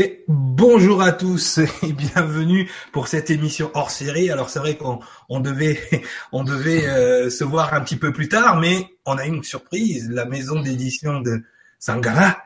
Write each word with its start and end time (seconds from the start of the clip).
Et 0.00 0.24
bonjour 0.28 1.02
à 1.02 1.10
tous 1.10 1.58
et 1.82 1.92
bienvenue 1.92 2.70
pour 2.92 3.08
cette 3.08 3.30
émission 3.30 3.72
hors 3.74 3.90
série. 3.90 4.30
Alors 4.30 4.48
c'est 4.48 4.60
vrai 4.60 4.76
qu'on 4.76 5.00
on 5.28 5.40
devait 5.40 6.86
euh, 6.86 7.30
se 7.30 7.42
voir 7.42 7.74
un 7.74 7.80
petit 7.80 7.96
peu 7.96 8.12
plus 8.12 8.28
tard, 8.28 8.60
mais 8.60 8.86
on 9.06 9.18
a 9.18 9.26
une 9.26 9.42
surprise. 9.42 10.08
La 10.08 10.24
maison 10.24 10.60
d'édition 10.62 11.20
de 11.20 11.42
Sangara 11.80 12.38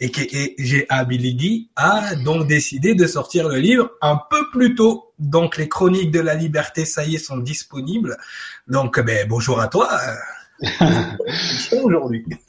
et, 0.00 0.86
Abiligi 0.88 1.70
a 1.76 2.16
donc 2.16 2.48
décidé 2.48 2.96
de 2.96 3.06
sortir 3.06 3.48
le 3.48 3.58
livre 3.58 3.92
un 4.02 4.18
peu 4.28 4.50
plus 4.50 4.74
tôt. 4.74 5.12
Donc 5.20 5.56
les 5.56 5.68
chroniques 5.68 6.10
de 6.10 6.20
la 6.20 6.34
liberté, 6.34 6.84
ça 6.84 7.04
y 7.04 7.14
est, 7.14 7.18
sont 7.18 7.38
disponibles. 7.38 8.16
Donc 8.66 8.98
ben 8.98 9.24
bonjour 9.28 9.60
à 9.60 9.68
toi 9.68 9.88
aujourd'hui. 11.84 12.24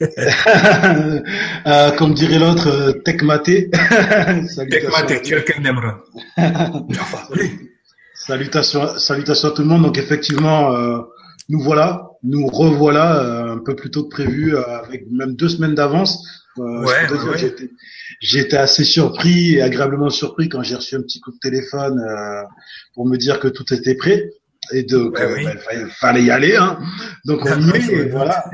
euh, 1.66 1.90
comme 1.92 2.14
dirait 2.14 2.38
l'autre, 2.38 2.68
euh, 2.68 2.92
Tekmaté. 3.04 3.70
Tekmaté, 4.70 5.22
tu 5.22 5.34
es 5.34 5.44
Salutations, 8.14 8.98
salutations 8.98 9.48
à 9.48 9.50
tout 9.52 9.62
le 9.62 9.68
monde. 9.68 9.82
Donc 9.82 9.98
effectivement, 9.98 10.74
euh, 10.74 10.98
nous 11.48 11.60
voilà, 11.60 12.10
nous 12.22 12.46
revoilà 12.46 13.22
euh, 13.22 13.54
un 13.54 13.58
peu 13.58 13.74
plus 13.76 13.90
tôt 13.90 14.04
que 14.04 14.10
prévu, 14.10 14.56
euh, 14.56 14.62
avec 14.62 15.06
même 15.10 15.36
deux 15.36 15.48
semaines 15.48 15.74
d'avance. 15.74 16.26
ouais, 16.56 16.86
ouais. 16.86 17.56
J'étais 18.20 18.56
assez 18.56 18.84
surpris 18.84 19.54
et 19.54 19.62
agréablement 19.62 20.10
surpris 20.10 20.48
quand 20.48 20.62
j'ai 20.62 20.74
reçu 20.74 20.96
un 20.96 21.02
petit 21.02 21.20
coup 21.20 21.30
de 21.30 21.38
téléphone 21.38 22.04
pour 22.94 23.06
me 23.06 23.16
dire 23.16 23.38
que 23.38 23.48
tout 23.48 23.72
était 23.72 23.94
prêt 23.94 24.30
et 24.72 24.82
donc 24.82 25.14
bah, 25.14 25.26
oui. 25.34 25.44
bah, 25.44 25.52
fallait 25.98 26.22
y 26.22 26.30
aller 26.30 26.56
hein. 26.56 26.78
donc 27.24 27.40
on 27.44 27.60
y 27.60 27.70
est 27.70 27.92
et 27.92 28.08
voilà. 28.08 28.44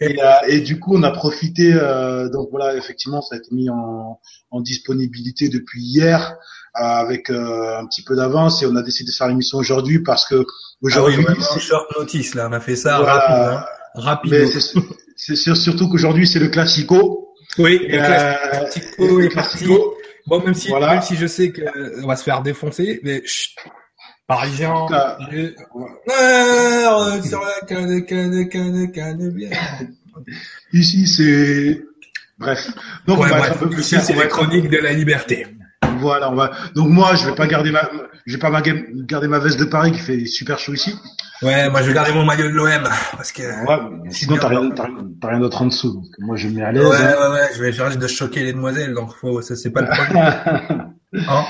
et, 0.00 0.22
euh, 0.22 0.32
et, 0.46 0.60
du 0.60 0.78
coup 0.78 0.96
on 0.96 1.02
a 1.02 1.10
profité 1.10 1.72
euh, 1.74 2.28
donc 2.28 2.48
voilà 2.50 2.76
effectivement 2.76 3.20
ça 3.22 3.34
a 3.34 3.38
été 3.38 3.48
mis 3.52 3.68
en, 3.68 4.20
en 4.50 4.60
disponibilité 4.60 5.48
depuis 5.48 5.82
hier 5.82 6.36
euh, 6.76 6.84
avec 6.84 7.30
euh, 7.30 7.78
un 7.78 7.86
petit 7.86 8.02
peu 8.02 8.14
d'avance 8.14 8.62
et 8.62 8.66
on 8.66 8.76
a 8.76 8.82
décidé 8.82 9.10
de 9.10 9.16
faire 9.16 9.26
l'émission 9.26 9.58
aujourd'hui 9.58 9.98
parce 9.98 10.26
que 10.26 10.46
aujourd'hui 10.80 11.24
ah 11.26 11.32
oui, 11.36 11.60
short 11.60 11.86
notice 11.98 12.34
là. 12.34 12.48
On 12.48 12.52
a 12.52 12.60
fait 12.60 12.76
ça 12.76 12.98
voilà, 12.98 13.64
rapide 13.94 14.34
hein. 14.34 14.40
rapide. 14.40 14.82
C'est 15.16 15.36
surtout 15.36 15.88
qu'aujourd'hui 15.88 16.28
c'est 16.28 16.38
le 16.38 16.48
classico. 16.48 17.34
Oui 17.58 17.80
le 17.88 17.98
classico 17.98 19.20
est 19.20 19.34
parti. 19.34 19.66
bon 20.26 20.44
même 20.44 20.54
si 20.54 20.68
voilà. 20.68 20.92
même 20.92 21.02
si 21.02 21.16
je 21.16 21.26
sais 21.26 21.52
qu'on 21.52 22.06
va 22.06 22.14
se 22.14 22.22
faire 22.22 22.42
défoncer 22.42 23.00
mais 23.02 23.22
chut, 23.24 23.56
Parisien. 24.28 24.86
Je... 25.32 25.54
Sur 27.28 27.40
la 27.40 27.66
canne, 27.66 28.04
canne, 28.04 28.48
canne, 28.48 28.92
canne, 28.92 29.30
bien. 29.30 29.50
Ici, 30.72 31.06
c'est... 31.06 31.82
Bref. 32.38 32.68
Donc, 33.06 33.18
ouais, 33.18 33.26
on 33.26 33.30
va 33.30 33.38
bref. 33.38 33.50
être 33.50 33.56
un 33.56 33.58
peu 33.58 33.70
plus 33.70 33.80
Ici, 33.80 33.96
c'est 34.00 34.12
les 34.12 34.28
chroniques 34.28 34.68
de 34.68 34.76
la 34.76 34.92
liberté. 34.92 35.46
Voilà, 35.98 36.30
on 36.30 36.34
va. 36.34 36.52
Donc 36.74 36.88
moi, 36.90 37.14
je 37.16 37.26
vais 37.26 37.34
pas 37.34 37.46
garder 37.46 37.70
ma, 37.70 37.88
je 38.26 38.34
vais 38.34 38.38
pas 38.38 38.50
garder 38.60 39.28
ma 39.28 39.38
veste 39.38 39.58
de 39.58 39.64
Paris 39.64 39.92
qui 39.92 39.98
fait 39.98 40.26
super 40.26 40.58
chaud 40.58 40.74
ici. 40.74 40.94
Ouais, 41.42 41.70
moi 41.70 41.82
je 41.82 41.88
vais 41.88 41.94
garder 41.94 42.12
mon 42.12 42.24
maillot 42.24 42.48
de 42.48 42.54
l'OM 42.54 42.84
parce 43.16 43.32
que. 43.32 43.42
Ouais, 43.42 44.10
sinon 44.10 44.36
t'as 44.36 44.48
rien, 44.48 44.70
t'as 44.70 45.28
rien 45.28 45.40
d'autre 45.40 45.62
en 45.62 45.66
dessous. 45.66 45.94
Donc 45.94 46.04
moi 46.18 46.36
je 46.36 46.48
me 46.48 46.54
mets 46.54 46.62
à 46.62 46.72
l'aise. 46.72 46.84
Ouais, 46.84 46.90
ouais, 46.90 47.28
ouais. 47.32 47.48
Je 47.54 47.62
vais 47.62 47.72
changer 47.72 47.96
de 47.96 48.06
choquer 48.06 48.44
les 48.44 48.52
demoiselles, 48.52 48.94
donc 48.94 49.14
faut, 49.14 49.40
ça 49.40 49.56
c'est 49.56 49.70
pas 49.70 49.82
le 49.82 49.88
problème. 49.88 50.92
hein? 51.28 51.44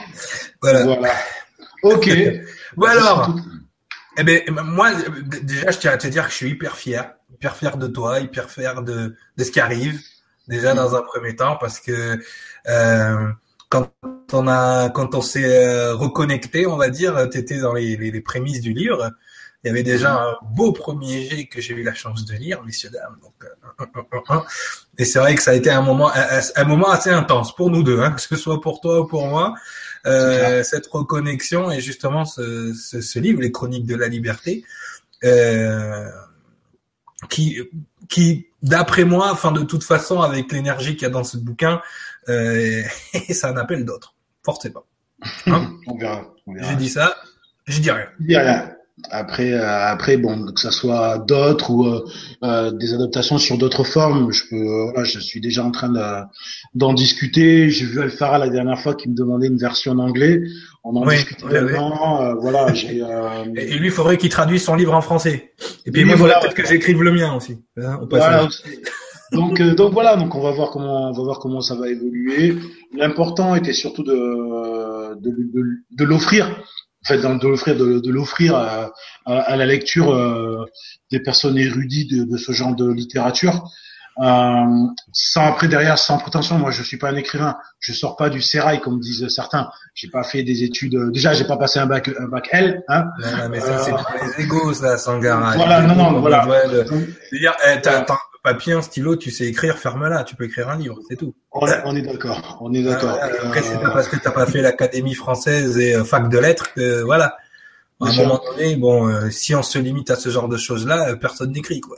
Voilà. 0.63 0.85
Voilà. 0.85 1.13
Ok. 1.83 2.09
Bon 2.77 2.87
alors, 2.87 3.35
eh 4.17 4.25
ben 4.25 4.43
moi 4.51 4.91
déjà 5.43 5.71
je 5.71 5.79
tiens 5.79 5.93
à 5.93 5.97
te 5.97 6.07
dire 6.07 6.25
que 6.25 6.31
je 6.31 6.37
suis 6.37 6.51
hyper 6.51 6.77
fier, 6.77 7.15
hyper 7.33 7.57
fier 7.57 7.77
de 7.77 7.87
toi, 7.87 8.21
hyper 8.21 8.51
fier 8.51 8.83
de 8.83 9.17
de 9.37 9.45
ce 9.45 9.51
qui 9.51 9.61
arrive 9.61 10.01
déjà 10.49 10.75
dans 10.75 10.97
un 10.97 11.03
premier 11.03 11.37
temps 11.37 11.57
parce 11.57 11.79
que 11.81 12.19
euh, 12.69 13.29
quand 13.69 13.93
on 14.33 14.49
a 14.49 14.91
quand 14.91 15.15
on 15.15 15.23
s'est 15.23 15.45
euh, 15.45 15.95
reconnecté, 15.95 16.67
on 16.67 16.77
va 16.77 16.91
dire, 16.91 17.29
tu 17.31 17.39
étais 17.39 17.59
dans 17.59 17.75
les, 17.75 17.97
les, 17.97 18.11
les, 18.11 18.21
prémices 18.21 18.61
du 18.61 18.73
livre. 18.73 19.13
Il 19.65 19.69
y 19.69 19.71
avait 19.71 19.83
déjà 19.83 20.15
un 20.15 20.37
beau 20.43 20.73
premier 20.73 21.25
jet 21.25 21.47
que 21.47 21.61
j'ai 21.61 21.75
eu 21.75 21.83
la 21.83 21.95
chance 21.95 22.25
de 22.25 22.35
lire, 22.35 22.63
messieurs 22.63 22.91
dames. 22.91 23.19
Donc, 23.21 23.35
euh, 23.43 24.41
et 24.99 25.05
c'est 25.05 25.19
vrai 25.19 25.35
que 25.35 25.43
ça 25.43 25.51
a 25.51 25.55
été 25.55 25.71
un 25.71 25.83
moment 25.83 26.11
un, 26.15 26.41
un 26.55 26.65
moment 26.65 26.91
assez 26.91 27.11
intense 27.11 27.55
pour 27.55 27.71
nous 27.71 27.83
deux, 27.83 28.01
hein, 28.01 28.13
que 28.13 28.21
ce 28.21 28.37
soit 28.37 28.61
pour 28.61 28.81
toi 28.81 29.01
ou 29.01 29.07
pour 29.07 29.27
moi 29.27 29.55
euh, 30.07 30.63
cette 30.63 30.87
reconnexion 30.87 31.71
et 31.71 31.81
justement 31.81 32.25
ce, 32.25 32.73
ce, 32.73 33.01
ce, 33.01 33.19
livre, 33.19 33.41
les 33.41 33.51
Chroniques 33.51 33.87
de 33.87 33.97
la 33.97 34.09
Liberté, 34.09 34.65
euh, 35.25 36.09
qui, 37.29 37.59
qui 38.09 38.47
d'après 38.63 39.05
moi, 39.05 39.31
enfin 39.33 39.53
de 39.53 39.63
toute 39.63 39.85
façon, 39.85 40.21
avec 40.21 40.53
l'énergie 40.53 40.95
qu'il 40.95 41.03
y 41.03 41.07
a 41.07 41.11
dans 41.11 41.25
ce 41.25 41.37
bouquin, 41.37 41.83
euh, 42.29 42.83
ça 43.31 43.53
en 43.53 43.57
appelle 43.57 43.85
d'autres, 43.85 44.15
forcément. 44.45 44.85
Hein 45.47 45.73
on, 45.89 45.99
verra, 45.99 46.33
on 46.47 46.55
verra. 46.55 46.71
J'ai 46.71 46.77
dit 46.77 46.89
ça, 46.89 47.17
je 47.67 47.81
dis 47.81 47.91
rien. 47.91 48.07
Je 48.21 48.27
dis 48.27 48.37
rien. 48.37 48.73
Après, 49.11 49.53
euh, 49.53 49.87
après, 49.87 50.17
bon, 50.17 50.53
que 50.53 50.61
ça 50.61 50.71
soit 50.71 51.19
d'autres 51.19 51.71
ou 51.71 51.87
euh, 51.87 52.05
euh, 52.43 52.71
des 52.73 52.95
adaptations 52.95 53.39
sur 53.39 53.57
d'autres 53.57 53.85
formes, 53.85 54.33
je 54.33 54.45
peux, 54.51 54.91
voilà, 54.91 55.05
je 55.05 55.19
suis 55.19 55.41
déjà 55.41 55.65
en 55.65 55.71
train 55.71 55.91
d'en 56.75 56.93
discuter. 56.93 57.71
J'ai 57.71 57.87
vu 57.87 58.01
Alfara 58.01 58.39
la 58.39 58.49
dernière 58.49 58.79
fois 58.79 58.95
qui 58.95 59.09
me 59.09 59.15
demandait 59.15 59.47
une 59.47 59.57
version 59.57 59.93
en 59.93 59.99
anglais. 59.99 60.43
On 60.85 60.97
en 60.97 61.07
oui, 61.07 61.15
discute 61.17 61.39
oui, 61.45 61.53
maintenant. 61.53 62.23
Euh, 62.23 62.35
voilà, 62.35 62.73
j'ai. 62.75 62.99
Et 63.57 63.79
lui, 63.79 63.87
il 63.87 63.93
faudrait 63.93 64.17
qu'il 64.17 64.31
traduise 64.31 64.63
son 64.63 64.75
livre 64.75 64.95
en 64.95 65.01
français. 65.01 65.53
Et 65.87 65.91
puis 65.91 66.03
et 66.03 66.05
moi, 66.05 66.15
il 66.15 66.19
faudrait 66.19 66.41
peut-être 66.41 66.55
que 66.55 66.67
j'écrive 66.67 67.03
le 67.03 67.13
mien 67.13 67.35
aussi. 67.35 67.59
Hein, 67.77 68.01
voilà, 68.11 68.49
donc, 69.33 69.61
donc 69.61 69.93
voilà, 69.93 70.17
donc 70.17 70.35
on 70.35 70.41
va 70.41 70.51
voir 70.53 70.71
comment, 70.71 71.11
on 71.11 71.13
va 71.13 71.23
voir 71.23 71.39
comment 71.39 71.61
ça 71.61 71.75
va 71.75 71.89
évoluer. 71.89 72.57
L'important 72.97 73.55
était 73.55 73.75
surtout 73.75 74.03
de, 74.03 75.15
de, 75.21 75.31
de, 75.31 75.63
de 75.91 76.05
l'offrir 76.05 76.51
fait, 77.09 77.19
de 77.19 77.49
l'offrir 77.49 77.77
de, 77.77 77.99
de 77.99 78.11
l'offrir 78.11 78.55
à, 78.57 78.93
à, 79.27 79.39
à, 79.39 79.57
la 79.57 79.67
lecture 79.67 80.13
euh, 80.13 80.65
des 81.11 81.21
personnes 81.21 81.59
érudites 81.59 82.11
de, 82.11 82.25
de, 82.25 82.37
ce 82.37 82.53
genre 82.53 82.75
de 82.75 82.91
littérature. 82.91 83.71
Euh, 84.21 84.87
sans 85.13 85.47
après 85.47 85.69
derrière, 85.69 85.97
sans 85.97 86.19
prétention, 86.19 86.59
moi 86.59 86.73
je 86.73 86.83
suis 86.83 86.97
pas 86.97 87.11
un 87.11 87.15
écrivain, 87.15 87.57
je 87.79 87.93
sors 87.93 88.17
pas 88.17 88.31
du 88.31 88.43
sérail 88.43 88.81
comme 88.81 88.99
disent 88.99 89.29
certains. 89.29 89.71
J'ai 89.95 90.09
pas 90.09 90.25
fait 90.25 90.43
des 90.43 90.65
études. 90.65 90.97
Euh, 90.97 91.11
déjà, 91.13 91.35
j'ai 91.35 91.45
pas 91.45 91.57
passé 91.57 91.79
un 91.79 91.87
bac, 91.87 92.11
un 92.19 92.27
bac 92.27 92.49
L. 92.51 92.83
Hein. 92.89 93.05
Non, 93.21 93.37
non 93.37 93.49
mais 93.49 93.61
ça 93.61 93.79
c'est 93.79 93.93
pour 93.93 94.05
les 94.21 94.45
égos, 94.45 94.75
ça, 94.75 94.99
Sangara. 94.99 95.55
Voilà, 95.55 95.83
non, 95.83 95.95
non, 95.95 96.21
voilà. 96.21 96.45
dire, 97.31 97.55
eh, 97.69 97.81
t'as, 97.81 98.01
t'as 98.01 98.19
papier, 98.49 98.73
un 98.73 98.83
stylo, 98.83 99.17
tu 99.17 99.31
sais 99.31 99.47
écrire, 99.47 99.77
ferme-la, 99.77 100.25
tu 100.25 100.35
peux 100.35 100.45
écrire 100.45 100.71
un 100.71 100.79
livre, 100.79 100.99
c'est 101.09 101.17
tout. 101.17 101.35
On, 101.53 101.67
est 101.67 102.03
d'accord, 102.03 102.59
on 102.63 102.73
est 102.73 102.83
d'accord. 102.83 103.19
Euh, 103.23 103.47
après, 103.47 103.63
c'est 103.63 103.81
pas 103.81 103.91
parce 103.91 104.09
que 104.09 104.17
t'as 104.17 104.31
pas 104.31 104.47
fait 104.47 104.63
l'académie 104.63 105.15
française 105.15 105.79
et 105.79 105.95
euh, 105.95 106.05
fac 106.05 106.31
de 106.31 106.39
lettres 106.39 106.73
que 106.75 107.03
voilà. 107.03 107.37
À 108.01 108.09
un 108.09 108.17
moment 108.17 108.41
donné, 108.45 108.77
bon, 108.77 109.09
euh, 109.09 109.29
si 109.31 109.55
on 109.55 109.63
se 109.63 109.79
limite 109.79 110.11
à 110.11 110.17
ce 110.17 110.31
genre 110.31 110.49
de 110.49 110.57
choses-là, 110.57 111.17
personne 111.17 111.53
n'écrit 111.53 111.81
quoi. 111.81 111.97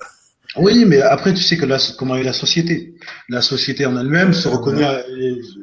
Oui, 0.56 0.84
mais 0.87 1.00
après, 1.00 1.33
tu 1.34 1.43
sais 1.43 1.56
que 1.56 1.66
là, 1.66 1.78
comment 1.99 2.16
est 2.16 2.25
la 2.25 2.33
société? 2.33 2.94
La 3.28 3.43
société 3.43 3.87
en 3.87 3.97
elle-même 3.97 4.32
se 4.32 4.49
reconnaît. 4.49 5.05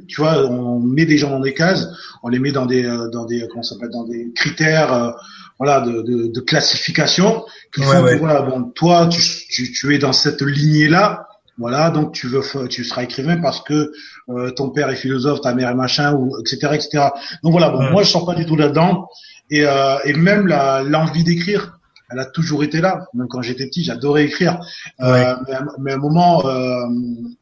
Tu 0.07 0.21
vois, 0.21 0.45
on 0.45 0.79
met 0.79 1.05
des 1.05 1.17
gens 1.17 1.31
dans 1.31 1.41
des 1.41 1.53
cases, 1.53 1.87
on 2.23 2.29
les 2.29 2.39
met 2.39 2.53
dans 2.53 2.65
des, 2.65 2.83
dans 3.11 3.25
des, 3.25 3.45
comment 3.49 3.63
ça 3.63 3.75
s'appelle, 3.75 3.89
dans 3.89 4.05
des 4.05 4.31
critères, 4.33 5.15
voilà, 5.59 5.81
de, 5.81 6.01
de, 6.01 6.27
de 6.27 6.39
classification. 6.41 7.45
Qui 7.73 7.81
ouais, 7.81 7.85
font 7.87 8.03
ouais. 8.03 8.13
que, 8.13 8.19
voilà, 8.19 8.41
bon, 8.41 8.63
toi, 8.63 9.07
tu, 9.07 9.21
tu, 9.49 9.71
tu 9.71 9.93
es 9.95 9.97
dans 9.99 10.13
cette 10.13 10.41
lignée-là. 10.41 11.23
Voilà, 11.59 11.89
donc 11.89 12.13
tu 12.13 12.27
veux, 12.27 12.41
tu 12.69 12.83
seras 12.83 13.01
écrivain 13.03 13.37
parce 13.41 13.61
que 13.63 13.91
euh, 14.29 14.51
ton 14.51 14.69
père 14.69 14.91
est 14.91 14.95
philosophe, 14.95 15.41
ta 15.41 15.55
mère 15.55 15.69
est 15.69 15.73
machin, 15.75 16.13
ou 16.13 16.37
etc., 16.39 16.69
etc. 16.73 17.05
Donc 17.41 17.51
voilà, 17.51 17.71
bon, 17.71 17.89
moi 17.89 18.03
je 18.03 18.09
sors 18.09 18.27
pas 18.27 18.35
du 18.35 18.45
tout 18.45 18.55
là-dedans, 18.55 19.07
et, 19.49 19.65
euh, 19.65 19.97
et 20.05 20.13
même 20.13 20.45
la 20.45 20.83
l'envie 20.83 21.23
d'écrire, 21.23 21.79
elle 22.11 22.19
a 22.19 22.25
toujours 22.25 22.63
été 22.63 22.79
là. 22.79 23.07
Même 23.15 23.27
quand 23.27 23.41
j'étais 23.41 23.65
petit, 23.65 23.83
j'adorais 23.83 24.25
écrire. 24.25 24.59
Euh, 25.01 25.11
Ouais. 25.11 25.35
mais, 25.47 25.53
à- 25.55 25.65
mais 25.79 25.91
à 25.93 25.95
un 25.95 25.97
moment, 25.97 26.45
euh, 26.45 26.85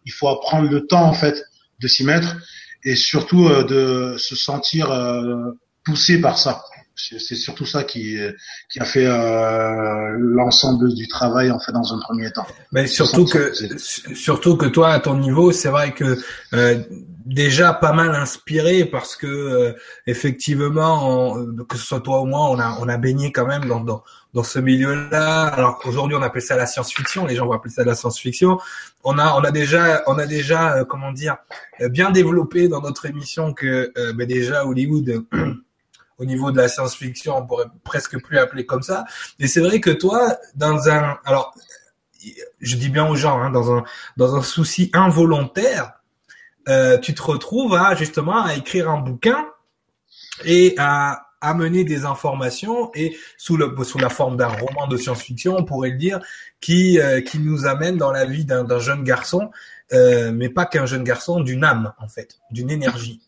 il 0.06 0.13
faut 0.13 0.29
apprendre 0.29 0.69
le 0.69 0.88
temps 0.88 1.03
en 1.03 1.13
fait 1.13 1.44
de 1.81 1.88
s'y 1.89 2.06
mettre, 2.06 2.38
et 2.85 2.95
surtout 2.95 3.50
euh, 3.50 3.63
de 3.65 4.17
se 4.17 4.35
sentir 4.38 4.91
euh, 4.91 5.51
poussé 5.83 6.21
par 6.21 6.38
ça. 6.38 6.63
C'est 6.97 7.36
surtout 7.36 7.65
ça 7.65 7.83
qui 7.83 8.18
qui 8.69 8.80
a 8.80 8.86
fait 8.86 9.06
euh, 9.06 10.15
l'ensemble 10.18 10.94
du 10.94 11.07
travail 11.07 11.51
en 11.51 11.59
fait 11.59 11.71
dans 11.74 11.94
un 11.94 12.00
premier 12.00 12.31
temps. 12.31 12.47
Mais 12.71 12.88
surtout 12.88 13.25
que 13.25 13.53
surtout 14.15 14.56
que 14.56 14.65
toi 14.65 14.92
à 14.92 15.00
ton 15.00 15.18
niveau, 15.18 15.51
c'est 15.51 15.69
vrai 15.69 15.94
que 15.94 16.18
euh, 16.53 16.80
déjà 17.25 17.74
pas 17.74 17.92
mal 17.92 18.15
inspiré 18.15 18.86
parce 18.86 19.15
que 19.18 19.27
euh, 19.27 19.74
effectivement, 20.07 21.31
on- 21.33 21.56
que 21.65 21.77
ce 21.77 21.86
soit 21.86 22.00
toi 22.01 22.21
ou 22.21 22.25
moi, 22.25 22.50
on 22.50 22.59
a 22.59 22.77
on 22.80 22.88
a 22.88 22.98
baigné 22.98 23.31
quand 23.31 23.45
même 23.45 23.65
dans 23.65 23.81
dans, 23.81 24.03
dans 24.33 24.44
ce 24.44 24.59
milieu-là. 24.59 25.48
Alors 25.48 25.80
qu'aujourd'hui 25.80 26.15
on 26.15 26.21
appelle 26.21 26.41
ça 26.41 26.56
la 26.56 26.65
science-fiction, 26.65 27.25
les 27.25 27.36
gens 27.36 27.45
vont 27.45 27.53
appeler 27.53 27.74
ça 27.74 27.83
la 27.83 27.95
science-fiction. 27.95 28.57
On 29.03 29.18
a 29.19 29.33
on 29.36 29.44
a 29.44 29.51
déjà 29.51 30.01
on 30.07 30.18
a 30.18 30.25
déjà 30.25 30.77
euh, 30.77 30.86
comment 30.86 31.12
dire 31.12 31.38
euh, 31.81 31.89
bien 31.89 32.12
développé 32.12 32.68
dans 32.68 32.81
notre 32.81 33.06
émission 33.06 33.53
que 33.53 33.91
euh, 33.98 34.13
ben 34.13 34.27
déjà 34.27 34.65
Hollywood 34.65 35.25
au 36.17 36.25
niveau 36.25 36.51
de 36.51 36.57
la 36.57 36.67
science-fiction, 36.67 37.38
on 37.38 37.45
pourrait 37.45 37.65
presque 37.83 38.21
plus 38.21 38.38
appeler 38.38 38.65
comme 38.65 38.81
ça. 38.81 39.06
Et 39.39 39.47
c'est 39.47 39.62
vrai 39.62 39.79
que 39.79 39.89
toi, 39.89 40.38
dans 40.56 40.89
un, 40.89 41.17
alors, 41.25 41.53
je 42.59 42.75
dis 42.75 42.89
bien 42.89 43.07
aux 43.07 43.15
gens, 43.15 43.39
hein, 43.39 43.50
dans 43.50 43.71
un 43.71 43.83
dans 44.17 44.35
un 44.35 44.41
souci 44.41 44.89
involontaire, 44.94 45.94
euh, 46.67 46.97
tu 46.97 47.13
te 47.13 47.21
retrouves 47.21 47.75
à 47.75 47.95
justement 47.95 48.44
à 48.44 48.56
écrire 48.56 48.89
un 48.89 49.00
bouquin 49.00 49.45
et 50.44 50.75
à 50.77 51.27
amener 51.41 51.83
des 51.83 52.06
informations 52.06 52.91
et 52.95 53.15
sous 53.38 53.57
le 53.57 53.75
sous 53.83 54.00
la 54.00 54.09
forme 54.09 54.38
d'un 54.38 54.47
roman 54.47 54.88
de 54.88 54.97
science-fiction, 54.97 55.56
on 55.57 55.63
pourrait 55.63 55.91
le 55.91 55.97
dire, 55.97 56.19
qui 56.62 57.00
euh, 57.00 57.21
qui 57.21 57.39
nous 57.39 57.65
amène 57.67 57.97
dans 57.97 58.12
la 58.12 58.25
vie 58.25 58.45
d'un 58.45 58.79
jeune 58.79 59.03
garçon, 59.03 59.51
euh, 59.94 60.31
mais 60.31 60.50
pas 60.50 60.65
qu'un 60.65 60.85
jeune 60.85 61.03
garçon, 61.03 61.41
d'une 61.41 61.63
âme 61.63 61.94
en 62.00 62.07
fait, 62.07 62.39
d'une 62.51 62.71
énergie. 62.71 63.21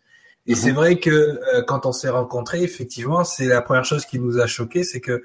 Et 0.48 0.56
c'est 0.56 0.72
mhm. 0.72 0.76
vrai 0.76 1.00
que 1.00 1.10
euh, 1.10 1.62
quand 1.68 1.86
on 1.86 1.92
s'est 1.92 2.10
rencontrés, 2.10 2.64
effectivement, 2.64 3.24
c'est 3.24 3.46
la 3.46 3.62
première 3.62 3.86
chose 3.86 4.06
qui 4.06 4.20
nous 4.20 4.40
a 4.40 4.48
choqué, 4.48 4.84
c'est 4.84 5.02
que 5.02 5.22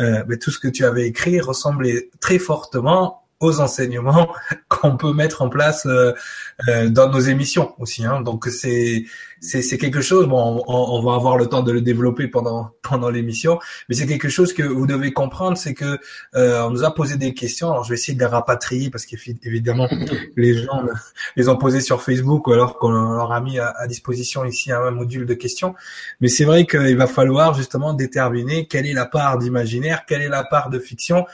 euh, 0.00 0.36
tout 0.40 0.50
ce 0.50 0.58
que 0.58 0.68
tu 0.68 0.84
avais 0.84 1.06
écrit 1.06 1.40
ressemblait 1.40 2.10
très 2.20 2.38
fortement 2.38 3.25
aux 3.40 3.60
enseignements 3.60 4.32
qu'on 4.68 4.96
peut 4.96 5.12
mettre 5.12 5.42
en 5.42 5.48
place 5.48 5.86
euh, 5.86 6.12
euh, 6.68 6.88
dans 6.88 7.10
nos 7.10 7.20
émissions 7.20 7.74
aussi. 7.78 8.04
Hein. 8.04 8.20
Donc 8.22 8.46
c'est 8.46 9.04
c'est 9.40 9.78
quelque 9.78 10.00
chose. 10.00 10.26
Bon, 10.26 10.64
on, 10.66 10.74
on, 10.74 11.02
va 11.02 11.14
avoir 11.14 11.36
le 11.36 11.46
temps 11.46 11.62
de 11.62 11.70
le 11.70 11.82
développer 11.82 12.26
pendant 12.26 12.70
pendant 12.82 13.10
l'émission, 13.10 13.58
mais 13.88 13.94
c'est 13.94 14.06
quelque 14.06 14.30
chose 14.30 14.54
que 14.54 14.62
vous 14.62 14.86
devez 14.86 15.12
comprendre, 15.12 15.58
c'est 15.58 15.74
que 15.74 15.98
euh, 16.34 16.62
on 16.62 16.70
nous 16.70 16.84
a 16.84 16.94
posé 16.94 17.16
des 17.16 17.34
questions. 17.34 17.70
Alors 17.70 17.84
je 17.84 17.90
vais 17.90 17.96
essayer 17.96 18.14
de 18.14 18.20
les 18.20 18.26
rapatrier 18.26 18.90
parce 18.90 19.04
qu'évidemment 19.04 19.88
les 20.36 20.54
gens 20.54 20.82
les 21.36 21.48
ont 21.48 21.56
posées 21.56 21.82
sur 21.82 22.02
Facebook 22.02 22.46
ou 22.46 22.52
alors 22.54 22.78
qu'on 22.78 22.90
leur 22.90 23.30
a 23.30 23.40
mis 23.40 23.58
à, 23.58 23.74
à, 23.76 23.86
disposition 23.86 24.44
ici 24.46 24.72
un 24.72 24.90
module 24.90 25.26
de 25.26 25.34
questions. 25.34 25.74
Mais 26.20 26.28
c'est 26.28 26.44
vrai 26.44 26.64
qu'il 26.64 26.96
va 26.96 27.06
falloir 27.06 27.52
justement 27.52 27.92
déterminer 27.92 28.66
quelle 28.66 28.86
est 28.86 28.94
la 28.94 29.06
part 29.06 29.36
d'imaginaire, 29.38 30.04
quelle 30.06 30.22
est 30.22 30.28
la 30.28 30.44
part 30.44 30.70
de 30.70 30.78
fiction 30.78 31.26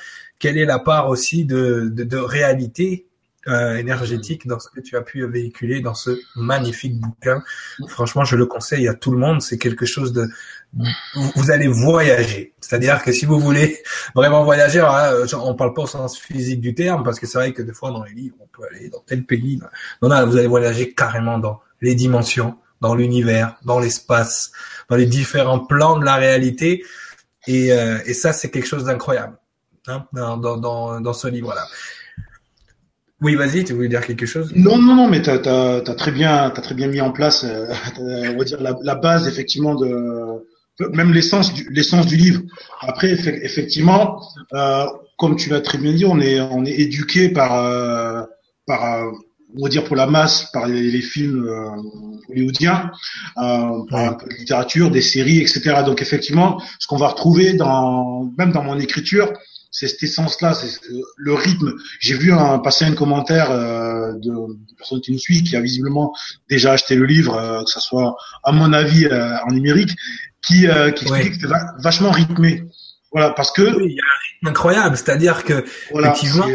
quelle 0.42 0.58
est 0.58 0.64
la 0.64 0.80
part 0.80 1.08
aussi 1.08 1.44
de, 1.44 1.88
de, 1.88 2.02
de 2.02 2.16
réalité 2.16 3.06
euh, 3.46 3.76
énergétique 3.76 4.48
dans 4.48 4.58
ce 4.58 4.68
que 4.68 4.80
tu 4.80 4.96
as 4.96 5.00
pu 5.00 5.24
véhiculer 5.24 5.80
dans 5.80 5.94
ce 5.94 6.18
magnifique 6.34 6.98
bouquin. 6.98 7.44
Franchement, 7.86 8.24
je 8.24 8.34
le 8.34 8.46
conseille 8.46 8.88
à 8.88 8.94
tout 8.94 9.12
le 9.12 9.18
monde. 9.18 9.40
C'est 9.40 9.56
quelque 9.56 9.86
chose 9.86 10.12
de, 10.12 10.28
vous 10.72 11.50
allez 11.52 11.68
voyager. 11.68 12.54
C'est-à-dire 12.60 13.04
que 13.04 13.12
si 13.12 13.24
vous 13.24 13.38
voulez 13.38 13.80
vraiment 14.16 14.42
voyager, 14.42 14.80
alors 14.80 15.46
on 15.46 15.54
parle 15.54 15.74
pas 15.74 15.82
au 15.82 15.86
sens 15.86 16.18
physique 16.18 16.60
du 16.60 16.74
terme, 16.74 17.04
parce 17.04 17.20
que 17.20 17.26
c'est 17.28 17.38
vrai 17.38 17.52
que 17.52 17.62
des 17.62 17.72
fois 17.72 17.92
dans 17.92 18.02
les 18.02 18.12
livres, 18.12 18.36
on 18.40 18.48
peut 18.48 18.64
aller 18.68 18.88
dans 18.88 19.00
tel 19.06 19.24
pays. 19.24 19.60
Non, 20.02 20.08
non, 20.08 20.26
vous 20.26 20.36
allez 20.36 20.48
voyager 20.48 20.92
carrément 20.92 21.38
dans 21.38 21.60
les 21.80 21.94
dimensions, 21.94 22.58
dans 22.80 22.96
l'univers, 22.96 23.54
dans 23.64 23.78
l'espace, 23.78 24.50
dans 24.88 24.96
les 24.96 25.06
différents 25.06 25.60
plans 25.60 26.00
de 26.00 26.04
la 26.04 26.16
réalité. 26.16 26.84
Et, 27.46 27.72
euh, 27.72 27.98
et 28.06 28.14
ça, 28.14 28.32
c'est 28.32 28.50
quelque 28.50 28.66
chose 28.66 28.84
d'incroyable. 28.84 29.36
Hein, 29.88 30.06
dans, 30.12 30.36
dans, 30.36 31.00
dans, 31.00 31.12
ce 31.12 31.26
livre-là. 31.26 31.66
Oui, 33.20 33.34
vas-y, 33.34 33.64
tu 33.64 33.72
voulais 33.72 33.88
dire 33.88 34.06
quelque 34.06 34.26
chose? 34.26 34.52
Non, 34.54 34.78
non, 34.78 34.94
non, 34.94 35.08
mais 35.08 35.22
tu 35.22 35.30
as, 35.30 35.80
très 35.96 36.12
bien, 36.12 36.44
as 36.44 36.50
très 36.50 36.74
bien 36.74 36.86
mis 36.86 37.00
en 37.00 37.10
place, 37.10 37.44
euh, 37.44 37.66
on 37.98 38.38
va 38.38 38.44
dire 38.44 38.60
la, 38.60 38.76
la, 38.80 38.94
base 38.94 39.26
effectivement 39.26 39.74
de 39.74 40.44
même 40.92 41.12
l'essence 41.12 41.52
du 41.52 41.68
l'essence 41.70 42.06
du 42.06 42.16
livre. 42.16 42.42
Après, 42.80 43.10
effectivement, 43.10 44.22
euh, 44.54 44.86
comme 45.18 45.36
tu 45.36 45.50
l'as 45.50 45.60
très 45.60 45.78
bien 45.78 45.92
dit, 45.92 46.04
on 46.04 46.20
est 46.20 46.40
on 46.40 46.64
est 46.64 46.78
éduqué 46.78 47.28
par 47.28 47.64
euh, 47.64 48.22
par 48.66 48.84
euh, 48.84 49.10
on 49.56 49.64
va 49.64 49.68
dire 49.68 49.84
pour 49.84 49.96
la 49.96 50.06
masse 50.06 50.50
par 50.52 50.66
les, 50.66 50.90
les 50.90 51.02
films 51.02 51.46
euh, 51.46 52.30
hollywoodiens, 52.30 52.90
euh, 53.38 53.84
par 53.90 54.00
un 54.00 54.14
peu 54.14 54.26
de 54.28 54.34
littérature, 54.34 54.90
des 54.90 55.02
séries, 55.02 55.40
etc. 55.40 55.82
Donc 55.84 56.00
effectivement, 56.02 56.60
ce 56.78 56.86
qu'on 56.86 56.96
va 56.96 57.08
retrouver 57.08 57.52
dans 57.52 58.30
même 58.38 58.52
dans 58.52 58.62
mon 58.62 58.78
écriture, 58.78 59.32
c'est 59.72 59.88
cette 59.88 60.02
essence-là, 60.02 60.52
c'est 60.52 60.68
le 61.16 61.34
rythme. 61.34 61.72
J'ai 61.98 62.14
vu 62.14 62.30
un, 62.30 62.58
passer 62.58 62.84
un 62.84 62.94
commentaire 62.94 63.50
euh, 63.50 64.12
de, 64.12 64.30
de 64.30 64.74
personne 64.76 65.00
qui 65.00 65.12
nous 65.12 65.18
suit, 65.18 65.42
qui 65.42 65.56
a 65.56 65.60
visiblement 65.62 66.14
déjà 66.48 66.72
acheté 66.72 66.94
le 66.94 67.06
livre, 67.06 67.34
euh, 67.34 67.64
que 67.64 67.70
ce 67.70 67.80
soit 67.80 68.14
à 68.44 68.52
mon 68.52 68.72
avis 68.74 69.06
euh, 69.06 69.34
en 69.48 69.50
numérique, 69.50 69.96
qui, 70.46 70.68
euh, 70.68 70.90
qui 70.90 71.04
expliquait 71.04 71.30
que 71.30 71.34
c'était 71.36 71.54
vachement 71.82 72.10
rythmé. 72.10 72.64
Voilà, 73.12 73.30
parce 73.30 73.50
que 73.50 73.62
oui, 73.62 73.86
il 73.90 73.96
y 73.96 74.00
a 74.00 74.04
un 74.04 74.20
rythme 74.28 74.48
incroyable, 74.48 74.96
c'est-à-dire 74.96 75.42
que 75.42 75.64
effectivement. 75.98 76.46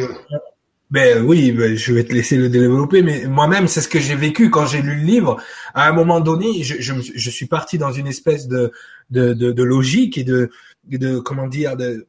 Ben 0.89 1.21
oui, 1.21 1.51
ben, 1.51 1.75
je 1.75 1.91
vais 1.91 2.05
te 2.05 2.13
laisser 2.13 2.37
le 2.37 2.47
développer, 2.47 3.01
mais 3.01 3.25
moi-même, 3.27 3.67
c'est 3.67 3.81
ce 3.81 3.89
que 3.89 3.99
j'ai 3.99 4.15
vécu 4.15 4.49
quand 4.49 4.65
j'ai 4.65 4.81
lu 4.81 4.95
le 4.95 5.03
livre. 5.03 5.35
À 5.73 5.89
un 5.89 5.91
moment 5.91 6.21
donné, 6.21 6.63
je, 6.63 6.75
je, 6.79 6.93
je 7.13 7.29
suis 7.29 7.45
parti 7.45 7.77
dans 7.77 7.91
une 7.91 8.07
espèce 8.07 8.47
de, 8.47 8.71
de, 9.09 9.33
de, 9.33 9.51
de 9.51 9.63
logique 9.63 10.17
et 10.17 10.23
de, 10.23 10.49
de 10.89 11.19
comment 11.19 11.47
dire, 11.47 11.75
de, 11.75 12.07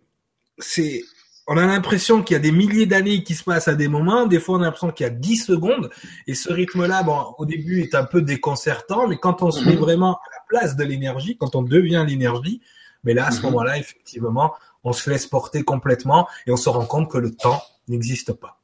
c'est 0.59 1.03
on 1.51 1.57
a 1.57 1.65
l'impression 1.65 2.23
qu'il 2.23 2.35
y 2.35 2.37
a 2.37 2.41
des 2.41 2.53
milliers 2.53 2.85
d'années 2.85 3.23
qui 3.25 3.35
se 3.35 3.43
passent 3.43 3.69
à 3.69 3.75
des 3.75 3.89
moments. 3.89 4.27
Des 4.27 4.39
fois, 4.39 4.59
on 4.59 4.61
a 4.61 4.65
l'impression 4.65 4.91
qu'il 4.91 5.05
y 5.05 5.07
a 5.07 5.13
10 5.13 5.37
secondes. 5.39 5.89
Et 6.27 6.35
ce 6.35 6.53
rythme-là, 6.53 7.03
bon, 7.03 7.35
au 7.39 7.47
début, 7.47 7.81
est 7.81 7.95
un 7.95 8.05
peu 8.05 8.21
déconcertant, 8.21 9.09
mais 9.09 9.17
quand 9.17 9.43
on 9.43 9.51
se 9.51 9.65
met 9.65 9.73
mhm. 9.73 9.81
vraiment 9.81 10.17
à 10.17 10.31
la 10.31 10.43
place 10.47 10.77
de 10.77 10.85
l'énergie, 10.85 11.39
quand 11.39 11.57
on 11.57 11.63
devient 11.63 12.05
l'énergie, 12.07 12.61
mais 13.03 13.15
là, 13.15 13.29
à 13.29 13.31
ce 13.31 13.39
mhm. 13.39 13.45
moment-là, 13.45 13.79
effectivement, 13.79 14.53
on 14.85 14.93
se 14.93 15.09
laisse 15.09 15.27
porter 15.27 15.63
complètement 15.63 16.29
et 16.47 16.53
on 16.53 16.59
se 16.59 16.69
rend 16.69 16.85
compte 16.85 17.11
que 17.11 17.17
le 17.17 17.35
temps 17.35 17.63
n'existe 17.89 18.35
pas. 18.35 18.58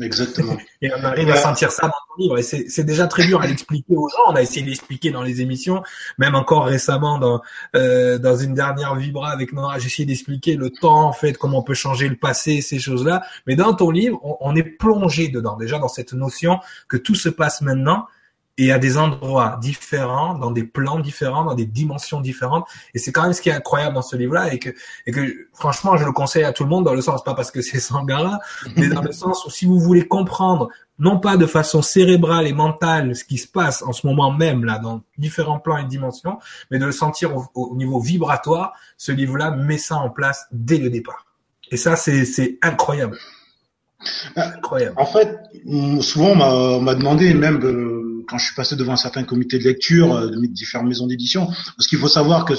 Exactement. 0.00 0.56
Et 0.80 0.90
on 0.92 1.02
arrive 1.04 1.30
à 1.30 1.36
sentir 1.36 1.70
ça 1.70 1.88
dans 1.88 1.94
le 2.16 2.22
livre. 2.22 2.38
Et 2.38 2.42
c'est 2.42 2.84
déjà 2.84 3.06
très 3.06 3.26
dur 3.26 3.40
à 3.40 3.46
l'expliquer 3.46 3.94
aux 3.96 4.08
gens. 4.08 4.32
On 4.32 4.34
a 4.34 4.42
essayé 4.42 4.62
de 4.62 4.68
l'expliquer 4.68 5.10
dans 5.10 5.22
les 5.22 5.40
émissions, 5.40 5.82
même 6.18 6.34
encore 6.34 6.66
récemment 6.66 7.18
dans 7.18 7.40
euh, 7.76 8.18
dans 8.18 8.36
une 8.36 8.54
dernière 8.54 8.94
vibra 8.94 9.30
avec 9.30 9.52
Nora, 9.52 9.78
j'ai 9.78 9.86
essayé 9.86 10.06
d'expliquer 10.06 10.56
le 10.56 10.70
temps 10.70 11.08
en 11.08 11.12
fait, 11.12 11.36
comment 11.36 11.58
on 11.58 11.62
peut 11.62 11.74
changer 11.74 12.08
le 12.08 12.16
passé, 12.16 12.60
ces 12.60 12.78
choses-là. 12.78 13.22
Mais 13.46 13.56
dans 13.56 13.74
ton 13.74 13.90
livre, 13.90 14.18
on, 14.22 14.36
on 14.40 14.56
est 14.56 14.62
plongé 14.62 15.28
dedans 15.28 15.56
déjà 15.56 15.78
dans 15.78 15.88
cette 15.88 16.12
notion 16.12 16.58
que 16.88 16.96
tout 16.96 17.14
se 17.14 17.28
passe 17.28 17.60
maintenant 17.60 18.06
et 18.58 18.72
à 18.72 18.78
des 18.78 18.98
endroits 18.98 19.56
différents, 19.62 20.34
dans 20.34 20.50
des 20.50 20.64
plans 20.64 20.98
différents, 20.98 21.44
dans 21.44 21.54
des 21.54 21.64
dimensions 21.64 22.20
différentes. 22.20 22.66
Et 22.92 22.98
c'est 22.98 23.12
quand 23.12 23.22
même 23.22 23.32
ce 23.32 23.40
qui 23.40 23.48
est 23.48 23.52
incroyable 23.52 23.94
dans 23.94 24.02
ce 24.02 24.16
livre-là 24.16 24.52
et 24.52 24.58
que, 24.58 24.70
et 25.06 25.12
que 25.12 25.48
franchement, 25.54 25.96
je 25.96 26.04
le 26.04 26.10
conseille 26.10 26.42
à 26.42 26.52
tout 26.52 26.64
le 26.64 26.68
monde 26.68 26.84
dans 26.84 26.94
le 26.94 27.00
sens, 27.00 27.22
pas 27.22 27.34
parce 27.34 27.52
que 27.52 27.62
c'est 27.62 27.78
Sangara, 27.78 28.40
mais 28.76 28.88
dans 28.88 29.02
le 29.02 29.12
sens 29.12 29.46
où 29.46 29.50
si 29.50 29.64
vous 29.64 29.78
voulez 29.78 30.08
comprendre, 30.08 30.68
non 30.98 31.20
pas 31.20 31.36
de 31.36 31.46
façon 31.46 31.82
cérébrale 31.82 32.48
et 32.48 32.52
mentale 32.52 33.14
ce 33.14 33.22
qui 33.22 33.38
se 33.38 33.46
passe 33.46 33.82
en 33.82 33.92
ce 33.92 34.04
moment 34.04 34.32
même 34.32 34.64
là, 34.64 34.80
dans 34.80 35.02
différents 35.16 35.60
plans 35.60 35.78
et 35.78 35.84
dimensions, 35.84 36.38
mais 36.72 36.80
de 36.80 36.86
le 36.86 36.92
sentir 36.92 37.36
au, 37.54 37.76
niveau 37.76 38.00
vibratoire, 38.00 38.72
ce 38.96 39.12
livre-là 39.12 39.52
met 39.52 39.78
ça 39.78 39.96
en 39.96 40.10
place 40.10 40.46
dès 40.50 40.78
le 40.78 40.90
départ. 40.90 41.26
Et 41.70 41.76
ça, 41.76 41.94
c'est 41.94 42.58
incroyable. 42.62 43.16
Incroyable. 44.36 44.94
En 44.96 45.06
fait, 45.06 45.38
souvent 46.00 46.30
on 46.30 46.80
m'a 46.80 46.94
demandé 46.94 47.34
même 47.34 47.58
quand 48.28 48.38
je 48.38 48.46
suis 48.46 48.54
passé 48.54 48.76
devant 48.76 48.92
un 48.92 48.96
certain 48.96 49.24
comité 49.24 49.58
de 49.58 49.64
lecture 49.64 50.14
euh, 50.14 50.28
de 50.28 50.46
différentes 50.46 50.88
maisons 50.88 51.06
d'édition, 51.06 51.46
parce 51.76 51.86
qu'il 51.88 51.98
faut 51.98 52.08
savoir 52.08 52.44
que 52.44 52.54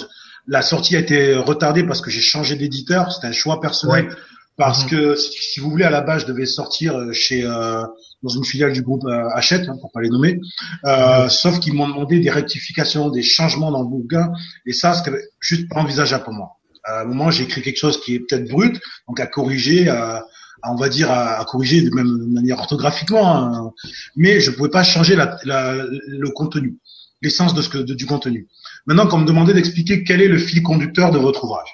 la 0.48 0.62
sortie 0.62 0.96
a 0.96 1.00
été 1.00 1.36
retardée 1.36 1.84
parce 1.84 2.02
que 2.02 2.10
j'ai 2.10 2.22
changé 2.22 2.56
d'éditeur, 2.56 3.12
c'était 3.12 3.28
un 3.28 3.32
choix 3.32 3.60
personnel. 3.60 4.16
Parce 4.60 4.84
mhm. 4.84 4.90
que 4.90 5.16
si 5.16 5.62
vous 5.62 5.70
voulez, 5.72 5.86
à 5.86 5.90
la 5.90 6.02
base, 6.02 6.24
je 6.24 6.28
devais 6.28 6.46
sortir 6.46 6.94
euh, 6.94 7.14
chez 7.14 7.46
euh, 7.46 7.82
dans 8.22 8.30
une 8.30 8.44
filiale 8.44 8.74
du 8.74 8.82
groupe 8.82 9.06
euh, 9.06 9.30
Hachette, 9.34 9.70
hein, 9.70 9.78
pour 9.80 9.90
pas 9.92 10.02
les 10.02 10.10
nommer. 10.10 10.42
Euh, 10.86 11.24
mhm. 11.24 11.30
Sauf 11.30 11.60
qu'ils 11.62 11.74
m'ont 11.74 11.88
demandé 11.88 12.20
des 12.20 12.30
rectifications, 12.30 13.10
des 13.10 13.22
changements 13.22 13.72
dans 13.72 13.82
le 13.82 13.88
bouquin, 13.88 14.32
et 14.66 14.74
ça, 14.74 14.94
c'était 14.94 15.18
juste 15.40 15.70
pas 15.70 15.80
envisageable 15.80 16.26
pour 16.26 16.34
moi. 16.34 16.58
À 16.84 17.02
un 17.02 17.06
moment, 17.06 17.32
j'ai 17.32 17.44
écrit 17.44 17.62
quelque 17.62 17.78
chose 17.78 18.02
qui 18.02 18.16
est 18.16 18.20
peut-être 18.20 18.50
brut, 18.50 18.82
donc 19.08 19.20
à 19.22 19.28
corriger, 19.28 19.88
à, 19.88 20.26
on 20.64 20.76
va 20.76 20.90
dire 20.90 21.12
à, 21.12 21.44
corriger 21.46 21.82
de 21.82 21.90
même 21.94 22.34
manière 22.34 22.60
orthographiquement, 22.60 23.38
hein. 23.38 23.72
mais 24.16 24.40
je 24.40 24.52
pouvais 24.52 24.70
pas 24.70 24.84
changer 24.84 25.16
la, 25.16 25.38
le 25.46 26.30
contenu, 26.30 26.78
l'essence 27.22 27.54
de 27.54 27.62
ce 27.62 27.70
que 27.70 27.78
du 27.78 28.06
contenu. 28.06 28.48
Maintenant, 28.86 29.08
quand 29.08 29.18
on 29.18 29.22
me 29.22 29.28
demandait 29.28 29.54
d'expliquer 29.54 30.04
quel 30.04 30.22
est 30.22 30.28
le 30.28 30.38
fil 30.38 30.64
conducteur 30.64 31.12
de 31.12 31.18
votre 31.18 31.44
ouvrage, 31.44 31.70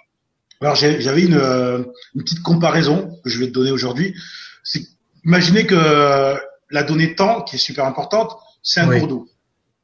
alors 0.61 0.75
j'avais 0.75 1.23
une, 1.23 1.35
une, 1.35 2.23
petite 2.23 2.41
comparaison 2.41 3.19
que 3.23 3.29
je 3.29 3.39
vais 3.39 3.47
te 3.47 3.51
donner 3.51 3.71
aujourd'hui. 3.71 4.15
C'est 4.63 4.83
imaginez 5.25 5.65
que 5.65 6.35
la 6.71 6.83
donnée 6.83 7.15
temps, 7.15 7.41
qui 7.41 7.55
est 7.57 7.59
super 7.59 7.85
importante, 7.85 8.31
c'est 8.63 8.79
un 8.79 8.99
cours 8.99 9.07
d'eau, 9.07 9.29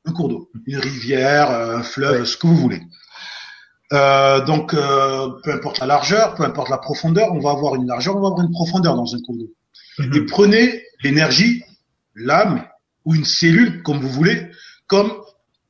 un 0.06 0.12
cours 0.12 0.30
d'eau, 0.30 0.50
une 0.66 0.78
rivière, 0.78 1.52
un 1.52 1.84
fleuve, 1.84 2.26
ce 2.26 2.38
que 2.38 2.48
vous 2.48 2.56
voulez. 2.56 2.82
Euh, 3.94 4.42
donc, 4.46 4.74
euh, 4.74 5.30
peu 5.44 5.52
importe 5.52 5.80
la 5.80 5.86
largeur, 5.86 6.36
peu 6.36 6.44
importe 6.44 6.70
la 6.70 6.78
profondeur, 6.78 7.32
on 7.32 7.40
va 7.40 7.52
avoir 7.52 7.76
une 7.76 7.88
largeur, 7.88 8.16
on 8.16 8.22
va 8.22 8.28
avoir 8.28 8.46
une 8.46 8.52
profondeur 8.52 8.96
dans 8.96 9.16
un 9.16 9.20
cours 9.22 9.38
d'eau. 9.38 9.54
Mhm. 10.00 10.16
Et 10.16 10.26
prenez 10.26 10.84
l'énergie, 11.04 11.64
l'âme 12.16 12.66
ou 13.06 13.16
une 13.16 13.26
cellule, 13.26 13.84
comme 13.84 14.00
vous 14.00 14.10
voulez, 14.10 14.50
comme 14.88 15.12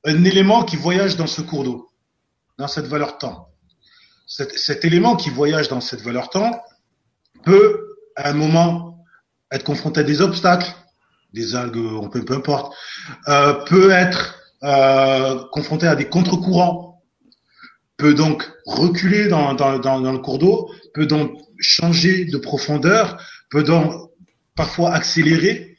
un 0.05 0.23
élément 0.23 0.63
qui 0.63 0.75
voyage 0.75 1.17
dans 1.17 1.27
ce 1.27 1.41
cours 1.41 1.63
d'eau, 1.63 1.89
dans 2.57 2.67
cette 2.67 2.87
valeur 2.87 3.17
temps. 3.17 3.47
Cet, 4.27 4.57
cet, 4.57 4.85
élément 4.85 5.15
qui 5.15 5.29
voyage 5.29 5.67
dans 5.67 5.81
cette 5.81 6.01
valeur 6.01 6.29
temps 6.29 6.61
peut, 7.43 7.97
à 8.15 8.29
un 8.29 8.33
moment, 8.33 9.03
être 9.51 9.63
confronté 9.63 9.99
à 9.99 10.03
des 10.03 10.21
obstacles, 10.21 10.73
des 11.33 11.55
algues, 11.55 11.77
on 11.77 12.09
peut, 12.09 12.23
peu 12.23 12.35
importe, 12.35 12.73
euh, 13.27 13.53
peut 13.65 13.91
être 13.91 14.35
euh, 14.63 15.43
confronté 15.51 15.87
à 15.87 15.95
des 15.95 16.07
contre-courants, 16.07 16.90
peut 18.01 18.15
donc 18.15 18.51
reculer 18.65 19.27
dans, 19.27 19.53
dans, 19.53 19.77
dans, 19.77 20.11
le 20.11 20.17
cours 20.17 20.39
d'eau, 20.39 20.71
peut 20.95 21.05
donc 21.05 21.37
changer 21.59 22.25
de 22.25 22.39
profondeur, 22.39 23.23
peut 23.51 23.63
donc 23.63 24.09
parfois 24.55 24.91
accélérer 24.91 25.77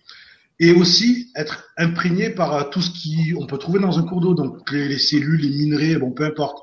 et 0.61 0.71
aussi 0.73 1.33
être 1.35 1.65
imprégné 1.77 2.31
par 2.31 2.55
euh, 2.55 2.63
tout 2.63 2.81
ce 2.81 2.91
qui 2.91 3.35
on 3.37 3.47
peut 3.47 3.59
trouver 3.59 3.81
dans 3.81 3.99
un 3.99 4.05
cours 4.05 4.21
d'eau, 4.21 4.35
donc 4.35 4.71
les, 4.71 4.99
cellules, 4.99 5.41
les 5.41 5.51
minerais, 5.51 5.97
bon 5.97 6.13
peu 6.13 6.25
importe, 6.25 6.59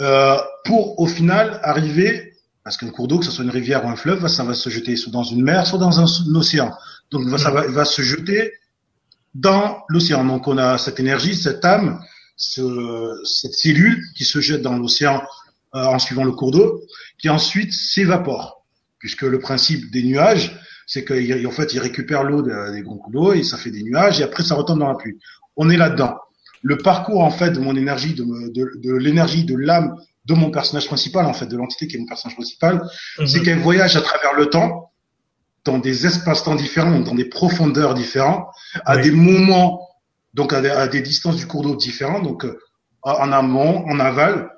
euh, 0.00 0.36
pour 0.64 0.98
au 0.98 1.06
final 1.06 1.60
arriver, 1.62 2.32
parce 2.64 2.76
qu'un 2.76 2.90
cours 2.90 3.06
d'eau, 3.06 3.20
que 3.20 3.24
ce 3.24 3.30
soit 3.30 3.44
une 3.44 3.50
rivière 3.50 3.84
ou 3.84 3.88
un 3.90 3.96
fleuve, 3.96 4.26
ça 4.26 4.42
va 4.42 4.54
se 4.54 4.70
jeter 4.70 4.96
soit 4.96 5.12
dans 5.12 5.22
une 5.22 5.42
mer, 5.42 5.68
soit 5.68 5.78
dans 5.78 6.00
un, 6.00 6.34
océan. 6.34 6.72
Donc 7.12 7.38
ça 7.38 7.52
va, 7.52 7.68
va 7.68 7.84
se 7.84 8.02
jeter 8.02 8.54
dans 9.34 9.84
l'océan. 9.88 10.24
Donc 10.24 10.48
on 10.48 10.58
a 10.58 10.78
cette 10.78 10.98
énergie, 10.98 11.36
cette 11.36 11.64
âme, 11.64 12.00
ce, 12.42 13.20
cette 13.24 13.54
cellule 13.54 14.02
qui 14.16 14.24
se 14.24 14.40
jette 14.40 14.62
dans 14.62 14.76
l'océan 14.76 15.22
euh, 15.74 15.84
en 15.84 15.98
suivant 15.98 16.24
le 16.24 16.32
cours 16.32 16.50
d'eau, 16.50 16.82
qui 17.18 17.28
ensuite 17.28 17.72
s'évapore, 17.72 18.64
puisque 18.98 19.22
le 19.22 19.38
principe 19.38 19.90
des 19.90 20.02
nuages, 20.02 20.58
c'est 20.86 21.04
qu'en 21.04 21.50
fait, 21.50 21.72
il 21.72 21.78
récupère 21.78 22.24
l'eau 22.24 22.42
des 22.42 22.82
grands 22.82 22.96
coups 22.96 23.14
d'eau 23.14 23.32
et 23.32 23.44
ça 23.44 23.56
fait 23.56 23.70
des 23.70 23.82
nuages 23.82 24.20
et 24.20 24.24
après 24.24 24.42
ça 24.42 24.56
retombe 24.56 24.80
dans 24.80 24.88
la 24.88 24.96
pluie. 24.96 25.18
On 25.56 25.70
est 25.70 25.76
là-dedans. 25.76 26.16
Le 26.62 26.76
parcours 26.78 27.22
en 27.22 27.30
fait 27.30 27.52
de 27.52 27.60
mon 27.60 27.76
énergie, 27.76 28.14
de, 28.14 28.24
de, 28.24 28.72
de 28.76 28.92
l'énergie 28.92 29.44
de 29.44 29.56
l'âme 29.56 29.96
de 30.24 30.34
mon 30.34 30.50
personnage 30.50 30.86
principal, 30.86 31.26
en 31.26 31.32
fait, 31.32 31.46
de 31.46 31.56
l'entité 31.56 31.86
qui 31.86 31.96
est 31.96 31.98
mon 31.98 32.06
personnage 32.06 32.36
principal, 32.36 32.82
mhm. 33.18 33.26
c'est 33.26 33.42
qu'elle 33.42 33.58
voyage 33.58 33.96
à 33.96 34.00
travers 34.00 34.34
le 34.34 34.46
temps, 34.46 34.90
dans 35.64 35.78
des 35.78 36.06
espaces-temps 36.06 36.56
différents, 36.56 37.00
dans 37.00 37.14
des 37.14 37.24
profondeurs 37.24 37.94
différentes, 37.94 38.46
à 38.84 38.96
des 38.96 39.12
moments, 39.12 39.88
donc 40.34 40.52
à 40.52 40.88
des, 40.88 41.02
distances 41.02 41.36
du 41.36 41.46
cours 41.46 41.62
d'eau 41.62 41.76
différentes, 41.76 42.24
donc 42.24 42.44
euh, 42.44 42.58
en 43.02 43.32
amont, 43.32 43.84
en 43.86 44.00
aval, 44.00 44.50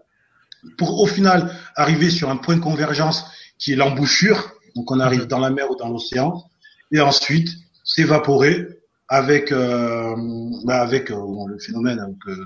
pour 0.78 1.00
au 1.00 1.06
final 1.06 1.54
arriver 1.76 2.10
sur 2.10 2.30
un 2.30 2.36
point 2.36 2.56
de 2.56 2.60
convergence 2.60 3.24
qui 3.58 3.72
est 3.72 3.76
l'embouchure, 3.76 4.52
donc 4.76 4.90
on 4.90 5.00
arrive 5.00 5.22
mhm. 5.22 5.28
dans 5.28 5.38
la 5.38 5.50
mer 5.50 5.70
ou 5.70 5.76
dans 5.76 5.88
l'océan, 5.88 6.44
et 6.92 7.00
ensuite 7.00 7.50
s'évaporer 7.84 8.66
avec 9.08 9.52
euh, 9.52 10.16
bah 10.64 10.80
avec 10.80 11.10
euh, 11.10 11.16
le 11.46 11.58
phénomène 11.58 12.16
euh, 12.26 12.36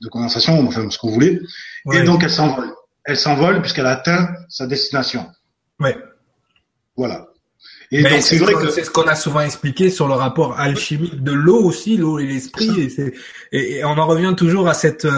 de 0.00 0.08
condensation, 0.08 0.66
enfin 0.66 0.88
ce 0.90 0.98
qu'on 0.98 1.10
voulait, 1.10 1.40
et 1.92 2.02
donc 2.02 2.22
elle 2.22 2.30
s'envole. 2.30 2.72
Elle 3.04 3.16
s'envole 3.16 3.62
puisqu'elle 3.62 3.86
atteint 3.86 4.28
sa 4.48 4.66
destination. 4.66 5.26
Ouais. 5.80 5.96
Voilà. 6.96 7.29
Et 7.92 8.02
donc 8.02 8.22
c'est 8.22 8.36
vrai 8.36 8.54
que 8.54 8.70
c'est 8.70 8.84
ce 8.84 8.90
qu'on 8.90 9.08
a 9.08 9.16
souvent 9.16 9.40
expliqué 9.40 9.90
sur 9.90 10.06
le 10.06 10.14
rapport 10.14 10.58
alchimique 10.58 11.22
de 11.22 11.32
l'eau 11.32 11.60
aussi, 11.64 11.96
l'eau 11.96 12.20
et 12.20 12.26
l'esprit, 12.26 12.70
et, 13.52 13.78
et, 13.78 13.84
on 13.84 13.98
en 13.98 14.06
revient 14.06 14.34
toujours 14.36 14.68
à 14.68 14.74
cette 14.74 15.08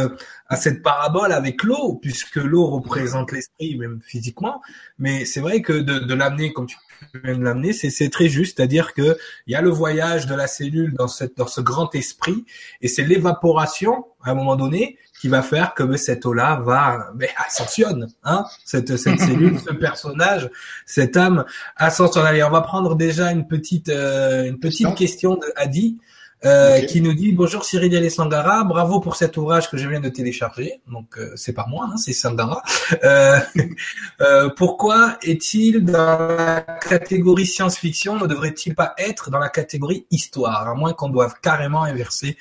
à 0.49 0.57
cette 0.57 0.83
parabole 0.83 1.33
avec 1.33 1.63
l'eau, 1.63 1.99
puisque 2.01 2.37
l'eau 2.37 2.67
représente 2.67 3.33
l'esprit, 3.33 3.77
même 3.79 4.01
physiquement. 4.05 4.61
Mais 4.99 5.25
c'est 5.25 5.41
vrai 5.41 5.63
que 5.63 5.73
de, 5.73 5.99
de 5.99 6.15
l'amener, 6.15 6.53
comme 6.53 6.67
tu 6.67 6.77
l'amener, 7.25 7.73
c'est 7.73 8.11
très 8.11 8.29
juste, 8.29 8.57
c'est-à-dire 8.57 8.95
que 8.95 9.17
il 9.47 9.53
y 9.53 9.57
a 9.57 9.63
le 9.63 9.71
voyage 9.71 10.27
de 10.27 10.35
la 10.35 10.47
cellule 10.47 10.95
dans 10.95 11.09
cette 11.09 11.37
dans 11.37 11.47
ce 11.47 11.61
grand 11.61 11.95
esprit, 11.95 12.45
et 12.81 12.89
c'est 12.89 13.05
l'évaporation 13.05 14.05
à 14.23 14.31
un 14.31 14.35
moment 14.35 14.57
donné 14.57 14.99
qui 15.21 15.29
va 15.29 15.43
faire 15.43 15.75
que 15.75 15.97
cette 15.97 16.27
eau-là 16.27 16.61
va 16.65 17.13
ben, 17.15 17.29
ascensionne, 17.37 18.09
hein, 18.25 18.45
cette 18.65 18.97
cette 18.97 19.21
cellule, 19.29 19.59
ce 19.61 19.73
personnage, 19.73 20.51
cette 20.87 21.17
âme 21.17 21.45
ascensionne. 21.77 22.27
Allez, 22.27 22.43
on 22.43 22.51
va 22.51 22.63
prendre 22.63 22.97
déjà 22.97 23.31
une 23.31 23.47
petite 23.47 23.89
euh, 23.89 24.45
une 24.45 24.59
petite 24.59 24.95
question 24.95 25.37
de 25.37 25.47
Adi. 25.57 25.99
Euh, 26.45 26.81
qui 26.81 27.01
nous 27.01 27.15
dit 27.15 27.31
bonjour 27.31 27.65
Cyril 27.65 28.11
Sangara, 28.11 28.65
bravo 28.65 28.99
pour 28.99 29.15
cet 29.15 29.37
ouvrage 29.37 29.71
que 29.71 29.77
je 29.77 29.89
viens 29.89 30.01
de 30.01 30.09
télécharger. 30.09 30.81
Donc 30.91 31.17
euh, 31.17 31.31
c'est 31.37 31.53
pas 31.53 31.67
moi, 31.69 31.89
hein, 31.93 31.97
c'est 31.97 32.13
Sangara. 32.13 32.63
Euh, 33.05 33.39
euh, 34.21 34.49
pourquoi 34.57 35.19
est-il 35.23 35.85
dans 35.85 36.19
la 36.19 36.61
catégorie 36.61 37.47
science-fiction 37.47 38.19
Ne 38.19 38.27
devrait-il 38.27 38.75
pas 38.75 38.95
être 38.99 39.31
dans 39.31 39.39
la 39.39 39.51
catégorie 39.51 40.05
histoire, 40.11 40.69
à 40.69 40.75
moins 40.75 40.95
qu'on 40.95 41.11
doive 41.11 41.35
carrément 41.41 41.85
inverser 41.85 42.37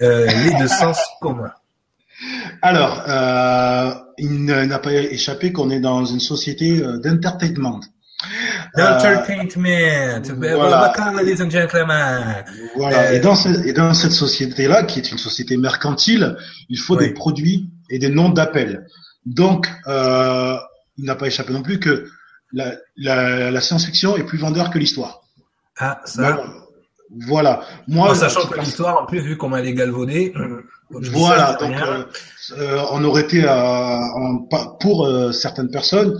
les 0.00 0.54
deux 0.58 0.68
sens 0.80 0.98
communs? 1.20 1.52
Alors, 2.62 3.02
il 4.16 4.44
n'a 4.44 4.78
pas 4.78 4.92
échappé 4.92 5.52
qu'on 5.52 5.68
est 5.68 5.80
dans 5.80 6.06
une 6.06 6.20
société 6.20 6.80
d'entertainment. 7.02 7.80
Entertainment. 8.76 10.22
Voilà. 10.38 10.94
ladies 11.22 11.42
and 11.42 11.50
gentlemen. 11.50 12.44
Voilà. 12.76 13.12
Et 13.12 13.20
dans, 13.20 13.34
cette, 13.34 13.64
et 13.66 13.72
dans 13.72 13.94
cette 13.94 14.12
société-là, 14.12 14.84
qui 14.84 14.98
est 14.98 15.10
une 15.12 15.18
société 15.18 15.56
mercantile, 15.56 16.36
il 16.68 16.78
faut 16.78 16.96
des 16.96 17.10
produits 17.10 17.70
et 17.90 17.98
des 17.98 18.08
noms 18.08 18.30
d'appel. 18.30 18.86
Donc, 19.26 19.68
euh, 19.86 20.56
il 20.96 21.04
n'a 21.04 21.14
pas 21.14 21.26
échappé 21.26 21.52
non 21.52 21.62
plus 21.62 21.78
que 21.80 22.08
la, 22.52 22.74
la, 22.96 23.50
la 23.50 23.60
science-fiction 23.60 24.16
est 24.16 24.24
plus 24.24 24.38
vendeur 24.38 24.70
que 24.70 24.78
l'histoire. 24.78 25.22
Ah, 25.78 26.00
ça. 26.04 26.42
Voilà. 27.26 27.60
Moi, 27.86 28.10
en 28.10 28.14
sachant 28.14 28.46
que 28.46 28.58
l'histoire, 28.58 29.02
en 29.02 29.06
plus, 29.06 29.20
vu 29.20 29.36
qu'on 29.36 29.48
m'a 29.48 29.60
les 29.60 29.74
galvaudé. 29.74 30.32
Euh, 30.36 30.62
voilà. 30.90 31.56
donc, 31.60 31.74
euh, 31.74 32.04
euh, 32.58 32.82
on 32.92 33.02
aurait 33.04 33.22
été 33.22 33.46
à, 33.46 34.00
en, 34.14 34.38
pour 34.80 35.06
euh, 35.06 35.32
certaines 35.32 35.70
personnes 35.70 36.18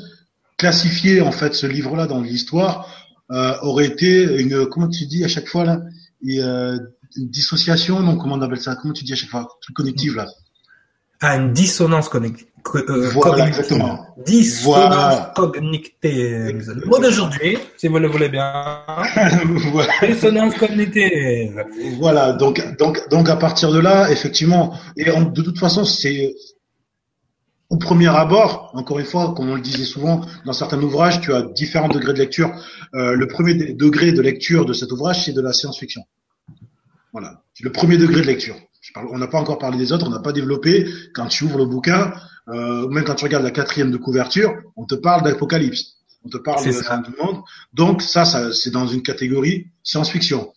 classifier 0.56 1.20
en 1.20 1.32
fait 1.32 1.54
ce 1.54 1.66
livre-là 1.66 2.06
dans 2.06 2.20
l'histoire 2.20 2.88
euh, 3.30 3.54
aurait 3.62 3.86
été 3.86 4.40
une 4.40 4.66
comment 4.66 4.88
tu 4.88 5.06
dis 5.06 5.24
à 5.24 5.28
chaque 5.28 5.48
fois 5.48 5.64
là 5.64 5.80
euh, 6.26 6.78
une 7.16 7.28
dissociation 7.28 8.00
non 8.00 8.16
comment 8.16 8.34
on 8.36 8.42
appelle 8.42 8.60
ça 8.60 8.76
comment 8.76 8.94
tu 8.94 9.04
dis 9.04 9.12
à 9.12 9.16
chaque 9.16 9.30
fois 9.30 9.48
truc 9.60 9.76
connectif 9.76 10.14
là 10.14 10.26
ah 11.20 11.36
une 11.36 11.52
dissonance 11.52 12.08
connective 12.08 12.48
euh, 12.74 13.10
voilà, 13.10 13.46
exactement. 13.46 14.06
Dissonance 14.24 15.32
cognitive. 15.34 15.92
Le 16.02 16.86
mot 16.86 16.98
d'aujourd'hui, 16.98 17.58
si 17.76 17.88
vous 17.88 17.98
le 17.98 18.08
voulez 18.08 18.28
bien. 18.28 18.52
voilà. 19.72 19.92
Dissonance 20.02 20.54
cognitive. 20.54 21.64
Voilà, 21.98 22.32
donc, 22.32 22.76
donc, 22.78 23.08
donc 23.10 23.28
à 23.28 23.36
partir 23.36 23.70
de 23.70 23.78
là, 23.78 24.10
effectivement, 24.10 24.74
et 24.96 25.04
de 25.04 25.42
toute 25.42 25.58
façon, 25.58 25.84
c'est 25.84 26.34
au 27.70 27.76
premier 27.76 28.08
abord, 28.08 28.70
encore 28.74 28.98
une 28.98 29.06
fois, 29.06 29.34
comme 29.34 29.48
on 29.48 29.54
le 29.54 29.60
disait 29.60 29.84
souvent, 29.84 30.20
dans 30.44 30.52
certains 30.52 30.80
ouvrages, 30.80 31.20
tu 31.20 31.32
as 31.32 31.42
différents 31.42 31.88
degrés 31.88 32.12
de 32.12 32.18
lecture. 32.18 32.52
Euh, 32.94 33.14
le 33.14 33.26
premier 33.26 33.54
degré 33.54 34.12
de 34.12 34.20
lecture 34.20 34.66
de 34.66 34.72
cet 34.72 34.92
ouvrage, 34.92 35.24
c'est 35.24 35.32
de 35.32 35.40
la 35.40 35.52
science-fiction. 35.52 36.02
Voilà, 37.12 37.42
c'est 37.54 37.64
le 37.64 37.72
premier 37.72 37.96
degré 37.96 38.20
de 38.20 38.26
lecture. 38.26 38.56
on 38.96 39.18
n'a 39.18 39.28
pas 39.28 39.38
encore 39.38 39.58
parlé 39.58 39.78
des 39.78 39.92
autres, 39.92 40.06
on 40.06 40.10
n'a 40.10 40.20
pas 40.20 40.32
développé. 40.32 40.86
Quand 41.14 41.26
tu 41.26 41.44
ouvres 41.44 41.58
le 41.58 41.66
bouquin, 41.66 42.12
euh, 42.48 42.86
même 42.88 43.04
quand 43.04 43.14
tu 43.14 43.24
regardes 43.24 43.44
la 43.44 43.50
quatrième 43.50 43.90
de 43.90 43.96
couverture, 43.96 44.52
on 44.76 44.84
te 44.84 44.94
parle 44.94 45.22
d'apocalypse, 45.22 45.96
on 46.24 46.28
te 46.28 46.38
parle 46.38 46.64
de 46.64 46.72
la 46.72 46.82
fin 46.82 46.98
du 46.98 47.10
monde. 47.20 47.40
Donc 47.72 48.02
ça, 48.02 48.24
ça 48.24 48.52
c'est 48.52 48.70
dans 48.70 48.86
une 48.86 49.02
catégorie 49.02 49.68
science-fiction 49.82 50.52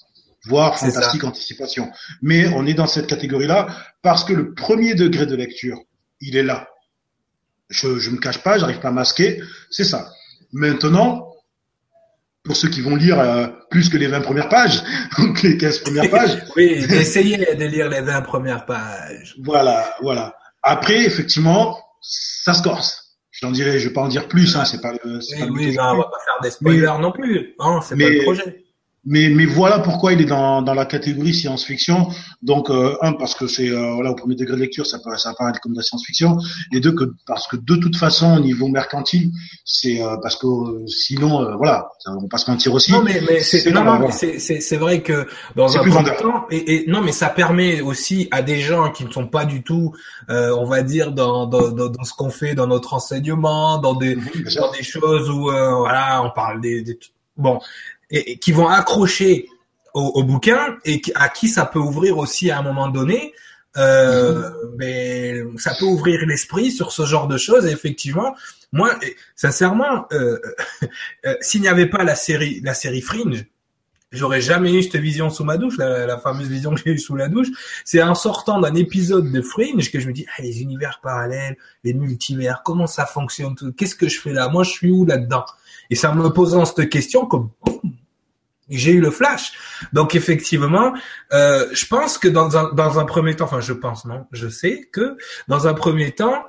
voire 0.45 0.79
fantastique 0.79 1.23
anticipation. 1.23 1.89
Mais 2.21 2.47
on 2.47 2.65
est 2.65 2.73
dans 2.73 2.87
cette 2.87 3.07
catégorie-là 3.07 3.67
parce 4.01 4.23
que 4.23 4.33
le 4.33 4.53
premier 4.53 4.95
degré 4.95 5.25
de 5.25 5.35
lecture, 5.35 5.79
il 6.21 6.35
est 6.35 6.43
là. 6.43 6.67
Je, 7.69 7.99
je 7.99 8.09
me 8.11 8.17
cache 8.17 8.43
pas, 8.43 8.57
j'arrive 8.57 8.79
pas 8.79 8.89
à 8.89 8.91
masquer. 8.91 9.41
C'est 9.69 9.83
ça. 9.83 10.09
Maintenant, 10.53 11.33
pour 12.43 12.55
ceux 12.55 12.69
qui 12.69 12.81
vont 12.81 12.95
lire 12.95 13.19
euh, 13.19 13.47
plus 13.69 13.89
que 13.89 13.97
les 13.97 14.07
20 14.07 14.21
premières 14.21 14.49
pages, 14.49 14.81
donc 15.17 15.41
les 15.43 15.57
15 15.57 15.79
premières 15.79 16.09
pages. 16.09 16.43
oui, 16.55 16.85
essayez 16.89 17.37
de 17.37 17.65
lire 17.65 17.89
les 17.89 18.01
20 18.01 18.21
premières 18.21 18.65
pages. 18.65 19.35
Voilà, 19.43 19.95
voilà. 20.01 20.35
Après, 20.63 21.03
effectivement, 21.03 21.77
ça 22.01 22.53
se 22.53 22.63
corse. 22.63 23.03
Je 23.31 23.45
t'en 23.45 23.51
dirai, 23.51 23.79
je 23.79 23.89
vais 23.89 23.93
pas 23.93 24.01
en 24.01 24.07
dire 24.07 24.27
plus, 24.27 24.55
hein, 24.55 24.65
c'est 24.65 24.81
pas 24.81 24.93
le. 24.93 25.19
Oui, 25.19 25.39
pas 25.39 25.45
oui, 25.45 25.75
non, 25.75 25.83
on 25.83 25.97
va 25.97 26.03
pas 26.05 26.17
faire 26.25 26.41
des 26.41 26.49
spoilers 26.49 26.99
non 26.99 27.11
plus. 27.11 27.53
Hein, 27.59 27.81
c'est 27.83 27.95
pas 27.95 28.09
le 28.09 28.23
projet. 28.23 28.63
Mais, 29.05 29.29
mais 29.29 29.45
voilà 29.45 29.79
pourquoi 29.79 30.11
il 30.11 30.21
est 30.21 30.25
dans, 30.25 30.61
dans 30.61 30.73
la 30.73 30.85
catégorie 30.85 31.33
science-fiction. 31.33 32.09
Donc, 32.41 32.69
euh, 32.69 32.97
un, 33.01 33.13
parce 33.13 33.35
que 33.35 33.47
c'est 33.47 33.69
euh, 33.69 33.93
voilà 33.93 34.11
au 34.11 34.15
premier 34.15 34.35
degré 34.35 34.55
de 34.55 34.61
lecture, 34.61 34.85
ça 34.85 34.99
peut 34.99 35.15
ça 35.15 35.29
apparaît 35.29 35.53
comme 35.61 35.71
de 35.71 35.77
la 35.77 35.83
science-fiction, 35.83 36.37
et 36.73 36.81
deux, 36.81 36.91
que 36.91 37.05
parce 37.25 37.47
que 37.47 37.55
de 37.55 37.75
toute 37.77 37.95
façon, 37.95 38.35
au 38.35 38.39
niveau 38.41 38.67
mercantile, 38.67 39.31
c'est 39.63 40.01
euh, 40.01 40.17
parce 40.21 40.35
que 40.35 40.47
sinon, 40.87 41.55
voilà, 41.57 41.87
on 42.07 42.21
va 42.21 42.27
pas 42.29 42.37
se 42.37 42.51
mentir 42.51 42.73
aussi. 42.73 42.91
Non, 42.91 43.01
mais, 43.01 43.21
mais 43.29 43.39
c'est 43.39 43.71
non, 43.71 43.83
non, 43.83 44.09
c'est 44.11 44.39
c'est 44.39 44.77
vrai 44.77 45.01
que 45.01 45.25
dans 45.55 45.77
un 45.77 45.81
plus 45.81 45.91
temps, 45.91 46.45
et, 46.51 46.75
et, 46.75 46.87
non, 46.87 47.01
mais 47.01 47.13
ça 47.13 47.29
permet 47.29 47.79
aussi 47.79 48.27
à 48.31 48.41
des 48.41 48.59
gens 48.59 48.91
qui 48.91 49.05
ne 49.05 49.11
sont 49.11 49.27
pas 49.27 49.45
du 49.45 49.63
tout, 49.63 49.93
on 50.27 50.65
va 50.65 50.81
dire, 50.83 51.13
dans 51.13 51.45
dans, 51.45 51.69
dans, 51.71 52.03
ce 52.03 52.13
qu'on 52.13 52.29
fait 52.29 52.55
dans 52.55 52.67
notre 52.67 52.93
enseignement, 52.93 53.77
dans 53.77 53.93
des 53.93 54.15
dans 54.15 54.71
des 54.71 54.83
choses 54.83 55.29
où 55.29 55.43
voilà, 55.43 56.23
on 56.23 56.31
parle 56.31 56.59
des, 56.59 56.81
des 56.81 56.99
bon 57.37 57.59
et, 58.09 58.39
qui 58.39 58.51
vont 58.51 58.67
accrocher 58.67 59.47
au, 59.93 60.01
au, 60.15 60.23
bouquin 60.23 60.77
et 60.85 61.01
à 61.15 61.29
qui 61.29 61.47
ça 61.47 61.65
peut 61.65 61.79
ouvrir 61.79 62.17
aussi 62.17 62.51
à 62.51 62.59
un 62.59 62.61
moment 62.61 62.87
donné. 62.87 63.33
Euh, 63.77 64.49
mais 64.77 65.43
ça 65.57 65.73
peut 65.79 65.85
ouvrir 65.85 66.25
l'esprit 66.25 66.71
sur 66.71 66.91
ce 66.91 67.05
genre 67.05 67.27
de 67.27 67.37
choses. 67.37 67.65
Et 67.65 67.71
effectivement, 67.71 68.35
moi, 68.71 68.97
sincèrement, 69.35 70.07
euh, 70.11 70.39
euh, 71.25 71.35
s'il 71.41 71.61
n'y 71.61 71.67
avait 71.67 71.85
pas 71.85 72.03
la 72.03 72.15
série, 72.15 72.59
la 72.63 72.73
série 72.73 73.01
Fringe, 73.01 73.45
j'aurais 74.11 74.41
jamais 74.41 74.73
eu 74.73 74.83
cette 74.83 74.95
vision 74.95 75.29
sous 75.29 75.43
ma 75.43 75.57
douche, 75.57 75.77
la, 75.77 76.07
la 76.07 76.17
fameuse 76.17 76.47
vision 76.47 76.73
que 76.73 76.81
j'ai 76.83 76.91
eue 76.91 76.99
sous 76.99 77.15
la 77.15 77.27
douche. 77.27 77.49
C'est 77.85 78.01
en 78.01 78.15
sortant 78.15 78.59
d'un 78.59 78.73
épisode 78.73 79.31
de 79.31 79.41
Fringe 79.41 79.91
que 79.91 79.99
je 79.99 80.07
me 80.07 80.13
dis, 80.13 80.25
ah, 80.35 80.41
les 80.41 80.61
univers 80.61 80.99
parallèles, 81.03 81.57
les 81.83 81.93
multivers, 81.93 82.61
comment 82.63 82.87
ça 82.87 83.05
fonctionne, 83.05 83.55
qu'est-ce 83.77 83.95
que 83.95 84.07
je 84.07 84.19
fais 84.19 84.33
là? 84.33 84.49
Moi, 84.49 84.63
je 84.63 84.71
suis 84.71 84.89
où 84.89 85.05
là-dedans? 85.05 85.45
Et 85.89 85.95
ça 85.95 86.13
me 86.13 86.29
posant 86.29 86.65
cette 86.65 86.89
question, 86.89 87.25
comme 87.25 87.49
j'ai 88.69 88.91
eu 88.91 88.99
le 89.01 89.11
flash. 89.11 89.53
Donc 89.93 90.15
effectivement, 90.15 90.93
euh, 91.33 91.67
je 91.71 91.85
pense 91.85 92.17
que 92.17 92.27
dans 92.27 92.57
un, 92.57 92.73
dans 92.73 92.99
un 92.99 93.05
premier 93.05 93.35
temps, 93.35 93.45
enfin 93.45 93.61
je 93.61 93.73
pense 93.73 94.05
non, 94.05 94.25
je 94.31 94.47
sais 94.47 94.89
que 94.91 95.17
dans 95.47 95.67
un 95.67 95.73
premier 95.73 96.11
temps, 96.11 96.43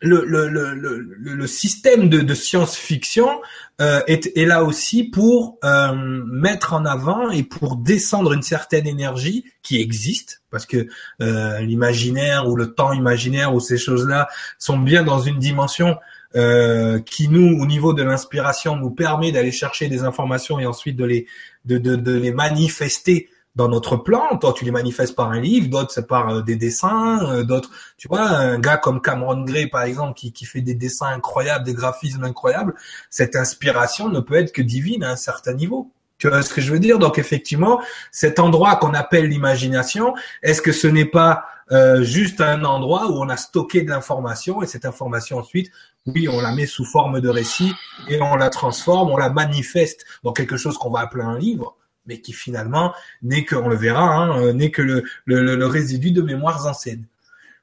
le, 0.00 0.24
le, 0.26 0.48
le, 0.48 0.74
le, 0.74 0.98
le 1.00 1.46
système 1.46 2.08
de, 2.08 2.20
de 2.20 2.34
science-fiction 2.34 3.40
euh, 3.80 4.02
est, 4.06 4.36
est, 4.36 4.44
là 4.44 4.62
aussi 4.62 5.04
pour 5.04 5.58
euh, 5.64 5.94
mettre 6.26 6.74
en 6.74 6.84
avant 6.84 7.30
et 7.30 7.42
pour 7.42 7.76
descendre 7.76 8.34
une 8.34 8.42
certaine 8.42 8.86
énergie 8.86 9.44
qui 9.62 9.80
existe, 9.80 10.42
parce 10.50 10.66
que 10.66 10.86
euh, 11.22 11.60
l'imaginaire 11.60 12.46
ou 12.48 12.56
le 12.56 12.74
temps 12.74 12.92
imaginaire 12.92 13.54
ou 13.54 13.60
ces 13.60 13.78
choses-là 13.78 14.28
sont 14.58 14.78
bien 14.78 15.02
dans 15.02 15.20
une 15.20 15.38
dimension 15.38 15.96
euh, 16.36 17.00
qui 17.00 17.28
nous, 17.28 17.58
au 17.60 17.66
niveau 17.66 17.94
de 17.94 18.02
l'inspiration, 18.02 18.76
nous 18.76 18.90
permet 18.90 19.32
d'aller 19.32 19.52
chercher 19.52 19.88
des 19.88 20.02
informations 20.04 20.58
et 20.58 20.66
ensuite 20.66 20.96
de 20.96 21.04
les 21.04 21.26
de, 21.64 21.78
de, 21.78 22.12
les 22.12 22.30
manifester 22.30 23.28
dans 23.56 23.68
notre 23.68 23.96
plan. 23.96 24.36
Toi, 24.38 24.52
tu 24.52 24.64
les 24.64 24.70
manifestes 24.70 25.16
par 25.16 25.30
un 25.30 25.40
livre, 25.40 25.68
d'autres 25.68 25.90
c'est 25.90 26.06
par 26.06 26.28
euh, 26.28 26.42
des 26.42 26.56
dessins, 26.56 27.26
euh, 27.30 27.42
d'autres, 27.42 27.70
tu 27.96 28.06
vois, 28.06 28.28
un 28.28 28.58
gars 28.58 28.76
comme 28.76 29.00
Cameron 29.00 29.42
Gray 29.42 29.66
par 29.66 29.82
exemple 29.82 30.14
qui, 30.14 30.32
qui 30.32 30.44
fait 30.44 30.60
des 30.60 30.74
dessins 30.74 31.06
incroyables, 31.06 31.64
des 31.64 31.74
graphismes 31.74 32.24
incroyables. 32.24 32.74
Cette 33.10 33.34
inspiration 33.34 34.08
ne 34.08 34.20
peut 34.20 34.34
être 34.34 34.52
que 34.52 34.62
divine 34.62 35.02
à 35.02 35.10
un 35.10 35.16
certain 35.16 35.54
niveau. 35.54 35.90
Tu 36.18 36.28
vois 36.28 36.42
ce 36.42 36.52
que 36.52 36.60
je 36.60 36.72
veux 36.72 36.78
dire? 36.78 36.98
Donc 36.98 37.18
effectivement, 37.18 37.80
cet 38.10 38.38
endroit 38.38 38.76
qu'on 38.76 38.94
appelle 38.94 39.26
l'imagination, 39.26 40.14
est-ce 40.42 40.62
que 40.62 40.72
ce 40.72 40.86
n'est 40.86 41.04
pas 41.04 41.44
euh, 41.72 42.02
juste 42.02 42.40
un 42.40 42.64
endroit 42.64 43.10
où 43.10 43.20
on 43.20 43.28
a 43.28 43.36
stocké 43.36 43.82
de 43.82 43.90
l'information 43.90 44.62
et 44.62 44.66
cette 44.66 44.84
information 44.84 45.38
ensuite, 45.38 45.70
oui, 46.06 46.28
on 46.28 46.40
la 46.40 46.54
met 46.54 46.66
sous 46.66 46.84
forme 46.84 47.20
de 47.20 47.28
récit 47.28 47.72
et 48.08 48.22
on 48.22 48.36
la 48.36 48.50
transforme, 48.50 49.10
on 49.10 49.16
la 49.16 49.30
manifeste 49.30 50.06
dans 50.22 50.32
quelque 50.32 50.56
chose 50.56 50.78
qu'on 50.78 50.90
va 50.90 51.00
appeler 51.00 51.24
un 51.24 51.38
livre 51.38 51.76
mais 52.06 52.20
qui 52.20 52.32
finalement 52.32 52.94
n'est 53.22 53.44
que, 53.44 53.56
on 53.56 53.68
le 53.68 53.76
verra, 53.76 54.04
hein, 54.04 54.40
euh, 54.40 54.52
n'est 54.52 54.70
que 54.70 54.82
le, 54.82 55.04
le, 55.24 55.56
le, 55.56 55.66
résidu 55.66 56.12
de 56.12 56.22
mémoires 56.22 56.66
anciennes. 56.66 57.04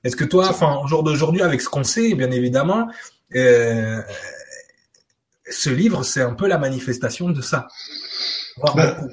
Est-ce 0.04 0.16
que 0.16 0.26
toi, 0.26 0.50
enfin, 0.50 0.80
au 0.84 0.88
jour 0.88 1.04
d'aujourd'hui, 1.04 1.42
avec 1.42 1.62
ce 1.62 1.70
qu'on 1.70 1.84
sait, 1.84 2.14
bien 2.14 2.30
évidemment, 2.30 2.90
euh, 3.36 4.02
ce 5.50 5.70
livre, 5.70 6.04
c'est 6.04 6.22
un 6.22 6.34
peu 6.34 6.48
la 6.48 6.58
manifestation 6.58 7.30
de 7.30 7.42
ça. 7.42 7.68
Ben, 8.76 9.10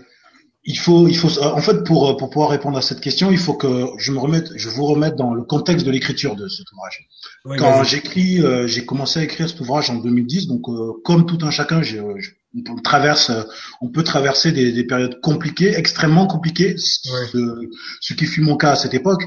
il 0.65 0.79
faut, 0.79 1.09
il 1.09 1.17
faut, 1.17 1.43
en 1.43 1.61
fait, 1.61 1.85
pour 1.85 2.17
pour 2.19 2.31
pouvoir 2.31 2.51
répondre 2.51 2.77
à 2.77 2.83
cette 2.83 3.01
question, 3.01 3.31
il 3.31 3.39
faut 3.39 3.55
que 3.55 3.87
je 3.99 4.13
me 4.13 4.19
remette, 4.19 4.51
je 4.57 4.69
vous 4.69 4.85
remette 4.85 5.17
dans 5.17 5.33
le 5.33 5.43
contexte 5.43 5.87
de 5.87 5.91
l'écriture 5.91 6.37
de 6.37 6.49
cet 6.49 6.71
ouvrage. 6.73 7.09
Quand 7.59 7.83
j'écris, 7.85 8.43
euh, 8.43 8.67
j'ai 8.67 8.85
commencé 8.85 9.21
à 9.21 9.23
écrire 9.23 9.49
cet 9.49 9.61
ouvrage 9.61 9.89
en 9.91 9.97
2010, 9.97 10.49
donc 10.49 10.69
euh, 10.69 10.93
comme 11.05 11.25
tout 11.25 11.39
un 11.43 11.51
chacun, 11.51 11.83
j'ai, 11.83 12.01
on 12.69 12.77
traverse, 12.83 13.31
on 13.81 13.89
peut 13.89 14.03
traverser 14.03 14.53
des, 14.53 14.73
des 14.73 14.85
périodes 14.85 15.21
compliquées, 15.21 15.77
extrêmement 15.77 16.27
compliquées, 16.27 16.75
ce, 16.77 17.69
ce, 18.01 18.15
qui 18.15 18.27
fut 18.27 18.41
mon 18.41 18.57
cas 18.57 18.73
à 18.73 18.77
cette 18.77 18.95
époque. 18.95 19.25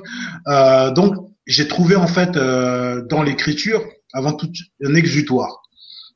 Euh, 0.47 0.91
donc, 0.91 1.15
j'ai 1.45 1.67
trouvé 1.67 1.95
en 1.95 2.07
fait 2.07 2.35
euh, 2.35 3.01
dans 3.09 3.23
l'écriture, 3.23 3.83
avant 4.13 4.33
tout, 4.33 4.49
un 4.83 4.93
exutoire. 4.95 5.62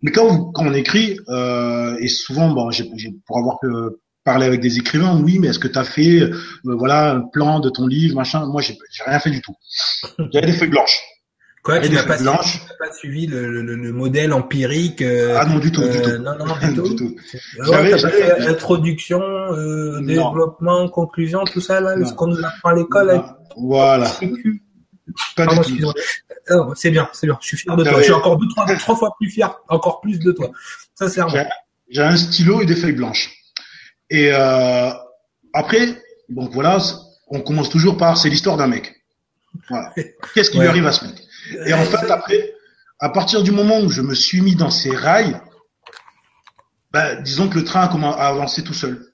Mais 0.01 0.12
quand, 0.12 0.51
quand 0.51 0.66
on 0.66 0.74
écrit, 0.74 1.20
euh, 1.30 1.98
et 2.00 2.08
souvent, 2.08 2.50
bon, 2.51 2.70
j'ai, 2.72 2.86
pour 3.25 3.38
avoir 3.39 3.58
parlé 4.24 4.46
avec 4.46 4.60
des 4.60 4.77
écrivains, 4.77 5.20
oui, 5.24 5.39
mais 5.39 5.48
est-ce 5.48 5.60
que 5.60 5.68
tu 5.68 5.80
as 5.80 5.86
fait, 5.86 6.22
euh, 6.22 6.32
voilà, 6.63 7.12
un 7.12 7.22
plan 7.22 7.60
de 7.60 7.70
ton 7.70 7.88
livre, 7.88 8.16
machin? 8.16 8.46
Moi, 8.46 8.62
j'ai, 8.62 8.77
j'ai 8.92 9.04
rien 9.04 9.20
fait 9.20 9.32
du 9.32 9.42
tout. 9.42 9.56
J'avais 10.34 10.48
des 10.48 10.54
feuilles 10.54 10.70
blanches. 10.70 11.01
Quoi, 11.63 11.80
tu 11.80 11.92
n'as 11.92 12.04
pas, 12.04 12.18
pas, 12.18 12.92
suivi 12.94 13.27
le, 13.27 13.62
le, 13.62 13.75
le, 13.75 13.92
modèle 13.92 14.32
empirique 14.32 15.01
euh, 15.01 15.36
Ah 15.38 15.46
non, 15.46 15.60
du 15.60 15.70
tout, 15.70 15.82
du 15.82 16.01
tout. 16.01 16.10
Euh, 16.12 16.18
non, 16.18 16.32
non, 16.38 16.46
du 16.62 16.74
tout. 16.74 16.88
du 16.88 16.96
tout. 16.96 17.16
J'avais, 17.62 17.98
fait 17.98 18.48
introduction, 18.48 19.20
euh, 19.20 20.00
développement, 20.01 20.88
conclusion, 20.88 21.44
tout 21.44 21.60
ça 21.60 21.81
là, 21.81 21.96
ce 22.05 22.14
qu'on 22.14 22.27
nous 22.27 22.40
apprend 22.40 22.70
à 22.70 22.75
l'école. 22.75 23.22
Voilà. 23.57 24.10
Pas 25.35 25.46
du 25.48 25.79
tout. 25.79 25.93
C'est 26.75 26.91
bien, 26.91 27.09
c'est 27.13 27.27
bien. 27.27 27.37
Je 27.41 27.48
suis 27.48 27.57
fier 27.57 27.75
de 27.75 27.83
toi. 27.83 27.98
Je 27.98 28.03
suis 28.03 28.13
encore 28.13 28.37
deux, 28.37 28.48
trois, 28.50 28.65
trois 28.75 28.96
fois 28.96 29.15
plus 29.20 29.29
fier, 29.29 29.55
encore 29.70 30.01
plus 30.01 30.20
de 30.20 30.31
toi. 30.31 30.51
Ça 30.96 31.09
c'est 31.09 31.22
J'ai 31.89 32.01
un 32.01 32.17
stylo 32.17 32.61
et 32.61 32.65
des 32.65 32.75
feuilles 32.75 32.93
blanches. 32.93 33.31
Et 34.09 34.29
euh, 34.31 34.89
après, 35.53 36.01
donc 36.29 36.51
voilà, 36.53 36.77
on 37.27 37.41
commence 37.41 37.70
toujours 37.70 37.98
par 37.98 38.17
c'est 38.17 38.29
l'histoire 38.29 38.57
d'un 38.57 38.67
mec. 38.67 38.96
Voilà. 39.70 39.93
Qu'est-ce 40.33 40.51
qui 40.51 40.59
lui 40.59 40.67
arrive 40.67 40.85
à 40.85 40.91
ce 40.91 41.05
mec? 41.05 41.15
Et 41.65 41.74
en 41.74 41.83
fait, 41.83 42.09
après, 42.09 42.53
à 43.00 43.09
partir 43.09 43.43
du 43.43 43.51
moment 43.51 43.79
où 43.81 43.89
je 43.89 44.01
me 44.01 44.15
suis 44.15 44.41
mis 44.41 44.55
dans 44.55 44.72
ces 44.72 44.96
rails, 44.96 45.39
ben, 46.91 47.22
disons 47.22 47.50
que 47.50 47.55
le 47.55 47.63
train 47.63 47.81
a 47.81 48.27
avancé 48.27 48.63
tout 48.63 48.74
seul. 48.74 49.11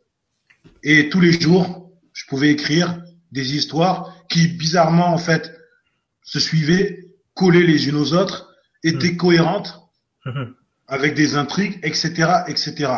Et 0.83 1.09
tous 1.09 1.19
les 1.19 1.39
jours, 1.39 1.91
je 2.13 2.25
pouvais 2.27 2.49
écrire 2.49 3.01
des 3.31 3.55
histoires 3.55 4.13
qui, 4.29 4.47
bizarrement, 4.47 5.07
en 5.07 5.17
fait, 5.17 5.52
se 6.23 6.39
suivaient, 6.39 7.05
collaient 7.33 7.63
les 7.63 7.89
unes 7.89 7.95
aux 7.95 8.13
autres, 8.13 8.49
étaient 8.83 9.11
mmh. 9.11 9.17
cohérentes, 9.17 9.79
mmh. 10.25 10.43
avec 10.87 11.15
des 11.15 11.35
intrigues, 11.35 11.79
etc., 11.83 12.43
etc. 12.47 12.91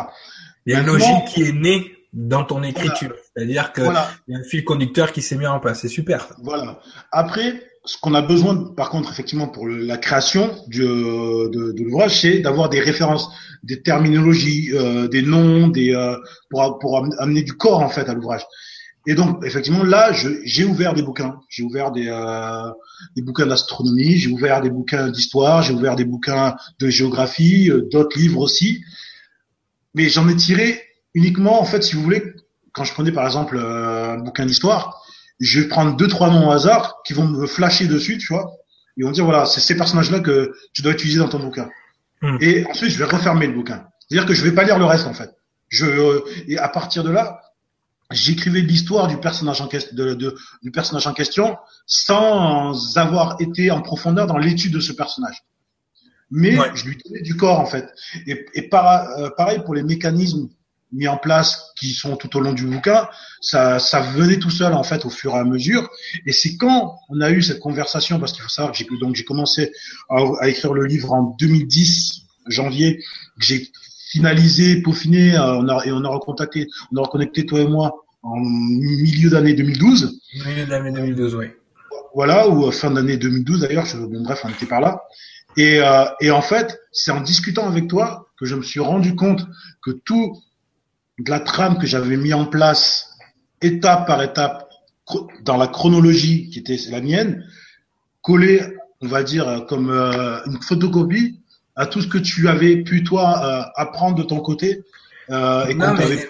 Il 0.66 0.72
y 0.72 0.76
a 0.76 0.80
une 0.80 0.86
logique 0.86 1.24
qui 1.28 1.42
est 1.42 1.52
née 1.52 1.96
dans 2.12 2.44
ton 2.44 2.62
écriture. 2.62 3.14
C'est-à-dire 3.34 3.72
qu'il 3.72 3.84
y 3.84 4.34
a 4.34 4.38
un 4.38 4.42
fil 4.42 4.64
conducteur 4.64 5.12
qui 5.12 5.22
s'est 5.22 5.36
mis 5.36 5.46
en 5.46 5.60
place. 5.60 5.80
C'est 5.80 5.88
super. 5.88 6.28
Voilà. 6.42 6.80
Après, 7.12 7.62
ce 7.84 7.96
qu'on 7.98 8.14
a 8.14 8.22
besoin, 8.22 8.72
par 8.76 8.90
contre, 8.90 9.10
effectivement, 9.12 9.48
pour 9.48 9.68
la 9.68 9.96
création 9.96 10.50
du, 10.66 10.82
euh, 10.82 11.48
de, 11.50 11.72
de 11.72 11.84
l'ouvrage, 11.84 12.20
c'est 12.20 12.40
d'avoir 12.40 12.68
des 12.68 12.80
références, 12.80 13.30
des 13.62 13.80
terminologies, 13.82 14.70
euh, 14.72 15.08
des 15.08 15.22
noms, 15.22 15.68
des 15.68 15.94
euh, 15.94 16.16
pour, 16.50 16.78
pour 16.80 17.06
amener 17.18 17.42
du 17.42 17.52
corps 17.52 17.80
en 17.80 17.88
fait 17.88 18.08
à 18.08 18.14
l'ouvrage. 18.14 18.42
Et 19.06 19.14
donc, 19.14 19.44
effectivement, 19.44 19.84
là, 19.84 20.12
j'ai 20.12 20.64
ouvert 20.64 20.92
des 20.92 21.02
bouquins. 21.02 21.40
J'ai 21.48 21.62
ouvert 21.62 21.92
des, 21.92 22.08
euh, 22.08 22.70
des 23.14 23.22
bouquins 23.22 23.46
d'astronomie, 23.46 24.16
j'ai 24.16 24.30
ouvert 24.30 24.60
des 24.60 24.70
bouquins 24.70 25.08
d'histoire, 25.08 25.62
j'ai 25.62 25.72
ouvert 25.72 25.94
des 25.94 26.04
bouquins 26.04 26.56
de 26.80 26.88
géographie, 26.88 27.70
euh, 27.70 27.88
d'autres 27.92 28.18
livres 28.18 28.40
aussi. 28.40 28.82
Mais 29.94 30.08
j'en 30.08 30.28
ai 30.28 30.34
tiré 30.34 30.82
uniquement, 31.14 31.60
en 31.60 31.64
fait, 31.64 31.82
si 31.82 31.94
vous 31.94 32.02
voulez, 32.02 32.22
quand 32.72 32.84
je 32.84 32.92
prenais 32.92 33.12
par 33.12 33.24
exemple 33.24 33.58
un 33.58 34.18
bouquin 34.18 34.44
d'histoire, 34.44 35.02
je 35.40 35.60
vais 35.60 35.68
prendre 35.68 35.96
deux 35.96 36.08
trois 36.08 36.30
noms 36.30 36.48
au 36.48 36.50
hasard 36.50 37.02
qui 37.06 37.12
vont 37.12 37.26
me 37.26 37.46
flasher 37.46 37.86
dessus, 37.86 38.18
tu 38.18 38.32
vois, 38.32 38.52
Ils 38.96 39.04
vont 39.04 39.10
dire 39.12 39.24
voilà, 39.24 39.46
c'est 39.46 39.60
ces 39.60 39.76
personnages-là 39.76 40.20
que 40.20 40.52
tu 40.72 40.82
dois 40.82 40.92
utiliser 40.92 41.18
dans 41.18 41.28
ton 41.28 41.38
bouquin. 41.38 41.68
Hmm. 42.22 42.38
Et 42.40 42.66
ensuite, 42.66 42.90
je 42.90 42.98
vais 42.98 43.04
refermer 43.04 43.46
le 43.46 43.54
bouquin. 43.54 43.86
C'est-à-dire 44.00 44.26
que 44.26 44.34
je 44.34 44.42
vais 44.42 44.52
pas 44.52 44.64
lire 44.64 44.78
le 44.78 44.84
reste 44.84 45.06
en 45.06 45.14
fait. 45.14 45.30
Je 45.68 45.86
euh, 45.86 46.20
et 46.48 46.58
à 46.58 46.68
partir 46.68 47.02
de 47.04 47.10
là, 47.10 47.40
j'écrivais 48.10 48.60
l'histoire 48.60 49.08
du 49.08 49.18
personnage 49.18 49.60
en 49.60 49.68
question, 49.68 49.94
de, 49.96 50.14
de, 50.14 50.36
du 50.62 50.70
personnage 50.70 51.06
en 51.06 51.12
question, 51.12 51.56
sans 51.86 52.96
avoir 52.96 53.40
été 53.40 53.70
en 53.70 53.82
profondeur 53.82 54.26
dans 54.26 54.38
l'étude 54.38 54.72
de 54.72 54.80
ce 54.80 54.92
personnage. 54.92 55.44
Mais 56.30 56.56
je 56.74 56.86
lui 56.86 56.98
donnais 57.04 57.22
du 57.22 57.36
corps 57.36 57.60
en 57.60 57.66
fait. 57.66 57.88
Et, 58.26 58.46
et 58.54 58.68
euh, 58.72 59.30
pareil 59.36 59.60
pour 59.64 59.74
les 59.74 59.82
mécanismes 59.82 60.48
mis 60.92 61.08
en 61.08 61.16
place 61.16 61.72
qui 61.78 61.92
sont 61.92 62.16
tout 62.16 62.36
au 62.36 62.40
long 62.40 62.52
du 62.52 62.64
bouquin, 62.64 63.08
ça, 63.40 63.78
ça 63.78 64.00
venait 64.00 64.38
tout 64.38 64.50
seul 64.50 64.72
en 64.72 64.82
fait 64.82 65.04
au 65.04 65.10
fur 65.10 65.34
et 65.34 65.38
à 65.38 65.44
mesure. 65.44 65.88
Et 66.26 66.32
c'est 66.32 66.56
quand 66.56 66.98
on 67.08 67.20
a 67.20 67.30
eu 67.30 67.42
cette 67.42 67.60
conversation, 67.60 68.18
parce 68.18 68.32
qu'il 68.32 68.42
faut 68.42 68.48
savoir 68.48 68.72
que 68.72 68.78
j'ai 68.78 68.86
donc 69.00 69.14
j'ai 69.14 69.24
commencé 69.24 69.72
à, 70.08 70.48
écrire 70.48 70.72
le 70.72 70.86
livre 70.86 71.12
en 71.12 71.34
2010 71.38 72.22
janvier, 72.46 72.98
que 73.38 73.44
j'ai 73.44 73.70
finalisé, 74.16 74.82
peaufiné, 74.82 75.36
euh, 75.36 75.58
on 75.58 75.68
a, 75.68 75.84
et 75.84 75.92
on 75.92 76.02
a 76.04 76.08
recontacté, 76.08 76.66
on 76.92 76.96
a 76.96 77.02
reconnecté 77.02 77.44
toi 77.44 77.60
et 77.60 77.68
moi 77.68 78.04
en 78.22 78.36
milieu 78.40 79.30
d'année 79.30 79.54
2012. 79.54 80.20
Milieu 80.46 80.66
d'année 80.66 80.92
2012, 80.92 81.34
oui. 81.34 81.46
Voilà, 82.14 82.48
ou 82.48 82.66
euh, 82.66 82.70
fin 82.70 82.90
d'année 82.90 83.18
2012 83.18 83.60
d'ailleurs. 83.60 83.84
Bon 83.94 84.22
bref, 84.22 84.40
on 84.44 84.48
était 84.48 84.66
par 84.66 84.80
là. 84.80 85.02
Et, 85.56 85.80
euh, 85.80 86.04
et 86.20 86.30
en 86.30 86.40
fait, 86.40 86.78
c'est 86.92 87.10
en 87.10 87.20
discutant 87.20 87.68
avec 87.68 87.88
toi 87.88 88.28
que 88.38 88.46
je 88.46 88.54
me 88.54 88.62
suis 88.62 88.80
rendu 88.80 89.14
compte 89.14 89.46
que 89.82 89.90
tout 89.90 90.36
de 91.18 91.30
la 91.30 91.40
trame 91.40 91.78
que 91.78 91.86
j'avais 91.86 92.16
mis 92.16 92.32
en 92.32 92.46
place 92.46 93.10
étape 93.62 94.06
par 94.06 94.22
étape 94.22 94.68
dans 95.42 95.56
la 95.56 95.68
chronologie 95.68 96.50
qui 96.50 96.58
était 96.58 96.78
la 96.90 97.00
mienne, 97.00 97.44
collé, 98.22 98.60
on 99.00 99.08
va 99.08 99.22
dire, 99.22 99.66
comme 99.68 99.90
euh, 99.90 100.38
une 100.46 100.60
photocopie 100.60 101.40
à 101.76 101.86
tout 101.86 102.00
ce 102.00 102.08
que 102.08 102.18
tu 102.18 102.48
avais 102.48 102.78
pu 102.78 103.04
toi 103.04 103.40
euh, 103.44 103.62
apprendre 103.76 104.16
de 104.16 104.22
ton 104.22 104.40
côté. 104.40 104.82
Euh, 105.30 105.66
et 105.66 105.74
non, 105.74 105.94
mais, 105.94 106.28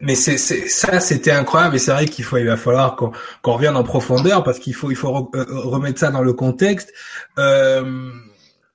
mais, 0.00 0.14
c'est, 0.14 0.38
ça, 0.38 1.00
c'était 1.00 1.32
incroyable 1.32 1.76
et 1.76 1.78
c'est 1.78 1.90
vrai 1.90 2.06
qu'il 2.06 2.24
faut, 2.24 2.38
il 2.38 2.46
va 2.46 2.56
falloir 2.56 2.96
qu'on, 2.96 3.12
qu'on 3.42 3.52
revienne 3.52 3.76
en 3.76 3.82
profondeur 3.82 4.42
parce 4.42 4.58
qu'il 4.58 4.74
faut, 4.74 4.90
il 4.90 4.96
faut 4.96 5.30
remettre 5.34 5.98
ça 5.98 6.10
dans 6.10 6.22
le 6.22 6.32
contexte. 6.32 6.92
Euh, 7.38 8.10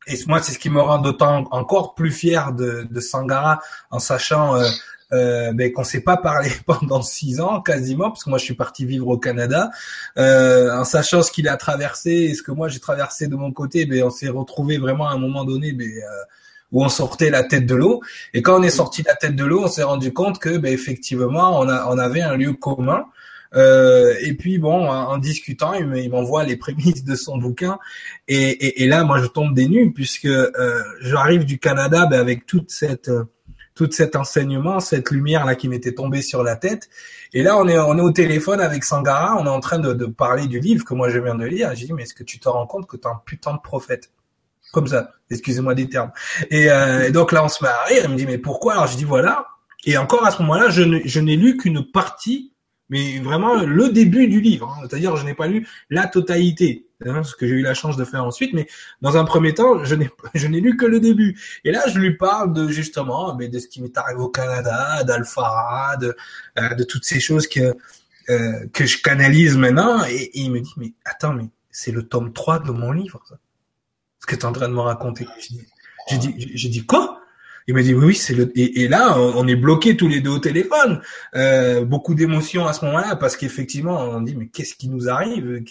et 0.07 0.17
moi, 0.27 0.41
c'est 0.41 0.51
ce 0.51 0.59
qui 0.59 0.69
me 0.69 0.81
rend 0.81 0.99
d'autant 0.99 1.47
encore 1.51 1.95
plus 1.95 2.11
fier 2.11 2.53
de, 2.53 2.87
de 2.89 2.99
Sangara, 2.99 3.59
en 3.89 3.99
sachant 3.99 4.55
euh, 4.55 4.67
euh, 5.11 5.53
ben, 5.53 5.71
qu'on 5.71 5.83
s'est 5.83 6.01
pas 6.01 6.17
parlé 6.17 6.49
pendant 6.65 7.01
six 7.01 7.39
ans 7.39 7.61
quasiment, 7.61 8.09
parce 8.09 8.23
que 8.23 8.29
moi 8.29 8.39
je 8.39 8.45
suis 8.45 8.55
parti 8.55 8.85
vivre 8.85 9.07
au 9.07 9.17
Canada, 9.17 9.69
euh, 10.17 10.75
en 10.75 10.83
sachant 10.83 11.21
ce 11.21 11.31
qu'il 11.31 11.47
a 11.47 11.57
traversé 11.57 12.11
et 12.11 12.33
ce 12.33 12.41
que 12.41 12.51
moi 12.51 12.67
j'ai 12.67 12.79
traversé 12.79 13.27
de 13.27 13.35
mon 13.35 13.51
côté, 13.51 13.85
ben, 13.85 14.03
on 14.03 14.09
s'est 14.09 14.29
retrouvé 14.29 14.77
vraiment 14.77 15.07
à 15.07 15.13
un 15.13 15.17
moment 15.17 15.45
donné, 15.45 15.73
ben, 15.73 15.87
euh, 15.87 16.23
où 16.71 16.83
on 16.83 16.89
sortait 16.89 17.29
la 17.29 17.43
tête 17.43 17.65
de 17.65 17.75
l'eau. 17.75 18.01
Et 18.33 18.41
quand 18.41 18.59
on 18.59 18.63
est 18.63 18.69
sorti 18.69 19.03
la 19.03 19.15
tête 19.15 19.35
de 19.35 19.45
l'eau, 19.45 19.63
on 19.63 19.67
s'est 19.67 19.83
rendu 19.83 20.11
compte 20.11 20.39
que, 20.39 20.57
ben, 20.57 20.73
effectivement, 20.73 21.59
on, 21.59 21.69
a, 21.69 21.87
on 21.87 21.97
avait 21.97 22.21
un 22.21 22.35
lieu 22.35 22.53
commun. 22.53 23.05
Euh, 23.55 24.13
et 24.21 24.33
puis 24.33 24.57
bon, 24.57 24.89
en, 24.89 25.17
discutant, 25.17 25.73
il 25.73 26.09
m'envoie 26.09 26.43
les 26.43 26.57
prémices 26.57 27.03
de 27.03 27.15
son 27.15 27.37
bouquin, 27.37 27.79
et, 28.27 28.35
et, 28.35 28.83
et, 28.83 28.87
là, 28.87 29.03
moi, 29.03 29.21
je 29.21 29.27
tombe 29.27 29.53
des 29.53 29.67
nues 29.67 29.93
puisque 29.93 30.25
euh, 30.25 30.83
j'arrive 30.99 31.45
du 31.45 31.59
Canada 31.59 32.05
ben, 32.05 32.19
avec 32.19 32.45
toute 32.45 32.71
cette 32.71 33.09
tout 33.75 33.89
cet 33.91 34.15
enseignement, 34.15 34.79
cette 34.79 35.11
lumière 35.11 35.45
là 35.45 35.55
qui 35.55 35.67
m'était 35.67 35.93
tombée 35.93 36.21
sur 36.21 36.43
la 36.43 36.55
tête. 36.55 36.89
Et 37.33 37.43
là, 37.43 37.57
on 37.57 37.67
est, 37.67 37.77
on 37.77 37.97
est 37.97 38.01
au 38.01 38.11
téléphone 38.11 38.61
avec 38.61 38.83
Sangara, 38.83 39.37
on 39.37 39.45
est 39.45 39.49
en 39.49 39.59
train 39.59 39.79
de, 39.79 39.93
de 39.93 40.05
parler 40.05 40.47
du 40.47 40.59
livre 40.59 40.85
que 40.85 40.93
moi 40.93 41.09
je 41.09 41.19
viens 41.19 41.35
de 41.35 41.45
lire. 41.45 41.75
J'ai 41.75 41.85
dit, 41.85 41.93
mais 41.93 42.03
est-ce 42.03 42.13
que 42.13 42.23
tu 42.23 42.39
te 42.39 42.49
rends 42.49 42.65
compte 42.65 42.87
que 42.87 42.97
tu 42.97 43.03
es 43.03 43.11
un 43.11 43.21
putain 43.25 43.53
de 43.53 43.59
prophète? 43.59 44.11
Comme 44.71 44.87
ça, 44.87 45.11
excusez-moi 45.29 45.75
des 45.75 45.89
termes. 45.89 46.11
Et, 46.49 46.71
euh, 46.71 47.11
donc 47.11 47.31
là, 47.31 47.43
on 47.43 47.49
se 47.49 47.63
met 47.63 47.69
à 47.69 47.83
rire. 47.83 48.01
Il 48.05 48.11
me 48.11 48.15
dit, 48.15 48.25
mais 48.25 48.37
pourquoi? 48.37 48.73
Alors 48.73 48.87
je 48.87 48.97
dis, 48.97 49.03
voilà. 49.03 49.45
Et 49.85 49.97
encore 49.97 50.25
à 50.25 50.31
ce 50.31 50.41
moment-là, 50.41 50.69
je 50.69 51.19
n'ai 51.19 51.35
lu 51.35 51.57
qu'une 51.57 51.85
partie 51.91 52.53
mais 52.89 53.19
vraiment 53.19 53.55
le 53.55 53.89
début 53.89 54.27
du 54.27 54.41
livre. 54.41 54.75
Hein. 54.77 54.87
C'est-à-dire, 54.87 55.15
je 55.15 55.25
n'ai 55.25 55.33
pas 55.33 55.47
lu 55.47 55.67
la 55.89 56.07
totalité, 56.07 56.84
hein, 57.05 57.23
ce 57.23 57.35
que 57.35 57.47
j'ai 57.47 57.55
eu 57.55 57.61
la 57.61 57.73
chance 57.73 57.97
de 57.97 58.05
faire 58.05 58.23
ensuite. 58.23 58.53
Mais 58.53 58.67
dans 59.01 59.17
un 59.17 59.25
premier 59.25 59.53
temps, 59.53 59.83
je 59.83 59.95
n'ai 59.95 60.09
je 60.33 60.47
n'ai 60.47 60.61
lu 60.61 60.77
que 60.77 60.85
le 60.85 60.99
début. 60.99 61.39
Et 61.63 61.71
là, 61.71 61.81
je 61.87 61.99
lui 61.99 62.15
parle 62.15 62.53
de 62.53 62.67
justement, 62.67 63.35
mais 63.35 63.47
de 63.47 63.59
ce 63.59 63.67
qui 63.67 63.81
m'est 63.81 63.97
arrivé 63.97 64.19
au 64.19 64.29
Canada, 64.29 65.03
d'Alphara, 65.03 65.97
de 65.97 66.15
euh, 66.59 66.73
de 66.75 66.83
toutes 66.83 67.05
ces 67.05 67.19
choses 67.19 67.47
que 67.47 67.75
euh, 68.29 68.67
que 68.73 68.85
je 68.85 69.01
canalise 69.01 69.57
maintenant. 69.57 70.03
Et, 70.05 70.31
il 70.33 70.51
me 70.51 70.59
dit, 70.59 70.73
mais 70.77 70.93
attends, 71.05 71.33
mais 71.33 71.49
c'est 71.71 71.91
le 71.91 72.03
tome 72.03 72.33
3 72.33 72.59
de 72.59 72.71
mon 72.71 72.91
livre, 72.91 73.21
ça. 73.27 73.37
Ce 74.19 74.25
que 74.25 74.35
tu 74.35 74.41
es 74.41 74.45
en 74.45 74.53
train 74.53 74.67
de 74.67 74.73
me 74.73 74.79
raconter. 74.79 75.27
J'ai 76.07 76.17
dit, 76.17 76.51
j'ai 76.55 76.69
dit 76.69 76.85
quoi? 76.85 77.21
Il 77.67 77.73
m'a 77.73 77.81
dit 77.81 77.95
oui, 77.95 78.13
c'est 78.13 78.35
le 78.35 78.51
et, 78.55 78.87
là 78.87 79.17
on, 79.17 79.47
est 79.47 79.55
bloqué 79.55 79.97
tous 79.97 80.07
les 80.07 80.21
deux 80.21 80.29
au 80.29 80.39
téléphone. 80.39 81.01
Euh, 81.35 81.83
beaucoup 81.83 82.13
d'émotions 82.13 82.67
à 82.67 82.73
ce 82.73 82.85
moment-là 82.85 83.15
parce 83.15 83.35
qu'effectivement 83.35 83.99
on 83.99 84.21
dit 84.21 84.35
mais 84.35 84.47
qu'est-ce 84.47 84.75
qui 84.75 84.87
nous 84.87 85.09
arrive? 85.09 85.63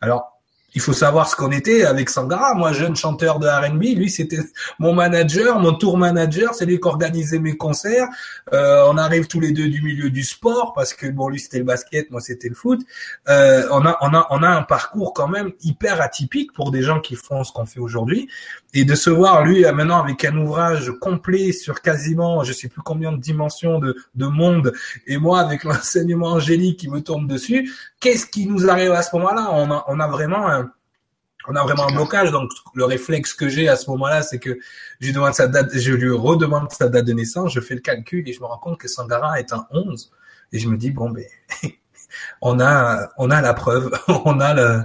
Alors 0.00 0.33
il 0.74 0.80
faut 0.80 0.92
savoir 0.92 1.28
ce 1.28 1.36
qu'on 1.36 1.52
était 1.52 1.84
avec 1.84 2.10
Sangara. 2.10 2.54
Moi, 2.54 2.72
jeune 2.72 2.96
chanteur 2.96 3.38
de 3.38 3.46
R&B, 3.46 3.96
lui, 3.96 4.10
c'était 4.10 4.40
mon 4.78 4.92
manager, 4.92 5.60
mon 5.60 5.72
tour 5.74 5.96
manager, 5.96 6.54
c'est 6.54 6.66
lui 6.66 6.80
qui 6.80 6.88
organisait 6.88 7.38
mes 7.38 7.56
concerts. 7.56 8.08
Euh, 8.52 8.84
on 8.88 8.98
arrive 8.98 9.28
tous 9.28 9.40
les 9.40 9.52
deux 9.52 9.68
du 9.68 9.82
milieu 9.82 10.10
du 10.10 10.24
sport 10.24 10.72
parce 10.74 10.92
que 10.92 11.06
bon, 11.06 11.28
lui 11.28 11.38
c'était 11.38 11.58
le 11.58 11.64
basket, 11.64 12.10
moi 12.10 12.20
c'était 12.20 12.48
le 12.48 12.54
foot. 12.54 12.80
Euh, 13.28 13.66
on 13.70 13.86
a, 13.86 13.96
on 14.00 14.14
a, 14.14 14.26
on 14.30 14.42
a 14.42 14.48
un 14.48 14.62
parcours 14.62 15.14
quand 15.14 15.28
même 15.28 15.52
hyper 15.62 16.00
atypique 16.00 16.52
pour 16.52 16.70
des 16.70 16.82
gens 16.82 17.00
qui 17.00 17.14
font 17.14 17.44
ce 17.44 17.52
qu'on 17.52 17.66
fait 17.66 17.80
aujourd'hui. 17.80 18.28
Et 18.76 18.84
de 18.84 18.96
se 18.96 19.10
voir 19.10 19.44
lui 19.44 19.62
maintenant 19.62 20.02
avec 20.02 20.24
un 20.24 20.36
ouvrage 20.36 20.92
complet 21.00 21.52
sur 21.52 21.80
quasiment, 21.80 22.42
je 22.42 22.52
sais 22.52 22.68
plus 22.68 22.82
combien 22.82 23.12
de 23.12 23.18
dimensions 23.18 23.78
de, 23.78 23.96
de 24.16 24.26
monde, 24.26 24.72
et 25.06 25.16
moi 25.18 25.40
avec 25.40 25.62
l'enseignement 25.64 26.32
angélique 26.32 26.80
qui 26.80 26.90
me 26.90 27.00
tourne 27.00 27.28
dessus, 27.28 27.72
qu'est-ce 28.00 28.26
qui 28.26 28.46
nous 28.46 28.68
arrive 28.68 28.90
à 28.90 29.02
ce 29.02 29.14
moment-là? 29.16 29.50
On 29.52 29.70
a, 29.70 29.84
on 29.86 30.00
a 30.00 30.08
vraiment 30.08 30.48
un, 30.48 30.63
on 31.48 31.56
a 31.56 31.62
vraiment 31.62 31.88
un 31.88 31.94
blocage. 31.94 32.30
Donc 32.30 32.50
le 32.74 32.84
réflexe 32.84 33.34
que 33.34 33.48
j'ai 33.48 33.68
à 33.68 33.76
ce 33.76 33.90
moment-là, 33.90 34.22
c'est 34.22 34.38
que 34.38 34.58
je 35.00 35.06
lui 35.06 35.12
demande 35.12 35.34
sa 35.34 35.46
date, 35.46 35.70
je 35.76 35.92
lui 35.92 36.10
redemande 36.10 36.70
sa 36.72 36.88
date 36.88 37.04
de 37.04 37.12
naissance, 37.12 37.52
je 37.52 37.60
fais 37.60 37.74
le 37.74 37.80
calcul 37.80 38.28
et 38.28 38.32
je 38.32 38.40
me 38.40 38.46
rends 38.46 38.58
compte 38.58 38.78
que 38.78 38.88
Sangara 38.88 39.38
est 39.38 39.52
un 39.52 39.66
11 39.70 40.12
et 40.52 40.58
je 40.58 40.68
me 40.68 40.76
dis 40.76 40.90
bon 40.90 41.10
ben 41.10 41.24
on 42.40 42.60
a 42.60 43.08
on 43.18 43.30
a 43.30 43.40
la 43.40 43.54
preuve, 43.54 43.92
on 44.24 44.40
a 44.40 44.54
le 44.54 44.82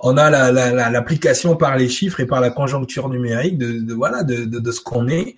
on 0.00 0.16
a 0.16 0.30
l'application 0.30 1.50
la, 1.50 1.56
par 1.56 1.76
les 1.76 1.88
chiffres 1.88 2.20
et 2.20 2.26
par 2.26 2.40
la 2.40 2.50
conjoncture 2.50 3.08
numérique 3.08 3.56
de, 3.58 3.80
de 3.80 3.94
voilà 3.94 4.24
de, 4.24 4.44
de, 4.44 4.58
de 4.58 4.72
ce 4.72 4.80
qu'on 4.80 5.08
est 5.08 5.36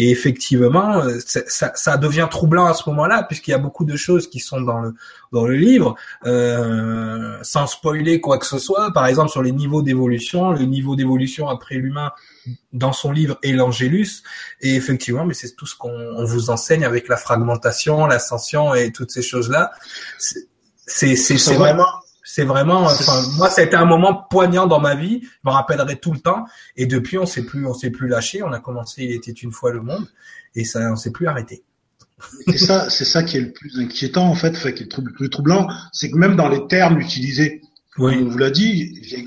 et 0.00 0.10
effectivement, 0.10 1.02
euh, 1.02 1.18
ça, 1.46 1.72
ça, 1.74 1.96
devient 1.98 2.26
troublant 2.30 2.64
à 2.64 2.72
ce 2.72 2.88
moment-là, 2.88 3.22
puisqu'il 3.24 3.50
y 3.50 3.54
a 3.54 3.58
beaucoup 3.58 3.84
de 3.84 3.96
choses 3.96 4.30
qui 4.30 4.40
sont 4.40 4.62
dans 4.62 4.80
le 4.80 4.94
dans 5.30 5.44
le 5.44 5.54
livre, 5.54 5.94
euh, 6.24 7.36
sans 7.42 7.66
spoiler 7.66 8.18
quoi 8.18 8.38
que 8.38 8.46
ce 8.46 8.58
soit. 8.58 8.94
Par 8.94 9.06
exemple, 9.06 9.28
sur 9.28 9.42
les 9.42 9.52
niveaux 9.52 9.82
d'évolution, 9.82 10.52
le 10.52 10.64
niveau 10.64 10.96
d'évolution 10.96 11.50
après 11.50 11.74
l'humain 11.74 12.12
dans 12.72 12.94
son 12.94 13.12
livre 13.12 13.36
est 13.42 13.52
l'angélus. 13.52 14.22
Et 14.62 14.74
effectivement, 14.74 15.26
mais 15.26 15.34
c'est 15.34 15.54
tout 15.54 15.66
ce 15.66 15.76
qu'on 15.76 16.24
vous 16.24 16.48
enseigne 16.48 16.86
avec 16.86 17.06
la 17.06 17.18
fragmentation, 17.18 18.06
l'ascension 18.06 18.72
et 18.74 18.92
toutes 18.92 19.10
ces 19.10 19.22
choses-là. 19.22 19.70
C'est 20.86 21.14
c'est 21.14 21.54
vraiment 21.56 21.84
c'est 22.32 22.44
vraiment, 22.44 22.82
enfin, 22.82 23.22
moi, 23.36 23.50
ça 23.50 23.62
a 23.62 23.64
été 23.64 23.74
un 23.74 23.84
moment 23.84 24.14
poignant 24.30 24.68
dans 24.68 24.78
ma 24.78 24.94
vie. 24.94 25.20
Je 25.22 25.48
me 25.48 25.50
rappellerai 25.50 25.96
tout 25.96 26.12
le 26.12 26.20
temps. 26.20 26.44
Et 26.76 26.86
depuis, 26.86 27.18
on 27.18 27.26
s'est 27.26 27.42
plus, 27.42 27.66
on 27.66 27.74
s'est 27.74 27.90
plus 27.90 28.06
lâché. 28.06 28.44
On 28.44 28.52
a 28.52 28.60
commencé, 28.60 29.02
il 29.02 29.12
était 29.12 29.32
une 29.32 29.50
fois 29.50 29.72
le 29.72 29.82
monde, 29.82 30.06
et 30.54 30.64
ça, 30.64 30.92
on 30.92 30.96
s'est 30.96 31.10
plus 31.10 31.26
arrêté. 31.26 31.64
C'est 32.46 32.58
ça, 32.58 32.88
c'est 32.88 33.04
ça 33.04 33.24
qui 33.24 33.38
est 33.38 33.40
le 33.40 33.50
plus 33.50 33.80
inquiétant 33.80 34.26
en 34.26 34.34
fait, 34.34 34.54
fait 34.54 34.74
qui 34.74 34.82
est 34.84 34.96
le 34.98 35.12
plus 35.12 35.30
troublant, 35.30 35.68
c'est 35.90 36.10
que 36.10 36.16
même 36.16 36.36
dans 36.36 36.50
les 36.50 36.66
termes 36.68 37.00
utilisés, 37.00 37.62
oui. 37.96 38.20
on 38.22 38.28
vous 38.28 38.38
l'a 38.38 38.50
dit, 38.50 39.26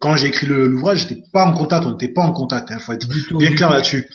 quand 0.00 0.16
j'ai 0.16 0.26
écrit 0.28 0.46
l'ouvrage, 0.46 1.08
j'étais 1.08 1.22
pas 1.32 1.46
en 1.46 1.54
contact, 1.54 1.86
on 1.86 1.92
n'était 1.92 2.08
pas 2.08 2.22
en 2.22 2.32
contact. 2.32 2.68
Il 2.70 2.74
hein, 2.74 2.78
faut 2.78 2.92
être 2.92 3.08
bien 3.38 3.52
clair 3.54 3.70
là-dessus. 3.70 4.08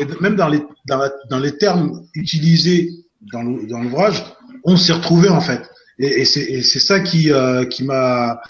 Et 0.00 0.06
même 0.20 0.34
dans 0.34 0.48
les 0.48 0.62
dans, 0.86 1.08
dans 1.30 1.38
les 1.38 1.58
termes 1.58 2.02
utilisés 2.14 2.90
dans 3.32 3.42
l'ouvrage, 3.42 4.24
on 4.64 4.76
s'est 4.76 4.94
retrouvé 4.94 5.28
en 5.28 5.42
fait 5.42 5.62
et, 5.98 6.22
et 6.22 6.62
c'est 6.62 6.80
ça 6.80 7.00
qui 7.00 7.32
euh, 7.32 7.64
qui 7.64 7.84
m'a 7.84 8.40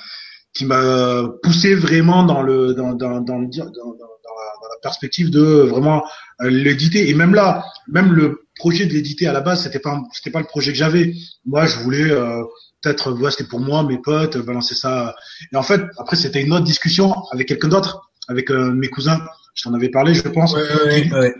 qui 0.54 0.64
m'a 0.64 1.28
poussé 1.42 1.74
vraiment 1.74 2.24
dans 2.24 2.42
le 2.42 2.74
dans 2.74 2.94
dans 2.94 3.20
dans, 3.20 3.38
le, 3.38 3.46
dans, 3.46 3.64
dans, 3.66 3.94
la, 3.94 4.80
perspective 4.82 5.30
de 5.30 5.40
vraiment 5.40 6.04
euh, 6.40 6.50
l'éditer. 6.50 7.08
Et 7.08 7.14
même 7.14 7.34
là 7.34 7.64
même 7.88 8.12
le 8.12 8.46
projet 8.56 8.86
de 8.86 8.92
l'éditer 8.92 9.26
à 9.26 9.32
la 9.32 9.40
base 9.40 9.62
c'était 9.64 9.78
pas 9.78 10.00
c'était 10.12 10.30
pas 10.30 10.40
le 10.40 10.46
projet 10.46 10.72
que 10.72 10.78
j'avais. 10.78 11.14
Moi 11.46 11.66
je 11.66 11.78
voulais 11.78 12.10
euh, 12.10 12.42
peut-être 12.82 13.12
ouais, 13.12 13.30
c'était 13.30 13.48
pour 13.48 13.60
moi 13.60 13.82
mes 13.82 13.98
potes 13.98 14.36
balancer 14.38 14.74
ça. 14.74 15.14
Et 15.52 15.56
en 15.56 15.62
fait 15.62 15.82
après 15.98 16.16
c'était 16.16 16.42
une 16.42 16.52
autre 16.52 16.64
discussion 16.64 17.14
avec 17.32 17.48
quelqu'un 17.48 17.68
d'autre 17.68 18.10
avec 18.28 18.50
euh, 18.50 18.70
mes 18.70 18.88
cousins. 18.88 19.20
Je 19.54 19.64
t'en 19.64 19.74
avais 19.74 19.88
parlé 19.88 20.14
je 20.14 20.22
pense. 20.22 20.54
Ouais, 20.54 21.10
ouais, 21.12 21.34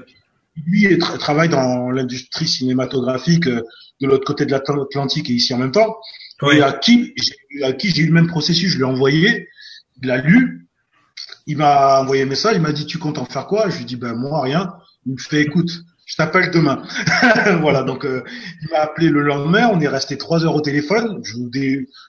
lui 0.66 0.84
il 0.84 0.98
travaille 0.98 1.48
dans 1.48 1.90
l'industrie 1.90 2.46
cinématographique 2.46 3.48
de 3.48 4.06
l'autre 4.06 4.24
côté 4.24 4.46
de 4.46 4.50
l'Atlantique 4.50 5.30
et 5.30 5.34
ici 5.34 5.54
en 5.54 5.58
même 5.58 5.72
temps. 5.72 5.96
Et 6.52 6.62
à 6.62 6.72
qui, 6.72 7.14
à 7.62 7.72
qui 7.72 7.90
j'ai 7.90 8.02
eu 8.02 8.06
le 8.06 8.12
même 8.12 8.28
processus, 8.28 8.70
je 8.70 8.76
lui 8.76 8.82
ai 8.82 8.86
envoyé, 8.86 9.48
il 10.02 10.10
a 10.10 10.18
lu, 10.18 10.68
il 11.46 11.56
m'a 11.56 12.00
envoyé 12.00 12.22
un 12.22 12.26
message, 12.26 12.54
il 12.54 12.62
m'a 12.62 12.72
dit 12.72 12.86
tu 12.86 12.98
comptes 12.98 13.18
en 13.18 13.24
faire 13.24 13.46
quoi? 13.46 13.68
Je 13.70 13.76
lui 13.76 13.82
ai 13.82 13.86
dit 13.86 13.96
ben 13.96 14.14
moi 14.14 14.42
rien. 14.42 14.72
Il 15.06 15.14
me 15.14 15.18
fait 15.18 15.42
écoute, 15.42 15.70
je 16.08 16.16
t'appelle 16.16 16.50
demain. 16.50 16.82
voilà, 17.60 17.82
donc 17.82 18.06
euh, 18.06 18.24
il 18.62 18.68
m'a 18.70 18.78
appelé 18.78 19.10
le 19.10 19.20
lendemain, 19.20 19.68
on 19.70 19.78
est 19.78 19.88
resté 19.88 20.16
trois 20.16 20.42
heures 20.42 20.54
au 20.54 20.62
téléphone. 20.62 21.20
Je 21.22 21.34
vous 21.34 21.50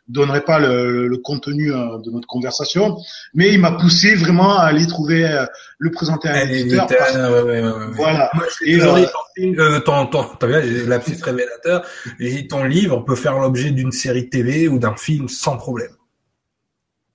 donnerai 0.08 0.42
pas 0.42 0.58
le, 0.58 1.18
contenu 1.22 1.74
euh, 1.74 1.98
de 1.98 2.10
notre 2.10 2.28
conversation, 2.28 2.98
mais 3.34 3.54
il 3.54 3.60
m'a 3.60 3.74
poussé 3.74 4.16
vraiment 4.16 4.58
à 4.58 4.64
aller 4.64 4.88
trouver 4.88 5.26
euh, 5.26 5.46
le 5.80 5.92
présenter 5.92 6.30
à 6.30 6.36
un 6.36 6.48
éditeur. 6.48 6.88
Ouais, 6.90 7.42
ouais, 7.42 7.62
ouais, 7.62 7.72
voilà. 7.94 8.30
Moi, 8.36 8.46
et 8.66 8.80
ton, 8.80 8.96
euh, 9.60 9.80
ton, 9.82 10.06
ton, 10.06 10.26
la 10.42 11.00
petite 11.00 11.22
révélateur, 11.22 11.86
ton 12.50 12.64
livre 12.64 13.02
peut 13.02 13.16
faire 13.16 13.38
l'objet 13.38 13.72
d'une 13.72 13.92
série 13.92 14.30
TV 14.30 14.70
ou 14.70 14.80
d'un 14.80 14.96
film 14.96 15.28
sans 15.28 15.58
problème 15.58 15.92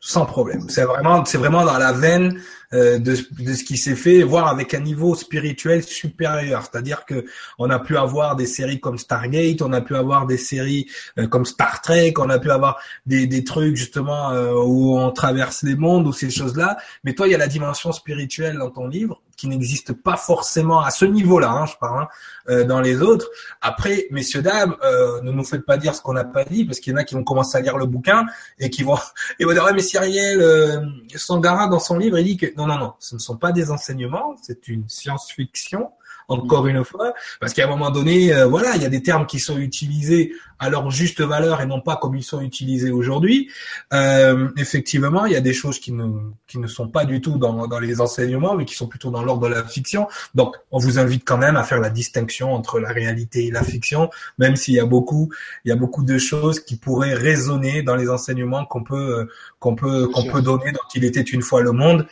sans 0.06 0.26
problème. 0.26 0.66
C'est 0.68 0.84
vraiment, 0.84 1.24
c'est 1.24 1.38
vraiment 1.38 1.64
dans 1.64 1.78
la 1.78 1.92
veine 1.92 2.38
de, 2.74 2.98
de, 2.98 3.54
ce 3.54 3.64
qui 3.64 3.76
s'est 3.76 3.94
fait, 3.94 4.22
voire 4.22 4.48
avec 4.48 4.74
un 4.74 4.80
niveau 4.80 5.14
spirituel 5.14 5.82
supérieur. 5.82 6.62
C'est-à-dire 6.62 7.04
que 7.04 7.24
on 7.58 7.70
a 7.70 7.78
pu 7.78 7.96
avoir 7.96 8.36
des 8.36 8.46
séries 8.46 8.80
comme 8.80 8.98
Stargate, 8.98 9.62
on 9.62 9.72
a 9.72 9.80
pu 9.80 9.94
avoir 9.94 10.26
des 10.26 10.38
séries 10.38 10.86
euh, 11.18 11.26
comme 11.26 11.44
Star 11.44 11.80
Trek, 11.80 12.14
on 12.18 12.30
a 12.30 12.38
pu 12.38 12.50
avoir 12.50 12.80
des, 13.06 13.26
des 13.26 13.44
trucs 13.44 13.76
justement 13.76 14.30
euh, 14.30 14.52
où 14.54 14.98
on 14.98 15.10
traverse 15.10 15.62
les 15.62 15.76
mondes 15.76 16.06
ou 16.06 16.12
ces 16.12 16.30
choses-là. 16.30 16.76
Mais 17.04 17.14
toi, 17.14 17.28
il 17.28 17.32
y 17.32 17.34
a 17.34 17.38
la 17.38 17.46
dimension 17.46 17.92
spirituelle 17.92 18.58
dans 18.58 18.70
ton 18.70 18.88
livre 18.88 19.20
qui 19.36 19.48
n'existe 19.48 19.92
pas 19.92 20.16
forcément 20.16 20.80
à 20.80 20.90
ce 20.90 21.04
niveau-là, 21.04 21.50
hein, 21.50 21.66
je 21.66 21.74
parle, 21.78 22.02
hein, 22.02 22.08
euh, 22.48 22.64
dans 22.64 22.80
les 22.80 23.02
autres. 23.02 23.28
Après, 23.60 24.06
messieurs 24.10 24.42
dames, 24.42 24.76
euh, 24.82 25.20
ne 25.22 25.32
nous 25.32 25.44
faites 25.44 25.64
pas 25.64 25.76
dire 25.76 25.94
ce 25.94 26.02
qu'on 26.02 26.12
n'a 26.12 26.24
pas 26.24 26.44
dit, 26.44 26.64
parce 26.64 26.80
qu'il 26.80 26.92
y 26.92 26.96
en 26.96 26.98
a 26.98 27.04
qui 27.04 27.14
vont 27.14 27.24
commencer 27.24 27.58
à 27.58 27.60
lire 27.60 27.76
le 27.76 27.86
bouquin 27.86 28.26
et 28.58 28.70
qui 28.70 28.82
vont, 28.82 28.98
et 29.38 29.44
vont 29.44 29.52
dire 29.52 29.64
ouais, 29.64 29.72
mais 29.72 29.82
Cyriel 29.82 30.40
euh, 30.40 30.80
Sangara 31.16 31.68
dans 31.68 31.78
son 31.78 31.98
livre, 31.98 32.18
il 32.18 32.24
dit 32.24 32.36
que 32.36 32.46
non, 32.66 32.74
non, 32.74 32.78
non, 32.78 32.94
ce 32.98 33.14
ne 33.14 33.20
sont 33.20 33.36
pas 33.36 33.52
des 33.52 33.70
enseignements, 33.70 34.36
c'est 34.42 34.68
une 34.68 34.88
science-fiction 34.88 35.90
encore 36.28 36.66
une 36.66 36.84
fois, 36.84 37.14
parce 37.40 37.52
qu'à 37.52 37.64
un 37.64 37.68
moment 37.68 37.90
donné, 37.90 38.32
euh, 38.32 38.46
voilà, 38.46 38.76
il 38.76 38.82
y 38.82 38.86
a 38.86 38.88
des 38.88 39.02
termes 39.02 39.26
qui 39.26 39.38
sont 39.38 39.58
utilisés 39.58 40.32
à 40.58 40.70
leur 40.70 40.90
juste 40.90 41.20
valeur 41.20 41.60
et 41.60 41.66
non 41.66 41.80
pas 41.80 41.96
comme 41.96 42.16
ils 42.16 42.22
sont 42.22 42.40
utilisés 42.40 42.90
aujourd'hui. 42.90 43.50
Euh, 43.92 44.48
effectivement, 44.56 45.26
il 45.26 45.32
y 45.32 45.36
a 45.36 45.40
des 45.40 45.52
choses 45.52 45.78
qui 45.78 45.92
ne 45.92 46.08
qui 46.46 46.58
ne 46.58 46.66
sont 46.66 46.88
pas 46.88 47.04
du 47.04 47.20
tout 47.20 47.36
dans, 47.36 47.66
dans 47.66 47.78
les 47.78 48.00
enseignements, 48.00 48.54
mais 48.54 48.64
qui 48.64 48.74
sont 48.74 48.86
plutôt 48.86 49.10
dans 49.10 49.22
l'ordre 49.22 49.48
de 49.48 49.54
la 49.54 49.64
fiction. 49.64 50.08
Donc, 50.34 50.56
on 50.70 50.78
vous 50.78 50.98
invite 50.98 51.24
quand 51.26 51.38
même 51.38 51.56
à 51.56 51.64
faire 51.64 51.80
la 51.80 51.90
distinction 51.90 52.54
entre 52.54 52.80
la 52.80 52.90
réalité 52.90 53.46
et 53.46 53.50
la 53.50 53.62
fiction, 53.62 54.08
même 54.38 54.56
s'il 54.56 54.74
y 54.74 54.80
a 54.80 54.86
beaucoup 54.86 55.30
il 55.64 55.68
y 55.68 55.72
a 55.72 55.76
beaucoup 55.76 56.04
de 56.04 56.18
choses 56.18 56.60
qui 56.60 56.76
pourraient 56.76 57.14
résonner 57.14 57.82
dans 57.82 57.96
les 57.96 58.08
enseignements 58.08 58.64
qu'on 58.64 58.82
peut 58.82 59.28
qu'on 59.58 59.74
peut 59.74 60.08
qu'on 60.08 60.24
peut 60.24 60.42
donner 60.42 60.72
dont 60.72 60.88
il 60.94 61.04
était 61.04 61.20
une 61.20 61.42
fois 61.42 61.60
le 61.60 61.72
monde 61.72 62.06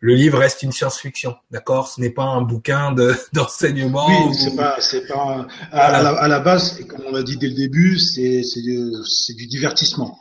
le 0.00 0.14
livre 0.14 0.38
reste 0.38 0.62
une 0.62 0.72
science-fiction, 0.72 1.36
d'accord? 1.50 1.88
Ce 1.88 2.00
n'est 2.00 2.10
pas 2.10 2.24
un 2.24 2.42
bouquin 2.42 2.92
de 2.92 3.14
d'enseignement. 3.32 4.06
Oui, 4.28 4.34
c'est 4.34 4.56
pas, 4.56 4.76
c'est 4.80 5.06
pas. 5.06 5.46
À, 5.72 6.02
la, 6.02 6.10
à, 6.10 6.28
la, 6.28 6.40
base, 6.40 6.80
comme 6.86 7.02
on 7.06 7.12
l'a 7.12 7.22
dit 7.22 7.36
dès 7.36 7.48
le 7.48 7.54
début, 7.54 7.98
c'est 7.98 8.42
c'est 8.42 9.34
du 9.34 9.46
divertissement. 9.46 10.18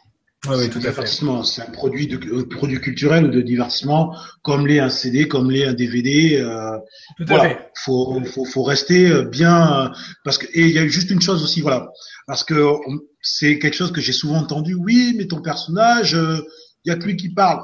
Oui, 0.48 0.58
oui, 0.60 0.70
tout 0.70 0.80
à 0.86 0.92
fait. 0.92 1.08
C'est 1.08 1.62
un 1.62 1.72
produit 1.72 2.08
de 2.08 2.18
un 2.40 2.44
produit 2.44 2.80
culturel 2.80 3.32
de 3.32 3.42
divertissement, 3.42 4.16
comme 4.44 4.68
l'est 4.68 4.80
un 4.80 4.90
CD, 4.90 5.28
comme 5.28 5.50
l'est 5.50 5.66
un 5.66 5.74
DVD. 5.74 6.38
Euh, 6.40 6.78
tout 7.18 7.26
voilà. 7.28 7.44
à 7.44 7.50
fait. 7.50 7.72
Faut, 7.84 8.22
faut 8.26 8.46
faut 8.46 8.64
rester 8.64 9.24
bien 9.26 9.92
parce 10.24 10.38
que 10.38 10.46
et 10.54 10.68
il 10.68 10.72
y 10.72 10.80
a 10.80 10.88
juste 10.88 11.10
une 11.10 11.22
chose 11.22 11.44
aussi, 11.44 11.62
voilà, 11.62 11.90
parce 12.28 12.44
que 12.44 12.76
c'est 13.22 13.60
quelque 13.60 13.74
chose 13.74 13.92
que 13.92 14.02
j'ai 14.02 14.14
souvent 14.14 14.38
entendu. 14.38 14.76
Oui, 14.76 15.16
mais 15.18 15.26
ton 15.26 15.42
personnage, 15.42 16.12
il 16.14 16.20
euh, 16.20 16.42
y 16.86 16.92
a 16.92 16.96
que 16.96 17.06
lui 17.06 17.18
qui 17.18 17.30
parle. 17.30 17.64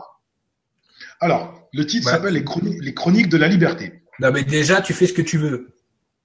Alors, 1.19 1.60
le 1.73 1.85
titre 1.85 2.09
s'appelle 2.09 2.33
les 2.33 2.43
chroniques, 2.43 2.77
les 2.81 2.93
chroniques 2.93 3.29
de 3.29 3.37
la 3.37 3.47
liberté. 3.47 4.03
Non, 4.19 4.31
mais 4.31 4.43
déjà, 4.43 4.81
tu 4.81 4.93
fais 4.93 5.07
ce 5.07 5.13
que 5.13 5.21
tu 5.21 5.37
veux. 5.37 5.69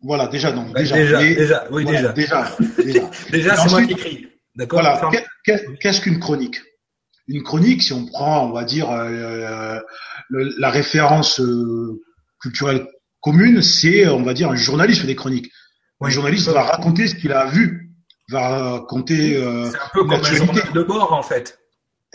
Voilà, 0.03 0.27
déjà, 0.27 0.53
donc, 0.53 0.73
bah, 0.73 0.81
déjà, 0.81 0.97
déjà, 0.97 1.19
déjà, 1.19 1.65
oui, 1.71 1.85
déjà. 1.85 2.13
Déjà, 2.13 2.57
déjà. 2.79 3.11
déjà, 3.31 3.57
c'est 3.57 3.71
moi 3.71 3.83
qui 3.85 3.93
écris. 3.93 4.29
D'accord. 4.55 4.81
Voilà. 4.81 5.11
Qu'est-ce 5.45 6.01
qu'une 6.01 6.19
chronique? 6.19 6.61
Une 7.29 7.43
chronique, 7.43 7.83
si 7.83 7.93
on 7.93 8.07
prend, 8.07 8.47
on 8.47 8.53
va 8.53 8.65
dire, 8.65 8.91
euh, 8.91 9.81
la 10.31 10.71
référence 10.71 11.41
euh, 11.41 12.03
culturelle 12.41 12.87
commune, 13.21 13.63
c'est, 13.63 14.07
on 14.07 14.23
va 14.23 14.35
dire, 14.35 14.51
un 14.51 14.57
journaliste 14.57 15.05
des 15.07 15.17
chroniques. 15.17 15.51
Un 16.01 16.11
journaliste 16.11 16.49
va 16.49 16.63
raconter 16.63 17.09
ce 17.09 17.15
qu'il 17.15 17.33
a 17.33 17.47
vu, 17.47 17.91
va 18.31 18.71
raconter. 18.71 19.37
Euh, 19.37 19.71
c'est 19.71 19.77
un 19.77 19.91
peu 19.93 20.05
comme 20.05 20.13
un 20.13 20.23
journal 20.23 20.73
de 20.73 20.83
bord, 20.83 21.13
en 21.13 21.23
fait. 21.23 21.59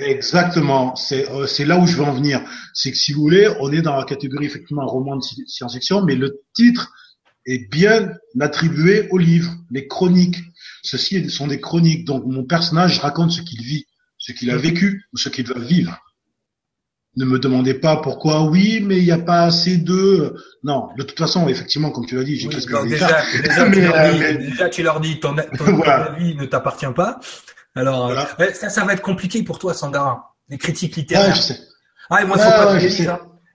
Exactement, 0.01 0.95
c'est 0.95 1.29
euh, 1.29 1.45
c'est 1.45 1.65
là 1.65 1.77
où 1.77 1.85
je 1.85 1.95
veux 1.95 2.03
en 2.03 2.13
venir. 2.13 2.41
C'est 2.73 2.91
que 2.91 2.97
si 2.97 3.13
vous 3.13 3.21
voulez, 3.21 3.49
on 3.59 3.71
est 3.71 3.81
dans 3.81 3.95
la 3.95 4.03
catégorie 4.03 4.45
effectivement 4.45 4.85
roman 4.85 5.17
de 5.17 5.21
science-fiction, 5.47 6.03
mais 6.03 6.15
le 6.15 6.41
titre 6.53 6.91
est 7.45 7.69
bien 7.69 8.11
attribué 8.39 9.07
au 9.11 9.17
livre, 9.17 9.51
les 9.69 9.87
chroniques. 9.87 10.39
Ceci 10.83 11.29
sont 11.29 11.47
des 11.47 11.59
chroniques, 11.59 12.05
donc 12.05 12.25
mon 12.25 12.43
personnage 12.43 12.99
raconte 12.99 13.31
ce 13.31 13.41
qu'il 13.41 13.61
vit, 13.61 13.85
ce 14.17 14.31
qu'il 14.31 14.49
a 14.49 14.57
vécu 14.57 15.03
ou 15.13 15.17
ce 15.17 15.29
qu'il 15.29 15.47
va 15.47 15.59
vivre. 15.59 15.97
Ne 17.17 17.25
me 17.25 17.39
demandez 17.39 17.73
pas 17.73 17.97
pourquoi 17.97 18.43
oui, 18.43 18.79
mais 18.81 18.97
il 18.97 19.03
n'y 19.03 19.11
a 19.11 19.17
pas 19.17 19.43
assez 19.43 19.77
de. 19.77 20.33
Non, 20.63 20.87
de 20.97 21.03
toute 21.03 21.17
façon, 21.17 21.49
effectivement, 21.49 21.91
comme 21.91 22.05
tu 22.05 22.15
l'as 22.15 22.23
dit, 22.23 22.37
j'ai 22.37 22.47
qu'est-ce 22.47 22.67
que 22.67 22.87
déjà, 22.87 23.21
déjà, 23.43 23.69
tu 23.69 23.81
leur 23.81 24.11
dis, 24.13 24.49
déjà, 24.49 24.69
tu 24.69 24.83
leur 24.83 24.99
dis, 25.01 25.19
ton, 25.19 25.35
ton, 25.35 25.81
avis 25.85 26.35
ne 26.35 26.45
t'appartient 26.45 26.85
pas. 26.95 27.19
Alors, 27.75 28.13
ça, 28.53 28.69
ça 28.69 28.83
va 28.83 28.93
être 28.93 29.01
compliqué 29.01 29.43
pour 29.43 29.59
toi, 29.59 29.73
Sangara. 29.73 30.35
Les 30.49 30.57
critiques 30.57 30.95
littéraires. 30.95 31.31
Ah, 31.31 31.35
je 31.35 31.41
sais. 31.41 31.59
Ah, 32.09 32.21
et 32.21 32.25
moi, 32.25 32.37
faut 32.37 32.49
pas 32.49 32.73
que 32.73 32.79
je 32.79 33.03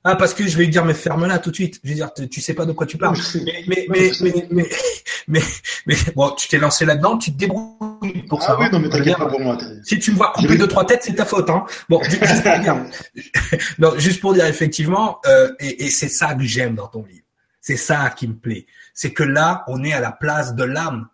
ah, 0.09 0.15
parce 0.15 0.35
que 0.35 0.47
je 0.47 0.57
vais 0.57 0.67
lui 0.67 0.71
dire, 0.71 0.85
mais 0.85 0.95
ferme-la 0.95 1.41
tout 1.41 1.51
de 1.51 1.57
suite. 1.57 1.81
Je 1.83 1.89
vais 1.89 1.97
dire, 1.97 2.11
tu 2.31 2.41
sais 2.41 2.55
pas 2.55 2.65
de 2.65 2.71
quoi 2.71 2.87
tu 2.87 2.97
parles. 2.97 3.19
Mais, 3.45 3.65
mais, 3.67 4.13
mais, 4.21 4.47
mais, 4.53 4.69
mais, 5.29 5.43
mais, 5.85 5.97
bon, 6.15 6.31
tu 6.31 6.47
t'es 6.47 6.59
lancé 6.59 6.85
là-dedans, 6.85 7.19
tu 7.19 7.33
te 7.33 7.37
débrouilles 7.37 8.23
pour 8.29 8.41
ça. 8.41 8.55
Ah 8.57 8.61
oui, 8.61 8.69
non, 8.71 8.79
mais 8.79 8.89
t'inquiète 8.89 9.19
pas 9.19 9.27
pour 9.27 9.41
moi. 9.41 9.59
Si 9.83 9.99
tu 9.99 10.13
me 10.13 10.17
vois 10.17 10.33
couper 10.33 10.57
deux, 10.57 10.69
trois 10.69 10.87
têtes, 10.87 11.03
c'est 11.03 11.17
ta 11.17 11.25
faute, 11.25 11.51
hein. 11.51 11.65
Bon, 11.89 12.01
juste 12.05 12.45
pour 12.45 12.61
dire, 12.61 12.85
non, 13.81 13.99
juste 13.99 14.21
pour 14.21 14.33
dire, 14.33 14.47
effectivement, 14.47 15.19
euh, 15.27 15.51
et, 15.59 15.87
et 15.87 15.91
c'est 15.91 16.09
ça 16.09 16.35
que 16.35 16.45
j'aime 16.45 16.77
dans 16.77 16.87
ton 16.87 17.05
livre. 17.05 17.25
C'est 17.61 17.77
ça 17.77 18.11
qui 18.11 18.29
me 18.29 18.37
plaît. 18.37 18.67
C'est 18.95 19.13
que 19.13 19.25
là, 19.25 19.65
on 19.67 19.83
est 19.83 19.93
à 19.93 19.99
la 19.99 20.13
place 20.13 20.55
de 20.55 20.63
l'âme. 20.63 21.09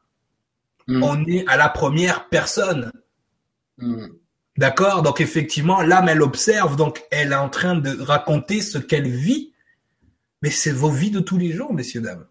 Mm. 0.88 1.02
On 1.02 1.24
est 1.26 1.46
à 1.48 1.56
la 1.56 1.68
première 1.68 2.28
personne. 2.28 2.92
Mm. 3.78 4.06
D'accord? 4.58 5.02
Donc 5.02 5.20
effectivement, 5.20 5.82
l'âme, 5.82 6.08
elle 6.08 6.22
observe, 6.22 6.76
donc 6.76 7.02
elle 7.10 7.32
est 7.32 7.36
en 7.36 7.48
train 7.48 7.74
de 7.74 8.00
raconter 8.00 8.60
ce 8.60 8.78
qu'elle 8.78 9.08
vit. 9.08 9.52
Mais 10.42 10.50
c'est 10.50 10.72
vos 10.72 10.90
vies 10.90 11.10
de 11.10 11.20
tous 11.20 11.38
les 11.38 11.52
jours, 11.52 11.72
messieurs, 11.72 12.00
dames. 12.00 12.26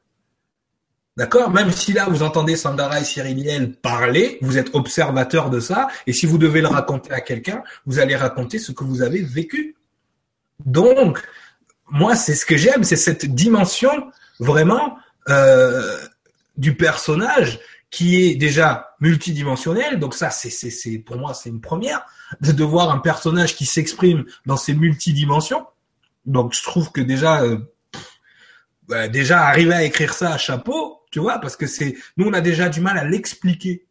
D'accord? 1.18 1.50
Même 1.50 1.72
si 1.72 1.94
là, 1.94 2.08
vous 2.10 2.24
entendez 2.24 2.56
Sandara 2.56 3.00
et 3.00 3.04
Cyriliel 3.04 3.74
parler, 3.74 4.38
vous 4.42 4.58
êtes 4.58 4.74
observateur 4.76 5.50
de 5.50 5.60
ça, 5.60 5.88
et 6.08 6.14
si 6.14 6.26
vous 6.26 6.38
devez 6.38 6.62
le 6.62 6.68
raconter 6.68 7.12
à 7.12 7.22
quelqu'un, 7.22 7.64
vous 7.86 8.00
allez 8.00 8.16
raconter 8.16 8.60
ce 8.60 8.72
que 8.72 8.84
vous 8.84 9.02
avez 9.02 9.22
vécu. 9.22 9.76
Donc, 10.66 11.22
moi, 11.90 12.16
c'est 12.16 12.36
ce 12.36 12.46
que 12.46 12.56
j'aime, 12.56 12.84
c'est 12.84 12.96
cette 12.96 13.26
dimension 13.26 14.12
vraiment 14.40 14.98
euh, 15.30 15.98
du 16.58 16.76
personnage 16.76 17.60
qui 17.92 18.24
est 18.24 18.36
déjà 18.36 18.96
multidimensionnel. 19.02 20.00
Donc 20.00 20.16
ça, 20.16 20.30
c'est, 20.30 20.50
c'est, 20.50 20.72
c'est 20.72 20.98
pour 20.98 21.18
moi, 21.18 21.34
c'est 21.34 21.50
une 21.50 21.62
première 21.62 22.06
de, 22.40 22.64
voir 22.64 22.90
un 22.90 23.00
personnage 23.00 23.56
qui 23.56 23.66
s'exprime 23.66 24.26
dans 24.46 24.58
ces 24.58 24.74
multidimensions. 24.74 25.68
Donc 26.26 26.54
je 26.56 26.64
trouve 26.64 26.92
que 26.92 27.02
déjà, 27.02 27.44
euh, 27.44 27.58
bah, 28.88 29.10
déjà 29.10 29.42
arriver 29.44 29.74
à 29.74 29.84
écrire 29.84 30.14
ça 30.14 30.34
à 30.34 30.38
chapeau, 30.38 31.02
tu 31.12 31.20
vois, 31.20 31.40
parce 31.40 31.58
que 31.58 31.68
c'est, 31.68 31.98
nous 32.16 32.28
on 32.28 32.34
a 32.34 32.42
déjà 32.42 32.70
du 32.70 32.80
mal 32.80 32.98
à 32.98 33.04
l'expliquer. 33.04 33.86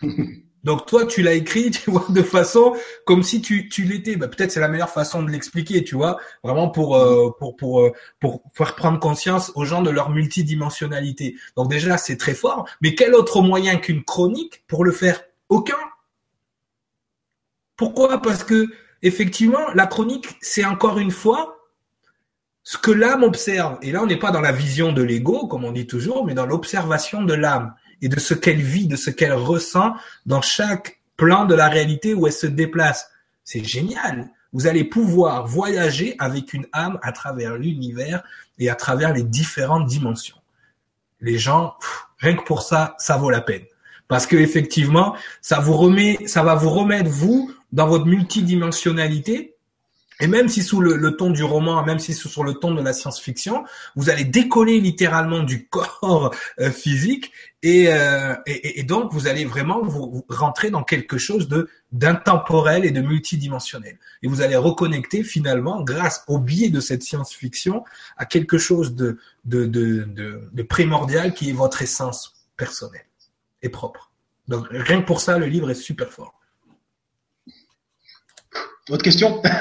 Donc 0.64 0.86
toi, 0.86 1.06
tu 1.06 1.22
l'as 1.22 1.34
écrit, 1.34 1.70
tu 1.70 1.90
vois, 1.90 2.06
de 2.08 2.22
façon 2.22 2.74
comme 3.04 3.22
si 3.22 3.40
tu, 3.40 3.68
tu 3.68 3.84
l'étais. 3.84 4.16
Bah, 4.16 4.28
peut-être 4.28 4.50
c'est 4.50 4.60
la 4.60 4.68
meilleure 4.68 4.90
façon 4.90 5.22
de 5.22 5.30
l'expliquer, 5.30 5.84
tu 5.84 5.94
vois, 5.94 6.18
vraiment 6.42 6.68
pour 6.68 6.96
euh, 6.96 7.30
pour 7.38 7.56
pour 7.56 7.82
euh, 7.82 7.92
pour 8.20 8.42
faire 8.54 8.74
prendre 8.74 8.98
conscience 8.98 9.52
aux 9.54 9.64
gens 9.64 9.82
de 9.82 9.90
leur 9.90 10.10
multidimensionnalité. 10.10 11.36
Donc 11.56 11.70
déjà, 11.70 11.96
c'est 11.98 12.16
très 12.16 12.34
fort. 12.34 12.68
Mais 12.80 12.94
quel 12.94 13.14
autre 13.14 13.42
moyen 13.42 13.76
qu'une 13.76 14.02
chronique 14.02 14.64
pour 14.66 14.84
le 14.84 14.92
faire? 14.92 15.22
Aucun. 15.48 15.76
Pourquoi? 17.76 18.22
Parce 18.22 18.44
que 18.44 18.66
effectivement, 19.02 19.72
la 19.74 19.86
chronique, 19.86 20.28
c'est 20.40 20.64
encore 20.64 20.98
une 20.98 21.10
fois 21.10 21.58
ce 22.62 22.78
que 22.78 22.90
l'âme 22.90 23.22
observe. 23.22 23.78
Et 23.82 23.92
là, 23.92 24.02
on 24.02 24.06
n'est 24.06 24.18
pas 24.18 24.30
dans 24.30 24.40
la 24.40 24.52
vision 24.52 24.92
de 24.92 25.02
l'ego, 25.02 25.46
comme 25.46 25.64
on 25.64 25.72
dit 25.72 25.86
toujours, 25.86 26.24
mais 26.24 26.32
dans 26.34 26.46
l'observation 26.46 27.22
de 27.22 27.34
l'âme 27.34 27.74
et 28.04 28.08
de 28.08 28.20
ce 28.20 28.34
qu'elle 28.34 28.60
vit, 28.60 28.86
de 28.86 28.96
ce 28.96 29.08
qu'elle 29.08 29.32
ressent 29.32 29.94
dans 30.26 30.42
chaque 30.42 31.00
plan 31.16 31.46
de 31.46 31.54
la 31.54 31.70
réalité 31.70 32.12
où 32.12 32.26
elle 32.26 32.34
se 32.34 32.46
déplace. 32.46 33.08
C'est 33.44 33.64
génial. 33.64 34.28
Vous 34.52 34.66
allez 34.66 34.84
pouvoir 34.84 35.46
voyager 35.46 36.14
avec 36.18 36.52
une 36.52 36.66
âme 36.74 36.98
à 37.02 37.12
travers 37.12 37.56
l'univers 37.56 38.22
et 38.58 38.68
à 38.68 38.74
travers 38.74 39.14
les 39.14 39.22
différentes 39.22 39.86
dimensions. 39.86 40.36
Les 41.22 41.38
gens, 41.38 41.76
rien 42.18 42.36
que 42.36 42.44
pour 42.44 42.60
ça, 42.60 42.94
ça 42.98 43.16
vaut 43.16 43.30
la 43.30 43.40
peine. 43.40 43.64
Parce 44.06 44.26
que 44.26 44.36
effectivement, 44.36 45.16
ça 45.40 45.60
vous 45.60 45.74
remet, 45.74 46.18
ça 46.26 46.42
va 46.42 46.54
vous 46.54 46.68
remettre 46.68 47.08
vous 47.08 47.50
dans 47.72 47.86
votre 47.86 48.04
multidimensionnalité 48.04 49.53
et 50.20 50.26
même 50.26 50.48
si 50.48 50.62
sous 50.62 50.80
le, 50.80 51.16
ton 51.16 51.30
du 51.30 51.42
roman, 51.42 51.84
même 51.84 51.98
si 51.98 52.14
sous 52.14 52.42
le 52.42 52.54
ton 52.54 52.72
de 52.72 52.82
la 52.82 52.92
science-fiction, 52.92 53.64
vous 53.96 54.10
allez 54.10 54.24
décoller 54.24 54.80
littéralement 54.80 55.42
du 55.42 55.66
corps 55.68 56.34
euh, 56.60 56.70
physique 56.70 57.32
euh, 57.64 58.36
et, 58.46 58.80
et, 58.80 58.82
donc 58.82 59.12
vous 59.12 59.26
allez 59.26 59.46
vraiment 59.46 59.82
vous, 59.82 60.24
rentrer 60.28 60.70
dans 60.70 60.82
quelque 60.82 61.16
chose 61.16 61.48
de 61.48 61.68
d'intemporel 61.92 62.84
et 62.84 62.90
de 62.90 63.00
multidimensionnel. 63.00 63.98
Et 64.22 64.28
vous 64.28 64.42
allez 64.42 64.56
reconnecter 64.56 65.22
finalement, 65.22 65.82
grâce 65.82 66.24
au 66.28 66.38
biais 66.38 66.68
de 66.68 66.80
cette 66.80 67.02
science-fiction, 67.02 67.84
à 68.16 68.26
quelque 68.26 68.58
chose 68.58 68.94
de, 68.94 69.18
de, 69.44 69.64
de, 69.64 70.04
de, 70.04 70.48
de 70.52 70.62
primordial 70.62 71.32
qui 71.32 71.50
est 71.50 71.52
votre 71.54 71.82
essence 71.82 72.34
personnelle 72.56 73.06
et 73.62 73.68
propre. 73.68 74.10
Donc 74.48 74.66
rien 74.70 75.00
que 75.00 75.06
pour 75.06 75.20
ça, 75.20 75.38
le 75.38 75.46
livre 75.46 75.70
est 75.70 75.74
super 75.74 76.10
fort. 76.10 76.38
Autre 78.90 79.02
question? 79.02 79.42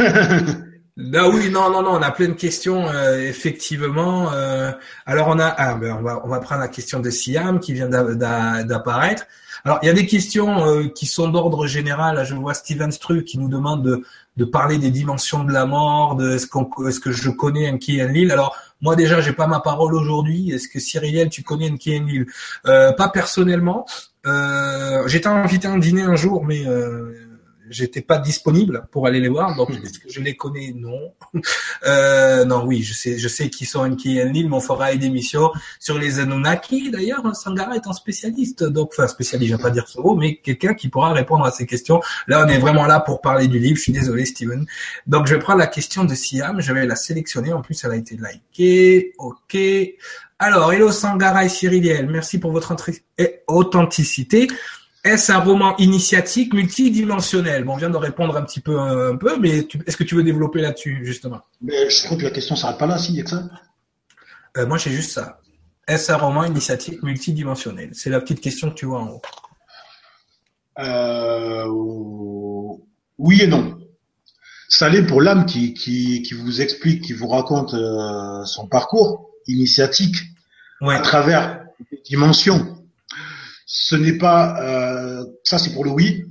Ah 1.15 1.27
oui, 1.27 1.49
non, 1.49 1.71
non, 1.71 1.81
non, 1.81 1.93
on 1.93 2.01
a 2.03 2.11
plein 2.11 2.27
de 2.27 2.33
questions, 2.33 2.87
euh, 2.87 3.27
effectivement. 3.27 4.31
Euh, 4.31 4.71
alors 5.07 5.27
on 5.29 5.39
a, 5.39 5.47
ah, 5.47 5.73
ben 5.73 5.97
on 5.99 6.03
va, 6.03 6.21
on 6.23 6.27
va 6.27 6.39
prendre 6.39 6.61
la 6.61 6.67
question 6.67 6.99
de 6.99 7.09
Siam 7.09 7.59
qui 7.59 7.73
vient 7.73 7.89
d'apparaître. 7.89 9.25
Alors 9.65 9.79
il 9.81 9.87
y 9.87 9.89
a 9.89 9.93
des 9.93 10.05
questions 10.05 10.67
euh, 10.67 10.87
qui 10.89 11.07
sont 11.07 11.29
d'ordre 11.29 11.65
général. 11.65 12.23
je 12.25 12.35
vois 12.35 12.53
Steven 12.53 12.91
Stru 12.91 13.23
qui 13.23 13.39
nous 13.39 13.47
demande 13.47 13.83
de, 13.83 14.03
de 14.37 14.45
parler 14.45 14.77
des 14.77 14.91
dimensions 14.91 15.43
de 15.43 15.51
la 15.51 15.65
mort, 15.65 16.15
de 16.15 16.35
est-ce 16.35 16.45
qu'on, 16.45 16.69
est-ce 16.87 16.99
que 16.99 17.11
je 17.11 17.31
connais 17.31 17.71
Enki 17.71 17.99
Enlil. 18.03 18.31
Alors 18.31 18.55
moi 18.79 18.95
déjà, 18.95 19.19
j'ai 19.19 19.33
pas 19.33 19.47
ma 19.47 19.61
parole 19.61 19.95
aujourd'hui. 19.95 20.51
Est-ce 20.51 20.67
que 20.67 20.79
Cyriel, 20.79 21.29
tu 21.29 21.41
connais 21.41 21.71
Enki 21.71 21.97
Enlil 21.97 22.27
euh, 22.67 22.91
Pas 22.91 23.09
personnellement. 23.09 23.87
Euh, 24.27 25.07
J'étais 25.07 25.27
invité 25.27 25.67
à 25.67 25.71
un 25.71 25.79
dîner 25.79 26.03
un 26.03 26.15
jour, 26.15 26.45
mais 26.45 26.63
j'étais 27.73 28.01
pas 28.01 28.17
disponible 28.17 28.87
pour 28.91 29.07
aller 29.07 29.19
les 29.19 29.29
voir. 29.29 29.55
Donc, 29.55 29.71
est-ce 29.71 29.99
que 29.99 30.09
je 30.09 30.21
les 30.21 30.35
connais? 30.35 30.73
Non. 30.75 31.13
Euh, 31.85 32.45
non, 32.45 32.63
oui, 32.65 32.81
je 32.81 32.93
sais, 32.93 33.17
je 33.17 33.27
sais 33.27 33.49
qui 33.49 33.65
sont 33.65 33.81
Enki 33.81 34.17
et 34.17 34.23
Enlil, 34.23 34.47
mais 34.47 34.55
on 34.55 34.61
fera 34.61 34.93
une 34.93 35.03
émission 35.03 35.51
sur 35.79 35.97
les 35.97 36.19
Anunnaki. 36.19 36.91
D'ailleurs, 36.91 37.35
Sangara 37.35 37.75
est 37.75 37.87
un 37.87 37.93
spécialiste, 37.93 38.63
donc, 38.63 38.91
enfin, 38.93 39.07
spécialiste, 39.07 39.51
je 39.51 39.57
vais 39.57 39.61
pas 39.61 39.69
dire 39.69 39.87
ce 39.89 39.99
mot, 39.99 40.15
mais 40.15 40.37
quelqu'un 40.37 40.75
qui 40.75 40.87
pourra 40.87 41.11
répondre 41.11 41.43
à 41.43 41.51
ces 41.51 41.65
questions. 41.65 41.99
Là, 42.27 42.45
on 42.45 42.47
est 42.47 42.59
vraiment 42.59 42.85
là 42.85 43.01
pour 43.01 43.19
parler 43.19 43.49
du 43.49 43.59
livre. 43.59 43.75
Je 43.77 43.81
suis 43.81 43.91
désolé, 43.91 44.25
Steven. 44.25 44.65
Donc, 45.07 45.27
je 45.27 45.33
vais 45.33 45.39
prendre 45.39 45.59
la 45.59 45.67
question 45.67 46.05
de 46.05 46.15
Siam. 46.15 46.61
Je 46.61 46.71
vais 46.71 46.85
la 46.85 46.95
sélectionner. 46.95 47.51
En 47.51 47.61
plus, 47.61 47.83
elle 47.83 47.91
a 47.91 47.95
été 47.97 48.15
likée. 48.15 49.13
Ok. 49.17 49.57
Alors, 50.39 50.73
hello 50.73 50.91
Sangara 50.91 51.45
et 51.45 51.49
Cyriliel. 51.49 52.09
Merci 52.09 52.39
pour 52.39 52.51
votre 52.51 52.75
authenticité. 53.47 54.47
Est-ce 55.03 55.31
un 55.31 55.39
roman 55.39 55.75
initiatique 55.77 56.53
multidimensionnel? 56.53 57.65
Bon, 57.65 57.73
on 57.73 57.77
vient 57.77 57.89
de 57.89 57.97
répondre 57.97 58.37
un 58.37 58.43
petit 58.43 58.61
peu, 58.61 58.79
un 58.79 59.17
peu, 59.17 59.37
mais 59.37 59.67
est-ce 59.85 59.97
que 59.97 60.03
tu 60.03 60.15
veux 60.15 60.23
développer 60.23 60.61
là-dessus 60.61 61.01
justement? 61.03 61.41
Mais 61.61 61.89
Je 61.89 62.05
crois 62.05 62.17
que 62.17 62.23
la 62.23 62.31
question 62.31 62.55
s'arrête 62.55 62.77
pas 62.77 62.87
là, 62.87 62.97
si, 62.97 63.11
il 63.11 63.17
y 63.17 63.21
a 63.21 63.23
que 63.23 63.29
ça. 63.29 63.43
Euh, 64.57 64.65
moi, 64.65 64.77
j'ai 64.77 64.91
juste 64.91 65.11
ça. 65.11 65.39
Est-ce 65.87 66.11
un 66.11 66.17
roman 66.17 66.45
initiatique 66.45 67.03
multidimensionnel? 67.03 67.89
C'est 67.93 68.09
la 68.09 68.21
petite 68.21 68.39
question 68.39 68.69
que 68.69 68.75
tu 68.75 68.85
vois 68.85 69.01
en 69.01 69.09
haut. 69.09 69.21
Euh, 70.79 71.65
oui 73.17 73.41
et 73.41 73.47
non. 73.47 73.77
Ça 74.69 74.89
l'est 74.89 75.05
pour 75.05 75.21
l'âme 75.21 75.45
qui, 75.45 75.73
qui, 75.73 76.21
qui, 76.23 76.33
vous 76.33 76.61
explique, 76.61 77.03
qui 77.03 77.13
vous 77.13 77.27
raconte 77.27 77.73
euh, 77.73 78.43
son 78.45 78.67
parcours 78.67 79.29
initiatique 79.47 80.15
à 80.81 80.99
travers 80.99 81.65
des 81.91 82.01
dimensions. 82.05 82.77
Ce 83.65 83.95
n'est 83.95 84.17
pas 84.17 84.61
ça, 85.43 85.57
c'est 85.57 85.73
pour 85.73 85.85
le 85.85 85.91
oui. 85.91 86.25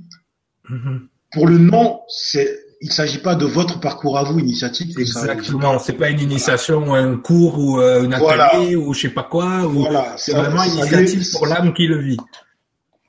Mm-hmm. 0.69 0.99
Pour 1.31 1.47
le 1.47 1.57
non, 1.57 2.01
c'est 2.07 2.63
il 2.83 2.91
s'agit 2.91 3.19
pas 3.19 3.35
de 3.35 3.45
votre 3.45 3.79
parcours 3.79 4.17
à 4.17 4.23
vous 4.23 4.37
initiatique. 4.39 4.99
Exactement, 4.99 5.79
c'est 5.79 5.93
pas 5.93 6.09
une 6.09 6.19
initiation 6.19 6.89
ou 6.89 6.93
un 6.93 7.15
cours 7.15 7.57
ou 7.57 7.79
euh, 7.79 8.03
une 8.03 8.13
atelier 8.13 8.75
ou 8.75 8.93
je 8.93 9.01
sais 9.01 9.09
pas 9.09 9.23
quoi. 9.23 9.65
Ou... 9.65 9.79
Voilà, 9.79 10.15
c'est 10.17 10.33
vraiment 10.33 10.63
une 10.63 10.73
initiative 10.73 11.31
pour 11.31 11.47
l'âme 11.47 11.73
qui 11.73 11.87
le 11.87 12.01
vit. 12.01 12.17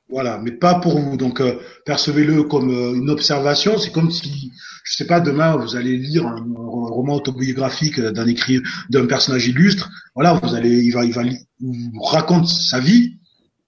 Voilà, 0.08 0.38
mais 0.38 0.52
pas 0.52 0.76
pour 0.76 1.00
vous. 1.00 1.16
Donc 1.16 1.40
euh, 1.40 1.58
percevez-le 1.84 2.44
comme 2.44 2.70
euh, 2.70 2.94
une 2.94 3.10
observation. 3.10 3.76
C'est 3.76 3.90
comme 3.90 4.12
si, 4.12 4.52
je 4.84 4.94
sais 4.94 5.08
pas, 5.08 5.18
demain 5.18 5.56
vous 5.56 5.74
allez 5.74 5.96
lire 5.96 6.24
un, 6.24 6.36
roman 6.54 7.16
autobiographique 7.16 8.00
d'un 8.00 8.28
écrit 8.28 8.62
d'un 8.90 9.06
personnage 9.06 9.48
illustre. 9.48 9.90
Voilà, 10.14 10.34
vous 10.40 10.54
allez, 10.54 10.70
il 10.70 10.92
va, 10.92 11.04
il 11.04 11.12
va, 11.12 11.22
vous 11.60 12.02
raconte 12.02 12.46
sa 12.46 12.78
vie, 12.78 13.16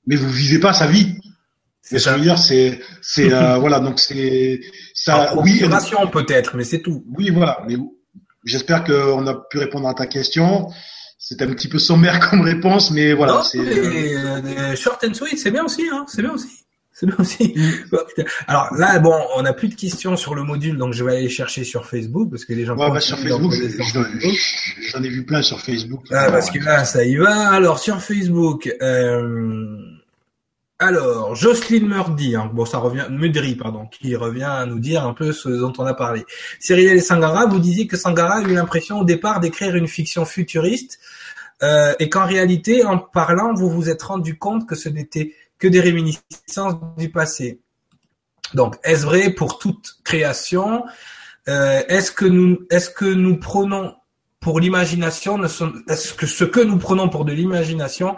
mais 0.06 0.14
vous 0.14 0.30
vivez 0.30 0.60
pas 0.60 0.72
sa 0.72 0.86
vie. 0.86 1.16
C'est 1.88 2.00
ça. 2.00 2.18
dire, 2.18 2.38
c'est, 2.38 2.80
c'est, 3.00 3.32
euh, 3.32 3.56
voilà, 3.60 3.80
donc 3.80 4.00
c'est 4.00 4.60
ça. 4.94 5.34
oui, 5.38 5.62
peut-être, 6.12 6.56
mais 6.56 6.64
c'est 6.64 6.80
tout. 6.80 7.04
Oui, 7.16 7.30
voilà. 7.30 7.62
Mais 7.68 7.76
j'espère 8.44 8.84
qu'on 8.84 9.26
a 9.26 9.34
pu 9.34 9.58
répondre 9.58 9.88
à 9.88 9.94
ta 9.94 10.06
question. 10.06 10.68
C'est 11.18 11.40
un 11.42 11.46
petit 11.48 11.68
peu 11.68 11.78
sommaire 11.78 12.20
comme 12.30 12.42
réponse, 12.42 12.90
mais 12.90 13.12
voilà. 13.12 13.42
c'est 13.42 13.58
euh, 13.58 14.76
short 14.76 15.02
and 15.04 15.14
sweet, 15.14 15.38
c'est 15.38 15.50
bien 15.50 15.64
aussi, 15.64 15.88
hein. 15.92 16.04
C'est 16.08 16.22
bien 16.22 16.32
aussi. 16.32 16.48
C'est 16.92 17.06
bien 17.06 17.16
aussi. 17.18 17.54
Mm. 17.54 17.96
Alors 18.48 18.74
là, 18.74 18.98
bon, 18.98 19.14
on 19.36 19.42
n'a 19.42 19.52
plus 19.52 19.68
de 19.68 19.74
questions 19.74 20.16
sur 20.16 20.34
le 20.34 20.42
module, 20.42 20.76
donc 20.78 20.92
je 20.92 21.04
vais 21.04 21.18
aller 21.18 21.28
chercher 21.28 21.62
sur 21.62 21.86
Facebook 21.86 22.30
parce 22.30 22.44
que 22.44 22.52
les 22.52 22.64
gens. 22.64 22.76
Ouais, 22.76 22.90
bah, 22.90 23.00
sur 23.00 23.18
Facebook, 23.18 23.52
j'en 23.52 25.02
ai 25.02 25.08
vu 25.08 25.24
plein 25.24 25.42
sur 25.42 25.60
Facebook. 25.60 26.00
Ah, 26.10 26.30
parce 26.30 26.50
que 26.50 26.58
là, 26.58 26.84
ça 26.84 27.04
y 27.04 27.16
va. 27.16 27.50
Alors 27.50 27.78
sur 27.78 28.00
Facebook. 28.00 28.74
Euh... 28.82 29.95
Alors, 30.78 31.34
Jocelyne 31.34 31.88
Murdy, 31.88 32.36
hein, 32.36 32.50
bon, 32.52 32.66
ça 32.66 32.76
revient, 32.76 33.06
Mudry, 33.08 33.54
pardon, 33.54 33.86
qui 33.86 34.14
revient 34.14 34.42
à 34.42 34.66
nous 34.66 34.78
dire 34.78 35.06
un 35.06 35.14
peu 35.14 35.32
ce 35.32 35.48
dont 35.48 35.72
on 35.78 35.86
a 35.86 35.94
parlé. 35.94 36.26
Cyril 36.60 37.02
Sangara, 37.02 37.46
vous 37.46 37.58
disiez 37.58 37.86
que 37.86 37.96
Sangara 37.96 38.36
a 38.36 38.42
eu 38.42 38.52
l'impression 38.52 39.00
au 39.00 39.04
départ 39.04 39.40
d'écrire 39.40 39.74
une 39.74 39.88
fiction 39.88 40.26
futuriste, 40.26 40.98
euh, 41.62 41.94
et 41.98 42.10
qu'en 42.10 42.26
réalité, 42.26 42.84
en 42.84 42.98
parlant, 42.98 43.54
vous 43.54 43.70
vous 43.70 43.88
êtes 43.88 44.02
rendu 44.02 44.36
compte 44.36 44.68
que 44.68 44.74
ce 44.74 44.90
n'était 44.90 45.32
que 45.58 45.66
des 45.66 45.80
réminiscences 45.80 46.74
du 46.98 47.10
passé. 47.10 47.60
Donc, 48.52 48.76
est-ce 48.84 49.06
vrai 49.06 49.30
pour 49.30 49.58
toute 49.58 49.96
création? 50.04 50.84
Euh, 51.48 51.82
Est-ce 51.88 52.10
que 52.10 52.26
nous, 52.26 52.66
est-ce 52.68 52.90
que 52.90 53.06
nous 53.06 53.38
prenons 53.38 53.94
pour 54.46 54.60
l'imagination, 54.60 55.42
est-ce 55.42 56.14
que 56.14 56.24
ce 56.24 56.44
que 56.44 56.60
nous 56.60 56.78
prenons 56.78 57.08
pour 57.08 57.24
de 57.24 57.32
l'imagination 57.32 58.14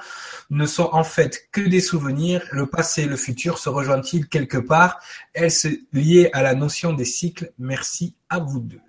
ne 0.51 0.67
sont 0.67 0.91
en 0.93 1.03
fait 1.03 1.49
que 1.53 1.63
des 1.63 1.81
souvenirs. 1.81 2.43
Le 2.53 2.67
passé 2.67 3.05
et 3.05 3.07
le 3.07 3.17
futur 3.17 3.57
se 3.57 3.71
rejoignent-ils 3.71 4.29
quelque 4.29 4.59
part? 4.59 5.01
Est-ce 5.35 5.69
lié 5.95 6.29
à 6.35 6.43
la 6.43 6.55
notion 6.55 6.93
des 6.93 7.07
cycles? 7.07 7.51
Merci 7.59 8.15
à 8.29 8.41
vous 8.41 8.61
deux. 8.61 8.83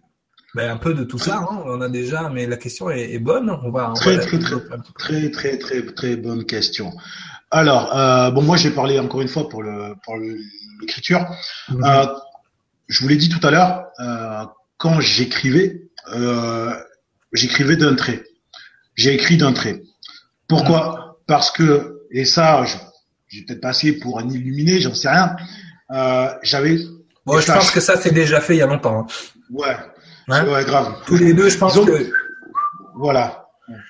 Ben, 0.54 0.70
un 0.70 0.76
peu 0.76 0.94
de 0.94 1.06
tout 1.06 1.18
ça, 1.18 1.38
hein. 1.38 1.64
on 1.64 1.80
a 1.80 1.88
déjà, 1.88 2.28
mais 2.28 2.46
la 2.46 2.58
question 2.58 2.90
est, 2.90 3.20
bonne. 3.20 3.50
On 3.50 3.72
va, 3.72 3.94
très, 3.96 4.20
très, 4.20 4.38
très, 4.38 5.30
très, 5.30 5.58
très, 5.60 5.86
très, 5.94 6.18
bonne 6.18 6.44
question. 6.44 6.92
Alors, 7.52 7.98
euh, 7.98 8.32
bon, 8.32 8.42
moi, 8.42 8.58
j'ai 8.58 8.72
parlé 8.72 9.00
encore 9.00 9.22
une 9.22 9.30
fois 9.30 9.48
pour 9.48 9.64
le 9.64 9.96
pour 10.04 10.18
l'écriture. 10.82 11.26
Euh, 11.72 12.06
je 12.90 13.02
vous 13.02 13.08
l'ai 13.08 13.16
dit 13.16 13.30
tout 13.30 13.48
à 13.48 13.50
l'heure, 13.50 13.86
euh, 14.02 14.46
quand 14.76 15.00
j'écrivais, 15.00 15.84
j'écrivais 17.34 17.76
d'un 17.76 17.96
trait. 17.96 18.24
J'ai 18.96 19.14
écrit 19.14 19.38
d'un 19.38 19.54
trait. 19.54 19.82
Pourquoi? 20.48 21.20
Parce 21.28 21.52
que, 21.52 22.02
et 22.12 22.26
ça, 22.26 22.66
j'ai 23.28 23.44
peut-être 23.44 23.62
passé 23.62 23.94
pour 23.94 24.20
un 24.20 24.30
illuminé, 24.30 24.82
j'en 24.82 24.94
sais 24.94 25.10
rien, 25.10 25.36
euh, 25.92 26.30
j'avais... 26.44 26.80
Bon, 27.26 27.40
je 27.40 27.52
pense 27.52 27.72
que 27.72 27.80
ça, 27.80 27.98
c'est 27.98 28.14
déjà 28.14 28.42
fait 28.42 28.56
il 28.56 28.60
y 28.60 28.62
a 28.62 28.66
longtemps. 28.66 29.02
Hein. 29.02 29.08
Ouais, 29.52 29.76
ouais, 30.28 30.66
grave. 30.66 30.96
Tous 31.06 31.18
les 31.18 31.34
deux, 31.34 31.50
je 31.50 31.58
pense 31.58 31.76
que... 31.76 32.12
Voilà. 32.96 33.46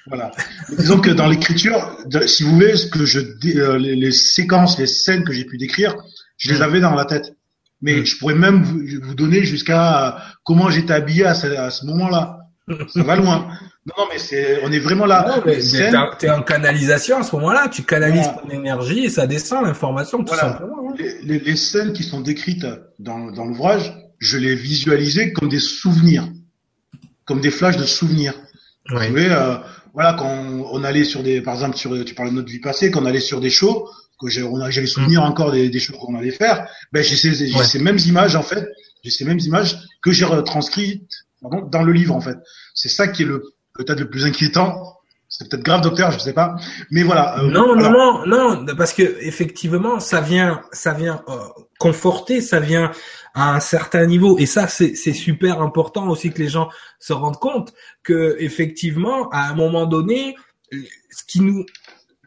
Voilà. 0.07 0.31
Disons 0.77 0.99
que 0.99 1.11
dans 1.11 1.27
l'écriture, 1.27 1.97
si 2.27 2.43
vous 2.43 2.53
voulez, 2.53 2.75
ce 2.75 2.87
que 2.87 3.05
je, 3.05 3.19
euh, 3.19 3.77
les, 3.77 4.11
séquences, 4.11 4.77
les 4.77 4.87
scènes 4.87 5.23
que 5.23 5.31
j'ai 5.31 5.45
pu 5.45 5.57
décrire, 5.57 5.95
je 6.37 6.51
les 6.51 6.59
mm. 6.59 6.63
avais 6.63 6.79
dans 6.81 6.95
la 6.95 7.05
tête. 7.05 7.33
Mais 7.81 8.01
mm. 8.01 8.05
je 8.05 8.17
pourrais 8.17 8.35
même 8.35 8.63
vous, 8.63 9.15
donner 9.15 9.43
jusqu'à 9.43 10.21
comment 10.43 10.69
j'étais 10.69 10.93
habillé 10.93 11.25
à 11.25 11.33
ce 11.33 11.85
moment-là. 11.85 12.38
Ça 12.93 13.03
va 13.03 13.15
loin. 13.15 13.47
Non, 13.85 13.93
non, 13.97 14.03
mais 14.11 14.19
c'est, 14.19 14.61
on 14.63 14.71
est 14.71 14.79
vraiment 14.79 15.05
là. 15.05 15.41
Tu 15.43 16.25
es 16.25 16.29
en 16.29 16.43
canalisation 16.43 17.19
à 17.19 17.23
ce 17.23 17.35
moment-là. 17.37 17.69
Tu 17.69 17.83
canalises 17.83 18.29
ton 18.43 18.49
énergie 18.49 19.05
et 19.05 19.09
ça 19.09 19.25
descend 19.25 19.65
l'information 19.65 20.23
tout 20.23 20.35
simplement. 20.35 20.91
Hein. 20.91 20.95
Les, 21.23 21.39
les, 21.39 21.55
scènes 21.55 21.93
qui 21.93 22.03
sont 22.03 22.21
décrites 22.21 22.65
dans, 22.99 23.31
dans 23.31 23.45
l'ouvrage, 23.45 23.93
je 24.19 24.37
les 24.37 24.53
visualisais 24.53 25.31
comme 25.31 25.49
des 25.49 25.59
souvenirs, 25.59 26.27
comme 27.25 27.41
des 27.41 27.51
flashs 27.51 27.77
de 27.77 27.85
souvenirs. 27.85 28.33
Vous 28.89 28.97
voyez, 28.97 29.31
euh, 29.31 29.55
voilà, 29.93 30.13
quand 30.13 30.27
on, 30.27 30.83
allait 30.83 31.03
sur 31.03 31.23
des, 31.23 31.41
par 31.41 31.53
exemple, 31.55 31.77
sur, 31.77 32.03
tu 32.05 32.13
parles 32.13 32.29
de 32.29 32.35
notre 32.35 32.49
vie 32.49 32.59
passée, 32.59 32.91
quand 32.91 33.01
on 33.01 33.05
allait 33.05 33.19
sur 33.19 33.39
des 33.39 33.49
shows, 33.49 33.87
que 34.19 34.27
j'ai, 34.27 34.45
j'avais 34.69 34.87
souvenir 34.87 35.21
mm. 35.21 35.25
encore 35.25 35.51
des, 35.51 35.69
des 35.69 35.79
shows 35.79 35.97
qu'on 35.97 36.15
allait 36.15 36.31
faire, 36.31 36.67
ben 36.91 37.01
j'ai 37.03 37.15
ces, 37.15 37.33
j'ai 37.33 37.63
ces 37.63 37.79
mêmes 37.79 37.99
images 38.05 38.35
en 38.35 38.43
fait, 38.43 38.67
j'ai 39.03 39.11
ces 39.11 39.25
mêmes 39.25 39.39
images 39.39 39.77
que 40.01 40.11
j'ai 40.11 40.25
retranscrites 40.25 41.25
dans 41.41 41.83
le 41.83 41.93
livre 41.93 42.15
en 42.15 42.21
fait. 42.21 42.37
C'est 42.73 42.89
ça 42.89 43.07
qui 43.07 43.23
est 43.23 43.25
le 43.25 43.43
peut-être 43.75 43.99
le 43.99 44.09
plus 44.09 44.25
inquiétant. 44.25 44.95
C'est 45.31 45.47
peut-être 45.47 45.63
grave, 45.63 45.81
docteur, 45.81 46.11
je 46.11 46.17
sais 46.17 46.33
pas. 46.33 46.55
Mais 46.89 47.03
voilà. 47.03 47.39
Euh, 47.39 47.51
non, 47.51 47.75
non, 47.75 47.91
non, 47.91 48.25
non, 48.25 48.75
parce 48.75 48.93
que 48.93 49.03
effectivement, 49.21 49.99
ça 49.99 50.21
vient, 50.21 50.61
ça 50.71 50.93
vient 50.93 51.23
euh, 51.29 51.37
conforter, 51.77 52.41
ça 52.41 52.59
vient 52.59 52.91
à 53.35 53.53
un 53.53 53.59
certain 53.59 54.07
niveau, 54.07 54.39
et 54.39 54.47
ça, 54.47 54.67
c'est 54.67 54.95
super 54.95 55.61
important 55.61 56.09
aussi 56.09 56.31
que 56.31 56.39
les 56.39 56.47
gens 56.47 56.69
se 56.97 57.13
rendent 57.13 57.37
compte 57.37 57.73
que 58.01 58.35
effectivement, 58.39 59.29
à 59.29 59.49
un 59.49 59.53
moment 59.53 59.85
donné, 59.85 60.35
ce 60.71 61.23
qui 61.27 61.41
nous, 61.41 61.63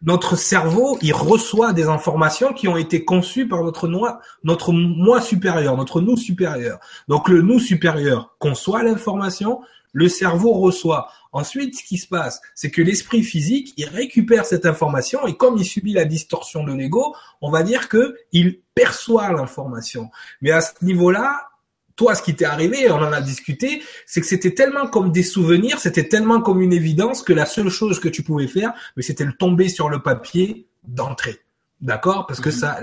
notre 0.04 0.36
cerveau, 0.36 0.98
il 1.00 1.12
reçoit 1.12 1.72
des 1.72 1.84
informations 1.88 2.52
qui 2.52 2.66
ont 2.68 2.76
été 2.76 3.04
conçues 3.04 3.46
par 3.46 3.62
notre 3.62 3.86
moi, 3.86 4.20
notre 4.42 4.72
moi 4.72 5.20
supérieur, 5.20 5.76
notre 5.76 6.00
nous 6.00 6.16
supérieur. 6.16 6.80
Donc 7.08 7.28
le 7.28 7.42
nous 7.42 7.60
supérieur 7.60 8.34
conçoit 8.38 8.82
l'information, 8.82 9.60
le 9.92 10.08
cerveau 10.08 10.54
reçoit. 10.54 11.08
Ensuite, 11.32 11.76
ce 11.76 11.84
qui 11.84 11.98
se 11.98 12.08
passe, 12.08 12.40
c'est 12.54 12.70
que 12.70 12.82
l'esprit 12.82 13.22
physique, 13.22 13.74
il 13.76 13.86
récupère 13.86 14.44
cette 14.44 14.66
information 14.66 15.26
et 15.26 15.36
comme 15.36 15.56
il 15.56 15.64
subit 15.64 15.92
la 15.92 16.04
distorsion 16.04 16.64
de 16.64 16.72
l'ego, 16.72 17.14
on 17.40 17.50
va 17.50 17.62
dire 17.62 17.88
que 17.88 18.16
il 18.32 18.60
perçoit 18.74 19.30
l'information. 19.32 20.10
Mais 20.40 20.50
à 20.50 20.60
ce 20.60 20.72
niveau-là, 20.82 21.51
toi, 21.96 22.14
ce 22.14 22.22
qui 22.22 22.34
t'est 22.34 22.44
arrivé, 22.44 22.90
on 22.90 22.96
en 22.96 23.12
a 23.12 23.20
discuté, 23.20 23.82
c'est 24.06 24.20
que 24.20 24.26
c'était 24.26 24.54
tellement 24.54 24.86
comme 24.86 25.12
des 25.12 25.22
souvenirs, 25.22 25.78
c'était 25.78 26.08
tellement 26.08 26.40
comme 26.40 26.60
une 26.60 26.72
évidence 26.72 27.22
que 27.22 27.32
la 27.32 27.46
seule 27.46 27.68
chose 27.68 28.00
que 28.00 28.08
tu 28.08 28.22
pouvais 28.22 28.46
faire, 28.46 28.72
mais 28.96 29.02
c'était 29.02 29.24
le 29.24 29.32
tomber 29.32 29.68
sur 29.68 29.88
le 29.88 30.02
papier 30.02 30.66
d'entrée. 30.84 31.38
D'accord? 31.80 32.26
Parce 32.26 32.40
que 32.40 32.50
mhm. 32.50 32.54
ça, 32.54 32.78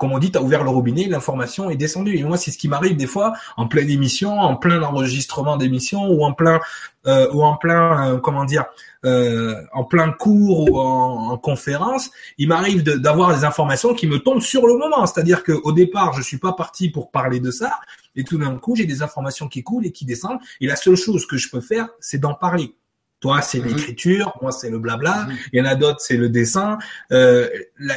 comme 0.00 0.12
on 0.12 0.18
dit, 0.18 0.32
tu 0.32 0.38
as 0.38 0.42
ouvert 0.42 0.64
le 0.64 0.70
robinet, 0.70 1.04
l'information 1.08 1.68
est 1.68 1.76
descendue. 1.76 2.16
Et 2.16 2.22
moi, 2.24 2.38
c'est 2.38 2.50
ce 2.50 2.56
qui 2.56 2.68
m'arrive 2.68 2.96
des 2.96 3.06
fois 3.06 3.34
en 3.58 3.68
pleine 3.68 3.90
émission, 3.90 4.40
en 4.40 4.56
plein 4.56 4.82
enregistrement 4.82 5.58
d'émission 5.58 6.08
ou 6.08 6.24
en 6.24 6.32
plein 6.32 6.58
euh, 7.06 7.30
ou 7.32 7.42
en 7.42 7.56
plein 7.56 8.14
euh, 8.14 8.18
comment 8.18 8.46
dire 8.46 8.64
euh, 9.04 9.62
en 9.72 9.84
plein 9.84 10.10
cours 10.10 10.70
ou 10.70 10.78
en, 10.78 11.36
conférence, 11.36 12.10
il 12.38 12.48
m'arrive 12.48 12.82
d'avoir 12.82 13.34
des 13.34 13.44
informations 13.44 13.94
qui 13.94 14.06
me 14.06 14.18
tombent 14.18 14.40
sur 14.40 14.66
le 14.66 14.78
moment. 14.78 15.04
C'est-à-dire 15.04 15.44
qu'au 15.44 15.72
départ, 15.72 16.14
je 16.14 16.22
suis 16.22 16.38
pas 16.38 16.54
parti 16.54 16.88
pour 16.88 17.10
parler 17.10 17.38
de 17.40 17.50
ça, 17.50 17.78
et 18.20 18.24
tout 18.24 18.38
d'un 18.38 18.56
coup, 18.56 18.76
j'ai 18.76 18.86
des 18.86 19.02
informations 19.02 19.48
qui 19.48 19.62
coulent 19.62 19.86
et 19.86 19.92
qui 19.92 20.04
descendent. 20.04 20.38
Et 20.60 20.66
la 20.66 20.76
seule 20.76 20.96
chose 20.96 21.26
que 21.26 21.36
je 21.36 21.50
peux 21.50 21.60
faire, 21.60 21.88
c'est 22.00 22.18
d'en 22.18 22.34
parler. 22.34 22.74
Toi, 23.20 23.42
c'est 23.42 23.60
mhm. 23.60 23.68
l'écriture, 23.68 24.32
moi, 24.40 24.52
c'est 24.52 24.70
le 24.70 24.78
blabla. 24.78 25.26
Mhm. 25.26 25.36
Il 25.52 25.58
y 25.58 25.62
en 25.62 25.66
a 25.66 25.74
d'autres, 25.74 26.00
c'est 26.00 26.16
le 26.16 26.28
dessin. 26.28 26.78
Euh, 27.12 27.48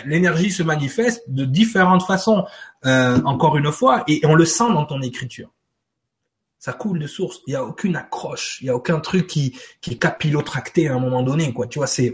L'énergie 0.06 0.52
se 0.52 0.64
manifeste 0.64 1.24
de 1.28 1.46
différentes 1.46 2.04
façons, 2.04 2.46
euh, 2.86 3.22
encore 3.24 3.58
une 3.58 3.72
fois, 3.72 4.04
et 4.08 4.22
on 4.26 4.36
le 4.36 4.46
sent 4.46 4.70
dans 4.70 4.86
ton 4.86 5.02
écriture. 5.02 5.50
Ça 6.60 6.72
coule 6.72 7.00
de 7.00 7.08
source. 7.08 7.42
Il 7.48 7.54
y 7.54 7.56
a 7.56 7.64
aucune 7.64 7.98
accroche. 7.98 8.60
Il 8.62 8.68
y 8.68 8.70
a 8.70 8.76
aucun 8.76 9.00
truc 9.02 9.28
qui, 9.28 9.58
qui 9.82 9.92
est 9.92 9.98
capillotracté 9.98 10.88
à 10.88 10.96
un 10.96 11.00
moment 11.00 11.22
donné, 11.22 11.52
quoi. 11.54 11.68
Tu 11.68 11.80
vois, 11.80 11.88
c'est 11.88 12.14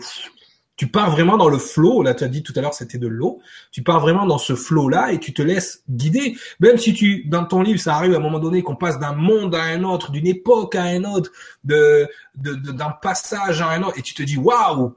Tu 0.80 0.88
pars 0.88 1.12
vraiment 1.12 1.36
dans 1.36 1.50
le 1.50 1.58
flow. 1.58 2.04
Là, 2.04 2.14
tu 2.14 2.24
as 2.24 2.30
dit 2.30 2.42
tout 2.42 2.54
à 2.56 2.62
l'heure, 2.62 2.74
c'était 2.74 2.98
de 2.98 3.08
l'eau. 3.10 3.42
Tu 3.70 3.84
pars 3.84 4.00
vraiment 4.00 4.26
dans 4.26 4.38
ce 4.38 4.56
flow-là 4.56 5.12
et 5.12 5.20
tu 5.20 5.34
te 5.34 5.42
laisses 5.42 5.84
guider. 5.90 6.38
Même 6.62 6.78
si 6.78 6.94
tu, 6.94 7.26
dans 7.26 7.44
ton 7.44 7.62
livre, 7.62 7.82
ça 7.82 7.96
arrive 7.96 8.14
à 8.14 8.16
un 8.16 8.22
moment 8.22 8.40
donné 8.40 8.64
qu'on 8.64 8.78
passe 8.78 8.98
d'un 8.98 9.12
monde 9.12 9.56
à 9.56 9.64
un 9.64 9.84
autre, 9.84 10.10
d'une 10.10 10.26
époque 10.26 10.76
à 10.76 10.84
un 10.84 11.04
autre, 11.04 11.34
de, 11.66 12.08
d'un 12.36 12.92
passage 12.92 13.62
à 13.62 13.68
un 13.72 13.84
autre, 13.84 14.00
et 14.00 14.02
tu 14.02 14.14
te 14.14 14.24
dis, 14.24 14.38
waouh, 14.38 14.96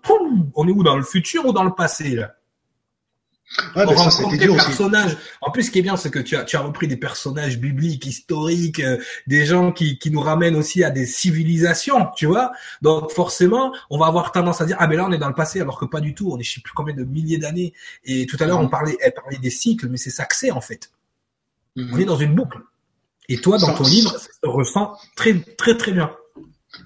on 0.54 0.68
est 0.68 0.70
où 0.70 0.84
dans 0.84 0.96
le 0.96 1.02
futur 1.02 1.46
ou 1.46 1.52
dans 1.52 1.64
le 1.64 1.74
passé 1.74 2.14
là? 2.14 2.36
Ouais, 3.76 3.84
on 3.86 3.94
rencontre 3.94 4.36
des 4.36 4.46
personnages. 4.46 5.16
En 5.40 5.50
plus, 5.50 5.64
ce 5.64 5.70
qui 5.70 5.78
est 5.78 5.82
bien, 5.82 5.96
c'est 5.96 6.10
que 6.10 6.18
tu 6.18 6.36
as, 6.36 6.44
tu 6.44 6.56
as 6.56 6.60
repris 6.60 6.88
des 6.88 6.96
personnages 6.96 7.58
bibliques, 7.58 8.06
historiques, 8.06 8.80
euh, 8.80 8.98
des 9.26 9.44
gens 9.44 9.72
qui, 9.72 9.98
qui 9.98 10.10
nous 10.10 10.20
ramènent 10.20 10.56
aussi 10.56 10.82
à 10.84 10.90
des 10.90 11.06
civilisations, 11.06 12.08
tu 12.16 12.26
vois. 12.26 12.52
Donc 12.80 13.10
forcément, 13.10 13.72
on 13.90 13.98
va 13.98 14.06
avoir 14.06 14.32
tendance 14.32 14.60
à 14.60 14.64
dire 14.64 14.76
ah 14.78 14.86
mais 14.86 14.96
là 14.96 15.06
on 15.06 15.12
est 15.12 15.18
dans 15.18 15.28
le 15.28 15.34
passé, 15.34 15.60
alors 15.60 15.78
que 15.78 15.84
pas 15.84 16.00
du 16.00 16.14
tout. 16.14 16.30
On 16.32 16.38
est 16.38 16.42
je 16.42 16.54
sais 16.54 16.60
plus 16.60 16.72
combien 16.72 16.94
de 16.94 17.04
milliers 17.04 17.38
d'années. 17.38 17.74
Et 18.04 18.26
tout 18.26 18.36
à 18.40 18.46
l'heure 18.46 18.60
on 18.60 18.68
parlait, 18.68 18.96
elle 19.00 19.12
parlait 19.12 19.38
des 19.38 19.50
cycles, 19.50 19.88
mais 19.88 19.98
c'est 19.98 20.10
ça 20.10 20.24
que 20.24 20.36
c'est 20.36 20.50
en 20.50 20.60
fait. 20.60 20.90
Mhm. 21.76 21.90
On 21.92 21.98
est 21.98 22.04
dans 22.04 22.16
une 22.16 22.34
boucle. 22.34 22.58
Et 23.28 23.38
toi, 23.38 23.58
dans 23.58 23.74
ton 23.74 23.84
livre, 23.84 24.10
ça 24.18 24.28
se 24.42 24.48
ressent 24.48 24.96
très 25.14 25.34
très 25.56 25.76
très 25.76 25.92
bien 25.92 26.10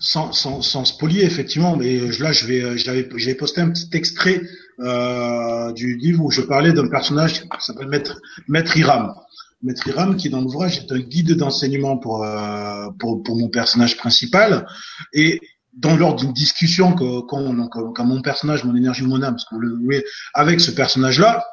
sans, 0.01 0.33
sans, 0.33 0.63
sans 0.63 0.85
spolier 0.85 1.25
effectivement, 1.25 1.77
mais 1.77 2.01
là 2.19 2.33
je 2.33 2.47
vais 2.47 2.77
j'avais 2.77 3.09
j'avais 3.15 3.35
posté 3.35 3.61
un 3.61 3.71
petit 3.71 3.89
extrait 3.93 4.43
euh, 4.81 5.73
du 5.73 5.97
livre 5.97 6.25
où 6.25 6.31
je 6.31 6.41
parlais 6.43 6.73
d'un 6.73 6.89
personnage 6.89 7.43
qui 7.43 7.49
s'appelle 7.61 7.89
Maître 7.89 8.21
Maître 8.49 8.77
Iram. 8.77 9.15
Maître 9.63 9.87
Iram 9.89 10.17
qui 10.17 10.29
dans 10.29 10.41
l'ouvrage 10.41 10.79
est 10.79 10.93
un 10.93 10.99
guide 10.99 11.33
d'enseignement 11.33 11.97
pour, 11.97 12.25
euh, 12.25 12.89
pour 12.99 13.23
pour 13.23 13.37
mon 13.37 13.49
personnage 13.49 13.97
principal 13.97 14.67
et 15.13 15.41
dans 15.73 15.97
lors 15.97 16.15
d'une 16.15 16.33
discussion 16.33 16.95
que 16.95 17.21
quand, 17.21 17.69
quand, 17.69 18.05
mon 18.05 18.23
personnage, 18.23 18.65
mon 18.65 18.75
énergie, 18.75 19.03
mon 19.03 19.23
âme, 19.23 19.35
parce 19.35 19.45
que 19.45 19.57
le, 19.57 20.05
avec 20.33 20.59
ce 20.59 20.71
personnage-là, 20.71 21.45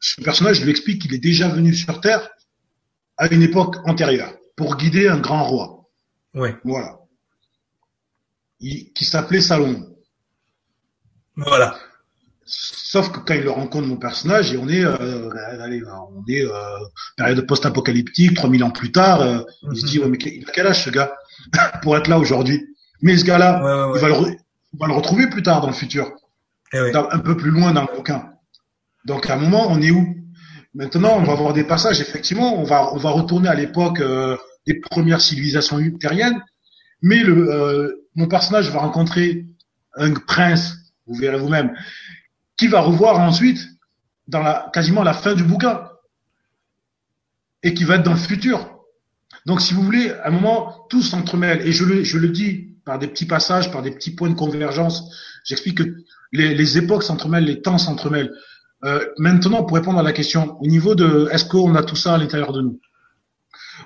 ce 0.00 0.20
personnage 0.20 0.60
lui 0.62 0.70
explique 0.70 1.02
qu'il 1.02 1.14
est 1.14 1.18
déjà 1.18 1.48
venu 1.48 1.72
sur 1.72 2.00
Terre 2.00 2.28
à 3.18 3.28
une 3.28 3.42
époque 3.42 3.76
antérieure 3.84 4.34
pour 4.56 4.76
guider 4.76 5.06
un 5.06 5.20
grand 5.20 5.44
roi. 5.44 5.88
Ouais. 6.34 6.56
Voilà 6.64 6.98
qui 8.62 9.04
s'appelait 9.04 9.40
Salomon. 9.40 9.96
Voilà. 11.36 11.76
Sauf 12.44 13.12
que 13.12 13.20
quand 13.20 13.34
il 13.34 13.42
le 13.42 13.50
rencontre 13.50 13.86
mon 13.86 13.96
personnage, 13.96 14.52
et 14.52 14.58
on 14.58 14.68
est, 14.68 14.84
euh, 14.84 15.30
allez, 15.60 15.80
on 15.84 16.24
est 16.28 16.44
euh, 16.44 16.50
période 17.16 17.46
post-apocalyptique, 17.46 18.34
3000 18.34 18.64
ans 18.64 18.70
plus 18.70 18.92
tard, 18.92 19.22
euh, 19.22 19.40
il 19.72 19.80
se 19.80 19.86
dit, 19.86 19.98
mhm. 19.98 20.04
ouais, 20.04 20.10
mais 20.10 20.18
il 20.18 20.44
a 20.48 20.52
quel 20.52 20.66
âge 20.66 20.84
ce 20.84 20.90
gars 20.90 21.12
pour 21.82 21.96
être 21.96 22.08
là 22.08 22.18
aujourd'hui? 22.18 22.66
Mais 23.00 23.16
ce 23.16 23.24
gars-là, 23.24 23.92
il 23.94 24.00
va 24.00 24.08
le, 24.08 24.14
on 24.14 24.78
va 24.78 24.86
le 24.86 24.92
retrouver 24.92 25.28
plus 25.28 25.42
tard 25.42 25.60
dans 25.60 25.68
le 25.68 25.72
futur, 25.72 26.12
eh 26.72 26.92
un 26.94 27.18
peu 27.18 27.36
plus 27.36 27.50
loin 27.50 27.72
dans 27.72 27.82
le 27.82 27.96
bouquin. 27.96 28.32
Donc 29.04 29.28
à 29.28 29.34
un 29.34 29.36
moment, 29.36 29.66
on 29.70 29.80
est 29.80 29.90
où? 29.90 30.16
Maintenant, 30.74 31.18
on 31.18 31.22
va 31.22 31.32
avoir 31.32 31.52
des 31.52 31.64
passages. 31.64 32.00
Effectivement, 32.00 32.58
on 32.58 32.64
va 32.64 32.94
on 32.94 32.96
va 32.96 33.10
retourner 33.10 33.48
à 33.48 33.54
l'époque 33.54 34.00
euh, 34.00 34.36
des 34.66 34.80
premières 34.80 35.20
civilisations 35.20 35.78
terriennes, 36.00 36.40
mais 37.02 37.22
le, 37.22 37.50
euh, 37.50 38.08
mon 38.14 38.26
personnage 38.26 38.70
va 38.70 38.80
rencontrer 38.80 39.46
un 39.96 40.14
prince, 40.14 40.76
vous 41.06 41.14
verrez 41.14 41.38
vous-même, 41.38 41.74
qui 42.62 42.68
va 42.68 42.80
revoir 42.80 43.18
ensuite 43.18 43.58
dans 44.28 44.40
la, 44.40 44.70
quasiment 44.72 45.02
la 45.02 45.14
fin 45.14 45.34
du 45.34 45.42
bouquin 45.42 45.82
et 47.64 47.74
qui 47.74 47.82
va 47.82 47.96
être 47.96 48.04
dans 48.04 48.12
le 48.12 48.16
futur. 48.16 48.78
Donc, 49.46 49.60
si 49.60 49.74
vous 49.74 49.82
voulez, 49.82 50.12
à 50.12 50.28
un 50.28 50.30
moment, 50.30 50.86
tout 50.88 51.02
s'entremêle. 51.02 51.66
Et 51.66 51.72
je 51.72 51.84
le, 51.84 52.28
dis 52.28 52.76
par 52.84 53.00
des 53.00 53.08
petits 53.08 53.26
passages, 53.26 53.72
par 53.72 53.82
des 53.82 53.90
petits 53.90 54.12
points 54.14 54.30
de 54.30 54.34
convergence. 54.34 55.12
J'explique 55.42 55.78
que 55.78 55.96
les, 56.30 56.54
les 56.54 56.78
époques 56.78 57.02
s'entremêlent, 57.02 57.46
les 57.46 57.62
temps 57.62 57.78
s'entremêlent. 57.78 58.32
Euh, 58.84 59.04
maintenant, 59.18 59.64
pour 59.64 59.76
répondre 59.76 59.98
à 59.98 60.04
la 60.04 60.12
question, 60.12 60.56
au 60.60 60.66
niveau 60.68 60.94
de 60.94 61.28
est-ce 61.32 61.44
qu'on 61.44 61.74
a 61.74 61.82
tout 61.82 61.96
ça 61.96 62.14
à 62.14 62.18
l'intérieur 62.18 62.52
de 62.52 62.62
nous? 62.62 62.80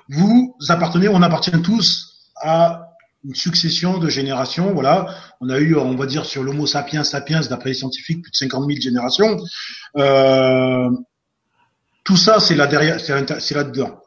Vous 0.07 0.55
appartenez, 0.69 1.07
on 1.07 1.23
appartient 1.23 1.63
tous 1.63 2.29
à 2.35 2.91
une 3.23 3.35
succession 3.35 3.97
de 3.97 4.09
générations. 4.09 4.73
Voilà, 4.73 5.15
on 5.41 5.49
a 5.49 5.59
eu, 5.59 5.75
on 5.75 5.95
va 5.95 6.05
dire, 6.05 6.25
sur 6.25 6.43
l'Homo 6.43 6.65
sapiens 6.65 7.03
sapiens, 7.03 7.41
d'après 7.41 7.69
les 7.69 7.75
scientifiques, 7.75 8.21
plus 8.21 8.31
de 8.31 8.35
50 8.35 8.67
000 8.67 8.81
générations. 8.81 9.37
Euh, 9.97 10.89
tout 12.03 12.17
ça, 12.17 12.39
c'est 12.39 12.55
là 12.55 12.67
derrière, 12.67 12.99
c'est 12.99 13.55
là-dedans. 13.55 13.99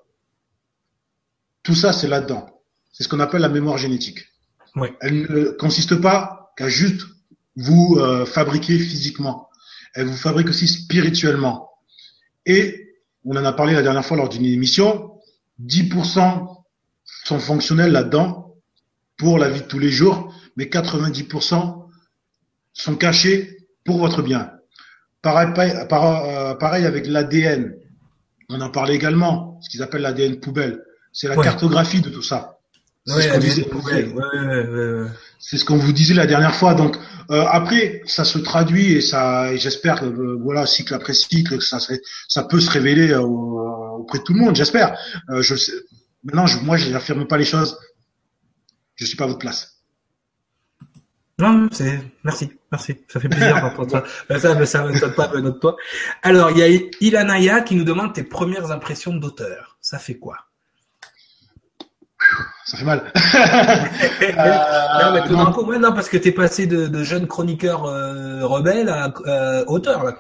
Tout 1.62 1.74
ça, 1.74 1.92
c'est 1.92 2.08
là-dedans. 2.08 2.48
C'est 2.92 3.04
ce 3.04 3.08
qu'on 3.08 3.20
appelle 3.20 3.42
la 3.42 3.48
mémoire 3.48 3.78
génétique. 3.78 4.26
Elle 5.00 5.22
ne 5.22 5.50
consiste 5.50 5.96
pas 5.96 6.52
qu'à 6.56 6.68
juste 6.68 7.02
vous 7.56 7.96
euh, 7.98 8.24
fabriquer 8.24 8.78
physiquement. 8.78 9.48
Elle 9.94 10.06
vous 10.06 10.16
fabrique 10.16 10.48
aussi 10.48 10.68
spirituellement. 10.68 11.68
Et 12.46 12.94
on 13.24 13.36
en 13.36 13.44
a 13.44 13.52
parlé 13.52 13.74
la 13.74 13.82
dernière 13.82 14.04
fois 14.04 14.16
lors 14.16 14.28
d'une 14.28 14.46
émission. 14.46 15.18
10% 15.62 16.56
sont 17.24 17.38
fonctionnels 17.38 17.92
là-dedans 17.92 18.49
pour 19.20 19.38
la 19.38 19.50
vie 19.50 19.60
de 19.60 19.66
tous 19.66 19.78
les 19.78 19.90
jours, 19.90 20.34
mais 20.56 20.64
90% 20.64 21.84
sont 22.72 22.96
cachés 22.96 23.58
pour 23.84 23.98
votre 23.98 24.22
bien. 24.22 24.50
Pareil, 25.20 25.52
euh, 25.58 26.54
pareil, 26.54 26.86
avec 26.86 27.06
l'ADN. 27.06 27.74
On 28.48 28.62
en 28.62 28.70
parlait 28.70 28.94
également, 28.94 29.60
ce 29.60 29.68
qu'ils 29.68 29.82
appellent 29.82 30.00
l'ADN 30.00 30.40
poubelle. 30.40 30.80
C'est 31.12 31.28
la 31.28 31.36
cartographie 31.36 32.00
de 32.00 32.08
tout 32.08 32.22
ça. 32.22 32.56
C'est 35.38 35.58
ce 35.58 35.64
qu'on 35.66 35.76
vous 35.76 35.92
disait 35.92 36.14
la 36.14 36.26
dernière 36.26 36.54
fois. 36.54 36.72
Donc 36.72 36.96
euh, 37.30 37.44
après, 37.50 38.00
ça 38.06 38.24
se 38.24 38.38
traduit 38.38 38.92
et 38.92 39.02
ça, 39.02 39.54
j'espère 39.54 40.00
que 40.00 40.06
euh, 40.06 40.38
voilà 40.40 40.64
cycle 40.64 40.94
après 40.94 41.12
cycle, 41.12 41.60
ça, 41.60 41.78
ça 42.26 42.42
peut 42.44 42.60
se 42.60 42.70
révéler 42.70 43.14
auprès 43.14 44.20
de 44.20 44.24
tout 44.24 44.32
le 44.32 44.40
monde. 44.40 44.56
J'espère. 44.56 44.96
je 45.28 45.54
sais, 45.54 45.72
maintenant, 46.24 46.46
je, 46.46 46.58
moi, 46.60 46.78
je 46.78 46.88
n'affirme 46.88 47.26
pas 47.26 47.36
les 47.36 47.44
choses 47.44 47.76
je 49.00 49.06
suis 49.06 49.16
pas 49.16 49.24
à 49.24 49.28
votre 49.28 49.38
place. 49.38 49.80
Non, 51.38 51.68
c'est 51.72 52.00
merci, 52.22 52.50
merci. 52.70 52.96
Ça 53.08 53.18
fait 53.18 53.28
plaisir 53.28 53.60
d'entendre 53.62 53.90
ça. 53.90 54.04
Ben, 54.28 54.38
ça, 54.38 54.54
mais 54.54 54.66
ça 54.66 54.84
m'étonne 54.84 55.14
pas 55.14 55.28
notre 55.40 55.58
toi. 55.58 55.76
Alors, 56.22 56.50
il 56.50 56.58
y 56.58 56.62
a 56.62 56.80
Ilanaya 57.00 57.62
qui 57.62 57.76
nous 57.76 57.84
demande 57.84 58.12
tes 58.12 58.24
premières 58.24 58.70
impressions 58.70 59.14
d'auteur. 59.14 59.78
Ça 59.80 59.98
fait 59.98 60.16
quoi? 60.16 60.36
Ça 62.66 62.76
fait 62.76 62.84
mal. 62.84 63.10
non, 65.02 65.12
mais 65.14 65.26
tout 65.26 65.34
d'un 65.34 65.50
coup, 65.50 65.64
non, 65.72 65.92
parce 65.92 66.10
que 66.10 66.18
t'es 66.18 66.30
passé 66.30 66.66
de, 66.66 66.86
de 66.86 67.02
jeune 67.02 67.26
chroniqueur 67.26 67.86
euh, 67.86 68.46
rebelle 68.46 68.90
à 68.90 69.12
euh, 69.26 69.64
auteur, 69.66 70.04
là. 70.04 70.14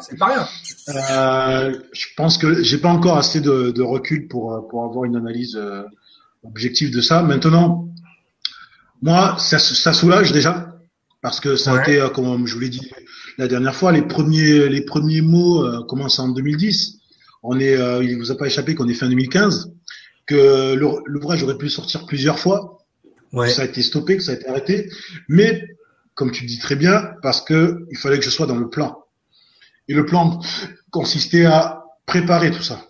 C'est 0.00 0.18
pas 0.18 0.26
rien. 0.26 0.46
Euh, 0.90 1.80
je 1.92 2.06
pense 2.16 2.36
que 2.36 2.62
j'ai 2.62 2.78
pas 2.78 2.90
encore 2.90 3.16
assez 3.16 3.40
de, 3.40 3.70
de, 3.70 3.82
recul 3.82 4.28
pour 4.28 4.68
pour 4.68 4.84
avoir 4.84 5.04
une 5.04 5.16
analyse 5.16 5.56
euh, 5.56 5.82
objective 6.44 6.94
de 6.94 7.00
ça. 7.00 7.22
Maintenant, 7.22 7.88
moi, 9.02 9.36
ça, 9.38 9.58
ça 9.58 9.92
soulage 9.92 10.32
déjà 10.32 10.78
parce 11.20 11.40
que 11.40 11.56
ça 11.56 11.74
a 11.74 11.82
été, 11.82 12.00
euh, 12.00 12.08
comme 12.08 12.46
je 12.46 12.54
vous 12.54 12.60
l'ai 12.60 12.68
dit 12.68 12.90
la 13.38 13.48
dernière 13.48 13.74
fois, 13.74 13.92
les 13.92 14.02
premiers 14.02 14.68
les 14.68 14.82
premiers 14.82 15.22
mots 15.22 15.64
euh, 15.64 15.84
commencent 15.84 16.18
en 16.18 16.28
2010. 16.28 16.98
On 17.42 17.58
est, 17.58 17.76
euh, 17.76 18.04
il 18.04 18.16
vous 18.16 18.30
a 18.30 18.36
pas 18.36 18.46
échappé 18.46 18.74
qu'on 18.74 18.88
est 18.88 18.94
fin 18.94 19.08
2015, 19.08 19.72
que 20.26 20.74
l'ouvrage 21.06 21.42
aurait 21.42 21.58
pu 21.58 21.68
sortir 21.68 22.06
plusieurs 22.06 22.38
fois. 22.38 22.78
Ouais. 23.32 23.46
Que 23.46 23.52
ça 23.52 23.62
a 23.62 23.64
été 23.64 23.82
stoppé, 23.82 24.16
que 24.16 24.22
ça 24.22 24.32
a 24.32 24.34
été 24.34 24.46
arrêté, 24.46 24.90
mais 25.28 25.66
comme 26.14 26.30
tu 26.30 26.44
dis 26.44 26.58
très 26.58 26.76
bien, 26.76 27.14
parce 27.22 27.40
que 27.40 27.86
il 27.90 27.96
fallait 27.96 28.18
que 28.18 28.24
je 28.24 28.30
sois 28.30 28.46
dans 28.46 28.58
le 28.58 28.68
plan. 28.68 29.04
Et 29.88 29.94
le 29.94 30.04
plan 30.04 30.40
consistait 30.90 31.46
à 31.46 31.84
préparer 32.06 32.50
tout 32.50 32.62
ça. 32.62 32.86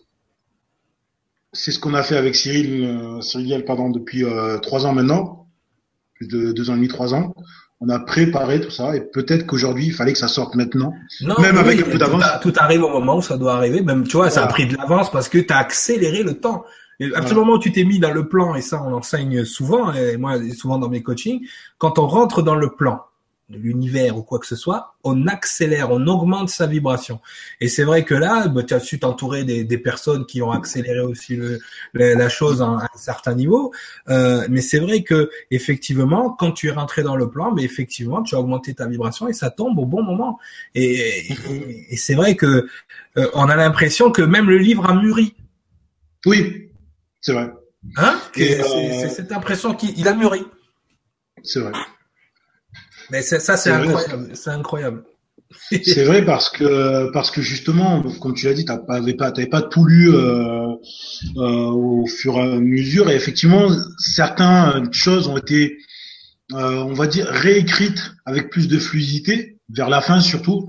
C'est 1.53 1.71
ce 1.71 1.79
qu'on 1.79 1.95
a 1.95 2.03
fait 2.03 2.17
avec 2.17 2.35
Cyril, 2.35 2.85
euh, 2.85 3.21
Cyril 3.21 3.65
pardon, 3.65 3.91
depuis 3.91 4.25
euh, 4.25 4.59
trois 4.59 4.87
ans 4.87 4.93
maintenant 4.93 5.42
de 6.27 6.53
deux 6.53 6.71
ans 6.71 6.75
et 6.75 6.77
demi, 6.77 6.89
trois 6.89 7.15
ans. 7.15 7.35
On 7.81 7.89
a 7.89 7.99
préparé 7.99 8.61
tout 8.61 8.71
ça 8.71 8.95
et 8.95 9.01
peut-être 9.01 9.45
qu'aujourd'hui 9.45 9.87
il 9.87 9.93
fallait 9.93 10.13
que 10.13 10.19
ça 10.19 10.29
sorte 10.29 10.55
maintenant. 10.55 10.95
Non, 11.21 11.35
même 11.41 11.59
avec 11.59 11.81
un 11.81 11.91
peu 11.91 11.99
d'avance. 11.99 12.25
Tout, 12.41 12.53
arrive 12.57 12.85
au 12.85 12.89
moment 12.89 13.17
où 13.17 13.23
ça 13.23 13.37
doit 13.37 13.55
arriver. 13.55 13.83
Même 13.83 14.07
tu 14.07 14.17
vois, 14.17 14.31
ça 14.31 14.45
a 14.45 14.47
pris 14.47 14.67
de 14.67 14.77
l'avance 14.77 15.11
parce 15.11 15.29
que 15.29 15.39
tu 15.39 15.53
as 15.53 15.59
accéléré 15.59 16.23
le 16.23 16.39
temps. 16.39 16.65
Et 17.01 17.13
à 17.13 17.35
moment 17.35 17.55
où 17.55 17.59
tu 17.59 17.73
t'es 17.73 17.83
mis 17.83 17.99
dans 17.99 18.13
le 18.13 18.29
plan, 18.29 18.55
et 18.55 18.61
ça 18.61 18.81
on 18.87 18.93
enseigne 18.93 19.45
souvent, 19.45 19.93
et 19.93 20.17
moi 20.17 20.37
souvent 20.57 20.79
dans 20.79 20.89
mes 20.89 21.03
coachings, 21.03 21.45
quand 21.79 21.99
on 21.99 22.07
rentre 22.07 22.43
dans 22.43 22.55
le 22.55 22.71
plan, 22.71 23.01
de 23.53 23.59
l'univers 23.59 24.17
ou 24.17 24.23
quoi 24.23 24.39
que 24.39 24.47
ce 24.47 24.57
soit, 24.57 24.95
on 25.05 25.27
accélère, 25.27 25.91
on 25.91 26.07
augmente 26.07 26.49
sa 26.49 26.67
vibration. 26.67 27.21
Et 27.61 27.69
c'est 27.69 27.85
vrai 27.85 28.05
que 28.05 28.15
là, 28.15 28.49
bah, 28.49 28.63
tu 28.63 28.75
as 28.75 28.81
su 28.81 28.99
t'entourer 28.99 29.45
des, 29.45 29.65
des, 29.65 29.79
personnes 29.79 30.27
qui 30.27 30.43
ont 30.43 30.51
accéléré 30.51 31.01
aussi 31.01 31.37
le, 31.37 31.61
la 31.93 32.29
chose 32.29 32.63
à 32.63 32.67
un, 32.67 32.89
certain 32.97 33.35
niveau. 33.35 33.73
Euh, 34.09 34.47
mais 34.51 34.61
c'est 34.61 34.79
vrai 34.79 35.03
que 35.03 35.31
effectivement, 35.51 36.31
quand 36.31 36.53
tu 36.53 36.69
es 36.69 36.73
rentré 36.73 37.03
dans 37.03 37.17
le 37.17 37.29
plan, 37.31 37.53
mais 37.53 37.63
effectivement, 37.63 38.23
tu 38.23 38.35
as 38.35 38.41
augmenté 38.41 38.75
ta 38.75 38.87
vibration 38.87 39.29
et 39.29 39.33
ça 39.33 39.51
tombe 39.51 39.79
au 39.79 39.87
bon 39.87 40.03
moment. 40.03 40.39
Et, 40.75 41.33
et, 41.91 41.97
c'est 41.97 42.15
vrai 42.15 42.35
que 42.35 42.67
euh, 43.19 43.29
on 43.35 43.49
a 43.49 43.57
l'impression 43.57 44.11
que 44.11 44.23
même 44.23 44.49
le 44.49 44.59
livre 44.59 44.89
a 44.89 44.95
mûri. 44.95 45.35
Oui, 46.27 46.71
c'est 47.21 47.33
vrai. 47.33 47.53
Hein? 47.97 48.21
C'est 48.35 48.61
euh, 48.61 49.09
cette 49.09 49.33
impression 49.33 49.75
qu'il 49.75 50.09
a 50.09 50.15
mûri. 50.15 50.45
C'est 51.43 51.61
vrai. 51.61 51.73
Mais 53.13 53.21
ça, 53.21 53.57
c'est 53.59 53.71
incroyable. 53.71 54.31
C'est 54.33 54.51
incroyable. 54.51 55.05
c'est 55.71 56.05
vrai 56.05 56.25
parce 56.25 56.49
que 56.49 57.11
parce 57.13 57.31
que 57.31 57.43
justement, 57.43 58.03
comme 58.21 58.33
tu 58.33 58.47
l'as 58.47 58.55
dit, 58.55 58.65
tu 58.65 58.73
n'avais 58.73 59.13
pas, 59.13 59.31
t'avais 59.31 59.47
pas 59.47 59.61
tout 59.61 59.85
lu 59.85 60.11
euh, 60.11 60.69
euh, 61.37 61.67
au 61.67 62.07
fur 62.07 62.37
et 62.37 62.41
à 62.41 62.59
mesure, 62.59 63.11
et 63.11 63.15
effectivement, 63.15 63.69
certaines 63.99 64.91
choses 64.95 65.29
ont 65.29 65.37
été, 65.37 65.77
euh, 66.55 66.85
on 66.85 66.95
va 66.95 67.07
dire, 67.07 67.27
réécrites 67.27 68.15
avec 68.25 68.49
plus 68.49 68.67
de 68.67 68.79
fluidité 68.79 69.59
vers 69.69 69.91
la 69.91 70.01
fin 70.01 70.23
surtout, 70.23 70.67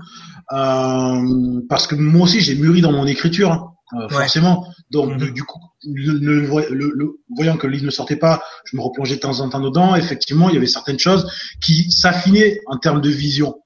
euh, 0.52 1.62
parce 1.70 1.86
que 1.86 1.94
moi 1.94 2.24
aussi 2.24 2.40
j'ai 2.40 2.54
mûri 2.54 2.82
dans 2.82 2.92
mon 2.92 3.06
écriture, 3.06 3.52
hein, 3.52 4.08
forcément. 4.10 4.66
Donc 4.90 5.12
mm-hmm. 5.12 5.32
du 5.32 5.44
coup, 5.44 5.60
le, 5.86 7.16
voyant 7.36 7.56
que 7.56 7.66
le 7.66 7.72
livre 7.72 7.86
ne 7.86 7.90
sortait 7.90 8.16
pas, 8.16 8.42
je 8.64 8.76
me 8.76 8.82
replongeais 8.82 9.16
de 9.16 9.20
temps 9.20 9.40
en 9.40 9.48
temps 9.48 9.60
dedans. 9.60 9.94
Effectivement, 9.94 10.48
il 10.48 10.54
y 10.54 10.58
avait 10.58 10.66
certaines 10.66 10.98
choses 10.98 11.30
qui 11.62 11.90
s'affinaient 11.90 12.60
en 12.66 12.78
termes 12.78 13.00
de 13.00 13.10
vision. 13.10 13.56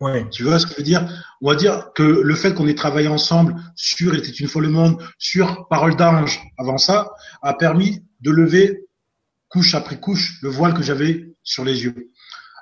Ouais. 0.00 0.28
Tu 0.30 0.42
vois 0.42 0.58
ce 0.58 0.66
que 0.66 0.72
je 0.72 0.78
veux 0.78 0.82
dire? 0.82 1.08
On 1.40 1.48
va 1.48 1.54
dire 1.54 1.90
que 1.94 2.02
le 2.02 2.34
fait 2.34 2.54
qu'on 2.54 2.66
ait 2.66 2.74
travaillé 2.74 3.08
ensemble 3.08 3.54
sur 3.76 4.14
était 4.14 4.30
une 4.30 4.48
fois 4.48 4.60
le 4.60 4.68
monde, 4.68 5.00
sur 5.18 5.68
Parole 5.68 5.94
d'ange 5.94 6.40
avant 6.58 6.78
ça, 6.78 7.10
a 7.42 7.54
permis 7.54 8.02
de 8.20 8.30
lever 8.30 8.86
couche 9.48 9.74
après 9.74 10.00
couche 10.00 10.38
le 10.42 10.48
voile 10.48 10.74
que 10.74 10.82
j'avais 10.82 11.34
sur 11.44 11.64
les 11.64 11.84
yeux. 11.84 12.10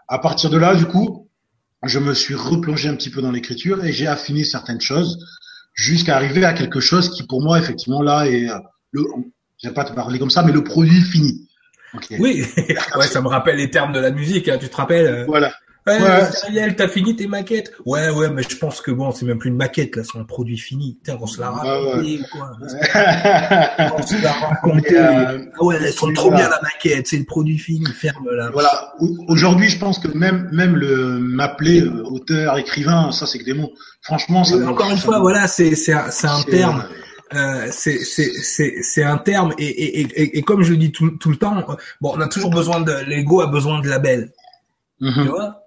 À 0.09 0.19
partir 0.19 0.51
de 0.51 0.59
là, 0.59 0.75
du 0.75 0.87
coup, 0.87 1.31
je 1.85 1.99
me 1.99 2.15
suis 2.15 2.35
replongé 2.35 2.89
un 2.89 2.97
petit 2.97 3.11
peu 3.11 3.23
dans 3.23 3.31
l'écriture 3.31 3.85
et 3.85 3.93
j'ai 3.93 4.07
affiné 4.07 4.45
certaines 4.45 4.81
choses 4.81 5.25
jusqu'à 5.75 6.17
arriver 6.17 6.45
à 6.45 6.53
quelque 6.53 6.81
chose 6.81 7.11
qui 7.11 7.23
pour 7.23 7.43
moi 7.43 7.59
effectivement 7.59 8.03
là 8.03 8.27
est 8.27 8.51
euh, 8.51 8.59
le 8.93 9.05
j'ai 9.63 9.71
pas 9.71 9.85
te 9.85 9.93
parler 9.93 10.19
comme 10.19 10.31
ça 10.31 10.43
mais 10.43 10.53
le 10.53 10.65
produit 10.65 11.01
fini. 11.03 11.49
Oui, 12.19 12.45
ouais, 12.97 13.07
ça 13.07 13.21
me 13.21 13.29
rappelle 13.29 13.57
les 13.57 13.71
termes 13.71 13.93
de 13.93 13.99
la 13.99 14.11
musique, 14.11 14.49
hein, 14.49 14.59
tu 14.61 14.69
te 14.69 14.77
rappelles 14.77 15.07
euh, 15.07 15.25
Voilà. 15.27 15.53
Ouais, 15.87 15.99
ouais. 15.99 16.75
t'as 16.75 16.89
fini 16.89 17.17
tes 17.17 17.27
maquettes? 17.27 17.73
Ouais, 17.87 18.11
ouais, 18.11 18.29
mais 18.29 18.43
je 18.43 18.55
pense 18.57 18.83
que 18.83 18.91
bon, 18.91 19.11
c'est 19.13 19.25
même 19.25 19.39
plus 19.39 19.49
une 19.49 19.57
maquette, 19.57 19.97
là, 19.97 20.03
c'est 20.05 20.19
un 20.19 20.25
produit 20.25 20.59
fini. 20.59 20.99
Tiens, 21.03 21.17
on 21.21 21.27
se 21.27 21.41
l'a 21.41 21.51
raconté 21.51 22.21
ou 22.21 22.25
quoi. 22.31 22.53
on 23.97 24.03
se 24.07 24.23
l'a 24.23 24.33
raconté. 24.33 24.99
Euh, 24.99 25.39
ouais, 25.61 25.79
elles 25.81 25.93
sont 25.93 26.13
trop 26.13 26.31
bien 26.31 26.49
la 26.51 26.61
maquette, 26.63 27.07
c'est 27.07 27.17
le 27.17 27.25
produit 27.25 27.59
fini, 27.59 27.87
ferme 27.87 28.29
là. 28.31 28.51
Voilà. 28.53 28.95
Aujourd'hui, 29.29 29.71
je 29.71 29.79
pense 29.79 29.99
que 29.99 30.09
même, 30.09 30.51
même 30.53 30.77
le 30.77 31.19
m'appeler 31.19 31.81
euh, 31.81 32.05
auteur, 32.05 32.59
écrivain, 32.59 33.11
ça 33.11 33.27
c'est 33.27 33.39
que 33.39 33.45
des 33.45 33.55
mots. 33.55 33.73
Franchement, 34.03 34.45
ça. 34.45 34.57
encore 34.69 34.91
une 34.91 34.99
fois, 34.99 35.19
voilà, 35.19 35.49
c'est, 35.49 35.75
c'est, 35.75 35.95
c'est 36.11 36.29
un 36.29 36.43
terme. 36.43 36.85
Euh, 37.33 37.69
c'est 37.71 39.05
un 39.05 39.19
terme 39.19 39.55
et, 39.57 39.65
et, 39.65 40.01
et, 40.01 40.39
et, 40.39 40.43
comme 40.43 40.63
je 40.63 40.73
le 40.73 40.79
dis 40.79 40.91
tout, 40.91 41.13
tout 41.13 41.31
le 41.31 41.37
temps 41.37 41.65
bon 42.01 42.13
on 42.17 42.21
a 42.21 42.27
toujours 42.27 42.51
besoin 42.51 42.81
de 42.81 42.93
l'ego 43.07 43.41
a 43.41 43.47
besoin 43.47 43.81
de 43.81 43.89
label 43.89 44.33
mm 45.01 45.13
tu 45.15 45.29
vois? 45.29 45.61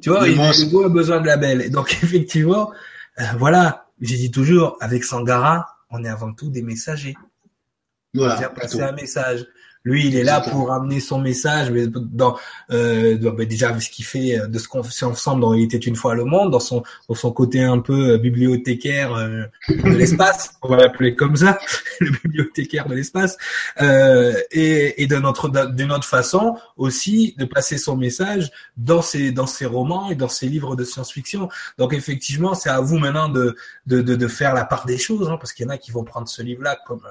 Tu 0.00 0.10
vois, 0.10 0.28
il, 0.28 0.40
a 0.40 0.88
besoin 0.88 1.20
de 1.20 1.26
label. 1.26 1.62
Et 1.62 1.70
donc 1.70 1.92
effectivement, 2.02 2.72
euh, 3.18 3.24
voilà, 3.38 3.86
j'ai 4.00 4.16
dit 4.16 4.30
toujours, 4.30 4.76
avec 4.80 5.04
Sangara, 5.04 5.66
on 5.90 6.04
est 6.04 6.08
avant 6.08 6.32
tout 6.32 6.50
des 6.50 6.62
messagers. 6.62 7.16
Voilà, 8.12 8.36
on 8.36 8.40
va 8.40 8.48
passer 8.50 8.80
un 8.80 8.92
message. 8.92 9.46
Lui, 9.84 10.06
il 10.06 10.16
est 10.16 10.24
là 10.24 10.40
pour 10.40 10.72
amener 10.72 10.98
son 10.98 11.20
message, 11.20 11.70
mais 11.70 11.86
dans 11.86 12.38
euh, 12.70 13.18
bah, 13.18 13.44
déjà 13.44 13.78
ce 13.78 13.90
qu'il 13.90 14.06
fait, 14.06 14.38
euh, 14.38 14.46
de 14.46 14.58
ce 14.58 14.66
qu'on 14.66 14.82
fait 14.82 15.04
ensemble 15.04 15.42
dans 15.42 15.52
Il 15.52 15.64
était 15.64 15.76
une 15.76 15.94
fois 15.94 16.14
le 16.14 16.24
monde, 16.24 16.50
dans 16.50 16.60
son 16.60 16.82
dans 17.08 17.14
son 17.14 17.32
côté 17.32 17.62
un 17.62 17.80
peu 17.80 18.12
euh, 18.12 18.18
bibliothécaire 18.18 19.14
euh, 19.14 19.44
de 19.68 19.90
l'espace, 19.90 20.54
on 20.62 20.68
va 20.68 20.78
l'appeler 20.78 21.14
comme 21.14 21.36
ça, 21.36 21.58
le 22.00 22.10
bibliothécaire 22.10 22.86
de 22.86 22.94
l'espace, 22.94 23.36
euh, 23.82 24.32
et, 24.50 25.02
et 25.02 25.06
d'une 25.06 25.26
autre 25.26 25.50
d'une 25.50 25.92
autre 25.92 26.08
façon 26.08 26.56
aussi 26.78 27.34
de 27.36 27.44
passer 27.44 27.76
son 27.76 27.96
message 27.96 28.50
dans 28.78 29.02
ses 29.02 29.32
dans 29.32 29.46
ses 29.46 29.66
romans 29.66 30.10
et 30.10 30.14
dans 30.14 30.28
ses 30.28 30.48
livres 30.48 30.76
de 30.76 30.84
science-fiction. 30.84 31.50
Donc 31.76 31.92
effectivement, 31.92 32.54
c'est 32.54 32.70
à 32.70 32.80
vous 32.80 32.96
maintenant 32.96 33.28
de 33.28 33.54
de, 33.86 34.00
de 34.00 34.14
de, 34.16 34.28
faire 34.28 34.54
la 34.54 34.64
part 34.64 34.86
des 34.86 34.96
choses, 34.96 35.28
hein, 35.28 35.36
parce 35.36 35.52
qu'il 35.52 35.66
y 35.66 35.68
en 35.68 35.72
a 35.72 35.76
qui 35.76 35.90
vont 35.90 36.04
prendre 36.04 36.28
ce 36.28 36.40
livre-là 36.40 36.78
comme 36.86 37.02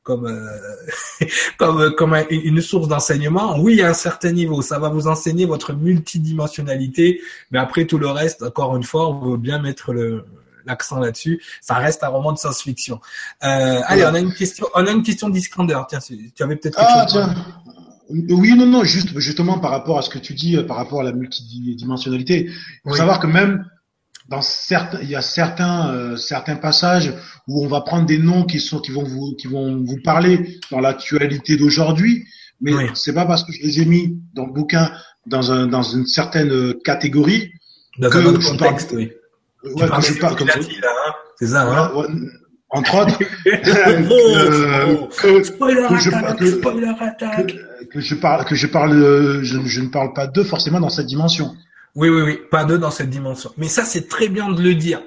comme 0.02 0.26
euh, 0.26 1.26
comme 1.58 1.94
comme 1.94 2.16
une 2.30 2.60
source 2.60 2.88
d'enseignement. 2.88 3.60
Oui, 3.60 3.82
à 3.82 3.90
un 3.90 3.94
certain 3.94 4.32
niveau, 4.32 4.62
ça 4.62 4.78
va 4.78 4.88
vous 4.88 5.08
enseigner 5.08 5.44
votre 5.44 5.72
multidimensionnalité, 5.74 7.20
mais 7.50 7.58
après 7.58 7.84
tout 7.84 7.98
le 7.98 8.08
reste, 8.08 8.42
encore 8.42 8.76
une 8.76 8.82
fois, 8.82 9.08
on 9.08 9.30
veut 9.32 9.36
bien 9.36 9.60
mettre 9.60 9.92
le 9.92 10.24
l'accent 10.66 10.98
là-dessus. 10.98 11.42
Ça 11.60 11.74
reste 11.74 12.02
un 12.04 12.08
roman 12.08 12.32
de 12.32 12.38
science-fiction. 12.38 13.00
Euh, 13.42 13.80
allez, 13.86 14.04
on 14.04 14.14
a 14.14 14.18
une 14.18 14.32
question, 14.32 14.66
on 14.74 14.86
a 14.86 14.90
une 14.90 15.02
question 15.02 15.28
d'Iskander. 15.28 15.80
Tiens, 15.88 16.00
tu 16.00 16.42
avais 16.42 16.56
peut-être 16.56 16.78
ah, 16.78 17.06
chose. 17.06 17.12
Tiens. 17.12 17.34
Oui, 18.30 18.54
non, 18.56 18.66
non, 18.66 18.84
juste 18.84 19.16
justement 19.18 19.58
par 19.58 19.70
rapport 19.70 19.98
à 19.98 20.02
ce 20.02 20.10
que 20.10 20.18
tu 20.18 20.34
dis, 20.34 20.56
par 20.64 20.76
rapport 20.76 21.00
à 21.00 21.04
la 21.04 21.12
multidimensionnalité. 21.12 22.50
Il 22.84 22.90
faut 22.90 22.96
savoir 22.96 23.20
que 23.20 23.26
même 23.26 23.64
dans 24.30 24.40
certains, 24.42 25.00
il 25.02 25.10
y 25.10 25.16
a 25.16 25.22
certains, 25.22 25.92
euh, 25.92 26.16
certains 26.16 26.54
passages 26.54 27.12
où 27.48 27.64
on 27.64 27.68
va 27.68 27.80
prendre 27.80 28.06
des 28.06 28.18
noms 28.18 28.44
qui 28.44 28.60
sont, 28.60 28.78
qui 28.80 28.92
vont 28.92 29.02
vous, 29.02 29.34
qui 29.36 29.48
vont 29.48 29.82
vous 29.84 29.98
parler 30.04 30.60
dans 30.70 30.78
l'actualité 30.78 31.56
d'aujourd'hui, 31.56 32.28
mais 32.60 32.70
c'est 32.94 33.12
pas 33.12 33.26
parce 33.26 33.42
que 33.42 33.50
je 33.52 33.60
les 33.60 33.80
ai 33.80 33.86
mis 33.86 34.20
dans 34.32 34.46
le 34.46 34.52
bouquin 34.52 34.92
dans 35.26 35.50
un, 35.50 35.66
dans 35.66 35.82
une 35.82 36.06
certaine 36.06 36.74
catégorie 36.84 37.50
dans 37.98 38.08
que 38.08 38.18
un 38.18 38.26
autre 38.26 38.48
contexte, 38.48 38.92
oui. 38.92 39.10
Ouais, 39.64 39.88
que 39.88 40.00
je 40.00 40.20
parle 40.20 40.36
comme 40.36 40.48
ça. 40.48 40.60
Hein 40.60 41.12
c'est 41.38 41.48
ça, 41.48 41.62
hein 41.62 41.90
ouais, 41.94 42.06
entre 42.70 43.02
autres, 43.02 43.18
euh, 43.46 43.56
que, 45.20 45.42
je, 45.42 45.50
que, 45.50 45.98
je 45.98 46.10
parle, 48.14 48.44
que 48.44 48.54
je 48.54 48.68
parle, 48.68 49.42
je, 49.42 49.58
je 49.64 49.80
ne 49.80 49.88
parle 49.88 50.12
pas 50.12 50.28
d'eux 50.28 50.44
forcément 50.44 50.78
dans 50.78 50.88
cette 50.88 51.06
dimension. 51.06 51.56
Oui, 51.94 52.08
oui, 52.08 52.22
oui, 52.22 52.38
pas 52.50 52.64
deux 52.64 52.78
dans 52.78 52.90
cette 52.90 53.10
dimension. 53.10 53.52
Mais 53.56 53.68
ça, 53.68 53.84
c'est 53.84 54.08
très 54.08 54.28
bien 54.28 54.50
de 54.50 54.62
le 54.62 54.74
dire. 54.74 55.02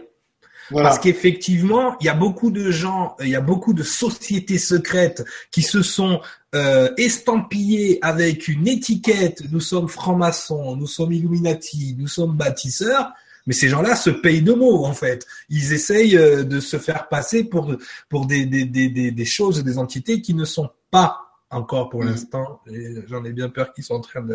Parce 0.72 0.98
qu'effectivement, 0.98 1.98
il 2.00 2.06
y 2.06 2.10
a 2.10 2.14
beaucoup 2.14 2.50
de 2.50 2.72
gens, 2.72 3.16
il 3.20 3.28
y 3.28 3.36
a 3.36 3.42
beaucoup 3.42 3.74
de 3.74 3.84
sociétés 3.84 4.58
secrètes 4.58 5.24
qui 5.52 5.62
se 5.62 5.82
sont 5.82 6.22
euh, 6.56 6.90
estampillées 6.98 8.00
avec 8.02 8.48
une 8.48 8.68
étiquette. 8.68 9.44
Nous 9.52 9.60
sommes 9.60 9.90
francs-maçons, 9.90 10.76
nous 10.76 10.88
sommes 10.88 11.12
Illuminati, 11.12 11.96
nous 11.98 12.08
sommes 12.08 12.36
bâtisseurs. 12.36 13.12
Mais 13.46 13.54
ces 13.54 13.68
gens-là 13.68 13.96
se 13.96 14.10
payent 14.10 14.42
de 14.42 14.54
mots 14.54 14.86
en 14.86 14.94
fait. 14.94 15.28
Ils 15.50 15.74
essayent 15.74 16.18
euh, 16.18 16.44
de 16.44 16.62
se 16.62 16.78
faire 16.78 17.10
passer 17.10 17.44
pour 17.44 17.76
pour 18.08 18.26
des 18.26 18.46
des 18.46 18.66
des 18.66 19.12
des 19.12 19.26
choses, 19.26 19.64
des 19.64 19.78
entités 19.78 20.22
qui 20.22 20.34
ne 20.34 20.46
sont 20.46 20.70
pas 20.92 21.33
encore 21.54 21.90
pour 21.90 22.04
mm. 22.04 22.08
l'instant. 22.08 22.62
J'en 23.08 23.24
ai 23.24 23.32
bien 23.32 23.50
peur 23.50 23.74
qu'ils 23.74 23.84
soient 23.84 23.98
en 23.98 24.02
train 24.02 24.26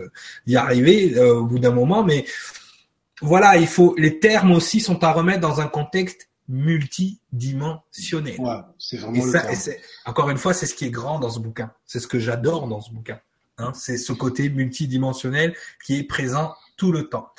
d'y 0.47 0.57
arriver 0.57 1.17
euh, 1.17 1.37
au 1.37 1.45
bout 1.45 1.59
d'un 1.59 1.73
moment. 1.73 2.05
Mais 2.05 2.25
voilà, 3.21 3.57
il 3.57 3.67
faut 3.67 3.95
les 3.99 4.19
termes 4.19 4.53
aussi 4.53 4.81
sont 4.81 5.03
à 5.05 5.13
remettre 5.13 5.41
dans 5.41 5.61
un 5.61 5.67
contexte 5.67 6.29
multidimensionnel. 6.49 8.37
Ouais, 8.39 8.55
c'est 8.79 8.97
vraiment 8.97 9.25
le 9.25 9.73
encore 10.07 10.31
une 10.31 10.39
fois, 10.39 10.55
c'est 10.55 10.67
ce 10.67 10.75
qui 10.75 10.87
est 10.87 10.91
grand 10.91 11.19
dans 11.19 11.31
ce 11.31 11.41
bouquin. 11.41 11.71
C'est 11.85 12.01
ce 12.01 12.07
que 12.07 12.19
j'adore 12.19 12.67
dans 12.69 12.81
ce 12.81 12.91
bouquin. 12.91 13.21
Hein, 13.59 13.73
c'est 13.75 13.99
ce 13.99 14.13
côté 14.13 14.49
multidimensionnel 14.49 15.55
qui 15.85 15.99
est 15.99 16.05
présent 16.05 16.55
tout 16.77 16.93
le 16.93 17.09
temps. 17.09 17.31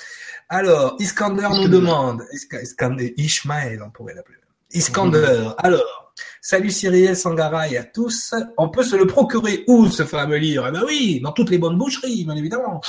Alors, 0.48 0.96
Iskander, 1.00 1.48
nous 1.50 1.68
demande, 1.68 2.22
Iskander, 2.52 3.14
Ishmael, 3.16 3.82
on 3.82 3.90
pourrait 3.90 4.14
l'appeler. 4.14 4.36
Iskander, 4.72 5.46
mm. 5.46 5.54
alors, 5.58 5.99
Salut 6.42 6.70
Cyril 6.70 7.14
Sangara 7.14 7.68
et 7.68 7.76
à 7.76 7.84
tous. 7.84 8.34
On 8.56 8.70
peut 8.70 8.82
se 8.82 8.96
le 8.96 9.06
procurer 9.06 9.64
où 9.66 9.88
ce 9.88 10.04
fameux 10.04 10.38
livre? 10.38 10.66
Eh 10.68 10.72
ben 10.72 10.82
oui, 10.86 11.20
dans 11.22 11.32
toutes 11.32 11.50
les 11.50 11.58
bonnes 11.58 11.76
boucheries, 11.76 12.24
bien 12.24 12.34
évidemment. 12.34 12.80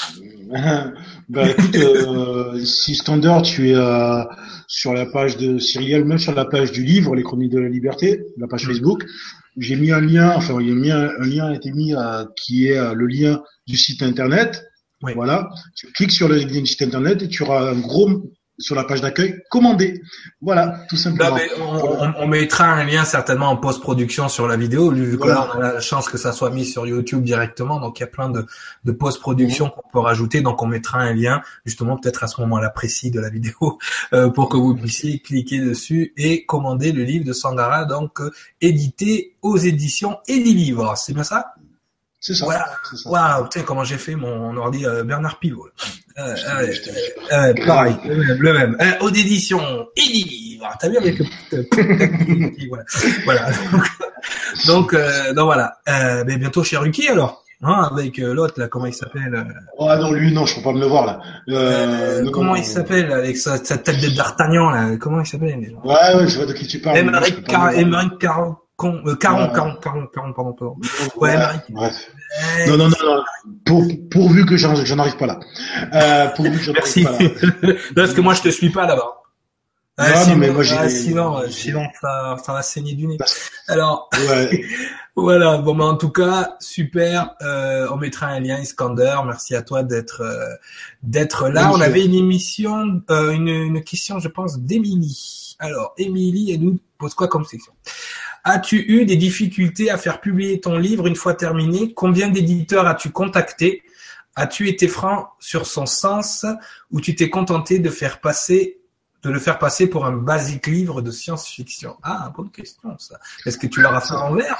bah 1.29 1.49
écoute, 1.49 1.75
euh, 1.75 2.63
si 2.63 2.95
Standard, 2.95 3.41
tu 3.41 3.69
es 3.69 3.75
euh, 3.75 4.23
sur 4.67 4.93
la 4.93 5.05
page 5.05 5.37
de 5.37 5.59
Cyril, 5.59 6.05
même 6.05 6.17
sur 6.17 6.33
la 6.33 6.45
page 6.45 6.71
du 6.71 6.83
livre, 6.83 7.13
Les 7.15 7.23
Chroniques 7.23 7.51
de 7.51 7.59
la 7.59 7.69
Liberté, 7.69 8.23
la 8.37 8.47
page 8.47 8.65
mm. 8.65 8.67
Facebook, 8.67 9.05
j'ai 9.57 9.75
mis 9.75 9.91
un 9.91 10.01
lien, 10.01 10.33
enfin 10.35 10.57
il 10.61 10.69
y 10.69 10.71
a 10.71 10.75
mis 10.75 10.91
un, 10.91 11.11
lien 11.19 11.47
a 11.47 11.53
été 11.53 11.71
mis 11.71 11.93
euh, 11.93 12.23
qui 12.37 12.67
est 12.67 12.95
le 12.95 13.05
lien 13.05 13.41
du 13.67 13.77
site 13.77 14.01
internet. 14.01 14.63
Voilà, 15.01 15.49
tu 15.75 15.87
cliques 15.91 16.11
sur 16.11 16.29
le 16.29 16.37
lien 16.37 16.61
du 16.61 16.67
site 16.67 16.83
internet 16.83 17.21
et 17.23 17.27
tu 17.27 17.43
auras 17.43 17.71
un 17.71 17.79
gros 17.79 18.31
sur 18.61 18.75
la 18.75 18.83
page 18.83 19.01
d'accueil, 19.01 19.41
commander. 19.49 20.01
Voilà, 20.41 20.85
tout 20.89 20.95
simplement. 20.95 21.37
on, 22.17 22.27
mettra 22.27 22.65
un 22.65 22.85
lien 22.85 23.03
certainement 23.03 23.49
en 23.49 23.57
post-production 23.57 24.29
sur 24.29 24.47
la 24.47 24.55
vidéo, 24.55 24.91
vu 24.91 25.17
que 25.17 25.27
là 25.27 25.49
on 25.55 25.59
a 25.61 25.73
la 25.73 25.81
chance 25.81 26.07
que 26.07 26.17
ça 26.17 26.31
soit 26.31 26.49
mis 26.49 26.65
sur 26.65 26.87
YouTube 26.87 27.23
directement, 27.23 27.79
donc 27.79 27.99
il 27.99 28.01
y 28.01 28.03
a 28.03 28.07
plein 28.07 28.29
de, 28.29 28.45
de 28.85 28.91
post-production 28.91 29.69
qu'on 29.69 29.89
peut 29.91 29.99
rajouter, 29.99 30.41
donc 30.41 30.61
on 30.61 30.67
mettra 30.67 30.99
un 30.99 31.13
lien 31.13 31.41
justement 31.65 31.97
peut-être 31.97 32.23
à 32.23 32.27
ce 32.27 32.39
moment-là 32.41 32.69
précis 32.69 33.11
de 33.11 33.19
la 33.19 33.29
vidéo 33.29 33.79
euh, 34.13 34.29
pour 34.29 34.49
que 34.49 34.57
vous 34.57 34.75
puissiez 34.75 35.19
cliquer 35.19 35.59
dessus 35.59 36.13
et 36.15 36.45
commander 36.45 36.91
le 36.91 37.03
livre 37.03 37.25
de 37.25 37.33
Sangara, 37.33 37.85
donc 37.85 38.21
euh, 38.21 38.31
édité 38.61 39.35
aux 39.41 39.57
éditions 39.57 40.17
et 40.27 40.37
Livres. 40.37 40.95
C'est 40.97 41.13
bien 41.13 41.23
ça? 41.23 41.53
C'est 42.21 42.35
ça. 42.35 42.45
Waouh, 43.05 43.49
tu 43.49 43.59
sais 43.59 43.65
comment 43.65 43.83
j'ai 43.83 43.97
fait 43.97 44.15
mon 44.15 44.55
ordi 44.55 44.85
euh, 44.85 45.03
Bernard 45.03 45.39
Pivot. 45.39 45.67
Euh, 46.19 46.35
euh, 46.35 46.73
euh, 47.31 47.65
pareil, 47.65 47.95
le 48.05 48.15
même. 48.15 48.37
Le 48.39 48.53
même. 48.53 48.77
Euh, 48.79 48.91
Haute 49.01 49.17
édition, 49.17 49.59
livre. 49.97 50.69
T'as 50.79 50.89
vu 50.89 50.97
avec 50.97 51.17
le 51.17 51.25
voilà. 52.69 52.83
voilà. 53.25 53.49
Donc, 54.67 54.93
donc, 54.93 54.95
donc 55.35 55.45
voilà. 55.45 55.77
mais 56.25 56.37
bientôt 56.37 56.63
chez 56.63 56.77
Ruki 56.77 57.07
alors. 57.09 57.43
Hein, 57.63 57.89
avec 57.91 58.17
euh, 58.17 58.33
l'autre 58.33 58.55
là, 58.57 58.67
comment 58.67 58.87
il 58.87 58.93
s'appelle 58.93 59.45
Oh 59.77 59.87
non, 59.99 60.11
lui 60.13 60.33
non, 60.33 60.47
je 60.47 60.55
peux 60.55 60.63
pas 60.63 60.73
me 60.73 60.79
le 60.79 60.87
voir 60.87 61.05
là. 61.05 61.21
Euh, 61.49 62.27
comment 62.31 62.55
il 62.55 62.65
s'appelle 62.65 63.11
avec 63.11 63.37
sa, 63.37 63.63
sa, 63.63 63.77
tête 63.77 64.01
de 64.01 64.09
d'Artagnan 64.15 64.71
là 64.71 64.97
Comment 64.99 65.21
il 65.21 65.27
s'appelle 65.27 65.75
Ouais, 65.83 66.15
ouais, 66.15 66.27
je 66.27 66.37
vois 66.37 66.47
de 66.47 66.53
qui 66.53 66.65
tu 66.65 66.79
parles. 66.79 66.97
Émeric 66.97 68.25
Caron, 68.81 69.15
Caron, 69.15 69.53
Caron, 69.53 69.75
Caron, 69.81 70.07
Caron, 70.13 70.33
pardon, 70.33 70.53
pardon. 70.53 70.75
Ouais, 71.17 71.35
Bref. 71.69 71.93
Non, 72.67 72.77
non, 72.77 72.89
non, 72.89 72.95
non. 73.03 73.23
Pour, 73.65 73.83
pourvu 74.09 74.45
que 74.45 74.57
j'en, 74.57 74.75
j'en 74.75 74.99
arrive 74.99 75.17
pas 75.17 75.27
là. 75.27 75.39
Euh, 75.93 76.27
pourvu 76.29 76.51
que 76.57 76.63
j'en 76.63 76.73
Merci. 76.73 77.05
arrive 77.05 77.33
pas 77.39 77.47
là. 77.67 77.73
non, 77.73 77.75
parce 77.95 78.13
que 78.13 78.21
moi 78.21 78.33
je 78.33 78.41
te 78.41 78.49
suis 78.49 78.69
pas 78.69 78.85
là-bas. 78.87 79.17
Ah, 79.97 80.09
non, 80.09 80.23
sinon, 80.23 80.35
mais 80.37 80.49
moi, 80.51 80.63
j'ai- 80.63 80.77
ah, 80.77 80.89
sinon, 80.89 81.37
euh, 81.39 81.49
sinon 81.49 81.83
ça, 82.01 82.37
ça 82.43 82.53
va 82.53 82.61
saigner 82.63 82.93
du 82.93 83.05
nez. 83.07 83.17
Bah, 83.19 83.25
Alors, 83.67 84.09
Ouais. 84.29 84.63
voilà. 85.17 85.57
Bon, 85.57 85.75
mais 85.75 85.83
en 85.83 85.95
tout 85.97 86.09
cas, 86.09 86.55
super. 86.61 87.35
Euh, 87.41 87.87
on 87.91 87.97
mettra 87.97 88.27
un 88.27 88.39
lien, 88.39 88.57
Iskander. 88.59 89.15
Merci 89.25 89.53
à 89.53 89.61
toi 89.61 89.83
d'être 89.83 90.21
euh, 90.21 90.45
d'être 91.03 91.49
là. 91.49 91.69
On 91.73 91.81
avait 91.81 92.05
une 92.05 92.15
émission, 92.15 93.01
euh, 93.11 93.31
une, 93.31 93.49
une 93.49 93.83
question, 93.83 94.17
je 94.19 94.29
pense, 94.29 94.57
d'Émilie. 94.59 95.55
Alors, 95.59 95.93
Émilie, 95.97 96.53
elle 96.53 96.61
nous 96.61 96.79
pose 96.97 97.13
quoi 97.13 97.27
comme 97.27 97.45
question? 97.45 97.73
As-tu 98.43 98.77
eu 98.77 99.05
des 99.05 99.17
difficultés 99.17 99.89
à 99.89 99.97
faire 99.97 100.19
publier 100.19 100.59
ton 100.59 100.77
livre 100.77 101.07
une 101.07 101.15
fois 101.15 101.33
terminé? 101.33 101.93
Combien 101.93 102.29
d'éditeurs 102.29 102.87
as-tu 102.87 103.11
contacté? 103.11 103.83
As-tu 104.35 104.69
été 104.69 104.87
franc 104.87 105.29
sur 105.39 105.65
son 105.65 105.85
sens 105.85 106.45
ou 106.91 107.01
tu 107.01 107.15
t'es 107.15 107.29
contenté 107.29 107.79
de 107.79 107.89
faire 107.89 108.19
passer 108.19 108.77
de 109.23 109.29
le 109.29 109.39
faire 109.39 109.59
passer 109.59 109.87
pour 109.87 110.05
un 110.05 110.13
basique 110.13 110.67
livre 110.67 111.01
de 111.01 111.11
science-fiction? 111.11 111.95
Ah, 112.03 112.31
bonne 112.35 112.49
question 112.49 112.95
ça. 112.97 113.19
Est-ce 113.45 113.57
que 113.57 113.67
tu 113.67 113.81
l'auras 113.81 114.01
fait 114.01 114.15
à 114.15 114.17
l'envers 114.17 114.59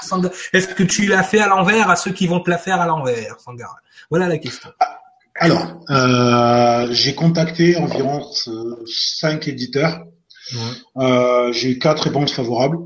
Est-ce 0.52 0.68
que 0.68 0.82
tu 0.82 1.06
l'as 1.06 1.22
fait 1.22 1.40
à 1.40 1.48
l'envers 1.48 1.90
à 1.90 1.96
ceux 1.96 2.12
qui 2.12 2.26
vont 2.26 2.40
te 2.40 2.50
la 2.50 2.58
faire 2.58 2.80
à 2.80 2.86
l'envers, 2.86 3.36
Voilà 4.10 4.28
la 4.28 4.38
question. 4.38 4.70
Alors, 5.34 5.80
euh, 5.90 6.88
j'ai 6.92 7.14
contacté 7.14 7.76
environ 7.76 8.24
euh, 8.48 8.76
cinq 8.86 9.48
éditeurs. 9.48 10.04
Euh, 10.96 11.52
j'ai 11.52 11.70
eu 11.70 11.78
quatre 11.78 12.04
réponses 12.04 12.32
favorables. 12.32 12.78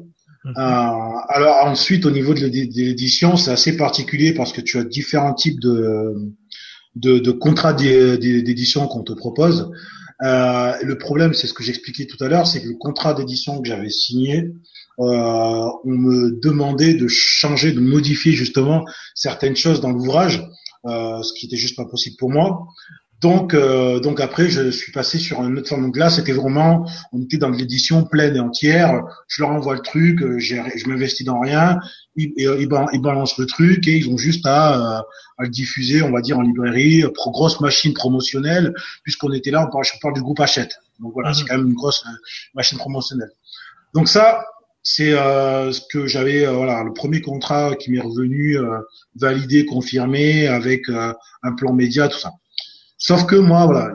Mhm. 0.46 0.54
Euh, 0.56 1.18
alors 1.28 1.56
ensuite, 1.66 2.06
au 2.06 2.10
niveau 2.10 2.32
de 2.32 2.40
l'édi- 2.40 2.68
de 2.68 2.82
l'édition, 2.82 3.36
c'est 3.36 3.50
assez 3.50 3.76
particulier 3.76 4.32
parce 4.32 4.52
que 4.52 4.60
tu 4.60 4.78
as 4.78 4.84
différents 4.84 5.34
types 5.34 5.60
de 5.60 6.14
de, 6.94 7.18
de 7.18 7.30
contrats 7.30 7.74
d'é- 7.74 8.16
d'é- 8.16 8.40
d'édition 8.40 8.86
qu'on 8.88 9.02
te 9.02 9.12
propose. 9.12 9.70
Euh, 10.24 10.72
le 10.82 10.96
problème, 10.96 11.34
c'est 11.34 11.46
ce 11.46 11.52
que 11.52 11.62
j'expliquais 11.62 12.06
tout 12.06 12.22
à 12.24 12.28
l'heure, 12.28 12.46
c'est 12.46 12.62
que 12.62 12.68
le 12.68 12.76
contrat 12.76 13.12
d'édition 13.12 13.60
que 13.60 13.68
j'avais 13.68 13.90
signé, 13.90 14.44
euh, 15.00 15.04
on 15.84 15.90
me 16.06 16.40
demandait 16.40 16.94
de 16.94 17.06
changer, 17.06 17.72
de 17.72 17.80
modifier 17.80 18.32
justement 18.32 18.86
certaines 19.14 19.56
choses 19.56 19.82
dans 19.82 19.90
l'ouvrage, 19.90 20.42
euh, 20.86 21.22
ce 21.22 21.34
qui 21.34 21.46
était 21.46 21.56
juste 21.58 21.76
pas 21.76 21.84
possible 21.84 22.16
pour 22.18 22.30
moi. 22.30 22.66
Donc, 23.22 23.54
euh, 23.54 23.98
donc 23.98 24.20
après, 24.20 24.48
je 24.50 24.70
suis 24.70 24.92
passé 24.92 25.18
sur 25.18 25.42
une 25.42 25.58
autre 25.58 25.68
forme. 25.68 25.86
Donc 25.86 25.96
là, 25.96 26.10
c'était 26.10 26.32
vraiment, 26.32 26.86
on 27.12 27.22
était 27.22 27.38
dans 27.38 27.50
de 27.50 27.56
l'édition 27.56 28.04
pleine 28.04 28.36
et 28.36 28.40
entière. 28.40 29.02
Je 29.28 29.42
leur 29.42 29.52
envoie 29.52 29.74
le 29.74 29.80
truc, 29.80 30.22
euh, 30.22 30.38
je 30.38 30.88
m'investis 30.88 31.24
dans 31.24 31.40
rien. 31.40 31.78
Ils, 32.16 32.32
euh, 32.46 32.58
ils, 32.60 32.68
ils 32.92 33.00
balancent 33.00 33.38
le 33.38 33.46
truc 33.46 33.88
et 33.88 33.96
ils 33.96 34.10
ont 34.10 34.18
juste 34.18 34.44
à, 34.44 34.98
euh, 34.98 35.02
à 35.38 35.42
le 35.44 35.48
diffuser, 35.48 36.02
on 36.02 36.12
va 36.12 36.20
dire 36.20 36.38
en 36.38 36.42
librairie, 36.42 37.04
pro 37.14 37.30
grosse 37.30 37.60
machine 37.60 37.94
promotionnelle. 37.94 38.74
Puisqu'on 39.02 39.32
était 39.32 39.50
là, 39.50 39.66
on 39.66 39.70
parle, 39.70 39.84
je 39.84 39.92
parle 40.00 40.14
du 40.14 40.22
groupe 40.22 40.40
Hachette. 40.40 40.78
Donc 41.00 41.12
voilà, 41.14 41.32
c'est 41.32 41.44
quand 41.44 41.56
même 41.56 41.68
une 41.68 41.74
grosse 41.74 42.04
machine 42.54 42.78
promotionnelle. 42.78 43.30
Donc 43.94 44.08
ça, 44.08 44.44
c'est 44.82 45.14
euh, 45.14 45.72
ce 45.72 45.80
que 45.90 46.06
j'avais, 46.06 46.46
euh, 46.46 46.52
voilà, 46.52 46.84
le 46.84 46.92
premier 46.92 47.20
contrat 47.20 47.74
qui 47.74 47.90
m'est 47.90 48.00
revenu 48.00 48.56
euh, 48.56 48.78
validé, 49.16 49.66
confirmé 49.66 50.46
avec 50.46 50.88
euh, 50.88 51.12
un 51.42 51.52
plan 51.54 51.72
média, 51.72 52.06
tout 52.08 52.18
ça. 52.18 52.30
Sauf 52.98 53.26
que 53.26 53.36
moi, 53.36 53.66
voilà, 53.66 53.92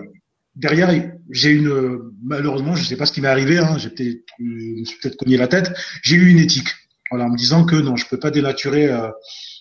derrière, 0.56 0.90
j'ai 1.30 1.52
une, 1.52 2.00
malheureusement, 2.24 2.76
je 2.76 2.84
sais 2.84 2.96
pas 2.98 3.06
ce 3.06 3.12
qui 3.14 3.22
m'est 3.22 3.28
arrivé, 3.28 3.58
hein, 3.58 3.78
j'ai 3.78 3.90
peut-être, 3.90 4.20
je 4.40 4.44
me 4.80 4.86
suis 4.86 5.00
peut-être 5.00 5.18
cogné 5.18 5.38
la 5.38 5.48
tête, 5.48 5.72
j'ai 6.04 6.16
eu 6.16 6.30
une 6.30 6.40
éthique, 6.40 6.68
voilà, 7.10 7.26
en 7.26 7.30
me 7.30 7.38
disant 7.38 7.66
que 7.66 7.76
non, 7.76 7.96
je 7.96 8.06
peux 8.08 8.20
pas 8.20 8.32
dénaturer 8.32 8.88
euh, 8.88 9.10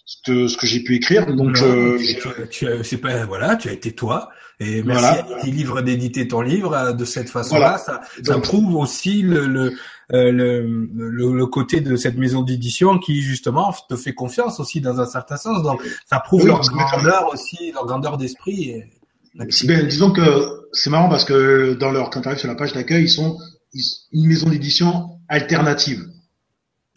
ce 0.04 0.16
que, 0.26 0.48
ce 0.48 0.56
que 0.56 0.66
j'ai 0.66 0.80
pu 0.80 0.94
écrire, 0.96 1.26
donc 1.34 1.58
Non, 1.60 1.66
euh, 1.66 1.98
tu- 1.98 2.48
tu, 2.50 2.66
c'est 2.84 2.98
pas 2.98 3.24
voilà, 3.26 3.56
tu 3.56 3.68
as 3.68 3.72
été 3.72 3.92
toi 3.92 4.28
et 4.62 4.82
merci 4.82 5.02
Voilà. 5.02 5.36
à 5.38 5.40
tes 5.42 5.50
livres 5.50 5.80
d'éditer 5.80 6.28
ton 6.28 6.42
livre 6.42 6.74
euh, 6.74 6.92
de 6.92 7.04
cette 7.06 7.30
façon-là. 7.30 7.76
Voilà. 7.76 7.78
Ça, 7.78 8.00
ça 8.22 8.34
Donc- 8.34 8.42
prouve 8.44 8.74
aussi 8.74 9.22
le 9.22 9.46
le, 9.46 9.72
euh, 10.12 10.30
le 10.32 10.88
le 10.92 11.32
le 11.32 11.46
côté 11.46 11.80
de 11.80 11.96
cette 11.96 12.18
maison 12.18 12.42
d'édition 12.42 12.98
qui 12.98 13.22
justement 13.22 13.74
te 13.88 13.96
fait 13.96 14.12
confiance 14.12 14.60
aussi 14.60 14.80
dans 14.82 15.00
un 15.00 15.06
certain 15.06 15.36
sens. 15.38 15.62
Donc 15.62 15.80
ça 16.04 16.20
prouve 16.20 16.42
Oui, 16.42 16.48
leur 16.48 16.60
grandeur 16.60 17.30
aussi, 17.32 17.72
leur 17.72 17.86
grandeur 17.86 18.18
d'esprit. 18.18 18.70
Et... 18.70 18.90
Bien, 19.34 19.82
disons 19.84 20.10
que 20.12 20.68
c'est 20.72 20.90
marrant 20.90 21.08
parce 21.08 21.24
que 21.24 21.74
dans 21.74 21.90
leur, 21.92 22.10
quand 22.10 22.20
tu 22.22 22.28
arrives 22.28 22.40
sur 22.40 22.48
la 22.48 22.54
page 22.56 22.72
d'accueil, 22.72 23.04
ils 23.04 23.08
sont 23.10 23.38
ils- 23.72 23.84
une 24.12 24.26
maison 24.26 24.48
d'édition 24.48 25.18
alternative. 25.28 26.04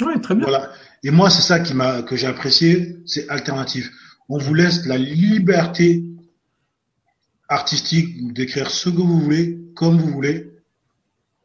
Oui, 0.01 0.19
très 0.21 0.33
bien. 0.35 0.43
Voilà. 0.47 0.71
Et 1.03 1.11
moi, 1.11 1.29
c'est 1.29 1.41
ça 1.43 1.59
qui 1.59 1.73
m'a, 1.75 2.01
que 2.01 2.15
j'ai 2.15 2.27
apprécié, 2.27 2.97
c'est 3.05 3.29
alternatif. 3.29 3.91
On 4.29 4.37
vous 4.39 4.53
laisse 4.53 4.85
la 4.85 4.97
liberté 4.97 6.03
artistique 7.49 8.33
d'écrire 8.33 8.69
ce 8.71 8.89
que 8.89 8.95
vous 8.97 9.19
voulez, 9.19 9.59
comme 9.75 9.97
vous 9.97 10.09
voulez. 10.11 10.49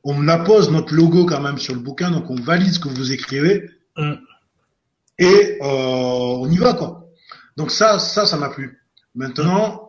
On 0.05 0.28
appose 0.28 0.70
notre 0.70 0.95
logo 0.95 1.26
quand 1.26 1.41
même 1.41 1.59
sur 1.59 1.74
le 1.74 1.80
bouquin, 1.80 2.11
donc 2.11 2.30
on 2.30 2.36
valide 2.36 2.72
ce 2.72 2.78
que 2.78 2.89
vous 2.89 3.12
écrivez 3.12 3.68
Mm. 3.97 4.12
et 5.18 5.59
euh, 5.61 5.64
on 5.64 6.49
y 6.49 6.57
va 6.57 6.72
quoi. 6.74 7.11
Donc 7.57 7.72
ça, 7.72 7.99
ça, 7.99 8.24
ça 8.26 8.36
m'a 8.36 8.49
plu. 8.49 8.78
Maintenant, 9.16 9.88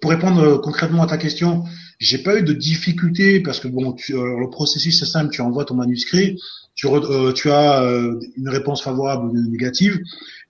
pour 0.00 0.10
répondre 0.10 0.40
euh, 0.42 0.58
concrètement 0.58 1.02
à 1.02 1.06
ta 1.06 1.16
question, 1.18 1.64
j'ai 1.98 2.18
pas 2.18 2.36
eu 2.38 2.42
de 2.42 2.52
difficulté 2.52 3.40
parce 3.40 3.58
que 3.60 3.68
bon, 3.68 3.92
tu, 3.92 4.14
euh, 4.14 4.38
le 4.38 4.50
processus 4.50 4.98
c'est 4.98 5.06
simple, 5.06 5.30
tu 5.32 5.40
envoies 5.40 5.64
ton 5.64 5.74
manuscrit, 5.74 6.38
tu, 6.74 6.86
euh, 6.86 7.32
tu 7.32 7.50
as 7.50 7.82
euh, 7.82 8.20
une 8.36 8.48
réponse 8.50 8.82
favorable 8.82 9.26
ou 9.28 9.50
négative, 9.50 9.98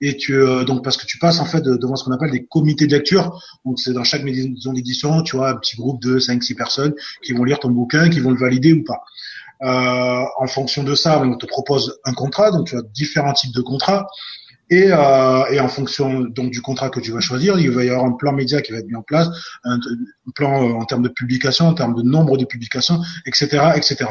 et 0.01 0.17
tu 0.17 0.35
euh, 0.35 0.65
donc 0.65 0.83
parce 0.83 0.97
que 0.97 1.05
tu 1.05 1.17
passes 1.19 1.39
en 1.39 1.45
fait 1.45 1.61
de- 1.61 1.77
devant 1.77 1.95
ce 1.95 2.03
qu'on 2.03 2.11
appelle 2.11 2.31
des 2.31 2.45
comités 2.45 2.85
de 2.85 2.95
lecture. 2.95 3.41
Donc 3.65 3.79
c'est 3.79 3.93
dans 3.93 4.03
chaque 4.03 4.23
maison 4.23 4.73
d'édition, 4.73 5.21
tu 5.23 5.37
as 5.39 5.47
un 5.49 5.55
petit 5.55 5.77
groupe 5.77 6.01
de 6.01 6.19
5-6 6.19 6.55
personnes 6.55 6.93
qui 7.23 7.31
vont 7.33 7.43
lire 7.45 7.59
ton 7.59 7.69
bouquin, 7.71 8.09
qui 8.09 8.19
vont 8.19 8.31
le 8.31 8.37
valider 8.39 8.73
ou 8.73 8.83
pas. 8.83 9.01
Euh, 9.63 10.25
en 10.37 10.47
fonction 10.47 10.83
de 10.83 10.93
ça, 10.93 11.19
on 11.21 11.35
te 11.35 11.45
propose 11.47 11.97
un 12.05 12.13
contrat, 12.13 12.51
donc 12.51 12.67
tu 12.67 12.77
as 12.77 12.81
différents 12.93 13.33
types 13.33 13.55
de 13.55 13.61
contrats. 13.61 14.05
Et, 14.69 14.91
euh, 14.91 15.45
et 15.49 15.59
en 15.61 15.69
fonction 15.69 16.21
donc 16.21 16.51
du 16.51 16.61
contrat 16.61 16.89
que 16.89 16.99
tu 16.99 17.11
vas 17.11 17.21
choisir, 17.21 17.57
il 17.57 17.71
va 17.71 17.85
y 17.85 17.89
avoir 17.89 18.05
un 18.05 18.11
plan 18.11 18.33
média 18.33 18.61
qui 18.61 18.73
va 18.73 18.79
être 18.79 18.87
mis 18.87 18.95
en 18.95 19.01
place, 19.01 19.29
un, 19.63 19.75
un 19.77 20.31
plan 20.35 20.61
euh, 20.61 20.73
en 20.73 20.83
termes 20.85 21.03
de 21.03 21.09
publication, 21.09 21.67
en 21.67 21.73
termes 21.73 21.95
de 21.95 22.01
nombre 22.01 22.37
de 22.37 22.43
publications, 22.45 22.99
etc., 23.25 23.71
etc. 23.75 24.05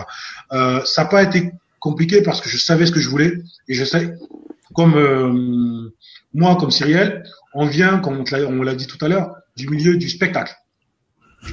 Euh, 0.53 0.81
ça 0.87 1.03
n'a 1.03 1.09
pas 1.09 1.23
été 1.23 1.53
compliqué 1.79 2.23
parce 2.23 2.41
que 2.41 2.49
je 2.49 2.57
savais 2.57 2.87
ce 2.87 2.93
que 2.93 3.01
je 3.01 3.09
voulais 3.11 3.35
et 3.69 3.75
je 3.75 3.85
sais, 3.85 4.15
comme 4.75 4.95
euh, 4.97 5.93
moi, 6.33 6.57
comme 6.57 6.71
Cyriel, 6.71 7.23
on 7.53 7.67
vient, 7.67 7.99
comme 7.99 8.25
on 8.49 8.63
l'a- 8.63 8.75
dit 8.75 8.87
tout 8.87 9.03
à 9.05 9.09
l'heure, 9.09 9.35
du 9.57 9.69
milieu 9.69 9.97
du 9.99 10.09
spectacle, 10.09 10.55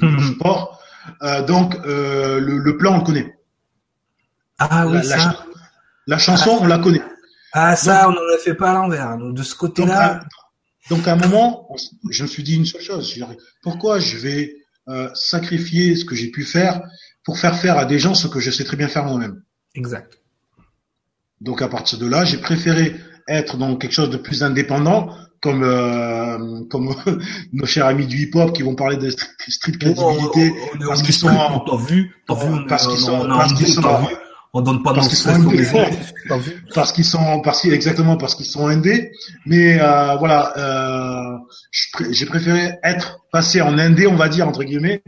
du 0.02 0.24
sport. 0.36 0.80
Euh, 1.22 1.46
donc 1.46 1.76
euh, 1.86 2.40
le, 2.40 2.58
le 2.58 2.78
plan, 2.78 2.96
on 2.96 2.98
le 3.00 3.04
connaît. 3.04 3.36
Ah 4.60 4.88
oui, 4.88 4.94
La, 4.94 5.00
la 5.00 5.04
ça. 5.04 5.20
ch- 5.20 5.36
la 6.08 6.18
chanson, 6.18 6.58
on 6.62 6.68
la 6.68 6.78
connaît. 6.80 7.02
Ah 7.54 7.76
ça, 7.76 8.08
on 8.10 8.12
n'en 8.12 8.36
a 8.36 8.38
fait 8.44 8.56
pas 8.56 8.72
à 8.72 8.74
l'envers. 8.74 9.16
nous, 9.18 9.32
De 9.32 9.44
ce 9.44 9.52
Donc, 9.52 9.60
côté-là. 9.60 10.22
donc 10.90 11.08
à 11.08 11.14
un 11.14 11.16
moment, 11.18 11.68
je 12.10 12.24
me 12.24 12.28
suis 12.28 12.44
dit 12.44 12.56
une 12.56 12.66
seule 12.66 12.82
chose. 12.82 13.24
pourquoi 13.62 14.00
je 14.00 14.18
vais 14.18 14.56
euh, 14.90 15.10
sacrifier 15.14 15.96
ce 15.96 16.04
que 16.06 16.16
j'ai 16.16 16.30
pu 16.32 16.44
faire 16.44 16.82
pour 17.24 17.38
faire 17.38 17.56
faire 17.58 17.78
à 17.78 17.86
des 17.86 18.00
gens 18.00 18.16
ce 18.16 18.28
que 18.28 18.40
je 18.40 18.52
sais 18.52 18.64
très 18.64 18.76
bien 18.76 18.88
faire 18.88 19.06
moi-même? 19.06 19.44
Exact. 19.76 20.20
Donc 21.42 21.62
à 21.62 21.68
partir 21.68 22.00
de 22.00 22.08
là, 22.08 22.26
j'ai 22.26 22.38
préféré 22.38 22.96
être 23.28 23.58
dans 23.58 23.76
quelque 23.78 23.94
chose 23.94 24.10
de 24.10 24.18
plus 24.18 24.44
indépendant, 24.44 25.16
comme 25.42 25.64
euh, 25.64 26.64
comme 26.70 26.94
nos 27.54 27.66
chers 27.66 27.86
amis 27.86 28.08
du 28.08 28.18
hip-hop 28.24 28.54
qui 28.54 28.64
vont 28.64 28.76
parler 28.76 28.98
de 28.98 29.10
street, 29.10 29.74
crédibilité, 29.80 30.52
Oh, 30.54 30.76
on, 30.76 30.86
parce 30.88 31.02
qu'ils 31.02 31.14
sont 31.14 31.28
en- 31.30 31.76
vu? 31.78 32.14
Parce 32.28 32.88
qu'ils 32.88 32.98
sont- 32.98 33.12
on, 33.14 33.32
on, 33.32 33.38
parce 33.38 33.54
qu'ils 33.54 33.80
on- 33.80 33.82
sont- 33.84 34.08
on 34.56 34.62
donne 34.62 34.84
pas 34.84 34.94
parce 34.94 35.08
qu'ils 35.08 35.18
sont 35.18 35.30
indés. 35.30 35.68
parce 36.74 36.92
qu'ils 36.92 37.06
sont 37.06 37.42
parce 37.42 37.62
qu'ils- 37.62 37.74
exactement 37.74 38.18
parce 38.18 38.36
qu'ils 38.36 38.46
sont 38.46 38.68
indés 38.68 39.12
mais 39.46 39.80
euh, 39.82 40.16
voilà 40.18 40.54
euh, 40.58 41.38
j'ai 42.12 42.26
préféré 42.26 42.78
être 42.84 43.20
passé 43.32 43.62
en 43.62 43.78
indé 43.78 44.06
on 44.08 44.16
va 44.16 44.30
dire 44.30 44.48
entre 44.48 44.64
guillemets 44.64 45.02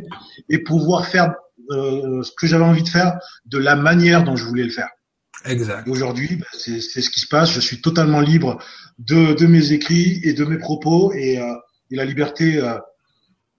et 0.50 0.60
pouvoir 0.60 1.06
faire 1.08 1.34
euh, 1.72 2.24
ce 2.24 2.32
que 2.38 2.48
j'avais 2.48 2.64
envie 2.64 2.84
de 2.84 2.90
faire 2.90 3.20
de 3.46 3.58
la 3.58 3.76
manière 3.76 4.24
dont 4.24 4.36
je 4.36 4.46
voulais 4.46 4.64
le 4.64 4.70
faire 4.72 4.90
Exact. 5.46 5.88
aujourd'hui 5.88 6.38
bah, 6.38 6.48
c'est 6.54 6.82
c'est 6.82 7.02
ce 7.02 7.10
qui 7.12 7.20
se 7.20 7.28
passe 7.28 7.52
je 7.52 7.60
suis 7.60 7.82
totalement 7.82 8.22
libre 8.22 8.58
de 9.00 9.34
de 9.36 9.46
mes 9.46 9.72
écrits 9.74 10.20
et 10.24 10.34
de 10.34 10.44
mes 10.46 10.58
propos 10.58 11.12
et, 11.14 11.38
euh, 11.40 11.54
et 11.92 11.96
la 11.96 12.06
liberté 12.06 12.58
euh, 12.58 12.78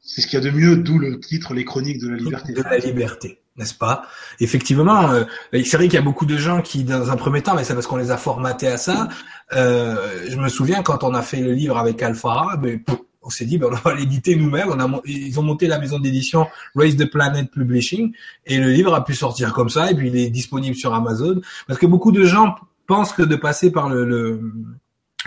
c'est 0.03 0.21
ce 0.21 0.27
qu'il 0.27 0.39
y 0.39 0.43
a 0.43 0.45
de 0.45 0.51
mieux 0.51 0.77
d'où 0.77 0.99
le 0.99 1.21
titre 1.21 1.55
les 1.55 1.65
chroniques 1.65 2.01
de 2.01 2.09
la 2.09 2.17
liberté 2.17 2.53
De 2.53 2.63
la 2.63 2.79
liberté. 2.79 3.39
N'est-ce 3.59 3.75
pas? 3.75 4.03
Effectivement, 4.41 5.11
euh, 5.11 5.25
c'est 5.53 5.77
vrai 5.77 5.87
qu'il 5.87 5.95
y 5.95 5.99
a 5.99 6.03
beaucoup 6.03 6.27
de 6.27 6.37
gens 6.37 6.63
qui, 6.63 6.85
dans 6.85 7.11
un 7.11 7.17
premier 7.17 7.43
temps, 7.43 7.55
mais 7.55 7.65
c'est 7.65 7.75
parce 7.75 7.87
qu'on 7.87 7.97
les 7.97 8.11
a 8.11 8.17
formatés 8.17 8.69
à 8.69 8.77
ça. 8.77 9.09
Euh, 9.55 10.27
je 10.29 10.37
me 10.37 10.49
souviens 10.49 10.83
quand 10.83 11.05
on 11.05 11.15
a 11.15 11.23
fait 11.23 11.41
le 11.41 11.53
livre 11.53 11.77
avec 11.77 12.03
Alpha, 12.03 12.59
mais 12.61 12.81
on 13.23 13.31
s'est 13.31 13.45
dit, 13.45 13.59
ben, 13.59 13.69
on 13.73 13.89
va 13.89 13.95
l'éditer 13.95 14.37
nous-mêmes. 14.37 14.69
On 14.71 15.03
ils 15.05 15.39
ont 15.39 15.43
monté 15.43 15.67
la 15.67 15.79
maison 15.79 15.99
d'édition 15.99 16.47
Raise 16.75 16.97
the 16.97 17.11
Planet 17.11 17.51
Publishing 17.51 18.13
et 18.47 18.59
le 18.59 18.71
livre 18.71 18.95
a 18.95 19.05
pu 19.05 19.15
sortir 19.15 19.53
comme 19.53 19.69
ça 19.69 19.91
et 19.91 19.95
puis 19.95 20.09
il 20.09 20.17
est 20.17 20.31
disponible 20.31 20.77
sur 20.77 20.95
Amazon 20.95 21.41
parce 21.67 21.79
que 21.79 21.87
beaucoup 21.87 22.13
de 22.13 22.25
gens 22.25 22.55
pensent 22.87 23.13
que 23.13 23.23
de 23.23 23.35
passer 23.35 23.73
par 23.73 23.89
le 23.89 24.41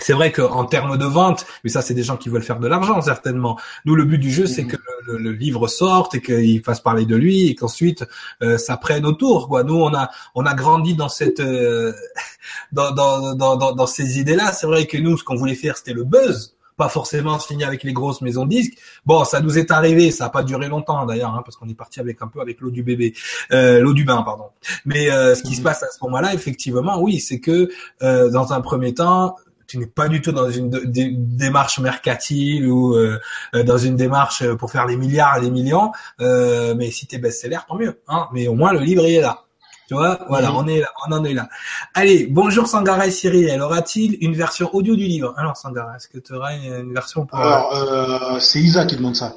c'est 0.01 0.13
vrai 0.13 0.31
qu'en 0.31 0.65
termes 0.65 0.97
de 0.97 1.05
vente, 1.05 1.45
mais 1.63 1.69
ça 1.69 1.81
c'est 1.81 1.93
des 1.93 2.03
gens 2.03 2.17
qui 2.17 2.29
veulent 2.29 2.43
faire 2.43 2.59
de 2.59 2.67
l'argent 2.67 3.01
certainement. 3.01 3.59
Nous 3.85 3.95
le 3.95 4.05
but 4.05 4.17
du 4.17 4.31
jeu 4.31 4.47
c'est 4.47 4.63
mmh. 4.63 4.67
que 4.67 4.77
le, 5.07 5.17
le, 5.17 5.31
livre 5.31 5.67
sorte 5.67 6.15
et 6.15 6.21
qu'il 6.21 6.61
fasse 6.63 6.81
parler 6.81 7.05
de 7.05 7.15
lui 7.15 7.47
et 7.47 7.55
qu'ensuite 7.55 8.05
euh, 8.41 8.57
ça 8.57 8.77
prenne 8.77 9.05
autour. 9.05 9.47
Quoi. 9.47 9.63
Nous 9.63 9.75
on 9.75 9.93
a 9.93 10.09
on 10.35 10.45
a 10.45 10.53
grandi 10.53 10.95
dans 10.95 11.09
cette 11.09 11.39
euh, 11.39 11.93
dans, 12.71 12.91
dans, 12.91 13.35
dans, 13.35 13.73
dans, 13.73 13.87
ces 13.87 14.19
idées 14.19 14.35
là. 14.35 14.51
C'est 14.51 14.67
vrai 14.67 14.85
que 14.85 14.97
nous 14.97 15.17
ce 15.17 15.23
qu'on 15.23 15.35
voulait 15.35 15.55
faire 15.55 15.77
c'était 15.77 15.93
le 15.93 16.03
buzz 16.03 16.55
pas 16.79 16.89
forcément 16.89 17.37
signer 17.39 17.65
avec 17.65 17.83
les 17.83 17.91
grosses 17.91 18.21
maisons 18.21 18.45
de 18.45 18.51
disques. 18.51 18.77
Bon, 19.05 19.25
ça 19.25 19.41
nous 19.41 19.59
est 19.59 19.69
arrivé, 19.69 20.11
ça 20.11 20.27
a 20.27 20.29
pas 20.29 20.43
duré 20.43 20.69
longtemps 20.69 21.05
d'ailleurs, 21.05 21.35
hein, 21.35 21.41
parce 21.43 21.57
qu'on 21.57 21.67
est 21.67 21.75
parti 21.75 21.99
avec 21.99 22.21
un 22.21 22.27
peu 22.27 22.39
avec 22.39 22.61
l'eau 22.61 22.71
du 22.71 22.83
bébé, 22.83 23.13
euh, 23.51 23.81
l'eau 23.81 23.93
du 23.93 24.05
bain, 24.05 24.23
pardon. 24.23 24.45
Mais 24.85 25.11
euh, 25.11 25.35
ce 25.35 25.43
qui 25.43 25.55
se 25.55 25.59
mmh. 25.59 25.63
passe 25.65 25.83
à 25.83 25.87
ce 25.91 25.97
moment-là, 26.03 26.33
effectivement, 26.33 26.99
oui, 27.01 27.19
c'est 27.19 27.41
que 27.41 27.69
euh, 28.01 28.29
dans 28.29 28.53
un 28.53 28.61
premier 28.61 28.93
temps, 28.93 29.35
tu 29.69 29.77
n'es 29.77 29.85
pas 29.85 30.09
du 30.09 30.19
tout 30.19 30.31
dans 30.31 30.49
une 30.49 30.69
démarche 30.69 31.79
mercantile 31.79 32.67
ou 32.67 32.95
euh, 32.95 33.19
euh, 33.53 33.63
dans 33.63 33.77
une 33.77 33.95
démarche 33.95 34.43
pour 34.55 34.71
faire 34.71 34.87
des 34.87 34.97
milliards 34.97 35.37
et 35.37 35.41
des 35.41 35.51
millions. 35.51 35.91
Euh, 36.21 36.73
mais 36.75 36.89
si 36.89 37.05
t'es 37.05 37.19
best-seller, 37.19 37.59
tant 37.67 37.75
mieux. 37.75 38.01
Hein 38.07 38.27
mais 38.33 38.47
au 38.47 38.55
moins 38.55 38.73
le 38.73 38.79
livre 38.79 39.05
il 39.05 39.15
est 39.15 39.21
là. 39.21 39.43
Tu 39.87 39.93
vois, 39.95 40.19
voilà, 40.27 40.49
mhm. 40.49 40.55
on 40.55 40.67
est 40.67 40.79
là, 40.81 40.87
on 41.07 41.11
en 41.13 41.23
est 41.23 41.33
là. 41.33 41.49
Allez, 41.93 42.27
bonjour 42.27 42.67
Sangara 42.67 43.07
et 43.07 43.11
Cyril. 43.11 43.59
Aura-t-il 43.61 44.17
une 44.21 44.33
version 44.33 44.69
audio 44.73 44.95
du 44.95 45.05
livre? 45.05 45.33
Alors 45.37 45.55
Sangara, 45.55 45.95
est-ce 45.95 46.07
que 46.07 46.17
tu 46.19 46.33
auras 46.33 46.55
une 46.55 46.93
version 46.93 47.25
pour 47.25 47.37
Alors, 47.39 47.75
euh, 47.75 48.39
c'est 48.39 48.59
Isa 48.59 48.85
qui 48.85 48.97
demande 48.97 49.15
ça. 49.15 49.35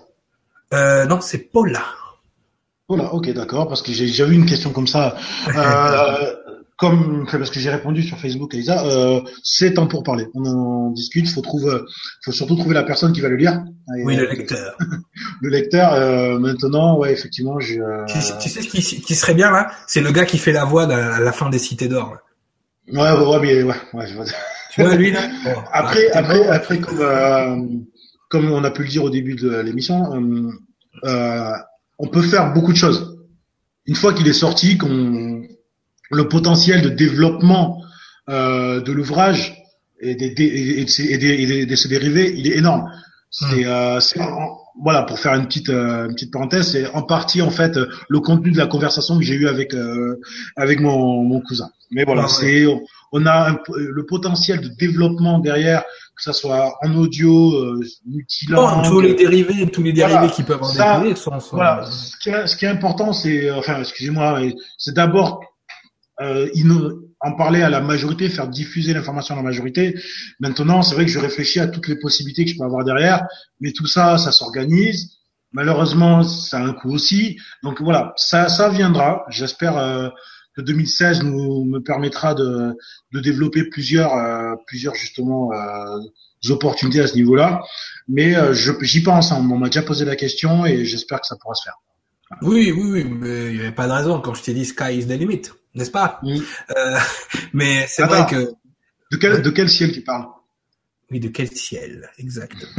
Euh, 0.72 1.04
non, 1.06 1.20
c'est 1.20 1.38
Paula. 1.38 1.82
Paula, 2.86 3.12
ok, 3.12 3.30
d'accord, 3.30 3.68
parce 3.68 3.82
que 3.82 3.92
j'ai 3.92 4.06
déjà 4.06 4.26
eu 4.26 4.32
une 4.32 4.46
question 4.46 4.72
comme 4.72 4.86
ça. 4.86 5.14
Euh, 6.82 7.24
comme 7.24 7.26
parce 7.30 7.50
que 7.50 7.60
j'ai 7.60 7.70
répondu 7.70 8.02
sur 8.02 8.18
Facebook 8.18 8.54
à 8.54 8.56
Isa, 8.56 8.84
euh, 8.84 9.20
c'est 9.42 9.74
temps 9.74 9.86
pour 9.86 10.02
parler. 10.02 10.26
On 10.34 10.44
en 10.44 10.90
discute. 10.90 11.28
Faut 11.28 11.40
trouver, 11.40 11.78
faut 12.24 12.32
surtout 12.32 12.56
trouver 12.56 12.74
la 12.74 12.82
personne 12.82 13.12
qui 13.12 13.20
va 13.20 13.28
le 13.28 13.36
lire. 13.36 13.62
oui, 13.88 14.16
le 14.16 14.26
lecteur. 14.26 14.76
le 15.40 15.48
lecteur. 15.48 15.92
Euh, 15.92 16.38
maintenant, 16.38 16.98
ouais, 16.98 17.12
effectivement, 17.12 17.60
je. 17.60 17.80
Tu, 18.06 18.20
sais 18.20 18.62
ce 18.62 18.68
qui, 18.68 19.02
qui, 19.02 19.14
serait 19.14 19.34
bien 19.34 19.50
là? 19.50 19.70
C'est 19.86 20.00
le 20.00 20.10
gars 20.10 20.24
qui 20.24 20.38
fait 20.38 20.52
la 20.52 20.64
voix 20.64 20.84
à 20.84 21.20
la 21.20 21.32
fin 21.32 21.50
des 21.50 21.58
Cités 21.58 21.88
d'Or. 21.88 22.16
Ouais, 22.92 22.98
ouais, 22.98 23.38
mais 23.40 23.62
ouais, 23.62 23.74
ouais. 23.92 24.06
Je 24.08 24.14
vois. 24.14 24.24
Tu 24.72 24.82
vois 24.82 24.96
lui 24.96 25.10
là? 25.10 25.20
Après, 25.72 26.10
après, 26.12 26.46
après, 26.48 26.80
comme, 26.80 27.00
euh, 27.00 27.56
comme 28.30 28.50
on 28.50 28.64
a 28.64 28.70
pu 28.70 28.82
le 28.82 28.88
dire 28.88 29.04
au 29.04 29.10
début 29.10 29.34
de 29.34 29.60
l'émission, 29.60 30.14
euh, 30.14 30.50
euh, 31.04 31.52
on 31.98 32.08
peut 32.08 32.22
faire 32.22 32.54
beaucoup 32.54 32.72
de 32.72 32.78
choses. 32.78 33.18
Une 33.84 33.96
fois 33.96 34.14
qu'il 34.14 34.26
est 34.28 34.32
sorti, 34.32 34.78
qu'on 34.78 35.42
le 36.12 36.28
potentiel 36.28 36.82
de 36.82 36.88
développement 36.88 37.82
euh, 38.28 38.80
de 38.80 38.92
l'ouvrage 38.92 39.56
et, 40.00 40.14
des, 40.14 40.26
et, 40.26 40.80
et, 40.80 41.66
de 41.66 41.76
ses 41.76 41.88
dérivés, 41.88 42.34
il 42.36 42.46
est 42.46 42.56
énorme. 42.56 42.90
C'est, 43.30 43.64
hmm. 43.64 43.68
euh, 43.68 44.00
voilà, 44.80 45.02
pour 45.02 45.18
faire 45.18 45.34
une 45.34 45.46
petite 45.46 45.70
euh, 45.70 46.06
une 46.06 46.14
petite 46.14 46.32
parenthèse, 46.32 46.72
c'est 46.72 46.86
en 46.88 47.02
partie 47.02 47.42
en 47.42 47.50
fait 47.50 47.78
le 48.08 48.20
contenu 48.20 48.52
de 48.52 48.58
la 48.58 48.66
conversation 48.66 49.18
que 49.18 49.24
j'ai 49.24 49.34
eu 49.34 49.48
avec 49.48 49.74
euh, 49.74 50.20
avec 50.56 50.80
mon, 50.80 51.22
mon 51.22 51.40
cousin. 51.40 51.70
Mais 51.90 52.04
voilà, 52.04 52.28
c'est 52.28 52.66
on 53.12 53.26
a 53.26 53.58
le 53.74 54.06
potentiel 54.06 54.60
de 54.60 54.68
développement 54.68 55.38
derrière, 55.38 55.82
que 56.16 56.22
ça 56.22 56.32
soit 56.32 56.74
en 56.82 56.94
audio, 56.94 57.54
euh, 57.54 57.80
multilangue. 58.06 58.84
tous 58.86 59.00
les 59.00 59.14
dérivés, 59.14 59.66
tous 59.70 59.82
les 59.82 59.92
dérivés 59.92 60.30
qui 60.30 60.42
peuvent 60.42 60.62
en 60.62 60.72
découler 60.72 61.16
sont, 61.16 61.32
Voilà, 61.52 61.84
ce 61.84 62.16
qui 62.16 62.30
est, 62.30 62.46
ce 62.46 62.56
qui 62.56 62.64
est 62.64 62.68
important, 62.68 63.12
c'est 63.12 63.50
enfin, 63.50 63.80
excusez-moi, 63.80 64.40
c'est 64.78 64.94
d'abord 64.94 65.42
euh, 66.20 66.48
en 67.20 67.32
parler 67.36 67.62
à 67.62 67.70
la 67.70 67.80
majorité, 67.80 68.28
faire 68.28 68.48
diffuser 68.48 68.92
l'information 68.92 69.34
à 69.34 69.38
la 69.38 69.44
majorité. 69.44 69.94
Maintenant, 70.40 70.82
c'est 70.82 70.94
vrai 70.94 71.04
que 71.04 71.10
je 71.10 71.18
réfléchis 71.18 71.60
à 71.60 71.68
toutes 71.68 71.88
les 71.88 71.96
possibilités 71.96 72.44
que 72.44 72.50
je 72.50 72.58
peux 72.58 72.64
avoir 72.64 72.84
derrière, 72.84 73.26
mais 73.60 73.72
tout 73.72 73.86
ça, 73.86 74.18
ça 74.18 74.32
s'organise. 74.32 75.18
Malheureusement, 75.52 76.22
ça 76.22 76.58
a 76.58 76.62
un 76.62 76.72
coût 76.72 76.92
aussi. 76.92 77.38
Donc 77.62 77.80
voilà, 77.80 78.12
ça, 78.16 78.48
ça 78.48 78.70
viendra. 78.70 79.24
J'espère 79.28 79.78
euh, 79.78 80.08
que 80.56 80.62
2016 80.62 81.22
nous 81.22 81.64
me 81.64 81.78
permettra 81.80 82.34
de, 82.34 82.76
de 83.12 83.20
développer 83.20 83.64
plusieurs, 83.64 84.14
euh, 84.16 84.54
plusieurs 84.66 84.94
justement 84.94 85.52
euh, 85.52 85.98
opportunités 86.50 87.00
à 87.00 87.06
ce 87.06 87.14
niveau-là. 87.14 87.62
Mais 88.08 88.34
euh, 88.34 88.52
j'y 88.52 89.02
pense. 89.02 89.30
Hein. 89.32 89.46
On 89.50 89.58
m'a 89.58 89.66
déjà 89.66 89.82
posé 89.82 90.04
la 90.04 90.16
question 90.16 90.66
et 90.66 90.84
j'espère 90.84 91.20
que 91.20 91.26
ça 91.26 91.36
pourra 91.40 91.54
se 91.54 91.64
faire. 91.64 91.76
Oui, 92.40 92.72
oui, 92.72 92.90
oui, 92.90 93.04
mais 93.04 93.50
il 93.50 93.56
n'y 93.56 93.60
avait 93.60 93.72
pas 93.72 93.86
de 93.86 93.92
raison 93.92 94.20
quand 94.20 94.34
je 94.34 94.42
t'ai 94.42 94.54
dit 94.54 94.64
sky 94.64 94.98
is 94.98 95.06
the 95.06 95.10
limit 95.10 95.42
n'est-ce 95.74 95.90
pas? 95.90 96.20
Euh, 96.24 96.98
Mais 97.52 97.86
c'est 97.88 98.04
vrai 98.04 98.26
que 98.28 98.52
de 99.10 99.16
quel 99.16 99.42
de 99.42 99.50
quel 99.50 99.68
ciel 99.68 99.92
tu 99.92 100.02
parles? 100.02 100.26
Oui, 101.10 101.20
de 101.20 101.28
quel 101.28 101.50
ciel, 101.50 102.08
exact. 102.18 102.56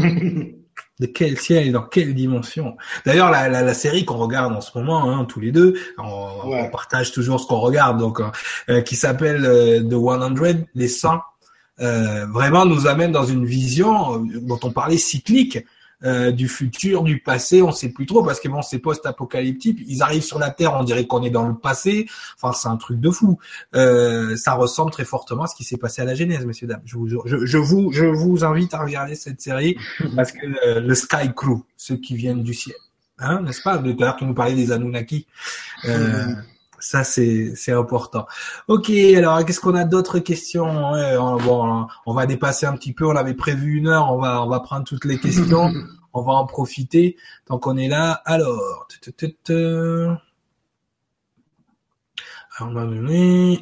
de 1.00 1.06
quel 1.06 1.40
ciel 1.40 1.68
et 1.68 1.72
dans 1.72 1.84
quelle 1.84 2.16
dimension? 2.16 2.76
D'ailleurs, 3.06 3.30
la, 3.30 3.48
la, 3.48 3.62
la, 3.62 3.74
série 3.76 4.06
qu'on 4.06 4.18
regarde 4.18 4.54
en 4.56 4.62
ce 4.62 4.76
moment, 4.76 5.12
hein, 5.12 5.26
tous 5.26 5.40
les 5.40 5.52
deux, 5.52 5.76
on, 6.00 6.04
on 6.46 6.70
partage 6.72 7.12
toujours 7.12 7.40
ce 7.40 7.46
qu'on 7.46 7.60
regarde, 7.60 8.00
donc 8.00 8.20
euh, 8.70 8.82
qui 8.82 8.96
s'appelle 8.96 9.46
euh, 9.46 9.84
The 9.84 10.36
100, 10.36 10.66
les 10.74 10.88
100, 10.88 11.22
euh, 11.80 12.26
vraiment 12.28 12.66
nous 12.66 12.86
amène 12.86 13.12
dans 13.12 13.26
une 13.26 13.46
vision 13.46 14.16
euh, 14.16 14.40
dont 14.42 14.60
on 14.64 14.72
parlait 14.72 14.98
cyclique 14.98 15.60
euh, 16.04 16.32
du 16.32 16.48
futur, 16.48 17.04
du 17.04 17.20
passé, 17.20 17.62
on 17.62 17.72
sait 17.72 17.90
plus 17.90 18.06
trop 18.06 18.24
parce 18.24 18.40
que 18.40 18.48
bon, 18.48 18.62
c'est 18.62 18.80
post-apocalyptique. 18.80 19.80
Ils 19.88 20.02
arrivent 20.02 20.24
sur 20.24 20.40
la 20.40 20.50
Terre, 20.50 20.76
on 20.76 20.84
dirait 20.84 21.08
qu'on 21.08 21.24
est 21.24 21.30
dans 21.30 21.48
le 21.48 21.56
passé. 21.56 22.08
Enfin, 22.42 22.54
c'est 22.54 22.68
un 22.68 22.78
truc 22.78 23.00
de 23.00 23.10
fou. 23.10 23.40
Euh, 23.76 24.36
ça 24.36 24.54
ressemble 24.54 24.92
très 24.92 25.06
fortement 25.06 25.44
à 25.44 25.48
ce 25.48 25.56
qui 25.56 25.64
s'est 25.64 25.78
passé 25.78 26.02
à 26.02 26.06
la 26.06 26.16
Genèse, 26.16 26.46
messieurs 26.46 26.68
dames. 26.68 26.82
Je 26.86 26.98
vous, 26.98 27.08
je, 27.08 27.46
je 27.46 27.58
vous, 27.58 27.92
je 27.92 28.06
vous 28.06 28.44
invite 28.44 28.74
à 28.74 28.84
regarder 28.84 29.16
cette 29.16 29.42
série 29.42 29.78
parce 30.16 30.32
que 30.32 30.46
euh, 30.66 30.80
le 30.80 30.96
Sky 30.96 31.34
Crew, 31.36 31.64
ceux 31.78 31.98
qui 31.98 32.16
viennent 32.16 32.44
du 32.44 32.54
ciel, 32.54 32.76
hein, 33.20 33.42
n'est-ce 33.42 33.62
pas? 33.62 33.78
Tout 33.78 33.96
à 34.00 34.04
l'heure, 34.04 34.16
tu 34.16 34.26
nous 34.26 34.34
parlais 34.34 34.56
des 34.56 34.72
Anunnaki. 34.72 35.28
Euh, 35.86 36.34
ça, 36.84 37.06
c'est, 37.06 37.54
c'est 37.56 37.72
important. 37.72 38.26
Ok, 38.68 38.90
alors 38.90 39.46
qu'est-ce 39.46 39.62
qu'on 39.62 39.76
a 39.76 39.86
d'autres 39.86 40.20
questions? 40.20 40.92
Bon, 41.46 41.88
On 42.06 42.14
va 42.14 42.26
dépasser 42.26 42.66
un 42.66 42.74
petit 42.74 42.94
peu. 42.94 43.08
On 43.08 43.16
avait 43.16 43.34
prévu 43.34 43.78
une 43.78 43.88
heure. 43.88 44.12
On 44.12 44.20
va, 44.20 44.44
on 44.44 44.50
va 44.50 44.60
prendre 44.60 44.84
toutes 44.84 45.06
les 45.06 45.18
questions. 45.18 45.74
on 46.14 46.22
va 46.22 46.34
en 46.34 46.46
profiter 46.46 47.16
tant 47.46 47.58
qu'on 47.58 47.78
est 47.78 47.88
là. 47.88 48.22
Alors, 48.26 48.86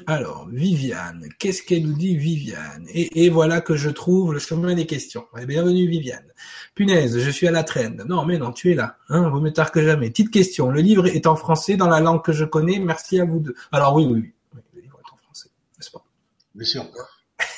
alors, 0.08 0.50
Viviane, 0.52 1.30
qu'est-ce 1.40 1.64
qu'elle 1.64 1.84
nous 1.84 1.98
dit, 1.98 2.18
Viviane? 2.18 2.86
Et, 2.94 3.24
et, 3.24 3.30
voilà 3.30 3.62
que 3.62 3.76
je 3.76 3.90
trouve 3.90 4.34
le 4.34 4.40
chemin 4.40 4.76
des 4.76 4.86
questions. 4.86 5.26
Bienvenue, 5.48 5.88
Viviane. 5.88 6.26
Punaise, 6.74 7.20
je 7.20 7.30
suis 7.30 7.48
à 7.48 7.52
la 7.52 7.64
traîne. 7.64 8.04
Non, 8.08 8.26
mais 8.26 8.38
non, 8.38 8.52
tu 8.52 8.72
es 8.72 8.76
là. 8.76 8.98
Hein, 9.10 9.30
vaut 9.30 9.42
mieux 9.42 9.52
tard 9.52 9.72
que 9.72 9.84
jamais. 9.84 10.10
Petite 10.10 10.32
question. 10.32 10.72
Le 10.72 10.82
livre 10.82 11.08
est 11.08 11.28
en 11.28 11.36
français 11.36 11.76
dans 11.76 11.90
la 11.90 12.00
langue 12.00 12.24
que 12.24 12.32
je 12.32 12.46
connais. 12.46 12.80
Merci 12.80 13.20
à 13.20 13.26
vous 13.26 13.40
deux. 13.40 13.56
Alors 13.72 13.96
oui, 13.96 14.06
oui, 14.06 14.34
oui. 14.54 14.62
le 14.74 14.82
livre 14.82 14.98
est 15.00 15.14
en 15.14 15.18
français, 15.18 15.50
n'est-ce 15.78 15.92
pas? 15.92 16.04
Bien 16.56 16.66
sûr. 16.66 16.86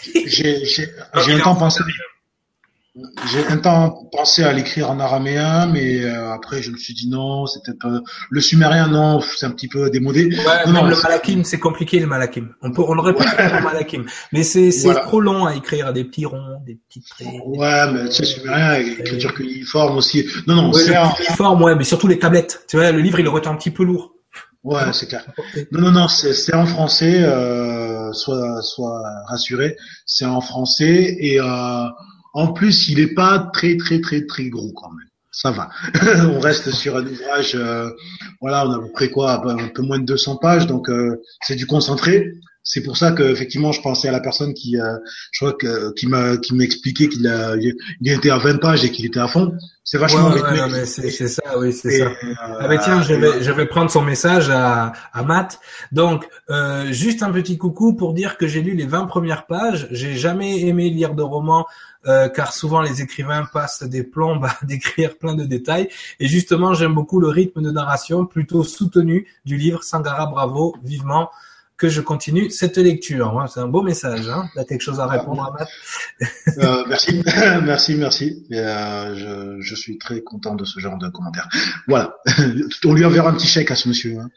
J'ai 0.25 1.33
un 1.33 1.39
temps 1.39 1.55
pensé. 1.55 1.83
J'ai 3.31 3.43
un 3.47 3.57
temps 3.57 4.07
pensé 4.11 4.43
à 4.43 4.53
l'écrire 4.53 4.91
en 4.91 4.99
araméen, 4.99 5.65
mais 5.65 6.03
euh, 6.03 6.31
après 6.31 6.61
je 6.61 6.69
me 6.69 6.77
suis 6.77 6.93
dit 6.93 7.09
non, 7.09 7.47
c'est 7.47 7.59
peut-être 7.65 8.03
le 8.29 8.39
sumérien, 8.39 8.87
non, 8.87 9.19
c'est 9.19 9.47
un 9.47 9.49
petit 9.49 9.67
peu 9.67 9.89
démodé. 9.89 10.25
Ouais, 10.25 10.71
non, 10.71 10.85
le 10.85 10.95
malakim, 11.01 11.43
c'est 11.43 11.57
compliqué 11.57 11.99
le 11.99 12.05
malakim. 12.05 12.53
On 12.61 12.71
peut, 12.71 12.83
on 12.87 12.95
aurait 12.99 13.15
pu 13.15 13.23
faire 13.23 13.55
le 13.55 13.63
malakim, 13.63 14.05
mais 14.31 14.43
c'est 14.43 14.69
c'est 14.69 14.93
trop 14.93 15.19
long 15.19 15.45
à 15.45 15.55
écrire 15.55 15.91
des 15.91 16.03
petits 16.03 16.27
ronds, 16.27 16.59
des 16.67 16.77
petits 16.87 17.01
traits. 17.01 17.29
Ouais, 17.45 17.91
mais 17.91 18.09
tu 18.09 18.17
sais, 18.17 18.25
sumérien, 18.25 18.75
écriture 18.75 19.33
cunéiforme 19.33 19.97
aussi. 19.97 20.27
Non, 20.45 20.53
non, 20.53 20.71
c'est 20.73 20.93
cunéiforme, 21.15 21.63
ouais, 21.63 21.75
mais 21.75 21.85
surtout 21.85 22.07
les 22.07 22.19
tablettes. 22.19 22.63
Tu 22.69 22.77
vois, 22.77 22.91
le 22.91 22.99
livre 22.99 23.19
il 23.19 23.27
aurait 23.27 23.39
été 23.39 23.49
un 23.49 23.55
petit 23.55 23.71
peu 23.71 23.83
lourd. 23.83 24.13
Ouais, 24.63 24.83
c'est 24.93 25.07
clair. 25.07 25.25
Non, 25.71 25.81
non, 25.81 25.91
non, 25.91 26.07
c'est 26.07 26.53
en 26.53 26.67
français. 26.67 27.23
Euh, 27.23 28.13
soit, 28.13 28.61
soit 28.61 29.01
rassuré, 29.29 29.77
c'est 30.05 30.25
en 30.25 30.41
français 30.41 31.17
et. 31.19 31.39
Euh, 31.39 31.87
en 32.33 32.51
plus, 32.51 32.89
il 32.89 32.99
est 32.99 33.13
pas 33.13 33.49
très 33.53 33.77
très 33.77 34.01
très 34.01 34.25
très 34.25 34.49
gros 34.49 34.71
quand 34.73 34.91
même. 34.91 35.07
Ça 35.31 35.51
va. 35.51 35.69
on 36.29 36.39
reste 36.39 36.71
sur 36.71 36.95
un 36.95 37.05
ouvrage, 37.05 37.55
euh, 37.55 37.89
voilà, 38.39 38.67
on 38.67 38.71
a 38.71 38.75
à 38.75 38.79
peu 38.79 38.91
près 38.91 39.09
quoi, 39.09 39.49
un 39.49 39.67
peu 39.69 39.81
moins 39.81 39.97
de 39.97 40.05
200 40.05 40.37
pages, 40.37 40.67
donc 40.67 40.89
euh, 40.89 41.21
c'est 41.41 41.55
du 41.55 41.65
concentré. 41.65 42.33
C'est 42.63 42.81
pour 42.81 42.95
ça 42.95 43.11
que 43.11 43.23
effectivement 43.23 43.71
je 43.71 43.81
pensais 43.81 44.07
à 44.07 44.11
la 44.11 44.21
personne 44.21 44.53
qui, 44.53 44.79
euh, 44.79 44.97
je 45.31 45.39
crois 45.39 45.53
que 45.53 45.93
qui 45.93 46.07
m'a 46.07 46.37
qui 46.37 46.55
m'expliquait 46.55 47.09
qu'il 47.09 47.27
a 47.27 47.55
il 47.57 48.11
était 48.11 48.29
à 48.29 48.37
20 48.37 48.57
pages 48.57 48.85
et 48.85 48.91
qu'il 48.91 49.05
était 49.05 49.19
à 49.19 49.27
fond. 49.27 49.53
C'est 49.83 49.97
vachement 49.97 50.29
ouais, 50.29 50.41
ouais, 50.41 50.69
mais 50.71 50.85
c'est, 50.85 51.09
c'est 51.09 51.27
ça, 51.27 51.59
oui, 51.59 51.73
c'est 51.73 51.99
ça. 51.99 52.05
Euh, 52.05 52.33
ah 52.39 52.67
ben 52.69 52.79
tiens, 52.81 53.01
je 53.01 53.13
vais 53.13 53.43
je 53.43 53.51
vais 53.51 53.65
prendre 53.65 53.91
son 53.91 54.01
message 54.01 54.49
à 54.49 54.93
à 55.11 55.23
Matt. 55.23 55.59
Donc 55.91 56.25
euh, 56.49 56.91
juste 56.93 57.21
un 57.21 57.31
petit 57.31 57.57
coucou 57.57 57.93
pour 57.93 58.13
dire 58.13 58.37
que 58.37 58.47
j'ai 58.47 58.61
lu 58.61 58.75
les 58.75 58.85
20 58.85 59.07
premières 59.07 59.45
pages. 59.45 59.87
J'ai 59.91 60.15
jamais 60.15 60.61
aimé 60.61 60.89
lire 60.89 61.15
de 61.15 61.21
romans 61.21 61.65
euh, 62.07 62.29
car 62.29 62.53
souvent 62.53 62.81
les 62.81 63.01
écrivains 63.01 63.43
passent 63.51 63.83
des 63.83 64.03
plombes 64.03 64.45
à 64.61 64.65
décrire 64.65 65.17
plein 65.17 65.35
de 65.35 65.43
détails. 65.43 65.89
Et 66.21 66.27
justement, 66.27 66.73
j'aime 66.73 66.93
beaucoup 66.93 67.19
le 67.19 67.27
rythme 67.27 67.61
de 67.61 67.71
narration 67.71 68.25
plutôt 68.25 68.63
soutenu 68.63 69.27
du 69.43 69.57
livre 69.57 69.83
Sangara 69.83 70.27
Bravo, 70.27 70.75
vivement 70.81 71.29
que 71.83 71.89
je 71.89 71.99
continue 71.99 72.49
cette 72.49 72.77
lecture. 72.77 73.37
Hein. 73.37 73.47
C'est 73.53 73.59
un 73.59 73.67
beau 73.67 73.81
message. 73.81 74.29
Hein 74.29 74.47
tu 74.53 74.59
as 74.59 74.63
quelque 74.63 74.79
chose 74.79 75.01
à 75.01 75.05
répondre 75.05 75.43
à 75.43 75.51
Matt 75.51 75.67
euh, 76.59 76.85
Merci, 76.87 77.21
merci, 77.61 77.95
merci. 77.95 78.47
Euh, 78.53 79.13
je, 79.17 79.61
je, 79.61 79.75
suis 79.75 79.97
très 79.97 80.21
content 80.21 80.55
de 80.55 80.63
ce 80.63 80.79
genre 80.79 80.97
de 80.97 81.09
commentaires. 81.09 81.49
Voilà. 81.89 82.15
On 82.85 82.93
lui 82.93 83.03
enverra 83.03 83.31
un 83.31 83.33
petit 83.33 83.47
chèque 83.47 83.69
à 83.69 83.75
ce 83.75 83.89
monsieur. 83.89 84.17
Hein. 84.17 84.29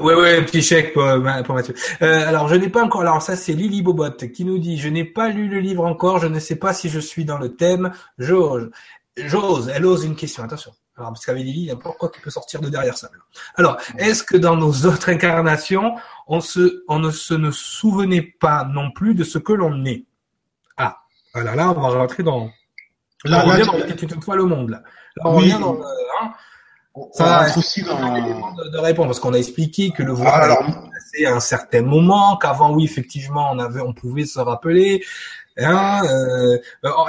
oui, 0.00 0.12
oui, 0.14 0.28
un 0.28 0.42
petit 0.42 0.60
chèque 0.60 0.92
pour, 0.92 1.04
pour 1.46 1.54
Mathieu. 1.54 1.74
Euh, 2.02 2.28
alors, 2.28 2.48
je 2.48 2.56
n'ai 2.56 2.68
pas 2.68 2.84
encore. 2.84 3.00
Alors, 3.00 3.22
ça, 3.22 3.34
c'est 3.34 3.54
Lily 3.54 3.80
Bobot 3.80 4.10
qui 4.10 4.44
nous 4.44 4.58
dit 4.58 4.76
:«Je 4.78 4.90
n'ai 4.90 5.04
pas 5.04 5.30
lu 5.30 5.48
le 5.48 5.58
livre 5.58 5.86
encore. 5.86 6.18
Je 6.18 6.26
ne 6.26 6.38
sais 6.38 6.56
pas 6.56 6.74
si 6.74 6.90
je 6.90 7.00
suis 7.00 7.24
dans 7.24 7.38
le 7.38 7.56
thème. 7.56 7.92
J'ose. 8.18 8.68
J'ose. 9.16 9.72
Elle 9.74 9.86
ose 9.86 10.04
une 10.04 10.16
question. 10.16 10.44
Attention. 10.44 10.72
Alors, 10.96 11.10
parce 11.12 11.24
qu'avec 11.24 11.42
Lily, 11.42 11.60
il 11.60 11.66
y 11.66 11.70
a 11.70 11.76
pas 11.76 11.92
quoi 11.92 12.10
qui 12.10 12.20
peut 12.20 12.30
sortir 12.30 12.60
de 12.60 12.68
derrière 12.68 12.98
ça. 12.98 13.08
Alors, 13.56 13.78
est-ce 13.96 14.22
que 14.22 14.36
dans 14.36 14.56
nos 14.56 14.72
autres 14.84 15.08
incarnations, 15.08 15.94
on, 16.32 16.40
se, 16.40 16.82
on 16.88 16.98
ne 16.98 17.10
se 17.10 17.34
ne 17.34 17.50
souvenait 17.50 18.22
pas 18.22 18.64
non 18.64 18.90
plus 18.90 19.14
de 19.14 19.22
ce 19.22 19.36
que 19.36 19.52
l'on 19.52 19.84
est. 19.84 20.06
Ah, 20.78 20.96
voilà, 21.34 21.54
là, 21.54 21.70
on 21.70 21.80
va 21.80 21.88
rentrer 21.90 22.22
dans... 22.22 22.50
Là, 23.24 23.44
on 23.44 23.50
revient 23.50 23.66
dans 23.66 24.14
une 24.16 24.22
fois 24.22 24.36
le 24.36 24.44
monde. 24.44 24.70
Là, 24.70 24.82
là 25.16 25.22
on 25.26 25.36
revient 25.36 25.58
dans... 25.60 25.74
Hein, 25.74 26.32
ça 27.12 27.24
va 27.24 27.58
aussi 27.58 27.82
dans... 27.82 28.54
De, 28.54 28.70
de 28.70 28.78
répondre, 28.78 29.08
parce 29.08 29.20
qu'on 29.20 29.34
a 29.34 29.38
expliqué 29.38 29.90
que 29.90 30.02
le 30.02 30.12
voile 30.12 30.32
ah, 30.32 30.44
alors... 30.44 30.64
c'est 31.12 31.26
à 31.26 31.34
un 31.34 31.40
certain 31.40 31.82
moment, 31.82 32.38
qu'avant, 32.38 32.72
oui, 32.72 32.84
effectivement, 32.84 33.50
on 33.52 33.58
avait, 33.58 33.82
on 33.82 33.92
pouvait 33.92 34.24
se 34.24 34.40
rappeler, 34.40 35.04
Hein, 35.58 36.02
euh, 36.06 36.58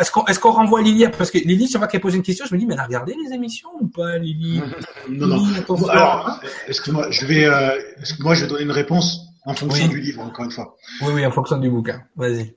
est-ce 0.02 0.12
qu'on 0.12 0.26
est-ce 0.26 0.38
qu'on 0.38 0.52
renvoie 0.52 0.82
Lily 0.82 1.08
parce 1.18 1.32
que 1.32 1.38
Lily 1.38 1.70
chaque 1.70 1.80
fois 1.80 1.88
qu'elle 1.88 2.02
pose 2.02 2.16
une 2.16 2.24
question 2.24 2.46
je 2.46 2.54
me 2.54 2.60
dis 2.60 2.66
mais 2.66 2.74
elle 2.74 2.82
a 2.82 2.86
regardé 2.86 3.16
les 3.24 3.34
émissions 3.34 3.70
ou 3.80 3.88
pas 3.88 4.18
Lily 4.18 4.62
Non 5.10 5.28
non. 5.28 5.88
Alors 5.88 6.41
excuse-moi 6.68 7.10
je 7.10 7.26
vais 7.26 7.46
euh, 7.46 7.80
moi 8.20 8.36
je 8.36 8.41
vais 8.41 8.48
donner 8.48 8.64
une 8.64 8.72
réponse 8.72 9.22
en 9.46 9.54
fonction 9.54 9.88
du 9.88 10.02
livre 10.02 10.22
encore 10.22 10.44
une 10.44 10.52
fois. 10.52 10.76
Oui 11.02 11.14
oui 11.14 11.26
en 11.26 11.32
fonction 11.32 11.58
du 11.58 11.70
bouquin. 11.70 12.04
Vas-y. 12.18 12.54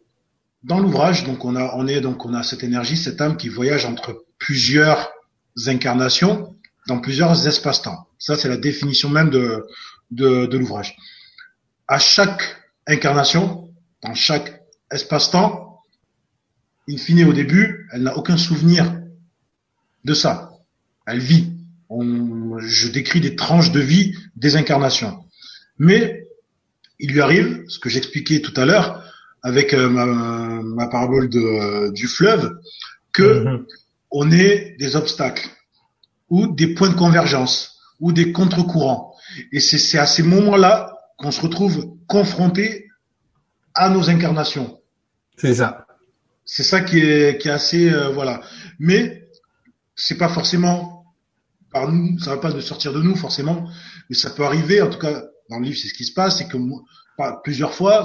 Dans 0.64 0.80
l'ouvrage 0.80 1.22
donc 1.24 1.44
on 1.44 1.54
a 1.54 1.72
on 1.76 1.86
est 1.86 2.00
donc 2.00 2.26
on 2.26 2.34
a 2.34 2.42
cette 2.42 2.64
énergie 2.64 2.96
cette 2.96 3.20
âme 3.20 3.36
qui 3.36 3.48
voyage 3.48 3.84
entre 3.84 4.24
plusieurs 4.38 5.12
incarnations 5.68 6.56
dans 6.88 6.98
plusieurs 7.00 7.46
espaces-temps. 7.46 8.08
Ça 8.18 8.34
c'est 8.34 8.48
la 8.48 8.56
définition 8.56 9.08
même 9.08 9.30
de 9.30 9.64
de, 10.10 10.46
de 10.46 10.58
l'ouvrage. 10.58 10.96
À 11.86 12.00
chaque 12.00 12.42
incarnation 12.88 13.70
dans 14.02 14.14
chaque 14.14 14.62
espace-temps 14.90 15.65
in 16.88 16.96
fine, 16.96 17.24
au 17.24 17.32
début, 17.32 17.88
elle 17.92 18.02
n'a 18.02 18.16
aucun 18.16 18.36
souvenir 18.36 19.00
de 20.04 20.14
ça. 20.14 20.52
Elle 21.06 21.20
vit. 21.20 21.52
je 21.90 22.88
décris 22.88 23.20
des 23.20 23.36
tranches 23.36 23.72
de 23.72 23.80
vie, 23.80 24.14
des 24.36 24.56
incarnations. 24.56 25.24
Mais 25.78 26.26
il 26.98 27.12
lui 27.12 27.20
arrive, 27.20 27.64
ce 27.68 27.78
que 27.78 27.88
j'expliquais 27.88 28.40
tout 28.40 28.54
à 28.56 28.64
l'heure, 28.64 29.02
avec 29.42 29.74
euh, 29.74 29.88
ma, 29.88 30.88
parabole 30.88 31.28
de, 31.28 31.92
du 31.92 32.08
fleuve, 32.08 32.58
que 33.12 33.44
mhm. 33.44 33.66
on 34.10 34.30
ait 34.32 34.76
des 34.78 34.96
obstacles 34.96 35.48
ou 36.28 36.48
des 36.48 36.74
points 36.74 36.88
de 36.88 36.94
convergence 36.94 37.78
ou 38.00 38.12
des 38.12 38.32
contre-courants. 38.32 39.14
Et 39.52 39.60
c'est 39.60 39.98
à 39.98 40.06
ces 40.06 40.22
moments-là 40.22 40.92
qu'on 41.18 41.30
se 41.30 41.40
retrouve 41.40 41.94
confronté 42.06 42.88
à 43.74 43.88
nos 43.88 44.08
incarnations. 44.10 44.80
C'est 45.36 45.54
ça. 45.54 45.85
C'est 46.46 46.62
ça 46.62 46.80
qui 46.80 47.00
est, 47.00 47.38
qui 47.38 47.48
est 47.48 47.50
assez 47.50 47.90
euh, 47.90 48.08
voilà. 48.10 48.40
Mais 48.78 49.28
c'est 49.96 50.16
pas 50.16 50.28
forcément 50.28 51.04
par 51.72 51.90
nous, 51.92 52.18
ça 52.20 52.30
va 52.30 52.38
pas 52.38 52.52
de 52.52 52.60
sortir 52.60 52.92
de 52.92 53.02
nous 53.02 53.16
forcément, 53.16 53.68
mais 54.08 54.16
ça 54.16 54.30
peut 54.30 54.44
arriver. 54.44 54.80
En 54.80 54.88
tout 54.88 54.98
cas, 54.98 55.24
dans 55.50 55.58
le 55.58 55.64
livre, 55.66 55.78
c'est 55.78 55.88
ce 55.88 55.94
qui 55.94 56.04
se 56.04 56.12
passe, 56.12 56.38
c'est 56.38 56.48
que 56.48 56.56
plusieurs 57.42 57.74
fois, 57.74 58.04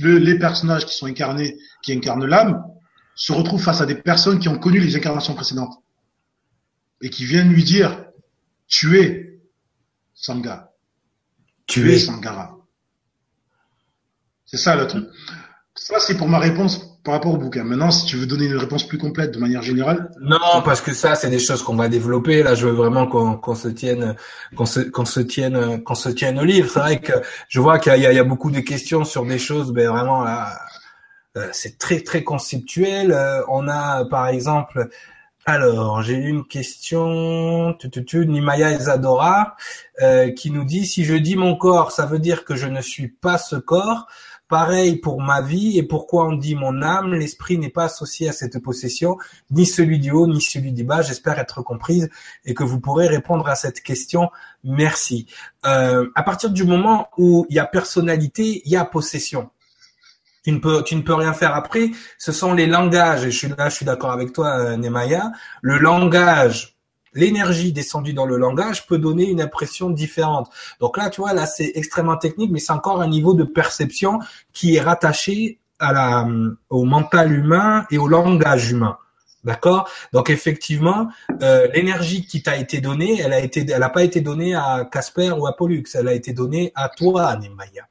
les 0.00 0.38
personnages 0.38 0.84
qui 0.84 0.94
sont 0.94 1.06
incarnés, 1.06 1.56
qui 1.82 1.92
incarnent 1.92 2.26
l'âme, 2.26 2.62
se 3.14 3.32
retrouvent 3.32 3.62
face 3.62 3.80
à 3.80 3.86
des 3.86 3.94
personnes 3.94 4.38
qui 4.38 4.48
ont 4.48 4.58
connu 4.58 4.78
les 4.78 4.94
incarnations 4.94 5.34
précédentes 5.34 5.82
et 7.00 7.08
qui 7.08 7.24
viennent 7.24 7.48
lui 7.48 7.64
dire 7.64 8.04
tu 8.68 9.00
es 9.00 9.40
Sangha, 10.14 10.72
tu 11.66 11.90
es 11.90 11.98
Sangara. 11.98 12.58
C'est 14.44 14.58
ça 14.58 14.76
le 14.76 14.86
truc. 14.86 15.06
Ça, 15.74 15.98
c'est 15.98 16.16
pour 16.16 16.28
ma 16.28 16.38
réponse 16.38 16.95
par 17.06 17.14
rapport 17.14 17.32
au 17.32 17.36
bouquin. 17.36 17.62
Maintenant, 17.62 17.92
si 17.92 18.04
tu 18.04 18.16
veux 18.16 18.26
donner 18.26 18.46
une 18.46 18.56
réponse 18.56 18.86
plus 18.86 18.98
complète 18.98 19.30
de 19.30 19.38
manière 19.38 19.62
générale. 19.62 20.10
Non, 20.20 20.60
parce 20.64 20.80
que 20.80 20.92
ça, 20.92 21.14
c'est 21.14 21.30
des 21.30 21.38
choses 21.38 21.62
qu'on 21.62 21.76
va 21.76 21.88
développer. 21.88 22.42
Là, 22.42 22.56
je 22.56 22.66
veux 22.66 22.72
vraiment 22.72 23.06
qu'on 23.06 23.54
se 23.54 23.68
tienne, 23.68 24.16
qu'on 24.56 24.66
se, 24.66 25.20
tienne, 25.20 25.84
qu'on 25.84 25.94
se 25.94 26.08
tienne 26.08 26.40
au 26.40 26.44
livre. 26.44 26.68
C'est 26.68 26.80
vrai 26.80 26.98
que 26.98 27.12
je 27.48 27.60
vois 27.60 27.78
qu'il 27.78 27.96
y, 27.96 28.06
a 28.06 28.24
beaucoup 28.24 28.50
de 28.50 28.58
questions 28.58 29.04
sur 29.04 29.24
des 29.24 29.38
choses, 29.38 29.72
mais 29.72 29.86
vraiment 29.86 30.24
là, 30.24 30.58
euh, 31.36 31.48
c'est 31.52 31.78
très 31.78 32.00
très 32.00 32.24
conceptuel. 32.24 33.12
Euh, 33.12 33.40
on 33.46 33.68
a, 33.68 34.04
par 34.06 34.26
exemple, 34.26 34.88
alors, 35.48 36.02
j'ai 36.02 36.14
une 36.14 36.44
question, 36.44 37.72
tu, 37.78 37.88
tu, 37.88 38.04
tu, 38.04 38.26
Nimaya 38.26 38.72
Isadora, 38.72 39.54
euh, 40.02 40.32
qui 40.32 40.50
nous 40.50 40.64
dit 40.64 40.84
si 40.84 41.04
je 41.04 41.14
dis 41.14 41.36
mon 41.36 41.54
corps, 41.54 41.92
ça 41.92 42.04
veut 42.04 42.18
dire 42.18 42.44
que 42.44 42.56
je 42.56 42.66
ne 42.66 42.80
suis 42.80 43.06
pas 43.06 43.38
ce 43.38 43.54
corps. 43.54 44.08
Pareil 44.48 44.96
pour 44.96 45.20
ma 45.20 45.40
vie 45.40 45.76
et 45.76 45.82
pourquoi 45.82 46.28
on 46.28 46.32
dit 46.34 46.54
mon 46.54 46.80
âme, 46.80 47.14
l'esprit 47.14 47.58
n'est 47.58 47.70
pas 47.70 47.84
associé 47.84 48.28
à 48.28 48.32
cette 48.32 48.62
possession, 48.62 49.16
ni 49.50 49.66
celui 49.66 49.98
du 49.98 50.12
haut, 50.12 50.28
ni 50.28 50.40
celui 50.40 50.72
du 50.72 50.84
bas. 50.84 51.02
J'espère 51.02 51.40
être 51.40 51.62
comprise 51.62 52.08
et 52.44 52.54
que 52.54 52.62
vous 52.62 52.78
pourrez 52.78 53.08
répondre 53.08 53.48
à 53.48 53.56
cette 53.56 53.80
question. 53.80 54.30
Merci. 54.62 55.26
Euh, 55.64 56.08
à 56.14 56.22
partir 56.22 56.50
du 56.50 56.62
moment 56.62 57.08
où 57.18 57.44
il 57.50 57.56
y 57.56 57.58
a 57.58 57.66
personnalité, 57.66 58.62
il 58.64 58.70
y 58.70 58.76
a 58.76 58.84
possession. 58.84 59.50
Tu 60.44 60.52
ne 60.52 60.58
peux, 60.58 60.84
tu 60.84 60.94
ne 60.94 61.02
peux 61.02 61.14
rien 61.14 61.32
faire 61.32 61.56
après. 61.56 61.90
Ce 62.16 62.30
sont 62.30 62.54
les 62.54 62.68
langages. 62.68 63.24
Et 63.24 63.32
je 63.32 63.36
suis 63.36 63.48
là, 63.48 63.68
je 63.68 63.74
suis 63.74 63.84
d'accord 63.84 64.12
avec 64.12 64.32
toi, 64.32 64.60
euh, 64.60 64.76
Nemaya. 64.76 65.32
Le 65.60 65.76
langage 65.78 66.75
l'énergie 67.16 67.72
descendue 67.72 68.12
dans 68.12 68.26
le 68.26 68.36
langage 68.36 68.86
peut 68.86 68.98
donner 68.98 69.28
une 69.28 69.40
impression 69.40 69.90
différente. 69.90 70.48
Donc 70.78 70.96
là, 70.96 71.10
tu 71.10 71.20
vois, 71.20 71.32
là, 71.32 71.46
c'est 71.46 71.72
extrêmement 71.74 72.16
technique, 72.16 72.52
mais 72.52 72.60
c'est 72.60 72.72
encore 72.72 73.00
un 73.02 73.08
niveau 73.08 73.34
de 73.34 73.42
perception 73.42 74.20
qui 74.52 74.76
est 74.76 74.80
rattaché 74.80 75.58
à 75.78 75.92
la, 75.92 76.28
au 76.70 76.84
mental 76.84 77.32
humain 77.32 77.86
et 77.90 77.98
au 77.98 78.06
langage 78.06 78.70
humain. 78.70 78.98
D'accord? 79.44 79.88
Donc 80.12 80.28
effectivement, 80.28 81.08
euh, 81.42 81.68
l'énergie 81.72 82.26
qui 82.26 82.42
t'a 82.42 82.56
été 82.56 82.80
donnée, 82.80 83.20
elle 83.20 83.32
a 83.32 83.38
été, 83.38 83.64
elle 83.70 83.78
n'a 83.78 83.90
pas 83.90 84.02
été 84.02 84.20
donnée 84.20 84.54
à 84.56 84.88
Casper 84.90 85.30
ou 85.30 85.46
à 85.46 85.56
Pollux, 85.56 85.84
elle 85.94 86.08
a 86.08 86.14
été 86.14 86.32
donnée 86.32 86.72
à 86.74 86.88
toi, 86.88 87.36
Nemaya. 87.36 87.86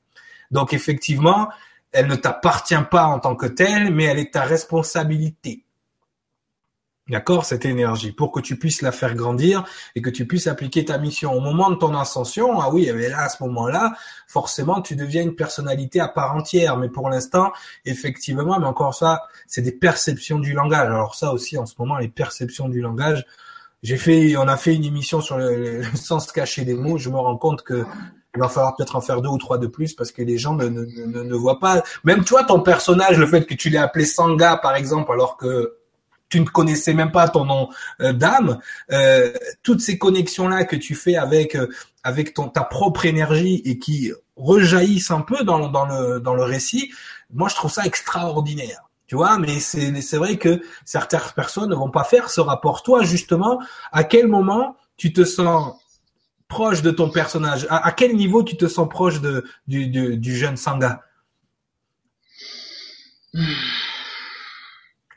Donc 0.51 0.73
effectivement, 0.73 1.47
elle 1.93 2.07
ne 2.07 2.15
t'appartient 2.15 2.75
pas 2.91 3.05
en 3.05 3.19
tant 3.19 3.35
que 3.35 3.45
telle, 3.45 3.93
mais 3.93 4.03
elle 4.03 4.19
est 4.19 4.33
ta 4.33 4.43
responsabilité. 4.43 5.64
D'accord, 7.07 7.45
cette 7.45 7.65
énergie, 7.65 8.11
pour 8.11 8.31
que 8.31 8.39
tu 8.39 8.57
puisses 8.57 8.81
la 8.81 8.91
faire 8.91 9.13
grandir 9.13 9.63
et 9.93 10.01
que 10.01 10.09
tu 10.09 10.25
puisses 10.25 10.47
appliquer 10.47 10.85
ta 10.85 10.97
mission. 10.97 11.33
Au 11.33 11.39
moment 11.39 11.69
de 11.69 11.75
ton 11.75 11.95
ascension, 11.95 12.59
ah 12.59 12.71
oui, 12.73 12.89
mais 12.95 13.09
là, 13.09 13.25
à 13.25 13.29
ce 13.29 13.43
moment-là, 13.43 13.93
forcément, 14.27 14.81
tu 14.81 14.95
deviens 14.95 15.21
une 15.21 15.35
personnalité 15.35 15.99
à 15.99 16.07
part 16.07 16.35
entière. 16.35 16.77
Mais 16.77 16.89
pour 16.89 17.07
l'instant, 17.11 17.51
effectivement, 17.85 18.59
mais 18.59 18.65
encore 18.65 18.95
ça, 18.95 19.21
c'est 19.45 19.61
des 19.61 19.71
perceptions 19.71 20.39
du 20.39 20.53
langage. 20.53 20.87
Alors 20.87 21.13
ça 21.13 21.31
aussi, 21.31 21.59
en 21.59 21.67
ce 21.67 21.75
moment, 21.77 21.99
les 21.99 22.07
perceptions 22.07 22.69
du 22.69 22.81
langage, 22.81 23.23
j'ai 23.83 23.97
fait, 23.97 24.35
on 24.35 24.47
a 24.47 24.57
fait 24.57 24.73
une 24.73 24.85
émission 24.85 25.21
sur 25.21 25.37
le, 25.37 25.83
sens 25.93 26.31
caché 26.31 26.65
des 26.65 26.73
mots. 26.73 26.97
Je 26.97 27.11
me 27.11 27.17
rends 27.17 27.37
compte 27.37 27.61
que 27.61 27.85
il 28.35 28.41
va 28.41 28.49
falloir 28.49 28.75
peut-être 28.75 28.95
en 28.95 29.01
faire 29.01 29.21
deux 29.21 29.29
ou 29.29 29.37
trois 29.37 29.59
de 29.59 29.67
plus 29.67 29.93
parce 29.93 30.11
que 30.11 30.23
les 30.23 30.39
gens 30.39 30.55
ne, 30.55 30.67
ne, 30.67 30.81
ne, 30.81 31.21
ne 31.21 31.35
voient 31.35 31.59
pas. 31.59 31.83
Même 32.03 32.25
toi, 32.25 32.43
ton 32.43 32.61
personnage, 32.61 33.19
le 33.19 33.27
fait 33.27 33.45
que 33.45 33.53
tu 33.53 33.69
l'aies 33.69 33.77
appelé 33.77 34.05
Sangha, 34.05 34.57
par 34.57 34.75
exemple, 34.75 35.11
alors 35.13 35.37
que 35.37 35.77
tu 36.29 36.39
ne 36.39 36.45
connaissais 36.45 36.93
même 36.93 37.11
pas 37.11 37.29
ton 37.29 37.45
nom 37.45 37.69
euh, 38.01 38.13
d'âme, 38.13 38.59
euh, 38.91 39.31
toutes 39.63 39.81
ces 39.81 39.97
connexions 39.97 40.47
là 40.47 40.65
que 40.65 40.75
tu 40.75 40.95
fais 40.95 41.15
avec 41.15 41.55
euh, 41.55 41.67
avec 42.03 42.33
ton 42.33 42.49
ta 42.49 42.63
propre 42.63 43.05
énergie 43.05 43.61
et 43.65 43.79
qui 43.79 44.11
rejaillissent 44.35 45.11
un 45.11 45.21
peu 45.21 45.43
dans, 45.43 45.69
dans 45.69 45.85
le 45.85 46.19
dans 46.19 46.33
le 46.33 46.43
récit, 46.43 46.91
moi 47.33 47.49
je 47.49 47.55
trouve 47.55 47.71
ça 47.71 47.85
extraordinaire. 47.85 48.89
Tu 49.07 49.15
vois, 49.15 49.37
mais 49.37 49.59
c'est 49.59 50.01
c'est 50.01 50.17
vrai 50.17 50.37
que 50.37 50.61
certaines 50.83 51.19
personnes 51.35 51.69
ne 51.69 51.75
vont 51.75 51.91
pas 51.91 52.03
faire 52.03 52.29
ce 52.29 52.41
rapport. 52.41 52.81
Toi 52.81 53.03
justement, 53.03 53.61
à 53.91 54.03
quel 54.03 54.27
moment 54.27 54.77
tu 54.97 55.13
te 55.13 55.23
sens 55.23 55.75
proche 56.47 56.81
de 56.81 56.91
ton 56.91 57.09
personnage? 57.09 57.67
À, 57.69 57.91
quel 57.91 58.15
niveau 58.15 58.43
tu 58.43 58.57
te 58.57 58.67
sens 58.67 58.89
proche 58.89 59.21
de 59.21 59.45
du, 59.67 59.87
du, 59.87 60.35
jeune 60.35 60.57
Sanga 60.57 61.01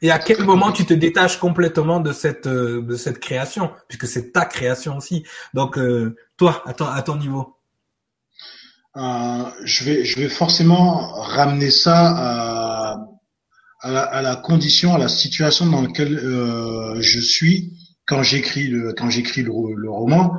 Et 0.03 0.11
à 0.11 0.19
quel 0.19 0.45
moment 0.45 0.73
tu 0.73 0.85
te 0.85 0.95
détaches 0.95 1.39
complètement 1.39 2.01
de 2.01 2.13
cette 2.13 2.47
euh, 2.47 2.83
de 2.83 2.97
cette 2.97 3.19
création, 3.19 3.71
puisque 3.89 4.07
c'est 4.07 4.33
ta 4.33 4.45
création 4.45 4.97
aussi. 4.97 5.25
Donc 5.55 5.79
euh, 5.79 6.17
toi, 6.37 6.63
à 6.67 6.75
ton, 6.75 6.87
à 6.87 7.03
ton 7.03 7.17
niveau. 7.17 7.57
Euh, 8.97 9.45
je 9.65 9.85
vais 9.85 10.05
je 10.05 10.19
vais 10.19 10.29
forcément 10.29 11.13
ramener 11.21 11.71
ça 11.71 12.15
à 12.17 13.09
à 13.81 13.91
la, 13.93 14.03
à 14.03 14.23
la 14.23 14.37
condition, 14.37 14.95
à 14.95 14.99
la 14.99 15.09
situation 15.09 15.67
dans 15.67 15.83
laquelle 15.83 16.19
euh, 16.19 17.01
je 17.01 17.21
suis 17.21 17.73
quand 18.07 18.23
j'écris 18.23 18.69
le 18.69 18.93
quand 18.93 19.11
j'écris 19.11 19.43
le, 19.43 19.53
le, 19.77 19.91
roman 19.91 20.33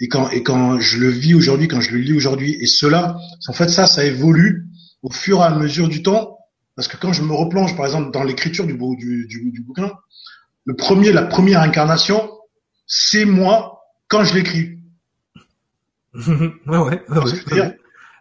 et 0.00 0.08
quand 0.08 0.28
et 0.30 0.42
quand 0.42 0.78
je 0.78 0.98
le 0.98 1.08
vis 1.08 1.34
aujourd'hui, 1.34 1.68
quand 1.68 1.80
je 1.80 1.92
le 1.92 1.98
lis 1.98 2.12
aujourd'hui. 2.12 2.56
Et 2.60 2.66
cela, 2.66 3.18
en 3.48 3.52
fait, 3.52 3.68
ça, 3.68 3.86
ça 3.86 4.04
évolue 4.04 4.66
au 5.02 5.10
fur 5.10 5.40
et 5.40 5.44
à 5.44 5.50
mesure 5.50 5.88
du 5.88 6.02
temps 6.02 6.35
parce 6.76 6.88
que 6.88 6.98
quand 6.98 7.12
je 7.12 7.22
me 7.22 7.32
replonge, 7.32 7.74
par 7.74 7.86
exemple, 7.86 8.12
dans 8.12 8.22
l'écriture 8.22 8.66
du, 8.66 8.74
du, 8.74 9.26
du, 9.26 9.50
du, 9.50 9.62
bouquin, 9.62 9.92
le 10.66 10.76
premier, 10.76 11.10
la 11.10 11.22
première 11.22 11.62
incarnation, 11.62 12.30
c'est 12.86 13.24
moi 13.24 13.80
quand 14.08 14.24
je 14.24 14.34
l'écris. 14.34 14.78
ouais, 16.14 17.02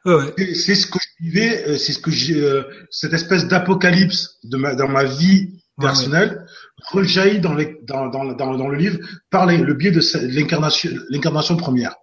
ouais. 0.06 0.34
C'est 0.54 0.76
ce 0.76 0.88
que 0.88 1.00
je 1.00 1.24
vivais, 1.24 1.68
euh, 1.68 1.78
c'est 1.78 1.92
ce 1.92 2.00
que 2.00 2.12
j'ai, 2.12 2.42
euh, 2.42 2.64
cette 2.90 3.14
espèce 3.14 3.48
d'apocalypse 3.48 4.38
de 4.44 4.58
ma, 4.58 4.76
dans 4.76 4.88
ma 4.88 5.04
vie 5.04 5.62
personnelle 5.80 6.46
rejaillit 6.92 7.42
dans, 7.42 7.54
les, 7.54 7.78
dans, 7.84 8.08
dans, 8.08 8.24
dans, 8.24 8.56
dans, 8.56 8.68
le 8.68 8.78
livre 8.78 9.00
par 9.30 9.46
les, 9.46 9.58
le 9.58 9.74
biais 9.74 9.92
de 9.92 10.02
l'incarnation, 10.34 10.92
l'incarnation 11.10 11.58
première. 11.58 11.96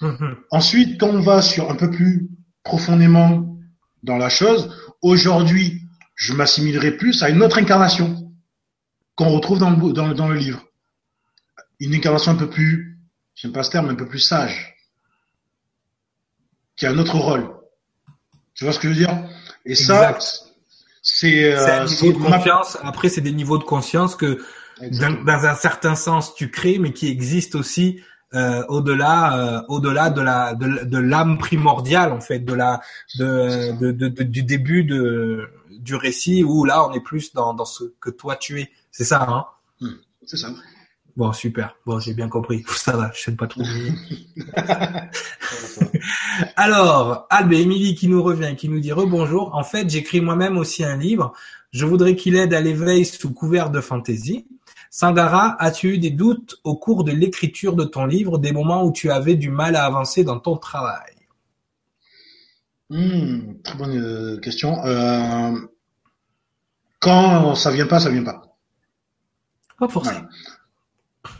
Mm-hmm. 0.00 0.34
Ensuite, 0.50 1.00
quand 1.00 1.10
on 1.10 1.20
va 1.20 1.42
sur 1.42 1.70
un 1.70 1.76
peu 1.76 1.90
plus 1.90 2.28
profondément 2.64 3.56
dans 4.02 4.16
la 4.16 4.28
chose, 4.28 4.74
aujourd'hui, 5.02 5.82
je 6.20 6.34
m'assimilerai 6.34 6.98
plus 6.98 7.22
à 7.22 7.30
une 7.30 7.42
autre 7.42 7.56
incarnation 7.56 8.30
qu'on 9.14 9.30
retrouve 9.30 9.58
dans 9.58 9.70
le, 9.70 9.92
dans, 9.92 10.12
dans, 10.12 10.28
le 10.28 10.36
livre. 10.36 10.62
Une 11.80 11.94
incarnation 11.94 12.32
un 12.32 12.36
peu 12.36 12.50
plus, 12.50 12.98
j'aime 13.34 13.52
pas 13.52 13.62
ce 13.62 13.70
terme, 13.70 13.88
un 13.88 13.94
peu 13.94 14.06
plus 14.06 14.18
sage, 14.18 14.76
qui 16.76 16.84
a 16.84 16.90
un 16.90 16.98
autre 16.98 17.16
rôle. 17.16 17.48
Tu 18.54 18.64
vois 18.64 18.74
ce 18.74 18.78
que 18.78 18.88
je 18.88 18.92
veux 18.92 18.98
dire? 18.98 19.18
Et 19.64 19.74
ça, 19.74 20.18
c'est 21.02 21.54
euh, 21.54 21.86
niveau 21.86 22.12
de 22.12 22.18
confiance. 22.18 22.76
Après, 22.82 23.08
c'est 23.08 23.22
des 23.22 23.32
niveaux 23.32 23.58
de 23.58 23.64
conscience 23.64 24.14
que, 24.14 24.44
dans, 24.82 25.24
dans, 25.24 25.46
un 25.46 25.54
certain 25.54 25.94
sens, 25.94 26.34
tu 26.34 26.50
crées, 26.50 26.78
mais 26.78 26.92
qui 26.92 27.08
existent 27.08 27.58
aussi 27.58 28.02
euh, 28.34 28.62
au-delà, 28.68 29.38
euh, 29.38 29.62
au-delà 29.68 30.10
de 30.10 30.20
la 30.20 30.54
de, 30.54 30.84
de 30.84 30.98
l'âme 30.98 31.38
primordiale 31.38 32.12
en 32.12 32.20
fait, 32.20 32.40
de 32.40 32.52
la 32.52 32.80
de, 33.18 33.72
de, 33.80 33.90
de, 33.90 34.22
du 34.22 34.42
début 34.42 34.84
de 34.84 35.48
du 35.80 35.96
récit 35.96 36.44
où 36.44 36.64
là 36.64 36.86
on 36.86 36.92
est 36.92 37.00
plus 37.00 37.32
dans, 37.32 37.54
dans 37.54 37.64
ce 37.64 37.84
que 38.00 38.10
toi 38.10 38.36
tu 38.36 38.60
es. 38.60 38.70
C'est 38.90 39.04
ça, 39.04 39.26
hein? 39.28 39.46
Hmm, 39.80 39.96
C'est 40.24 40.36
ça. 40.36 40.48
Bon, 41.16 41.32
super. 41.32 41.74
Bon, 41.86 41.98
j'ai 41.98 42.14
bien 42.14 42.28
compris. 42.28 42.64
Ça 42.76 42.96
va, 42.96 43.10
je 43.14 43.22
sais 43.22 43.32
pas 43.32 43.46
trop. 43.46 43.62
Alors, 46.56 47.26
Albe 47.30 47.52
Émilie 47.52 47.94
qui 47.94 48.08
nous 48.08 48.22
revient, 48.22 48.54
qui 48.56 48.68
nous 48.68 48.80
dit 48.80 48.92
rebonjour. 48.92 49.54
En 49.54 49.64
fait, 49.64 49.88
j'écris 49.90 50.20
moi-même 50.20 50.56
aussi 50.56 50.84
un 50.84 50.96
livre. 50.96 51.32
Je 51.72 51.86
voudrais 51.86 52.16
qu'il 52.16 52.36
aide 52.36 52.54
à 52.54 52.60
l'éveil 52.60 53.04
sous 53.04 53.32
couvert 53.32 53.70
de 53.70 53.80
fantaisie. 53.80 54.46
Sangara, 54.90 55.56
as-tu 55.62 55.94
eu 55.94 55.98
des 55.98 56.10
doutes 56.10 56.56
au 56.64 56.76
cours 56.76 57.04
de 57.04 57.12
l'écriture 57.12 57.76
de 57.76 57.84
ton 57.84 58.06
livre, 58.06 58.38
des 58.38 58.52
moments 58.52 58.84
où 58.84 58.92
tu 58.92 59.10
avais 59.10 59.36
du 59.36 59.50
mal 59.50 59.76
à 59.76 59.84
avancer 59.84 60.24
dans 60.24 60.40
ton 60.40 60.56
travail? 60.56 61.12
Hmm, 62.90 63.62
Très 63.62 63.78
bonne 63.78 63.98
euh, 63.98 64.38
question. 64.38 64.84
Euh, 64.84 65.52
quand 67.00 67.54
ça 67.54 67.70
vient 67.70 67.86
pas, 67.86 68.00
ça 68.00 68.10
vient 68.10 68.24
pas. 68.24 68.42
Pas 69.78 69.88
forcément. 69.88 70.28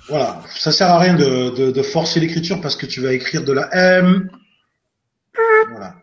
Voilà. 0.09 0.43
Ça 0.49 0.73
sert 0.73 0.89
à 0.89 0.99
rien 0.99 1.15
de, 1.15 1.71
de, 1.71 1.83
forcer 1.83 2.21
l'écriture 2.21 2.61
parce 2.61 2.77
que 2.77 2.87
tu 2.87 3.01
vas 3.01 3.13
écrire 3.13 3.45
de 3.45 3.53
la 3.53 3.69
M. 3.75 4.31
Voilà. 5.71 5.95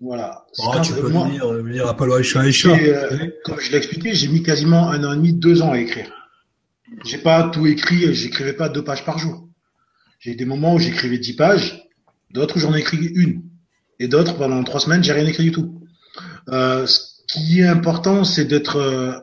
Voilà. 0.00 0.44
Oh, 0.58 0.74
tu 0.82 0.92
peux 0.92 1.08
moi, 1.08 1.28
lire, 1.28 1.52
lire 1.52 1.88
Apollo 1.88 2.18
Aisha 2.18 2.46
Aisha. 2.46 2.70
Euh, 2.70 3.30
comme 3.44 3.60
je 3.60 3.70
l'ai 3.70 3.78
expliqué, 3.78 4.14
j'ai 4.14 4.28
mis 4.28 4.42
quasiment 4.42 4.90
un 4.90 5.04
an 5.04 5.12
et 5.12 5.16
demi, 5.16 5.32
deux 5.32 5.62
ans 5.62 5.72
à 5.72 5.78
écrire. 5.78 6.10
J'ai 7.04 7.18
pas 7.18 7.48
tout 7.48 7.66
écrit, 7.66 8.14
j'écrivais 8.14 8.52
pas 8.52 8.68
deux 8.68 8.84
pages 8.84 9.04
par 9.04 9.18
jour. 9.18 9.48
J'ai 10.18 10.34
des 10.34 10.44
moments 10.44 10.74
où 10.74 10.78
j'écrivais 10.78 11.18
dix 11.18 11.34
pages, 11.34 11.88
d'autres 12.30 12.56
où 12.56 12.60
j'en 12.60 12.74
ai 12.74 12.80
écrit 12.80 12.98
une. 12.98 13.42
Et 13.98 14.08
d'autres, 14.08 14.36
pendant 14.36 14.62
trois 14.64 14.80
semaines, 14.80 15.02
j'ai 15.02 15.12
rien 15.12 15.26
écrit 15.26 15.44
du 15.44 15.52
tout. 15.52 15.80
Euh, 16.48 16.86
qui 17.28 17.60
est 17.60 17.66
important, 17.66 18.24
c'est 18.24 18.44
d'être 18.44 18.76
euh, 18.76 19.18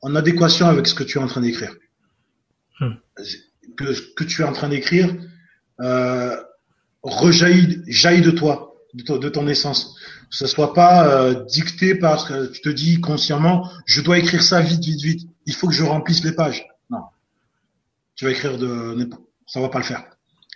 en 0.00 0.14
adéquation 0.16 0.66
avec 0.66 0.86
ce 0.86 0.94
que 0.94 1.04
tu 1.04 1.18
es 1.18 1.20
en 1.20 1.26
train 1.26 1.40
d'écrire. 1.40 1.74
Hmm. 2.80 2.94
Que 3.76 3.92
ce 3.92 4.02
que 4.16 4.24
tu 4.24 4.42
es 4.42 4.44
en 4.44 4.52
train 4.52 4.68
d'écrire 4.68 5.14
euh, 5.80 6.36
rejaillit, 7.02 7.82
jaillit 7.86 8.22
de 8.22 8.30
toi, 8.30 8.74
de, 8.94 9.28
ton 9.28 9.46
essence. 9.48 9.96
Que 10.30 10.36
ce 10.36 10.46
soit 10.46 10.74
pas 10.74 11.06
euh, 11.06 11.44
dicté 11.44 11.94
parce 11.94 12.24
que 12.24 12.46
tu 12.46 12.60
te 12.60 12.68
dis 12.68 13.00
consciemment, 13.00 13.70
je 13.86 14.00
dois 14.00 14.18
écrire 14.18 14.42
ça 14.42 14.60
vite, 14.60 14.84
vite, 14.84 15.02
vite. 15.02 15.28
Il 15.46 15.54
faut 15.54 15.68
que 15.68 15.74
je 15.74 15.82
remplisse 15.82 16.24
les 16.24 16.32
pages. 16.32 16.64
Non, 16.90 17.02
tu 18.16 18.24
vas 18.24 18.30
écrire 18.30 18.58
de, 18.58 19.08
ça 19.46 19.60
va 19.60 19.68
pas 19.68 19.78
le 19.78 19.84
faire. 19.84 20.04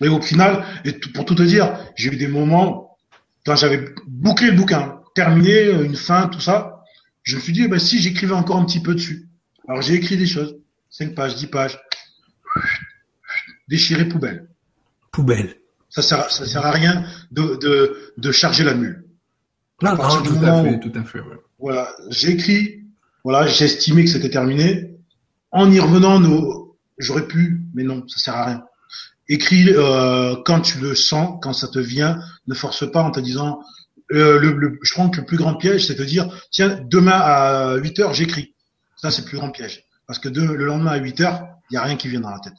Et 0.00 0.08
au 0.08 0.20
final, 0.20 0.64
et 0.84 0.92
pour 0.92 1.24
tout 1.24 1.34
te 1.34 1.42
dire, 1.42 1.76
j'ai 1.96 2.12
eu 2.12 2.16
des 2.16 2.28
moments 2.28 2.87
quand 3.48 3.56
j'avais 3.56 3.94
bouclé 4.06 4.50
le 4.50 4.56
bouquin, 4.56 5.00
terminé, 5.14 5.70
une 5.70 5.96
fin, 5.96 6.28
tout 6.28 6.40
ça, 6.40 6.82
je 7.22 7.36
me 7.36 7.40
suis 7.40 7.54
dit, 7.54 7.62
eh 7.64 7.68
ben, 7.68 7.78
si 7.78 7.98
j'écrivais 7.98 8.34
encore 8.34 8.58
un 8.58 8.66
petit 8.66 8.80
peu 8.80 8.94
dessus. 8.94 9.26
Alors 9.66 9.80
j'ai 9.80 9.94
écrit 9.94 10.18
des 10.18 10.26
choses, 10.26 10.58
5 10.90 11.14
pages, 11.14 11.34
10 11.36 11.46
pages, 11.46 11.78
déchiré 13.66 14.04
poubelle. 14.04 14.50
Poubelle. 15.12 15.56
Ça 15.88 16.02
sert, 16.02 16.30
ça 16.30 16.44
sert 16.44 16.64
à 16.66 16.70
rien 16.70 17.06
de, 17.30 17.56
de, 17.56 18.12
de 18.18 18.32
charger 18.32 18.64
la 18.64 18.74
mule. 18.74 19.06
Non, 19.80 19.96
non, 19.96 20.22
tout, 20.22 20.34
à 20.44 20.62
fait, 20.62 20.80
tout 20.80 20.92
à 20.94 21.04
fait, 21.04 21.20
Voilà, 21.58 21.88
j'ai 22.10 22.32
écrit, 22.32 22.84
voilà, 23.24 23.46
j'ai 23.46 23.64
estimé 23.64 24.04
que 24.04 24.10
c'était 24.10 24.28
terminé. 24.28 24.94
En 25.52 25.70
y 25.70 25.80
revenant, 25.80 26.20
j'aurais 26.98 27.26
pu, 27.26 27.62
mais 27.72 27.82
non, 27.82 28.06
ça 28.08 28.18
sert 28.18 28.34
à 28.34 28.44
rien. 28.44 28.67
Écris 29.28 29.70
euh, 29.70 30.36
quand 30.44 30.60
tu 30.60 30.78
le 30.78 30.94
sens, 30.94 31.38
quand 31.42 31.52
ça 31.52 31.68
te 31.68 31.78
vient. 31.78 32.18
Ne 32.46 32.54
force 32.54 32.90
pas 32.90 33.02
en 33.02 33.10
te 33.10 33.20
disant 33.20 33.60
euh, 34.12 34.38
le, 34.38 34.78
je 34.82 34.92
crois 34.92 35.08
que 35.08 35.18
le 35.18 35.26
plus 35.26 35.36
grand 35.36 35.54
piège, 35.54 35.86
c'est 35.86 35.98
de 35.98 36.04
dire, 36.04 36.28
tiens, 36.50 36.80
demain 36.84 37.18
à 37.20 37.76
8 37.76 38.00
heures, 38.00 38.14
j'écris. 38.14 38.54
Ça, 38.96 39.10
c'est 39.10 39.22
le 39.22 39.28
plus 39.28 39.38
grand 39.38 39.50
piège. 39.50 39.84
Parce 40.06 40.18
que 40.18 40.28
le 40.28 40.64
lendemain 40.64 40.92
à 40.92 40.96
8 40.96 41.20
heures, 41.20 41.46
il 41.70 41.74
n'y 41.74 41.78
a 41.78 41.82
rien 41.82 41.96
qui 41.96 42.08
vient 42.08 42.20
dans 42.20 42.30
la 42.30 42.40
tête. 42.40 42.54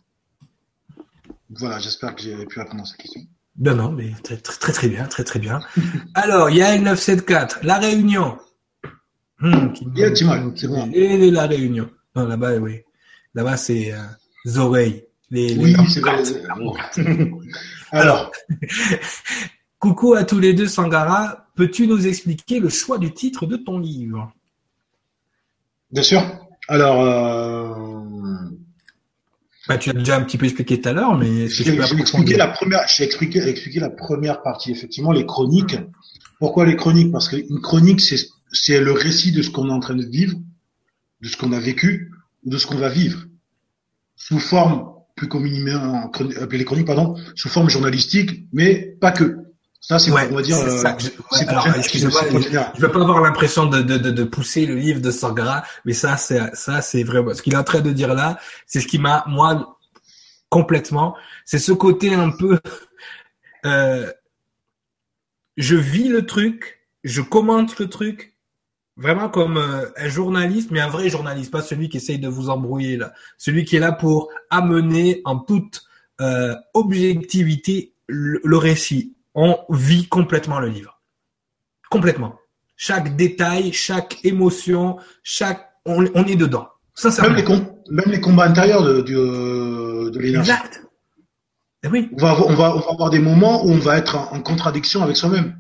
Voilà, 1.49 1.79
j'espère 1.79 2.15
que 2.15 2.21
j'ai 2.21 2.45
pu 2.45 2.59
répondre 2.59 2.83
à 2.83 2.85
cette 2.85 2.97
question. 2.97 3.21
Non, 3.57 3.75
non, 3.75 3.91
mais 3.91 4.13
très, 4.23 4.37
très, 4.37 4.71
très 4.71 4.87
bien, 4.87 5.05
très, 5.05 5.23
très 5.23 5.39
bien. 5.39 5.59
Alors, 6.13 6.49
il 6.49 6.57
y 6.57 6.61
a 6.61 6.77
974, 6.77 7.63
La 7.63 7.79
Réunion. 7.79 8.37
C'est 9.41 10.67
bon. 10.67 10.91
Et 10.93 11.31
la 11.31 11.47
Réunion. 11.47 11.89
Non, 12.15 12.27
là-bas, 12.27 12.57
oui. 12.57 12.81
Là-bas, 13.33 13.57
c'est 13.57 13.93
euh, 13.93 14.59
oreilles. 14.59 15.05
Les, 15.31 15.55
oui, 15.57 15.75
c'est 15.87 15.99
vrai. 15.99 16.23
Alors, 17.91 18.31
Coucou 19.79 20.13
à 20.13 20.25
tous 20.25 20.39
les 20.39 20.53
deux, 20.53 20.67
Sangara. 20.67 21.47
Peux-tu 21.55 21.87
nous 21.87 22.05
expliquer 22.05 22.59
le 22.59 22.67
choix 22.67 22.97
du 22.97 23.13
titre 23.13 23.45
de 23.45 23.55
ton 23.55 23.79
livre? 23.79 24.33
Bien 25.89 26.03
sûr. 26.03 26.21
Alors, 26.67 27.01
euh... 27.01 28.49
bah, 29.69 29.77
tu 29.77 29.89
as 29.89 29.93
déjà 29.93 30.17
un 30.17 30.23
petit 30.23 30.37
peu 30.37 30.45
expliqué 30.45 30.81
tout 30.81 30.89
à 30.89 30.93
l'heure, 30.93 31.17
mais 31.17 31.47
j'ai 31.47 31.73
expliqué 31.73 32.35
la 32.35 32.47
première. 32.47 32.81
J'ai 32.93 33.05
expliqué, 33.05 33.39
expliqué 33.47 33.79
la 33.79 33.89
première 33.89 34.41
partie. 34.41 34.71
Effectivement, 34.71 35.13
les 35.13 35.25
chroniques. 35.25 35.77
Pourquoi 36.39 36.65
les 36.65 36.75
chroniques? 36.75 37.13
Parce 37.13 37.29
qu'une 37.29 37.61
chronique, 37.61 38.01
c'est 38.01 38.81
le 38.81 38.91
récit 38.91 39.31
de 39.31 39.41
ce 39.41 39.49
qu'on 39.49 39.69
est 39.69 39.73
en 39.73 39.79
train 39.79 39.95
de 39.95 40.05
vivre, 40.05 40.37
de 41.21 41.27
ce 41.29 41.37
qu'on 41.37 41.53
a 41.53 41.59
vécu 41.59 42.11
ou 42.43 42.49
de 42.49 42.57
ce 42.57 42.67
qu'on 42.67 42.77
va 42.77 42.89
vivre, 42.89 43.23
sous 44.17 44.39
forme 44.39 44.98
plus 45.19 45.27
communément 45.27 46.09
les 46.49 46.63
chroniques, 46.65 46.87
pardon, 46.87 47.15
sous 47.35 47.49
forme 47.49 47.69
journalistique, 47.69 48.45
mais 48.53 48.95
pas 49.01 49.11
que. 49.11 49.37
Ça, 49.81 49.99
c'est 49.99 50.11
ouais, 50.11 50.29
on 50.31 50.35
va 50.35 50.41
dire. 50.41 50.57
Euh, 50.57 50.83
je, 50.97 51.47
alors, 51.47 51.67
excusez-moi, 51.75 52.21
je, 52.31 52.81
veux 52.81 52.91
pas 52.91 53.01
avoir 53.01 53.21
l'impression 53.21 53.65
de, 53.65 53.81
de, 53.81 53.97
de, 53.97 54.11
de, 54.11 54.23
pousser 54.23 54.65
le 54.65 54.75
livre 54.75 55.01
de 55.01 55.11
Sangara, 55.11 55.63
mais 55.83 55.93
ça, 55.93 56.15
c'est 56.15 56.39
ça, 56.53 56.81
c'est 56.81 57.03
vraiment 57.03 57.33
ce 57.33 57.41
qu'il 57.41 57.53
est 57.53 57.57
en 57.57 57.63
train 57.63 57.81
de 57.81 57.91
dire 57.91 58.13
là. 58.13 58.39
C'est 58.65 58.79
ce 58.79 58.87
qui 58.87 58.97
m'a 58.97 59.25
moi 59.27 59.77
complètement. 60.49 61.15
C'est 61.45 61.59
ce 61.59 61.73
côté 61.73 62.13
un 62.13 62.31
peu. 62.31 62.59
Euh, 63.65 64.09
je 65.57 65.75
vis 65.75 66.07
le 66.07 66.25
truc, 66.25 66.87
je 67.03 67.21
commente 67.21 67.77
le 67.79 67.89
truc, 67.89 68.35
vraiment 68.99 69.29
comme 69.29 69.57
euh, 69.57 69.85
un 69.97 70.09
journaliste, 70.09 70.71
mais 70.71 70.81
un 70.81 70.89
vrai 70.89 71.09
journaliste, 71.09 71.51
pas 71.51 71.61
celui 71.61 71.89
qui 71.89 71.97
essaye 71.97 72.19
de 72.19 72.27
vous 72.27 72.49
embrouiller 72.49 72.97
là, 72.97 73.13
celui 73.37 73.65
qui 73.65 73.77
est 73.77 73.79
là 73.79 73.91
pour 73.91 74.29
amener 74.49 75.21
en 75.25 75.39
toute 75.39 75.83
euh, 76.21 76.55
objectivité 76.73 77.93
le, 78.07 78.41
le 78.43 78.57
récit. 78.57 79.15
On 79.33 79.57
vit 79.69 80.07
complètement 80.07 80.59
le 80.59 80.67
livre. 80.67 80.99
Complètement. 81.89 82.35
Chaque 82.75 83.15
détail, 83.15 83.71
chaque 83.73 84.23
émotion, 84.25 84.97
chaque, 85.23 85.69
on, 85.85 86.05
on 86.13 86.25
est 86.25 86.35
dedans. 86.35 86.69
Même 87.21 87.35
les, 87.35 87.43
même 87.89 88.11
les 88.11 88.19
combats 88.19 88.45
intérieurs 88.45 88.83
de, 88.83 89.01
de, 89.01 90.09
de 90.09 90.19
l'énergie. 90.19 90.51
Exact. 90.51 90.83
Eh 91.83 91.87
oui. 91.87 92.09
On 92.13 92.17
va, 92.17 92.37
on, 92.45 92.53
va, 92.53 92.75
on 92.75 92.79
va 92.79 92.91
avoir 92.91 93.09
des 93.09 93.19
moments 93.19 93.65
où 93.65 93.69
on 93.69 93.79
va 93.79 93.97
être 93.97 94.17
en, 94.17 94.41
contradiction 94.41 95.01
avec 95.01 95.15
soi-même. 95.15 95.57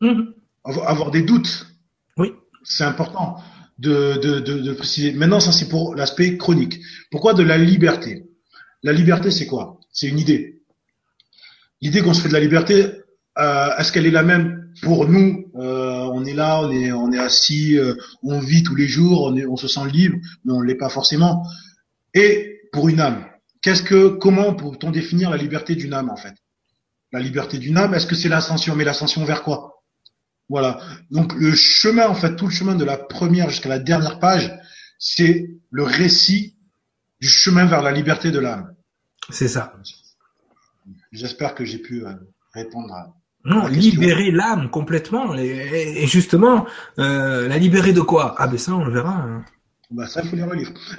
Mhm. 0.00 0.32
Avoir 0.64 1.10
des 1.10 1.22
doutes. 1.22 1.66
Oui. 2.16 2.34
C'est 2.68 2.84
important 2.84 3.36
de, 3.78 4.18
de, 4.20 4.40
de, 4.40 4.58
de, 4.58 4.72
préciser. 4.72 5.12
Maintenant, 5.12 5.38
ça 5.38 5.52
c'est 5.52 5.68
pour 5.68 5.94
l'aspect 5.94 6.36
chronique. 6.36 6.80
Pourquoi 7.12 7.32
de 7.32 7.44
la 7.44 7.58
liberté? 7.58 8.24
La 8.82 8.92
liberté, 8.92 9.30
c'est 9.30 9.46
quoi? 9.46 9.78
C'est 9.92 10.08
une 10.08 10.18
idée. 10.18 10.60
L'idée 11.80 12.02
qu'on 12.02 12.12
se 12.12 12.20
fait 12.20 12.28
de 12.28 12.32
la 12.34 12.40
liberté, 12.40 12.86
euh, 13.38 13.76
est-ce 13.78 13.92
qu'elle 13.92 14.06
est 14.06 14.10
la 14.10 14.24
même 14.24 14.72
pour 14.82 15.06
nous? 15.08 15.46
Euh, 15.56 16.10
On 16.12 16.24
est 16.24 16.34
là, 16.34 16.60
on 16.62 16.70
est, 16.72 16.90
on 16.92 17.12
est 17.12 17.18
assis, 17.18 17.78
euh, 17.78 17.94
on 18.22 18.40
vit 18.40 18.62
tous 18.62 18.74
les 18.74 18.88
jours, 18.88 19.22
on, 19.22 19.36
est, 19.36 19.46
on 19.46 19.56
se 19.56 19.68
sent 19.68 19.86
libre, 19.92 20.16
mais 20.44 20.52
on 20.52 20.60
ne 20.60 20.66
l'est 20.66 20.74
pas 20.74 20.88
forcément. 20.88 21.46
Et 22.14 22.60
pour 22.72 22.88
une 22.88 23.00
âme, 23.00 23.26
qu'est-ce 23.62 23.82
que, 23.82 24.08
comment 24.08 24.54
peut-on 24.54 24.90
définir 24.90 25.30
la 25.30 25.36
liberté 25.36 25.76
d'une 25.76 25.92
âme 25.92 26.10
en 26.10 26.16
fait? 26.16 26.34
La 27.12 27.20
liberté 27.20 27.58
d'une 27.58 27.76
âme, 27.76 27.94
est-ce 27.94 28.06
que 28.06 28.16
c'est 28.16 28.28
l'ascension? 28.28 28.74
Mais 28.74 28.84
l'ascension 28.84 29.24
vers 29.24 29.42
quoi? 29.42 29.75
Voilà. 30.48 30.78
Donc 31.10 31.34
le 31.34 31.54
chemin, 31.54 32.08
en 32.08 32.14
fait, 32.14 32.36
tout 32.36 32.46
le 32.46 32.52
chemin 32.52 32.74
de 32.74 32.84
la 32.84 32.96
première 32.96 33.50
jusqu'à 33.50 33.68
la 33.68 33.78
dernière 33.78 34.18
page, 34.18 34.52
c'est 34.98 35.50
le 35.70 35.82
récit 35.82 36.56
du 37.20 37.28
chemin 37.28 37.66
vers 37.66 37.82
la 37.82 37.92
liberté 37.92 38.30
de 38.30 38.38
l'âme. 38.38 38.74
C'est 39.30 39.48
ça. 39.48 39.74
J'espère 41.12 41.54
que 41.54 41.64
j'ai 41.64 41.78
pu 41.78 42.04
répondre 42.54 42.94
à, 42.94 43.12
non, 43.46 43.66
libérer 43.68 44.32
l'âme 44.32 44.70
complètement. 44.70 45.34
Et, 45.36 46.06
justement, 46.06 46.66
euh, 46.98 47.46
la 47.46 47.58
libérer 47.58 47.92
de 47.92 48.00
quoi? 48.00 48.34
Ah 48.38 48.48
ben 48.48 48.58
ça, 48.58 48.74
on 48.74 48.84
le 48.84 48.92
verra. 48.92 49.14
Hein. 49.14 49.44
Bah 49.90 50.06
ça, 50.08 50.20
il 50.22 50.30
faut 50.30 50.36
lire 50.36 50.48
le 50.48 50.56
livre. 50.56 50.72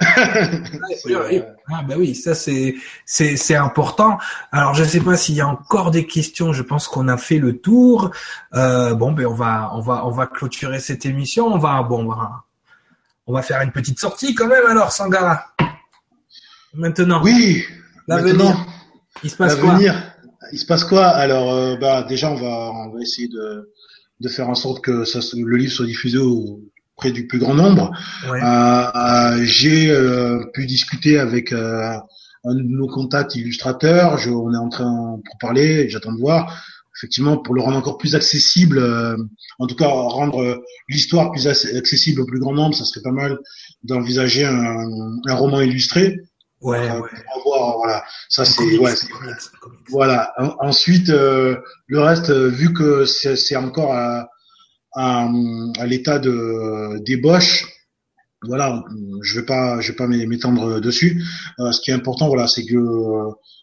ah 1.68 1.82
ben 1.86 1.98
oui, 1.98 2.14
ça 2.14 2.34
c'est 2.34 2.74
c'est 3.04 3.36
c'est 3.36 3.54
important. 3.54 4.16
Alors 4.50 4.74
je 4.74 4.82
ne 4.82 4.88
sais 4.88 5.00
pas 5.00 5.16
s'il 5.16 5.34
y 5.34 5.42
a 5.42 5.48
encore 5.48 5.90
des 5.90 6.06
questions. 6.06 6.54
Je 6.54 6.62
pense 6.62 6.88
qu'on 6.88 7.06
a 7.08 7.18
fait 7.18 7.38
le 7.38 7.58
tour. 7.58 8.10
Euh, 8.54 8.94
bon 8.94 9.12
ben 9.12 9.26
on 9.26 9.34
va 9.34 9.70
on 9.74 9.80
va 9.80 10.06
on 10.06 10.10
va 10.10 10.26
clôturer 10.26 10.80
cette 10.80 11.04
émission. 11.04 11.48
On 11.48 11.58
va 11.58 11.82
bon 11.82 12.04
on 12.04 12.08
va 12.08 12.44
on 13.26 13.34
va 13.34 13.42
faire 13.42 13.60
une 13.60 13.72
petite 13.72 13.98
sortie 13.98 14.34
quand 14.34 14.48
même 14.48 14.64
alors 14.66 14.90
Sangara. 14.92 15.54
Maintenant. 16.72 17.22
Oui. 17.22 17.64
L'avenir. 18.06 18.66
Il 19.22 19.30
se 19.30 19.36
passe 19.36 19.56
quoi 19.56 19.78
il 20.52 20.58
se 20.58 20.66
passe 20.66 20.84
quoi 20.84 21.08
Alors, 21.08 21.52
euh, 21.52 21.76
bah 21.76 22.04
déjà, 22.04 22.30
on 22.30 22.36
va 22.36 22.72
on 22.72 22.90
va 22.90 23.00
essayer 23.00 23.28
de 23.28 23.70
de 24.20 24.28
faire 24.28 24.48
en 24.48 24.54
sorte 24.54 24.82
que 24.82 25.04
ça, 25.04 25.20
le 25.36 25.56
livre 25.56 25.72
soit 25.72 25.86
diffusé 25.86 26.18
auprès 26.98 27.12
du 27.12 27.28
plus 27.28 27.38
grand 27.38 27.54
nombre. 27.54 27.92
Euh, 28.26 28.34
euh, 28.34 29.40
j'ai 29.44 29.94
pu 30.52 30.66
discuter 30.66 31.18
avec 31.18 31.52
un 31.52 32.02
de 32.44 32.62
nos 32.62 32.88
contacts 32.88 33.36
illustrateurs. 33.36 34.18
Je, 34.18 34.30
on 34.30 34.52
est 34.52 34.58
en 34.58 34.68
train 34.68 35.20
pour 35.24 35.38
parler. 35.38 35.88
J'attends 35.88 36.12
de 36.12 36.18
voir. 36.18 36.60
Effectivement, 36.96 37.38
pour 37.38 37.54
le 37.54 37.62
rendre 37.62 37.76
encore 37.76 37.96
plus 37.96 38.16
accessible, 38.16 38.84
en 39.60 39.66
tout 39.68 39.76
cas 39.76 39.86
rendre 39.86 40.64
l'histoire 40.88 41.30
plus 41.30 41.46
accessible 41.46 42.20
au 42.20 42.26
plus 42.26 42.40
grand 42.40 42.52
nombre, 42.52 42.74
ça 42.74 42.84
serait 42.84 43.02
pas 43.02 43.12
mal 43.12 43.38
d'envisager 43.84 44.44
un, 44.44 44.84
un 45.24 45.34
roman 45.34 45.60
illustré. 45.60 46.16
Ouais, 46.60 46.90
ouais. 46.90 47.10
voilà. 47.44 48.04
Ça 48.28 48.44
c'est 48.44 48.78
ouais, 48.78 48.92
voilà. 49.90 50.34
ensuite, 50.60 51.08
euh, 51.08 51.56
le 51.86 52.00
reste, 52.00 52.30
euh, 52.30 52.48
vu 52.48 52.72
que 52.72 53.04
c'est 53.04 53.56
encore 53.56 53.94
à, 53.94 54.28
à, 54.98 55.28
à 55.78 55.86
l'état 55.86 56.18
de 56.18 56.98
débauche, 57.04 57.66
voilà, 58.42 58.84
je 59.22 59.40
vais 59.40 59.46
pas, 59.46 59.80
je 59.80 59.92
vais 59.92 59.96
pas 59.96 60.06
m'étendre 60.06 60.80
dessus. 60.80 61.22
Euh, 61.58 61.72
ce 61.72 61.80
qui 61.80 61.90
est 61.90 61.94
important, 61.94 62.28
voilà, 62.28 62.46
c'est 62.46 62.64
que 62.64 62.82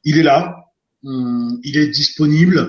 il 0.03 0.17
est 0.17 0.23
là, 0.23 0.65
hum, 1.03 1.59
il 1.63 1.77
est 1.77 1.87
disponible. 1.87 2.59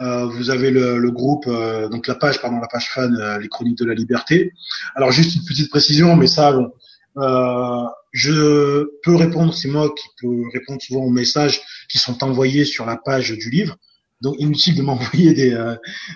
vous 0.00 0.50
avez 0.50 0.70
le, 0.70 0.98
le 0.98 1.10
groupe, 1.10 1.46
donc 1.92 2.06
la 2.06 2.16
page, 2.16 2.40
pardon, 2.40 2.58
la 2.60 2.68
page 2.68 2.88
fan, 2.94 3.12
les 3.40 3.48
Chroniques 3.48 3.78
de 3.78 3.86
la 3.86 3.94
Liberté. 3.94 4.52
Alors 4.96 5.10
juste 5.12 5.36
une 5.36 5.44
petite 5.44 5.70
précision, 5.70 6.16
mais 6.16 6.26
ça, 6.26 6.52
bon, 6.52 6.70
euh, 7.16 7.84
je 8.12 8.86
peux 9.02 9.14
répondre, 9.14 9.54
c'est 9.54 9.68
moi 9.68 9.92
qui 9.94 10.06
peux 10.20 10.42
répondre 10.52 10.80
souvent 10.82 11.04
aux 11.04 11.10
messages 11.10 11.60
qui 11.88 11.98
sont 11.98 12.22
envoyés 12.24 12.64
sur 12.64 12.86
la 12.86 12.96
page 12.96 13.32
du 13.32 13.50
livre. 13.50 13.76
Donc 14.24 14.36
inutile 14.38 14.74
de 14.74 14.82
m'envoyer 14.82 15.34
des, 15.34 15.52
euh, 15.52 15.74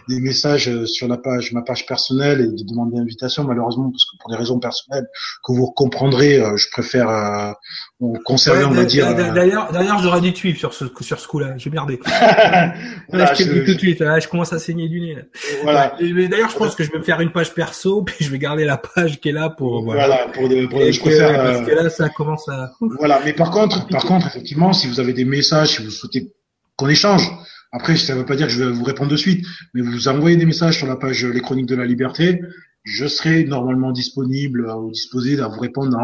des 0.08 0.18
messages 0.20 0.68
euh, 0.68 0.86
sur 0.86 1.08
la 1.08 1.18
page, 1.18 1.52
ma 1.52 1.60
page 1.62 1.86
personnelle 1.86 2.40
et 2.40 2.46
de 2.46 2.66
demander 2.66 2.98
invitation 2.98 3.44
malheureusement 3.44 3.90
parce 3.90 4.04
que 4.06 4.16
pour 4.18 4.30
des 4.30 4.36
raisons 4.36 4.58
personnelles 4.58 5.06
que 5.44 5.52
vous 5.52 5.70
comprendrez, 5.70 6.40
euh, 6.40 6.56
je 6.56 6.68
préfère 6.72 7.08
euh, 7.10 7.52
conserver, 8.24 8.64
on 8.64 8.70
va 8.70 8.84
dire. 8.84 9.14
D'ailleurs, 9.14 9.70
d'ailleurs, 9.72 9.98
j'aurais 9.98 10.22
dû 10.22 10.32
tuer 10.32 10.54
sur 10.54 10.72
ce 10.72 10.86
sur 11.00 11.20
ce 11.20 11.28
coup-là. 11.28 11.58
J'ai 11.58 11.68
merdé. 11.68 12.00
je, 13.12 13.18
je, 13.18 13.64
tout 13.66 13.74
de 13.74 13.78
suite. 13.78 13.98
je 13.98 14.28
commence 14.28 14.54
à 14.54 14.58
saigner 14.58 14.88
du 14.88 15.00
nez. 15.00 15.14
Là. 15.14 15.22
Voilà. 15.62 15.96
D'ailleurs, 16.00 16.50
je 16.50 16.56
pense 16.56 16.74
que 16.74 16.84
je 16.84 16.90
vais 16.90 16.98
me 16.98 17.04
faire 17.04 17.20
une 17.20 17.32
page 17.32 17.52
perso 17.52 18.02
puis 18.06 18.24
je 18.24 18.30
vais 18.30 18.38
garder 18.38 18.64
la 18.64 18.78
page 18.78 19.20
qui 19.20 19.28
est 19.28 19.32
là 19.32 19.50
pour. 19.50 19.82
Voilà. 19.82 20.06
voilà 20.06 20.28
pour, 20.28 20.48
pour 20.70 20.80
je 20.80 21.00
préfère. 21.00 21.36
Parce 21.36 21.66
que 21.66 21.74
là, 21.74 21.90
ça 21.90 22.08
commence 22.08 22.48
à. 22.48 22.72
Voilà. 22.80 23.20
Mais 23.22 23.34
par 23.34 23.50
contre, 23.50 23.86
par 23.88 24.04
contre, 24.04 24.26
effectivement, 24.28 24.72
si 24.72 24.86
vous 24.88 24.98
avez 24.98 25.12
des 25.12 25.26
messages, 25.26 25.76
si 25.76 25.84
vous 25.84 25.90
souhaitez 25.90 26.32
qu'on 26.76 26.88
échange 26.88 27.30
après, 27.72 27.96
ça 27.96 28.14
ne 28.14 28.20
veut 28.20 28.26
pas 28.26 28.36
dire 28.36 28.46
que 28.46 28.52
je 28.52 28.64
vais 28.64 28.70
vous 28.70 28.84
répondre 28.84 29.10
de 29.10 29.16
suite, 29.16 29.46
mais 29.74 29.82
vous 29.82 30.08
envoyez 30.08 30.36
des 30.36 30.46
messages 30.46 30.78
sur 30.78 30.86
la 30.86 30.96
page 30.96 31.24
Les 31.24 31.40
Chroniques 31.40 31.66
de 31.66 31.76
la 31.76 31.84
Liberté. 31.84 32.40
Je 32.84 33.06
serai 33.06 33.44
normalement 33.44 33.92
disponible 33.92 34.70
ou 34.70 34.90
disposé 34.90 35.38
à 35.40 35.48
vous 35.48 35.60
répondre. 35.60 35.96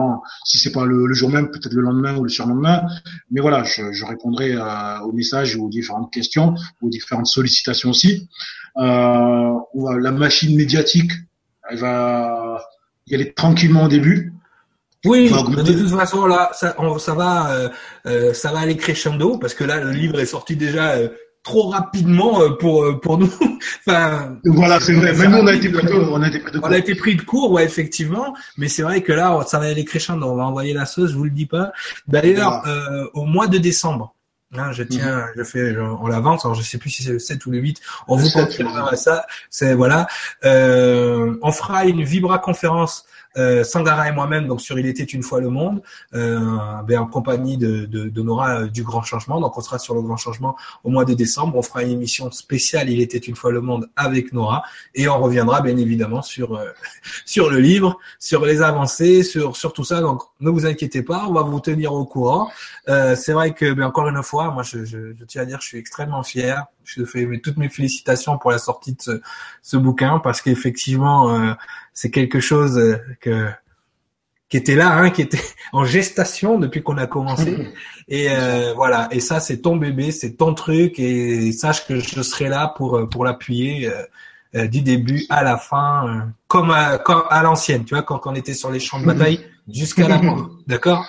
si 0.45 0.59
c'est 0.59 0.73
pas 0.73 0.85
le, 0.85 1.13
jour 1.15 1.31
même, 1.31 1.51
peut-être 1.51 1.73
le 1.73 1.81
lendemain 1.81 2.17
ou 2.17 2.25
le 2.25 2.29
surlendemain. 2.29 2.83
Mais 3.31 3.41
voilà, 3.41 3.65
je, 3.65 3.93
je 3.93 4.05
répondrai 4.05 4.55
euh, 4.55 5.01
aux 5.01 5.13
messages 5.13 5.57
ou 5.57 5.67
aux 5.67 5.71
différentes 5.71 6.13
questions, 6.13 6.55
aux 6.83 6.91
différentes 6.91 7.27
sollicitations 7.27 7.91
aussi. 7.91 8.29
Euh, 8.77 9.55
la 10.01 10.11
machine 10.11 10.55
médiatique, 10.57 11.13
elle 11.71 11.79
va 11.79 12.63
y 13.07 13.15
aller 13.15 13.33
tranquillement 13.33 13.85
au 13.85 13.89
début. 13.89 14.35
Oui, 15.05 15.31
de 15.31 15.73
toute 15.73 15.91
façon 15.91 16.27
là, 16.27 16.51
ça, 16.55 16.75
ça 16.99 17.15
va, 17.15 17.51
euh, 17.51 17.69
euh, 18.07 18.33
ça 18.33 18.53
va 18.53 18.61
aller 18.61 18.77
crescendo 18.77 19.37
parce 19.37 19.53
que 19.53 19.65
là, 19.65 19.79
le 19.79 19.91
livre 19.91 20.19
est 20.19 20.27
sorti 20.27 20.57
déjà 20.57 20.93
euh, 20.93 21.09
trop 21.45 21.69
rapidement 21.69 22.41
euh, 22.41 22.51
pour 22.51 22.83
euh, 22.83 22.99
pour 22.99 23.19
nous. 23.19 23.31
enfin, 23.87 24.37
voilà, 24.45 24.81
c'est 24.81 24.95
vrai. 24.95 25.13
Même 25.13 25.31
nous, 25.31 25.39
on 25.39 25.47
a 25.47 25.55
été 25.55 25.69
pris 25.69 25.87
de, 25.87 25.93
on 25.93 26.21
a 26.21 26.29
été 26.29 26.41
pris 26.41 26.51
de 26.51 26.59
court. 26.59 26.69
On 26.69 26.73
a 26.73 26.79
été 26.79 26.95
pris 26.97 27.15
de 27.15 27.23
court, 27.23 27.53
ouais, 27.53 27.65
effectivement. 27.65 28.35
Mais 28.57 28.69
c'est 28.69 28.83
vrai 28.83 29.03
que 29.03 29.13
là, 29.13 29.39
ça 29.47 29.61
va 29.61 29.67
aller 29.67 29.85
crescendo. 29.85 30.27
On 30.27 30.35
va 30.35 30.47
envoyer 30.47 30.73
la 30.75 30.87
sauce, 30.87 31.11
je 31.13 31.17
vous 31.17 31.25
le 31.25 31.31
dis 31.31 31.47
pas. 31.47 31.73
D'ailleurs, 32.09 32.67
euh, 32.67 33.07
au 33.13 33.25
mois 33.25 33.47
de 33.47 33.59
décembre, 33.59 34.15
hein, 34.57 34.73
je 34.73 34.83
tiens, 34.83 35.19
mhm. 35.19 35.33
je 35.37 35.45
fais, 35.45 35.77
on 35.79 36.07
l'avance. 36.07 36.45
Alors, 36.45 36.55
je 36.57 36.63
sais 36.63 36.79
plus 36.79 36.91
si 36.91 37.05
c'est 37.05 37.13
le 37.13 37.19
7 37.19 37.45
ou 37.47 37.51
le 37.51 37.59
8. 37.59 37.81
On 38.09 38.17
vous 38.17 38.31
confirmera 38.31 38.97
ça. 38.97 39.27
C'est 39.51 39.75
voilà. 39.75 40.09
Euh, 40.45 41.37
on 41.43 41.53
fera 41.53 41.85
une 41.85 42.03
Vibra 42.03 42.39
conférence 42.39 43.05
euh, 43.37 43.65
Sangara 43.65 44.09
et 44.09 44.13
moi-même, 44.13 44.47
donc 44.47 44.61
sur 44.61 44.79
Il 44.79 44.87
était 44.87 45.05
une 45.05 45.23
fois 45.23 45.41
le 45.41 45.51
monde, 45.51 45.83
euh, 46.15 46.41
ben, 46.87 47.01
en 47.01 47.07
compagnie 47.07 47.57
de, 47.57 47.87
de, 47.87 48.09
de, 48.09 48.23
Nora 48.23 48.61
euh, 48.61 48.67
du 48.67 48.83
Grand 48.83 49.03
Changement. 49.03 49.41
Donc 49.41 49.57
on 49.59 49.61
sera 49.61 49.79
sur 49.79 49.95
le 49.95 50.03
Grand 50.03 50.17
Changement 50.17 50.57
au 50.85 50.91
mois 50.91 51.05
de 51.05 51.15
décembre. 51.15 51.57
On 51.57 51.63
fera 51.63 51.83
une 51.83 51.91
émission 51.91 52.31
spéciale 52.31 52.91
Il 52.91 53.01
était 53.01 53.19
une 53.19 53.37
fois 53.37 53.51
le 53.51 53.61
monde 53.61 53.89
avec 53.97 54.33
Nora 54.33 54.63
et 54.95 55.09
on 55.09 55.21
reviendra 55.21 55.61
bien 55.61 55.77
évidemment 55.77 56.23
sur 56.23 56.57
euh, 56.57 56.71
sur 57.25 57.51
le 57.51 57.59
livre, 57.59 57.99
sur 58.19 58.45
les 58.45 58.63
avancées, 58.63 59.23
sur 59.23 59.57
sur 59.57 59.73
tout 59.73 59.85
ça. 59.85 60.01
Donc 60.01 60.23
ne 60.41 60.51
vous 60.51 60.67
inquiétez 60.67 61.03
pas, 61.03 61.27
on 61.29 61.33
va 61.33 61.43
vous 61.43 61.61
tenir 61.61 61.93
au 61.93 62.05
courant. 62.05 62.51
Euh, 62.89 63.17
c'est 63.17 63.33
vrai 63.33 63.53
que 63.53 63.73
ben, 63.73 63.87
encore 63.87 64.09
une 64.09 64.23
fois, 64.23 64.51
moi 64.51 64.63
je, 64.63 64.85
je, 64.85 65.15
je 65.19 65.25
tiens 65.25 65.43
à 65.43 65.45
dire, 65.45 65.61
je 65.61 65.67
suis 65.67 65.79
extrêmement 65.79 66.23
fier 66.23 66.65
je 66.85 67.05
fais 67.05 67.27
toutes 67.43 67.57
mes 67.57 67.69
félicitations 67.69 68.39
pour 68.39 68.51
la 68.51 68.59
sortie 68.59 68.95
de 68.95 69.03
ce, 69.03 69.21
ce 69.63 69.77
bouquin 69.77 70.19
parce 70.19 70.41
qu'effectivement 70.41 71.35
euh, 71.35 71.53
c'est 71.93 72.11
quelque 72.11 72.41
chose 72.41 72.79
euh, 72.79 72.99
que 73.21 73.49
qui 74.49 74.59
était 74.59 74.77
là, 74.77 74.93
hein, 74.93 75.11
qui 75.11 75.23
était 75.23 75.41
en 75.73 75.85
gestation 75.85 76.59
depuis 76.59 76.83
qu'on 76.83 76.99
a 76.99 77.07
commencé. 77.07 77.73
Et 78.09 78.29
euh, 78.31 78.73
voilà. 78.77 79.09
Et 79.11 79.19
ça, 79.19 79.41
c'est 79.41 79.63
ton 79.63 79.77
bébé, 79.77 80.13
c'est 80.13 80.35
ton 80.35 80.55
truc. 80.55 80.99
Et 80.99 81.51
sache 81.51 81.87
que 81.87 81.99
je 81.99 82.23
serai 82.23 82.49
là 82.49 82.73
pour 82.77 83.09
pour 83.09 83.25
l'appuyer 83.25 83.91
du 84.53 84.83
début 84.83 85.25
à 85.31 85.43
la 85.43 85.57
fin, 85.57 86.29
comme 86.47 86.71
à, 86.71 86.99
comme 86.99 87.25
à 87.31 87.43
l'ancienne. 87.43 87.85
Tu 87.85 87.95
vois, 87.95 88.05
quand, 88.05 88.21
on 88.27 88.35
était 88.35 88.55
sur 88.55 88.71
les 88.71 88.79
champs 88.79 89.01
de 89.01 89.07
bataille 89.07 89.45
jusqu'à 89.69 90.07
la 90.07 90.21
mort. 90.21 90.51
D'accord? 90.69 91.05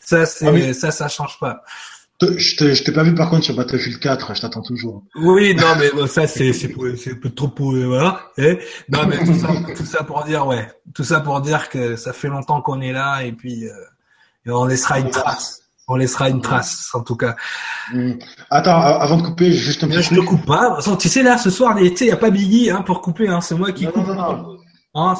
Ça, 0.00 0.26
c'est 0.26 0.70
ah 0.70 0.72
ça, 0.72 0.90
ça 0.90 1.08
change 1.08 1.38
pas. 1.38 1.62
Je 2.20 2.82
t'ai 2.82 2.92
pas 2.92 3.02
vu 3.02 3.14
par 3.14 3.28
contre 3.28 3.44
sur 3.44 3.54
Battlefield 3.54 3.98
4, 3.98 4.34
je 4.36 4.40
t'attends 4.40 4.62
toujours. 4.62 5.04
Oui, 5.16 5.54
non, 5.54 5.74
mais 5.78 5.90
bon, 5.90 6.06
ça 6.06 6.26
c'est 6.26 6.52
c'est 6.52 6.74
c'est 6.96 7.14
peu 7.16 7.30
trop 7.30 7.48
pour 7.48 7.76
voilà. 7.76 8.30
Eh 8.38 8.58
non, 8.88 9.06
mais 9.06 9.18
tout 9.18 9.34
ça 9.34 9.48
tout 9.76 9.84
ça 9.84 10.02
pour 10.02 10.24
dire 10.24 10.46
ouais, 10.46 10.66
tout 10.94 11.04
ça 11.04 11.20
pour 11.20 11.40
dire 11.42 11.68
que 11.68 11.96
ça 11.96 12.12
fait 12.12 12.28
longtemps 12.28 12.62
qu'on 12.62 12.80
est 12.80 12.92
là 12.92 13.22
et 13.22 13.32
puis 13.32 13.66
euh, 13.66 13.72
on 14.46 14.64
laissera 14.64 14.98
une 15.00 15.10
trace. 15.10 15.62
On 15.88 15.94
laissera 15.94 16.30
une 16.30 16.40
trace, 16.40 16.90
en 16.94 17.02
tout 17.02 17.14
cas. 17.14 17.36
Hmm. 17.92 18.14
Attends, 18.50 18.80
avant 18.80 19.18
de 19.18 19.22
couper, 19.22 19.52
juste 19.52 19.84
un 19.84 19.88
petit 19.88 20.02
Je 20.02 20.14
ne 20.14 20.20
coupe 20.20 20.44
pas. 20.44 20.78
Tu 20.98 21.08
sais, 21.08 21.22
là, 21.22 21.38
ce 21.38 21.48
soir, 21.48 21.78
il 21.78 21.94
n'y 21.94 22.10
a 22.10 22.16
pas 22.16 22.30
Biggie 22.30 22.70
hein, 22.70 22.82
pour 22.82 23.00
couper. 23.00 23.28
Hein. 23.28 23.40
C'est 23.40 23.54
moi 23.54 23.70
qui 23.70 23.86
coupe. 23.86 24.04
Non, 24.04 24.14
non. 24.16 24.56
Hein, 24.94 25.14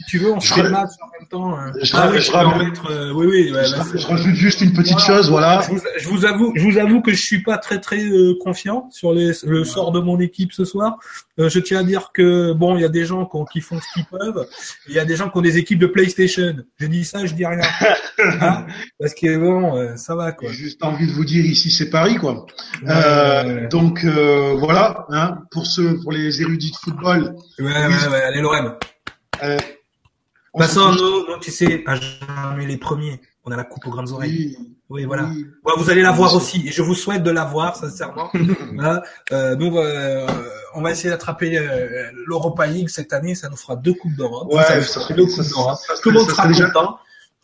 si 0.00 0.06
tu 0.06 0.18
veux, 0.18 0.32
on 0.32 0.40
fait 0.40 0.62
le 0.62 0.70
match 0.70 0.90
en 1.00 1.06
même 1.18 1.28
temps. 1.28 1.56
Hein. 1.56 1.72
Je, 1.80 1.92
ah, 1.94 2.10
je, 2.18 2.32
remettre, 2.32 2.90
euh, 2.90 3.12
oui, 3.12 3.26
oui, 3.26 3.52
ouais, 3.52 3.64
je, 3.64 3.98
je, 3.98 4.06
rajoute 4.06 4.34
juste 4.34 4.60
une 4.60 4.72
petite 4.72 4.98
voilà. 4.98 5.06
chose, 5.06 5.30
voilà. 5.30 5.60
Je 5.60 5.70
vous, 5.70 5.80
je 5.98 6.08
vous, 6.08 6.24
avoue, 6.24 6.52
je 6.56 6.64
vous 6.64 6.78
avoue 6.78 7.00
que 7.00 7.12
je 7.12 7.22
suis 7.22 7.42
pas 7.44 7.58
très 7.58 7.80
très 7.80 8.02
euh, 8.02 8.34
confiant 8.42 8.88
sur 8.90 9.12
les, 9.12 9.30
le 9.44 9.60
ouais. 9.60 9.64
sort 9.64 9.92
de 9.92 10.00
mon 10.00 10.18
équipe 10.18 10.52
ce 10.52 10.64
soir. 10.64 10.98
Euh, 11.38 11.48
je 11.48 11.60
tiens 11.60 11.80
à 11.80 11.82
dire 11.84 12.10
que 12.12 12.52
bon, 12.52 12.76
il 12.76 12.80
y 12.80 12.84
a 12.84 12.88
des 12.88 13.04
gens 13.04 13.24
qui, 13.24 13.38
qui 13.52 13.60
font 13.60 13.78
ce 13.78 13.86
qu'ils 13.94 14.04
peuvent. 14.06 14.48
Il 14.88 14.94
y 14.94 14.98
a 14.98 15.04
des 15.04 15.14
gens 15.14 15.30
qui 15.30 15.38
ont 15.38 15.42
des 15.42 15.58
équipes 15.58 15.78
de 15.78 15.86
PlayStation. 15.86 16.56
Je 16.78 16.86
dis 16.88 17.04
ça, 17.04 17.24
je 17.24 17.34
dis 17.34 17.46
rien. 17.46 17.60
hein? 18.18 18.66
Parce 18.98 19.14
que 19.14 19.36
bon, 19.38 19.76
euh, 19.76 19.94
ça 19.94 20.16
va 20.16 20.32
quoi. 20.32 20.50
J'ai 20.50 20.56
juste 20.56 20.82
envie 20.82 21.06
de 21.06 21.12
vous 21.12 21.24
dire 21.24 21.44
ici, 21.44 21.70
c'est 21.70 21.90
Paris 21.90 22.16
quoi. 22.16 22.46
Euh, 22.88 23.68
donc 23.68 24.04
voilà, 24.04 25.06
hein, 25.10 25.38
pour 25.52 25.66
ceux, 25.66 26.00
pour 26.00 26.10
les 26.10 26.42
érudits 26.42 26.72
de 26.72 26.76
football. 26.76 27.36
Ouais, 27.60 27.66
ouais, 27.66 28.08
ouais, 28.10 28.22
allez. 28.22 28.42
Euh, 29.42 29.56
toute 30.60 30.68
façon, 30.68 30.92
nous, 30.92 31.26
nous, 31.26 31.38
tu 31.40 31.50
sais, 31.50 31.82
à 31.86 31.96
jamais 31.96 32.66
les 32.66 32.76
premiers. 32.76 33.20
On 33.44 33.50
a 33.50 33.56
la 33.56 33.64
coupe 33.64 33.86
aux 33.86 33.90
grandes 33.90 34.10
oreilles. 34.10 34.56
Oui, 34.58 34.68
oui 34.88 35.04
voilà. 35.04 35.24
Oui. 35.24 35.46
Ouais, 35.64 35.72
vous 35.76 35.90
allez 35.90 36.00
la 36.00 36.12
voir 36.12 36.34
aussi. 36.34 36.66
Et 36.66 36.72
je 36.72 36.80
vous 36.80 36.94
souhaite 36.94 37.22
de 37.22 37.30
la 37.30 37.44
voir, 37.44 37.76
sincèrement. 37.76 38.30
voilà. 38.74 39.02
Euh, 39.32 39.54
nous, 39.56 39.76
euh, 39.76 40.26
on 40.74 40.80
va 40.80 40.92
essayer 40.92 41.10
d'attraper 41.10 41.58
euh, 41.58 42.10
l'Europa 42.26 42.66
League 42.66 42.88
cette 42.88 43.12
année. 43.12 43.34
Ça 43.34 43.48
nous 43.48 43.56
fera 43.56 43.76
deux 43.76 43.94
coupes 43.94 44.16
d'Europe. 44.16 44.52
Ouais, 44.52 44.62
ça, 44.62 44.80
ça 44.82 45.00
serait 45.00 45.14
deux 45.14 45.26
coupes 45.26 45.48
d'Europe. 45.48 45.78
Tout 46.02 46.10
le 46.10 46.20
monde 46.20 46.30
sera 46.30 46.48
content. 46.48 46.98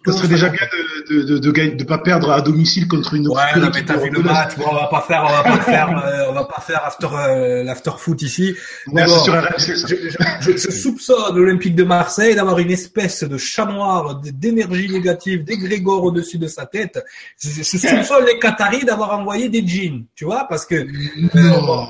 Ça 0.07 0.13
serait 0.13 0.29
déjà 0.29 0.49
bien 0.49 0.67
de 0.73 0.91
de, 1.11 1.23
de, 1.23 1.39
de, 1.39 1.77
de 1.77 1.85
pas 1.85 1.99
perdre 1.99 2.31
à 2.31 2.41
domicile 2.41 2.89
contre 2.89 3.15
une 3.15 3.29
autre 3.29 3.37
Ouais, 3.37 3.61
non, 3.61 3.71
mais 3.75 3.85
t'as 3.85 3.97
vu 3.97 4.11
le 4.11 4.21
match. 4.21 4.57
Bon, 4.57 4.65
on 4.71 4.75
va 4.75 4.87
pas 4.87 5.03
faire, 5.03 5.25
on 5.29 5.33
va 5.33 5.43
pas 5.43 5.63
faire, 5.63 6.05
euh, 6.05 6.31
on 6.31 6.33
va 6.33 6.45
pas 6.45 6.61
faire 6.61 6.85
after 6.85 7.09
euh, 7.13 7.65
l'after 7.65 7.91
foot 7.99 8.23
ici. 8.23 8.55
Mais 8.93 9.05
bon, 9.05 9.19
sur 9.19 9.35
RMC, 9.35 9.59
ça. 9.59 9.89
Je, 9.89 10.53
je, 10.53 10.57
je, 10.57 10.71
soupçonne 10.71 11.37
l'Olympique 11.37 11.75
de 11.75 11.85
Marseille 11.85 12.35
d'avoir 12.35 12.59
une 12.59 12.71
espèce 12.71 13.25
de 13.25 13.37
chat 13.37 13.67
noir 13.67 14.21
d'énergie 14.21 14.89
négative, 14.89 15.45
d'égrégore 15.45 16.05
au-dessus 16.05 16.39
de 16.39 16.47
sa 16.47 16.67
tête. 16.67 17.03
Je, 17.43 17.51
je 17.51 17.63
soupçonne 17.63 18.25
les 18.27 18.39
Qataris 18.39 18.85
d'avoir 18.85 19.19
envoyé 19.19 19.49
des 19.49 19.67
jeans, 19.67 20.05
tu 20.15 20.25
vois, 20.25 20.47
parce 20.49 20.65
que. 20.65 20.77
Euh, 20.77 20.87
bon, 21.35 21.87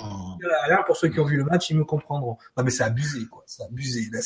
pour 0.87 0.97
ceux 0.97 1.09
qui 1.09 1.21
ont 1.21 1.25
vu 1.25 1.37
le 1.37 1.45
match, 1.45 1.71
ils 1.71 1.77
me 1.77 1.85
comprendront. 1.85 2.37
Non, 2.57 2.65
mais 2.65 2.71
c'est 2.71 2.85
abusé, 2.85 3.27
quoi. 3.31 3.43
C'est 3.47 3.63
abusé. 3.65 4.09
Là. 4.13 4.21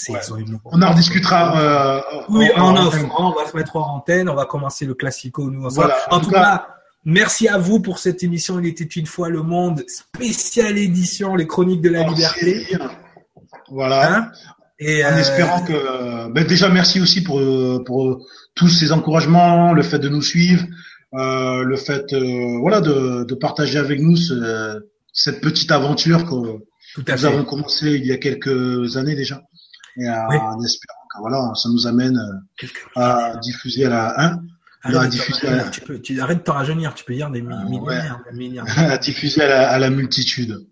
On 0.64 0.82
en 0.82 0.90
rediscutera. 0.90 1.60
Euh, 1.60 2.00
oui, 2.28 2.48
en, 2.56 2.76
en, 2.76 2.86
en, 2.86 3.32
on 3.32 3.32
va 3.32 3.50
se 3.50 3.56
mettre 3.56 3.76
en 3.76 3.96
antenne. 3.96 4.28
On 4.28 4.34
va 4.34 4.46
commencer 4.46 4.86
le 4.86 4.94
classico, 4.94 5.50
nous. 5.50 5.68
Voilà. 5.70 5.96
En, 6.10 6.16
en, 6.16 6.20
tout 6.20 6.30
cas, 6.30 6.40
cas, 6.40 6.66
merci 7.04 7.48
à 7.48 7.58
vous 7.58 7.80
pour 7.80 7.98
cette 7.98 8.22
émission. 8.22 8.58
Il 8.60 8.66
était 8.66 8.84
une 8.84 9.06
fois 9.06 9.28
le 9.28 9.42
monde 9.42 9.84
spéciale 9.88 10.78
édition, 10.78 11.34
les 11.34 11.46
chroniques 11.46 11.82
de 11.82 11.90
la 11.90 12.04
liberté. 12.04 12.66
Voilà. 13.70 14.16
Hein 14.16 14.32
et 14.78 15.04
en 15.04 15.08
euh... 15.08 15.18
espérant 15.18 15.62
que, 15.62 16.32
ben 16.32 16.46
déjà 16.46 16.68
merci 16.68 17.00
aussi 17.00 17.22
pour 17.22 17.40
pour 17.84 18.26
tous 18.54 18.68
ces 18.68 18.92
encouragements, 18.92 19.72
le 19.72 19.82
fait 19.82 19.98
de 19.98 20.08
nous 20.08 20.22
suivre, 20.22 20.64
euh, 21.14 21.62
le 21.62 21.76
fait 21.76 22.12
euh, 22.12 22.58
voilà 22.60 22.80
de, 22.80 23.24
de 23.24 23.34
partager 23.34 23.78
avec 23.78 24.00
nous 24.00 24.16
ce, 24.16 24.84
cette 25.14 25.40
petite 25.40 25.70
aventure 25.70 26.24
que 26.26 26.34
nous 26.34 26.60
fait. 27.06 27.24
avons 27.24 27.44
commencé 27.44 27.92
il 27.92 28.04
y 28.04 28.12
a 28.12 28.18
quelques 28.18 28.96
années 28.98 29.14
déjà. 29.14 29.40
Et 29.96 30.06
euh, 30.06 30.12
oui. 30.28 30.36
en 30.36 30.60
espérant 30.62 31.06
que 31.14 31.20
voilà, 31.20 31.52
ça 31.54 31.68
nous 31.70 31.86
amène 31.86 32.20
Quelques 32.58 32.84
à 32.96 33.36
diffuser 33.40 33.86
à 33.86 33.88
la 33.88 34.20
1. 34.20 34.40
Arrête, 34.82 35.00
à 35.00 35.06
diffuser 35.06 35.48
à... 35.48 35.70
tu 35.70 35.80
peux, 35.80 35.98
tu 36.00 36.20
arrêtes 36.20 36.38
de 36.38 36.42
t'en 36.42 36.52
rajeunir, 36.52 36.92
tu 36.92 37.04
peux 37.04 37.14
dire 37.14 37.30
des 37.30 37.40
milliards, 37.40 38.20
ouais. 38.26 38.34
milliards. 38.34 38.66
à 38.78 38.98
diffuser 38.98 39.40
à 39.42 39.48
la, 39.48 39.70
à 39.70 39.78
la 39.78 39.88
multitude. 39.88 40.66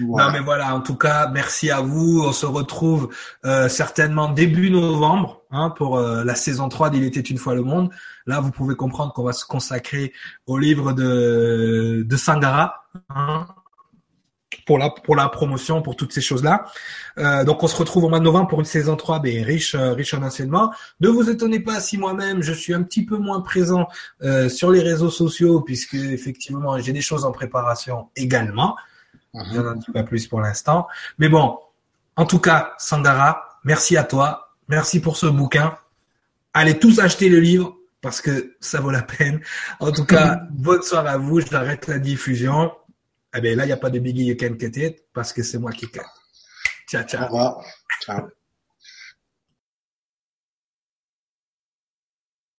Voilà. 0.00 0.26
Non 0.26 0.32
mais 0.32 0.40
voilà, 0.40 0.74
en 0.74 0.80
tout 0.80 0.96
cas, 0.96 1.30
merci 1.32 1.70
à 1.70 1.80
vous. 1.80 2.22
On 2.26 2.32
se 2.32 2.46
retrouve 2.46 3.14
euh, 3.46 3.68
certainement 3.68 4.28
début 4.28 4.70
novembre 4.70 5.42
hein, 5.52 5.70
pour 5.70 5.98
euh, 5.98 6.24
la 6.24 6.34
saison 6.34 6.68
3 6.68 6.90
d'Il 6.90 7.04
était 7.04 7.20
une 7.20 7.38
fois 7.38 7.54
le 7.54 7.62
monde. 7.62 7.90
Là, 8.26 8.40
vous 8.40 8.50
pouvez 8.50 8.74
comprendre 8.74 9.12
qu'on 9.12 9.22
va 9.22 9.32
se 9.32 9.44
consacrer 9.44 10.12
au 10.46 10.58
livre 10.58 10.92
de, 10.92 12.04
de 12.04 12.16
Sangara. 12.16 12.84
Hein, 13.08 13.46
pour 14.66 14.78
la 14.78 14.90
pour 14.90 15.16
la 15.16 15.28
promotion, 15.28 15.82
pour 15.82 15.96
toutes 15.96 16.12
ces 16.12 16.20
choses-là. 16.20 16.66
Euh, 17.18 17.44
donc 17.44 17.62
on 17.62 17.68
se 17.68 17.76
retrouve 17.76 18.04
au 18.04 18.08
mois 18.08 18.18
de 18.18 18.24
novembre 18.24 18.48
pour 18.48 18.60
une 18.60 18.66
saison 18.66 18.96
3 18.96 19.20
mais 19.22 19.42
riche 19.42 19.74
euh, 19.74 19.92
riche 19.92 20.14
en 20.14 20.22
enseignements. 20.22 20.72
Ne 21.00 21.08
vous 21.08 21.30
étonnez 21.30 21.60
pas 21.60 21.80
si 21.80 21.98
moi-même 21.98 22.42
je 22.42 22.52
suis 22.52 22.74
un 22.74 22.82
petit 22.82 23.04
peu 23.04 23.16
moins 23.16 23.40
présent 23.40 23.88
euh, 24.22 24.48
sur 24.48 24.70
les 24.70 24.80
réseaux 24.80 25.10
sociaux 25.10 25.60
puisque 25.60 25.94
effectivement 25.94 26.78
j'ai 26.78 26.92
des 26.92 27.00
choses 27.00 27.24
en 27.24 27.32
préparation 27.32 28.08
également. 28.16 28.76
Il 29.34 29.54
y 29.54 29.58
en 29.58 29.66
a 29.66 29.70
un 29.70 29.78
petit 29.78 29.90
peu 29.90 30.04
plus 30.04 30.28
pour 30.28 30.40
l'instant. 30.40 30.86
Mais 31.18 31.28
bon, 31.28 31.58
en 32.14 32.24
tout 32.24 32.38
cas, 32.38 32.74
Sandara, 32.78 33.58
merci 33.64 33.96
à 33.96 34.04
toi. 34.04 34.54
Merci 34.68 35.00
pour 35.00 35.16
ce 35.16 35.26
bouquin. 35.26 35.74
Allez 36.52 36.78
tous 36.78 37.00
acheter 37.00 37.28
le 37.28 37.40
livre 37.40 37.74
parce 38.00 38.20
que 38.20 38.54
ça 38.60 38.80
vaut 38.80 38.90
la 38.90 39.02
peine. 39.02 39.40
En 39.80 39.90
tout 39.90 40.04
cas, 40.04 40.42
bonne 40.50 40.82
soirée 40.82 41.10
à 41.10 41.16
vous. 41.16 41.40
J'arrête 41.40 41.88
la 41.88 41.98
diffusion. 41.98 42.70
Eh 43.34 43.40
bien 43.40 43.56
là, 43.56 43.64
il 43.64 43.66
n'y 43.66 43.72
a 43.72 43.76
pas 43.76 43.90
de 43.90 43.98
Biggie 43.98 44.26
You 44.26 44.36
Can 44.36 44.56
It 44.60 45.04
parce 45.12 45.32
que 45.32 45.42
c'est 45.42 45.58
moi 45.58 45.72
qui 45.72 45.90
cut. 45.90 46.00
Ciao, 46.88 47.02
ciao. 47.02 47.22
Au 47.22 47.26
revoir. 47.26 47.64
Ciao. 48.00 48.28